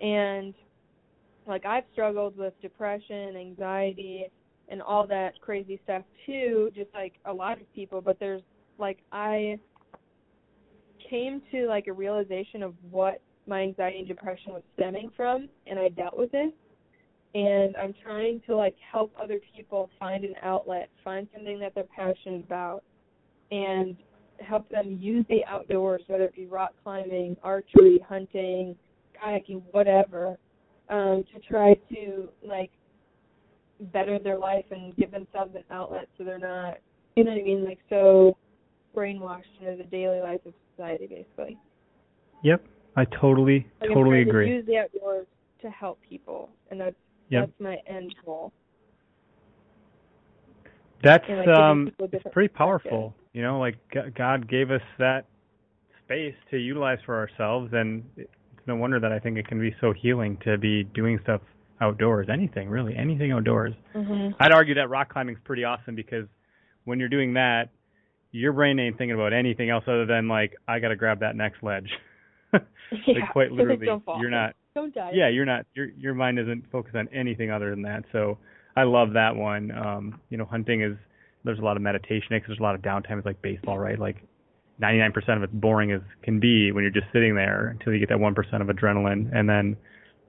And 0.00 0.54
like 1.48 1.64
I've 1.64 1.84
struggled 1.92 2.36
with 2.36 2.52
depression, 2.60 3.36
anxiety, 3.36 4.26
and 4.68 4.82
all 4.82 5.06
that 5.06 5.40
crazy 5.40 5.80
stuff 5.84 6.02
too, 6.26 6.70
just 6.74 6.90
like 6.94 7.14
a 7.24 7.32
lot 7.32 7.60
of 7.60 7.74
people, 7.74 8.00
but 8.00 8.18
there's 8.20 8.42
like 8.78 8.98
I 9.12 9.58
came 11.08 11.40
to 11.52 11.66
like 11.66 11.86
a 11.86 11.92
realization 11.92 12.62
of 12.62 12.74
what 12.90 13.20
my 13.46 13.62
anxiety 13.62 13.98
and 13.98 14.08
depression 14.08 14.52
was 14.52 14.62
stemming 14.74 15.10
from 15.16 15.48
and 15.66 15.78
I 15.78 15.88
dealt 15.88 16.16
with 16.16 16.30
it. 16.34 16.54
And 17.34 17.76
I'm 17.76 17.94
trying 18.02 18.40
to 18.46 18.56
like 18.56 18.76
help 18.92 19.12
other 19.20 19.38
people 19.56 19.90
find 19.98 20.24
an 20.24 20.34
outlet, 20.42 20.88
find 21.04 21.28
something 21.34 21.58
that 21.60 21.74
they're 21.74 21.84
passionate 21.84 22.44
about, 22.44 22.82
and 23.50 23.96
help 24.40 24.68
them 24.68 24.98
use 25.00 25.24
the 25.28 25.44
outdoors, 25.46 26.02
whether 26.06 26.24
it 26.24 26.34
be 26.34 26.46
rock 26.46 26.72
climbing, 26.82 27.36
archery, 27.42 28.00
hunting, 28.08 28.76
kayaking, 29.22 29.62
whatever, 29.72 30.38
um, 30.90 31.24
to 31.34 31.40
try 31.40 31.74
to 31.90 32.28
like 32.46 32.70
better 33.92 34.18
their 34.18 34.38
life 34.38 34.64
and 34.70 34.96
give 34.96 35.10
themselves 35.10 35.54
an 35.54 35.64
outlet 35.70 36.08
so 36.16 36.24
they're 36.24 36.38
not, 36.38 36.78
you 37.16 37.24
know 37.24 37.30
what 37.30 37.40
I 37.40 37.44
mean, 37.44 37.64
like 37.64 37.78
so 37.88 38.36
brainwashed 38.96 39.42
into 39.60 39.76
the 39.76 39.88
daily 39.88 40.20
life 40.20 40.40
of 40.46 40.54
society, 40.74 41.06
basically. 41.06 41.58
Yep, 42.42 42.64
I 42.96 43.04
totally, 43.04 43.66
like 43.80 43.90
totally 43.90 44.22
agree. 44.22 44.48
To 44.48 44.54
use 44.56 44.66
the 44.66 44.78
outdoors 44.78 45.26
to 45.62 45.70
help 45.70 45.98
people, 46.08 46.50
and 46.70 46.80
that's 46.80 46.96
Yep. 47.30 47.46
That's 47.46 47.60
my 47.60 47.76
end 47.86 48.14
goal. 48.24 48.52
That's 51.04 51.24
like 51.28 51.48
um, 51.48 51.90
it's 52.00 52.24
pretty 52.32 52.48
powerful. 52.48 53.14
You 53.32 53.42
know, 53.42 53.60
like 53.60 53.76
God 54.16 54.48
gave 54.48 54.70
us 54.70 54.80
that 54.98 55.26
space 56.04 56.34
to 56.50 56.58
utilize 56.58 56.98
for 57.06 57.16
ourselves, 57.16 57.70
and 57.72 58.02
no 58.68 58.76
wonder 58.76 59.00
that 59.00 59.10
I 59.10 59.18
think 59.18 59.38
it 59.38 59.48
can 59.48 59.60
be 59.60 59.74
so 59.80 59.92
healing 59.92 60.38
to 60.44 60.58
be 60.58 60.84
doing 60.84 61.18
stuff 61.22 61.40
outdoors. 61.80 62.28
Anything 62.32 62.68
really, 62.68 62.94
anything 62.96 63.32
outdoors. 63.32 63.74
Mm-hmm. 63.94 64.34
I'd 64.40 64.52
argue 64.52 64.74
that 64.74 64.88
rock 64.90 65.12
climbing 65.12 65.34
is 65.34 65.40
pretty 65.44 65.64
awesome 65.64 65.94
because 65.94 66.26
when 66.84 67.00
you're 67.00 67.08
doing 67.08 67.34
that, 67.34 67.70
your 68.30 68.52
brain 68.52 68.78
ain't 68.78 68.98
thinking 68.98 69.14
about 69.14 69.32
anything 69.32 69.70
else 69.70 69.84
other 69.88 70.06
than 70.06 70.28
like 70.28 70.54
I 70.68 70.78
got 70.78 70.88
to 70.88 70.96
grab 70.96 71.20
that 71.20 71.34
next 71.34 71.62
ledge. 71.62 71.88
like 72.52 72.62
yeah, 73.06 73.26
quite 73.32 73.50
literally, 73.52 73.86
you're 74.20 74.30
not 74.30 74.54
don't 74.74 74.94
die. 74.94 75.10
Yeah, 75.14 75.28
you're 75.28 75.46
not 75.46 75.66
your 75.74 75.86
your 75.96 76.14
mind 76.14 76.38
isn't 76.38 76.70
focused 76.70 76.94
on 76.94 77.08
anything 77.08 77.50
other 77.50 77.70
than 77.70 77.82
that. 77.82 78.04
So 78.12 78.38
I 78.76 78.84
love 78.84 79.14
that 79.14 79.34
one. 79.34 79.70
Um, 79.70 80.20
you 80.28 80.36
know, 80.36 80.44
hunting 80.44 80.82
is 80.82 80.96
there's 81.44 81.58
a 81.58 81.62
lot 81.62 81.76
of 81.76 81.82
meditation 81.82 82.28
because 82.30 82.48
there's 82.48 82.60
a 82.60 82.62
lot 82.62 82.74
of 82.74 82.82
downtime. 82.82 83.16
It's 83.16 83.26
like 83.26 83.40
baseball, 83.40 83.78
right? 83.78 83.98
Like 83.98 84.16
99% 84.80 85.36
of 85.36 85.42
it's 85.42 85.52
boring 85.52 85.92
as 85.92 86.00
can 86.22 86.38
be 86.38 86.72
when 86.72 86.82
you're 86.82 86.92
just 86.92 87.06
sitting 87.12 87.34
there 87.34 87.68
until 87.68 87.92
you 87.92 87.98
get 87.98 88.08
that 88.10 88.18
1% 88.18 88.60
of 88.60 88.68
adrenaline. 88.68 89.30
And 89.34 89.48
then 89.48 89.76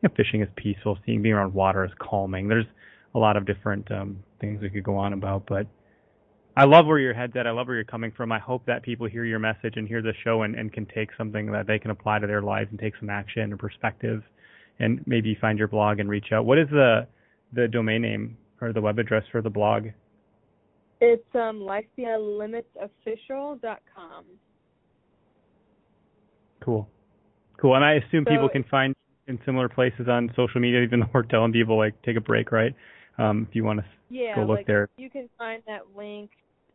you 0.01 0.09
know, 0.09 0.15
fishing 0.15 0.41
is 0.41 0.49
peaceful. 0.55 0.97
Seeing 1.05 1.21
being 1.21 1.35
around 1.35 1.53
water 1.53 1.85
is 1.85 1.91
calming. 1.99 2.47
There's 2.47 2.65
a 3.13 3.19
lot 3.19 3.37
of 3.37 3.45
different 3.45 3.91
um, 3.91 4.23
things 4.39 4.61
we 4.61 4.69
could 4.69 4.83
go 4.83 4.95
on 4.95 5.13
about, 5.13 5.45
but 5.47 5.67
I 6.55 6.65
love 6.65 6.87
where 6.87 6.99
your 6.99 7.13
head's 7.13 7.35
at. 7.35 7.47
I 7.47 7.51
love 7.51 7.67
where 7.67 7.75
you're 7.75 7.85
coming 7.85 8.11
from. 8.15 8.31
I 8.31 8.39
hope 8.39 8.65
that 8.65 8.83
people 8.83 9.07
hear 9.07 9.23
your 9.23 9.39
message 9.39 9.75
and 9.77 9.87
hear 9.87 10.01
the 10.01 10.13
show 10.23 10.41
and, 10.41 10.55
and 10.55 10.73
can 10.73 10.85
take 10.87 11.09
something 11.17 11.51
that 11.51 11.67
they 11.67 11.79
can 11.79 11.91
apply 11.91 12.19
to 12.19 12.27
their 12.27 12.41
lives 12.41 12.69
and 12.71 12.79
take 12.79 12.93
some 12.99 13.09
action 13.09 13.53
or 13.53 13.57
perspective 13.57 14.23
and 14.79 15.01
maybe 15.05 15.37
find 15.39 15.59
your 15.59 15.67
blog 15.67 15.99
and 15.99 16.09
reach 16.09 16.31
out. 16.33 16.45
What 16.45 16.57
is 16.57 16.67
the 16.69 17.07
the 17.53 17.67
domain 17.67 18.01
name 18.01 18.37
or 18.61 18.73
the 18.73 18.81
web 18.81 18.99
address 18.99 19.23
for 19.31 19.41
the 19.41 19.49
blog? 19.49 19.87
It's 21.01 21.23
um 21.33 21.61
lifebeyondlimitsofficial.com. 21.61 24.25
Cool. 26.61 26.89
Cool. 27.57 27.75
And 27.75 27.85
I 27.85 27.93
assume 27.93 28.25
so 28.25 28.31
people 28.31 28.49
can 28.49 28.65
find 28.65 28.93
in 29.27 29.39
similar 29.45 29.69
places 29.69 30.09
on 30.09 30.29
social 30.35 30.59
media, 30.59 30.81
even 30.81 30.99
though 31.01 31.09
we're 31.13 31.21
telling 31.23 31.51
people 31.51 31.77
like 31.77 31.99
take 32.03 32.17
a 32.17 32.21
break, 32.21 32.51
right? 32.51 32.75
Um, 33.17 33.47
if 33.49 33.55
you 33.55 33.63
want 33.63 33.79
to 33.79 33.85
yeah, 34.09 34.35
go 34.35 34.41
look 34.41 34.57
like, 34.57 34.67
there. 34.67 34.89
You 34.97 35.09
can 35.09 35.29
find 35.37 35.63
that 35.67 35.81
link 35.95 36.31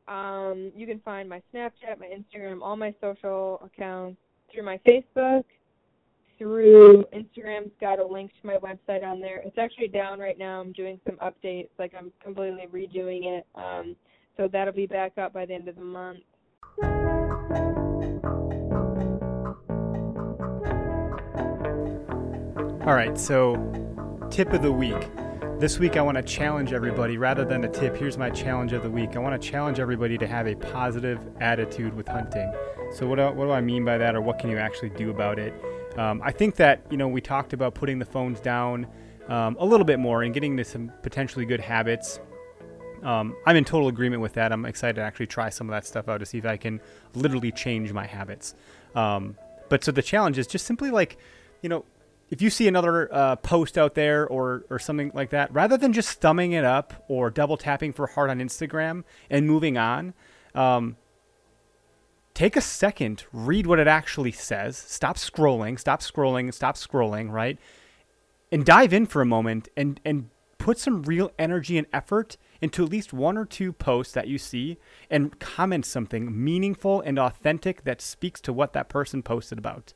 um, 0.06 0.70
you 0.76 0.86
can 0.86 1.00
find 1.00 1.28
my 1.28 1.40
Snapchat, 1.52 1.98
my 1.98 2.06
Instagram, 2.06 2.60
all 2.62 2.76
my 2.76 2.94
social 3.00 3.60
accounts 3.64 4.18
through 4.52 4.64
my 4.64 4.78
Facebook, 4.86 5.44
through 6.38 7.04
Instagram's 7.14 7.72
got 7.80 7.98
a 7.98 8.06
link 8.06 8.30
to 8.40 8.46
my 8.46 8.56
website 8.56 9.02
on 9.02 9.20
there. 9.20 9.40
It's 9.44 9.56
actually 9.56 9.88
down 9.88 10.18
right 10.18 10.38
now. 10.38 10.60
I'm 10.60 10.72
doing 10.72 11.00
some 11.06 11.16
updates, 11.16 11.70
like 11.78 11.92
I'm 11.98 12.12
completely 12.22 12.66
redoing 12.72 13.24
it. 13.24 13.46
Um, 13.54 13.96
so 14.36 14.48
that'll 14.48 14.74
be 14.74 14.86
back 14.86 15.18
up 15.18 15.32
by 15.32 15.46
the 15.46 15.54
end 15.54 15.68
of 15.68 15.76
the 15.76 15.84
month. 15.84 16.20
All 22.86 22.94
right, 22.94 23.16
so 23.16 23.56
tip 24.30 24.52
of 24.52 24.62
the 24.62 24.72
week. 24.72 25.08
This 25.58 25.78
week, 25.78 25.96
I 25.96 26.02
want 26.02 26.16
to 26.16 26.22
challenge 26.22 26.72
everybody. 26.72 27.16
Rather 27.16 27.44
than 27.44 27.64
a 27.64 27.68
tip, 27.68 27.96
here's 27.96 28.18
my 28.18 28.28
challenge 28.28 28.72
of 28.72 28.82
the 28.82 28.90
week. 28.90 29.16
I 29.16 29.20
want 29.20 29.40
to 29.40 29.48
challenge 29.48 29.78
everybody 29.78 30.18
to 30.18 30.26
have 30.26 30.46
a 30.46 30.54
positive 30.54 31.20
attitude 31.40 31.94
with 31.94 32.08
hunting. 32.08 32.52
So, 32.92 33.06
what 33.06 33.16
do, 33.16 33.30
what 33.30 33.44
do 33.46 33.52
I 33.52 33.60
mean 33.60 33.84
by 33.84 33.96
that, 33.96 34.14
or 34.14 34.20
what 34.20 34.38
can 34.38 34.50
you 34.50 34.58
actually 34.58 34.90
do 34.90 35.10
about 35.10 35.38
it? 35.38 35.54
Um, 35.96 36.20
I 36.24 36.32
think 36.32 36.56
that, 36.56 36.84
you 36.90 36.96
know, 36.96 37.08
we 37.08 37.20
talked 37.20 37.52
about 37.52 37.74
putting 37.74 37.98
the 37.98 38.04
phones 38.04 38.40
down 38.40 38.86
um, 39.28 39.56
a 39.58 39.64
little 39.64 39.86
bit 39.86 39.98
more 39.98 40.22
and 40.22 40.34
getting 40.34 40.52
into 40.52 40.64
some 40.64 40.92
potentially 41.02 41.46
good 41.46 41.60
habits. 41.60 42.18
Um, 43.04 43.36
I'm 43.46 43.56
in 43.56 43.64
total 43.64 43.88
agreement 43.88 44.22
with 44.22 44.32
that. 44.34 44.50
I'm 44.50 44.64
excited 44.64 44.96
to 44.96 45.02
actually 45.02 45.26
try 45.26 45.50
some 45.50 45.68
of 45.68 45.72
that 45.72 45.86
stuff 45.86 46.08
out 46.08 46.18
to 46.18 46.26
see 46.26 46.38
if 46.38 46.46
I 46.46 46.56
can 46.56 46.80
literally 47.14 47.52
change 47.52 47.92
my 47.92 48.06
habits. 48.06 48.54
Um, 48.94 49.36
but 49.68 49.84
so 49.84 49.92
the 49.92 50.02
challenge 50.02 50.38
is 50.38 50.46
just 50.46 50.66
simply 50.66 50.90
like, 50.90 51.18
you 51.62 51.68
know, 51.68 51.84
if 52.30 52.40
you 52.40 52.50
see 52.50 52.66
another 52.66 53.12
uh, 53.12 53.36
post 53.36 53.76
out 53.76 53.94
there 53.94 54.26
or 54.26 54.64
or 54.70 54.78
something 54.78 55.10
like 55.14 55.30
that, 55.30 55.52
rather 55.52 55.76
than 55.76 55.92
just 55.92 56.20
thumbing 56.20 56.52
it 56.52 56.64
up 56.64 57.04
or 57.08 57.30
double 57.30 57.56
tapping 57.56 57.92
for 57.92 58.06
heart 58.06 58.30
on 58.30 58.38
Instagram 58.38 59.04
and 59.30 59.46
moving 59.46 59.76
on, 59.76 60.14
um, 60.54 60.96
take 62.32 62.56
a 62.56 62.60
second, 62.60 63.24
read 63.32 63.66
what 63.66 63.78
it 63.78 63.86
actually 63.86 64.32
says. 64.32 64.76
Stop 64.76 65.16
scrolling, 65.16 65.78
stop 65.78 66.00
scrolling, 66.00 66.52
stop 66.52 66.76
scrolling, 66.76 67.30
right? 67.30 67.58
And 68.50 68.64
dive 68.64 68.92
in 68.92 69.06
for 69.06 69.20
a 69.20 69.26
moment 69.26 69.68
and 69.76 70.00
and 70.04 70.30
put 70.58 70.78
some 70.78 71.02
real 71.02 71.30
energy 71.38 71.76
and 71.76 71.86
effort 71.92 72.38
into 72.60 72.84
at 72.84 72.90
least 72.90 73.12
one 73.12 73.36
or 73.36 73.44
two 73.44 73.72
posts 73.72 74.12
that 74.14 74.28
you 74.28 74.38
see 74.38 74.78
and 75.10 75.38
comment 75.40 75.86
something 75.86 76.44
meaningful 76.44 77.00
and 77.00 77.18
authentic 77.18 77.84
that 77.84 78.00
speaks 78.00 78.40
to 78.42 78.52
what 78.52 78.72
that 78.72 78.88
person 78.88 79.22
posted 79.22 79.58
about. 79.58 79.92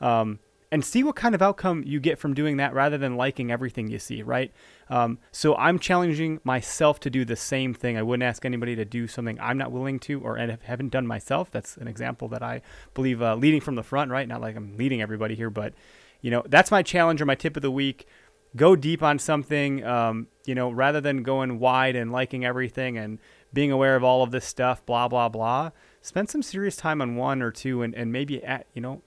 Um, 0.00 0.38
and 0.72 0.82
see 0.82 1.04
what 1.04 1.14
kind 1.14 1.34
of 1.34 1.42
outcome 1.42 1.84
you 1.84 2.00
get 2.00 2.18
from 2.18 2.32
doing 2.32 2.56
that 2.56 2.72
rather 2.72 2.96
than 2.96 3.14
liking 3.14 3.52
everything 3.52 3.88
you 3.88 3.98
see, 3.98 4.22
right? 4.22 4.50
Um, 4.88 5.18
so 5.30 5.54
I'm 5.56 5.78
challenging 5.78 6.40
myself 6.44 6.98
to 7.00 7.10
do 7.10 7.26
the 7.26 7.36
same 7.36 7.74
thing. 7.74 7.98
I 7.98 8.02
wouldn't 8.02 8.22
ask 8.22 8.46
anybody 8.46 8.74
to 8.76 8.86
do 8.86 9.06
something 9.06 9.38
I'm 9.38 9.58
not 9.58 9.70
willing 9.70 9.98
to 10.00 10.20
or 10.22 10.38
haven't 10.38 10.88
done 10.88 11.06
myself. 11.06 11.50
That's 11.50 11.76
an 11.76 11.88
example 11.88 12.26
that 12.28 12.42
I 12.42 12.62
believe 12.94 13.20
uh, 13.20 13.34
leading 13.34 13.60
from 13.60 13.74
the 13.74 13.82
front, 13.82 14.10
right? 14.10 14.26
Not 14.26 14.40
like 14.40 14.56
I'm 14.56 14.78
leading 14.78 15.02
everybody 15.02 15.34
here, 15.34 15.50
but 15.50 15.74
you 16.22 16.30
know 16.30 16.42
that's 16.48 16.70
my 16.70 16.82
challenge 16.82 17.20
or 17.20 17.26
my 17.26 17.34
tip 17.34 17.54
of 17.56 17.62
the 17.62 17.70
week. 17.70 18.06
Go 18.54 18.76
deep 18.76 19.02
on 19.02 19.18
something, 19.18 19.84
um, 19.84 20.26
you 20.44 20.54
know, 20.54 20.70
rather 20.70 21.00
than 21.00 21.22
going 21.22 21.58
wide 21.58 21.96
and 21.96 22.12
liking 22.12 22.44
everything 22.44 22.98
and 22.98 23.18
being 23.52 23.72
aware 23.72 23.96
of 23.96 24.04
all 24.04 24.22
of 24.22 24.30
this 24.30 24.44
stuff, 24.44 24.84
blah, 24.84 25.08
blah, 25.08 25.28
blah. 25.28 25.70
Spend 26.00 26.28
some 26.28 26.42
serious 26.42 26.76
time 26.76 27.00
on 27.00 27.16
one 27.16 27.40
or 27.42 27.50
two 27.50 27.82
and, 27.82 27.94
and 27.94 28.12
maybe, 28.12 28.44
at, 28.44 28.66
you 28.74 28.82
know, 28.82 29.02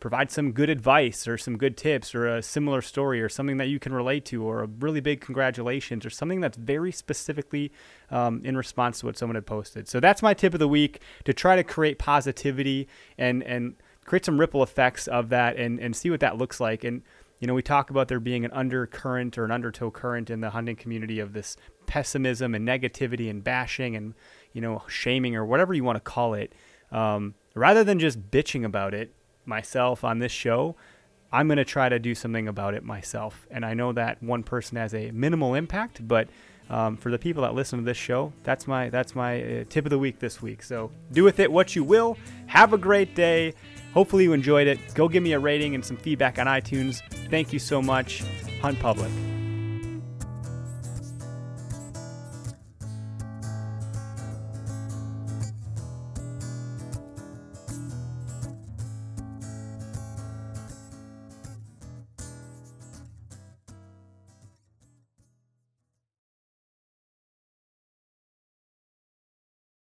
provide 0.00 0.30
some 0.30 0.52
good 0.52 0.70
advice 0.70 1.26
or 1.26 1.36
some 1.36 1.56
good 1.56 1.76
tips 1.76 2.14
or 2.14 2.26
a 2.26 2.42
similar 2.42 2.80
story 2.80 3.20
or 3.20 3.28
something 3.28 3.56
that 3.56 3.66
you 3.66 3.78
can 3.78 3.92
relate 3.92 4.24
to 4.24 4.44
or 4.44 4.62
a 4.62 4.66
really 4.66 5.00
big 5.00 5.20
congratulations 5.20 6.06
or 6.06 6.10
something 6.10 6.40
that's 6.40 6.56
very 6.56 6.92
specifically 6.92 7.72
um, 8.10 8.40
in 8.44 8.56
response 8.56 9.00
to 9.00 9.06
what 9.06 9.18
someone 9.18 9.34
had 9.34 9.46
posted. 9.46 9.88
So 9.88 10.00
that's 10.00 10.22
my 10.22 10.34
tip 10.34 10.54
of 10.54 10.60
the 10.60 10.68
week 10.68 11.02
to 11.24 11.32
try 11.32 11.56
to 11.56 11.64
create 11.64 11.98
positivity 11.98 12.88
and, 13.16 13.42
and 13.42 13.74
create 14.04 14.24
some 14.24 14.38
ripple 14.38 14.62
effects 14.62 15.08
of 15.08 15.28
that 15.28 15.56
and, 15.56 15.78
and 15.80 15.94
see 15.94 16.10
what 16.10 16.20
that 16.20 16.38
looks 16.38 16.60
like. 16.60 16.84
And, 16.84 17.02
you 17.40 17.46
know, 17.46 17.54
we 17.54 17.62
talk 17.62 17.90
about 17.90 18.08
there 18.08 18.20
being 18.20 18.44
an 18.44 18.50
undercurrent 18.52 19.38
or 19.38 19.44
an 19.44 19.50
undertow 19.50 19.90
current 19.90 20.30
in 20.30 20.40
the 20.40 20.50
hunting 20.50 20.76
community 20.76 21.20
of 21.20 21.32
this 21.32 21.56
pessimism 21.86 22.54
and 22.54 22.66
negativity 22.66 23.30
and 23.30 23.44
bashing 23.44 23.94
and, 23.96 24.14
you 24.52 24.60
know, 24.60 24.82
shaming 24.88 25.36
or 25.36 25.44
whatever 25.44 25.72
you 25.72 25.84
want 25.84 25.96
to 25.96 26.00
call 26.00 26.34
it. 26.34 26.52
Um, 26.90 27.34
rather 27.54 27.84
than 27.84 27.98
just 27.98 28.30
bitching 28.30 28.64
about 28.64 28.94
it, 28.94 29.12
myself 29.44 30.04
on 30.04 30.18
this 30.18 30.32
show, 30.32 30.76
I'm 31.32 31.46
going 31.46 31.58
to 31.58 31.64
try 31.64 31.88
to 31.88 31.98
do 31.98 32.14
something 32.14 32.48
about 32.48 32.74
it 32.74 32.84
myself. 32.84 33.46
And 33.50 33.64
I 33.64 33.74
know 33.74 33.92
that 33.92 34.22
one 34.22 34.42
person 34.42 34.76
has 34.76 34.94
a 34.94 35.10
minimal 35.10 35.54
impact, 35.54 36.06
but 36.06 36.28
um, 36.70 36.96
for 36.96 37.10
the 37.10 37.18
people 37.18 37.42
that 37.42 37.54
listen 37.54 37.78
to 37.78 37.84
this 37.84 37.96
show, 37.96 38.32
that's 38.44 38.66
my 38.66 38.90
that's 38.90 39.14
my 39.14 39.42
uh, 39.42 39.64
tip 39.68 39.86
of 39.86 39.90
the 39.90 39.98
week 39.98 40.18
this 40.18 40.42
week. 40.42 40.62
So 40.62 40.90
do 41.12 41.24
with 41.24 41.40
it 41.40 41.50
what 41.50 41.74
you 41.74 41.82
will. 41.82 42.18
Have 42.46 42.72
a 42.72 42.78
great 42.78 43.14
day. 43.14 43.54
Hopefully 43.94 44.24
you 44.24 44.32
enjoyed 44.32 44.66
it. 44.66 44.78
Go 44.94 45.08
give 45.08 45.22
me 45.22 45.32
a 45.32 45.38
rating 45.38 45.74
and 45.74 45.84
some 45.84 45.96
feedback 45.96 46.38
on 46.38 46.46
iTunes. 46.46 47.02
Thank 47.30 47.52
you 47.52 47.58
so 47.58 47.82
much. 47.82 48.22
Hunt 48.60 48.78
Public. 48.80 49.10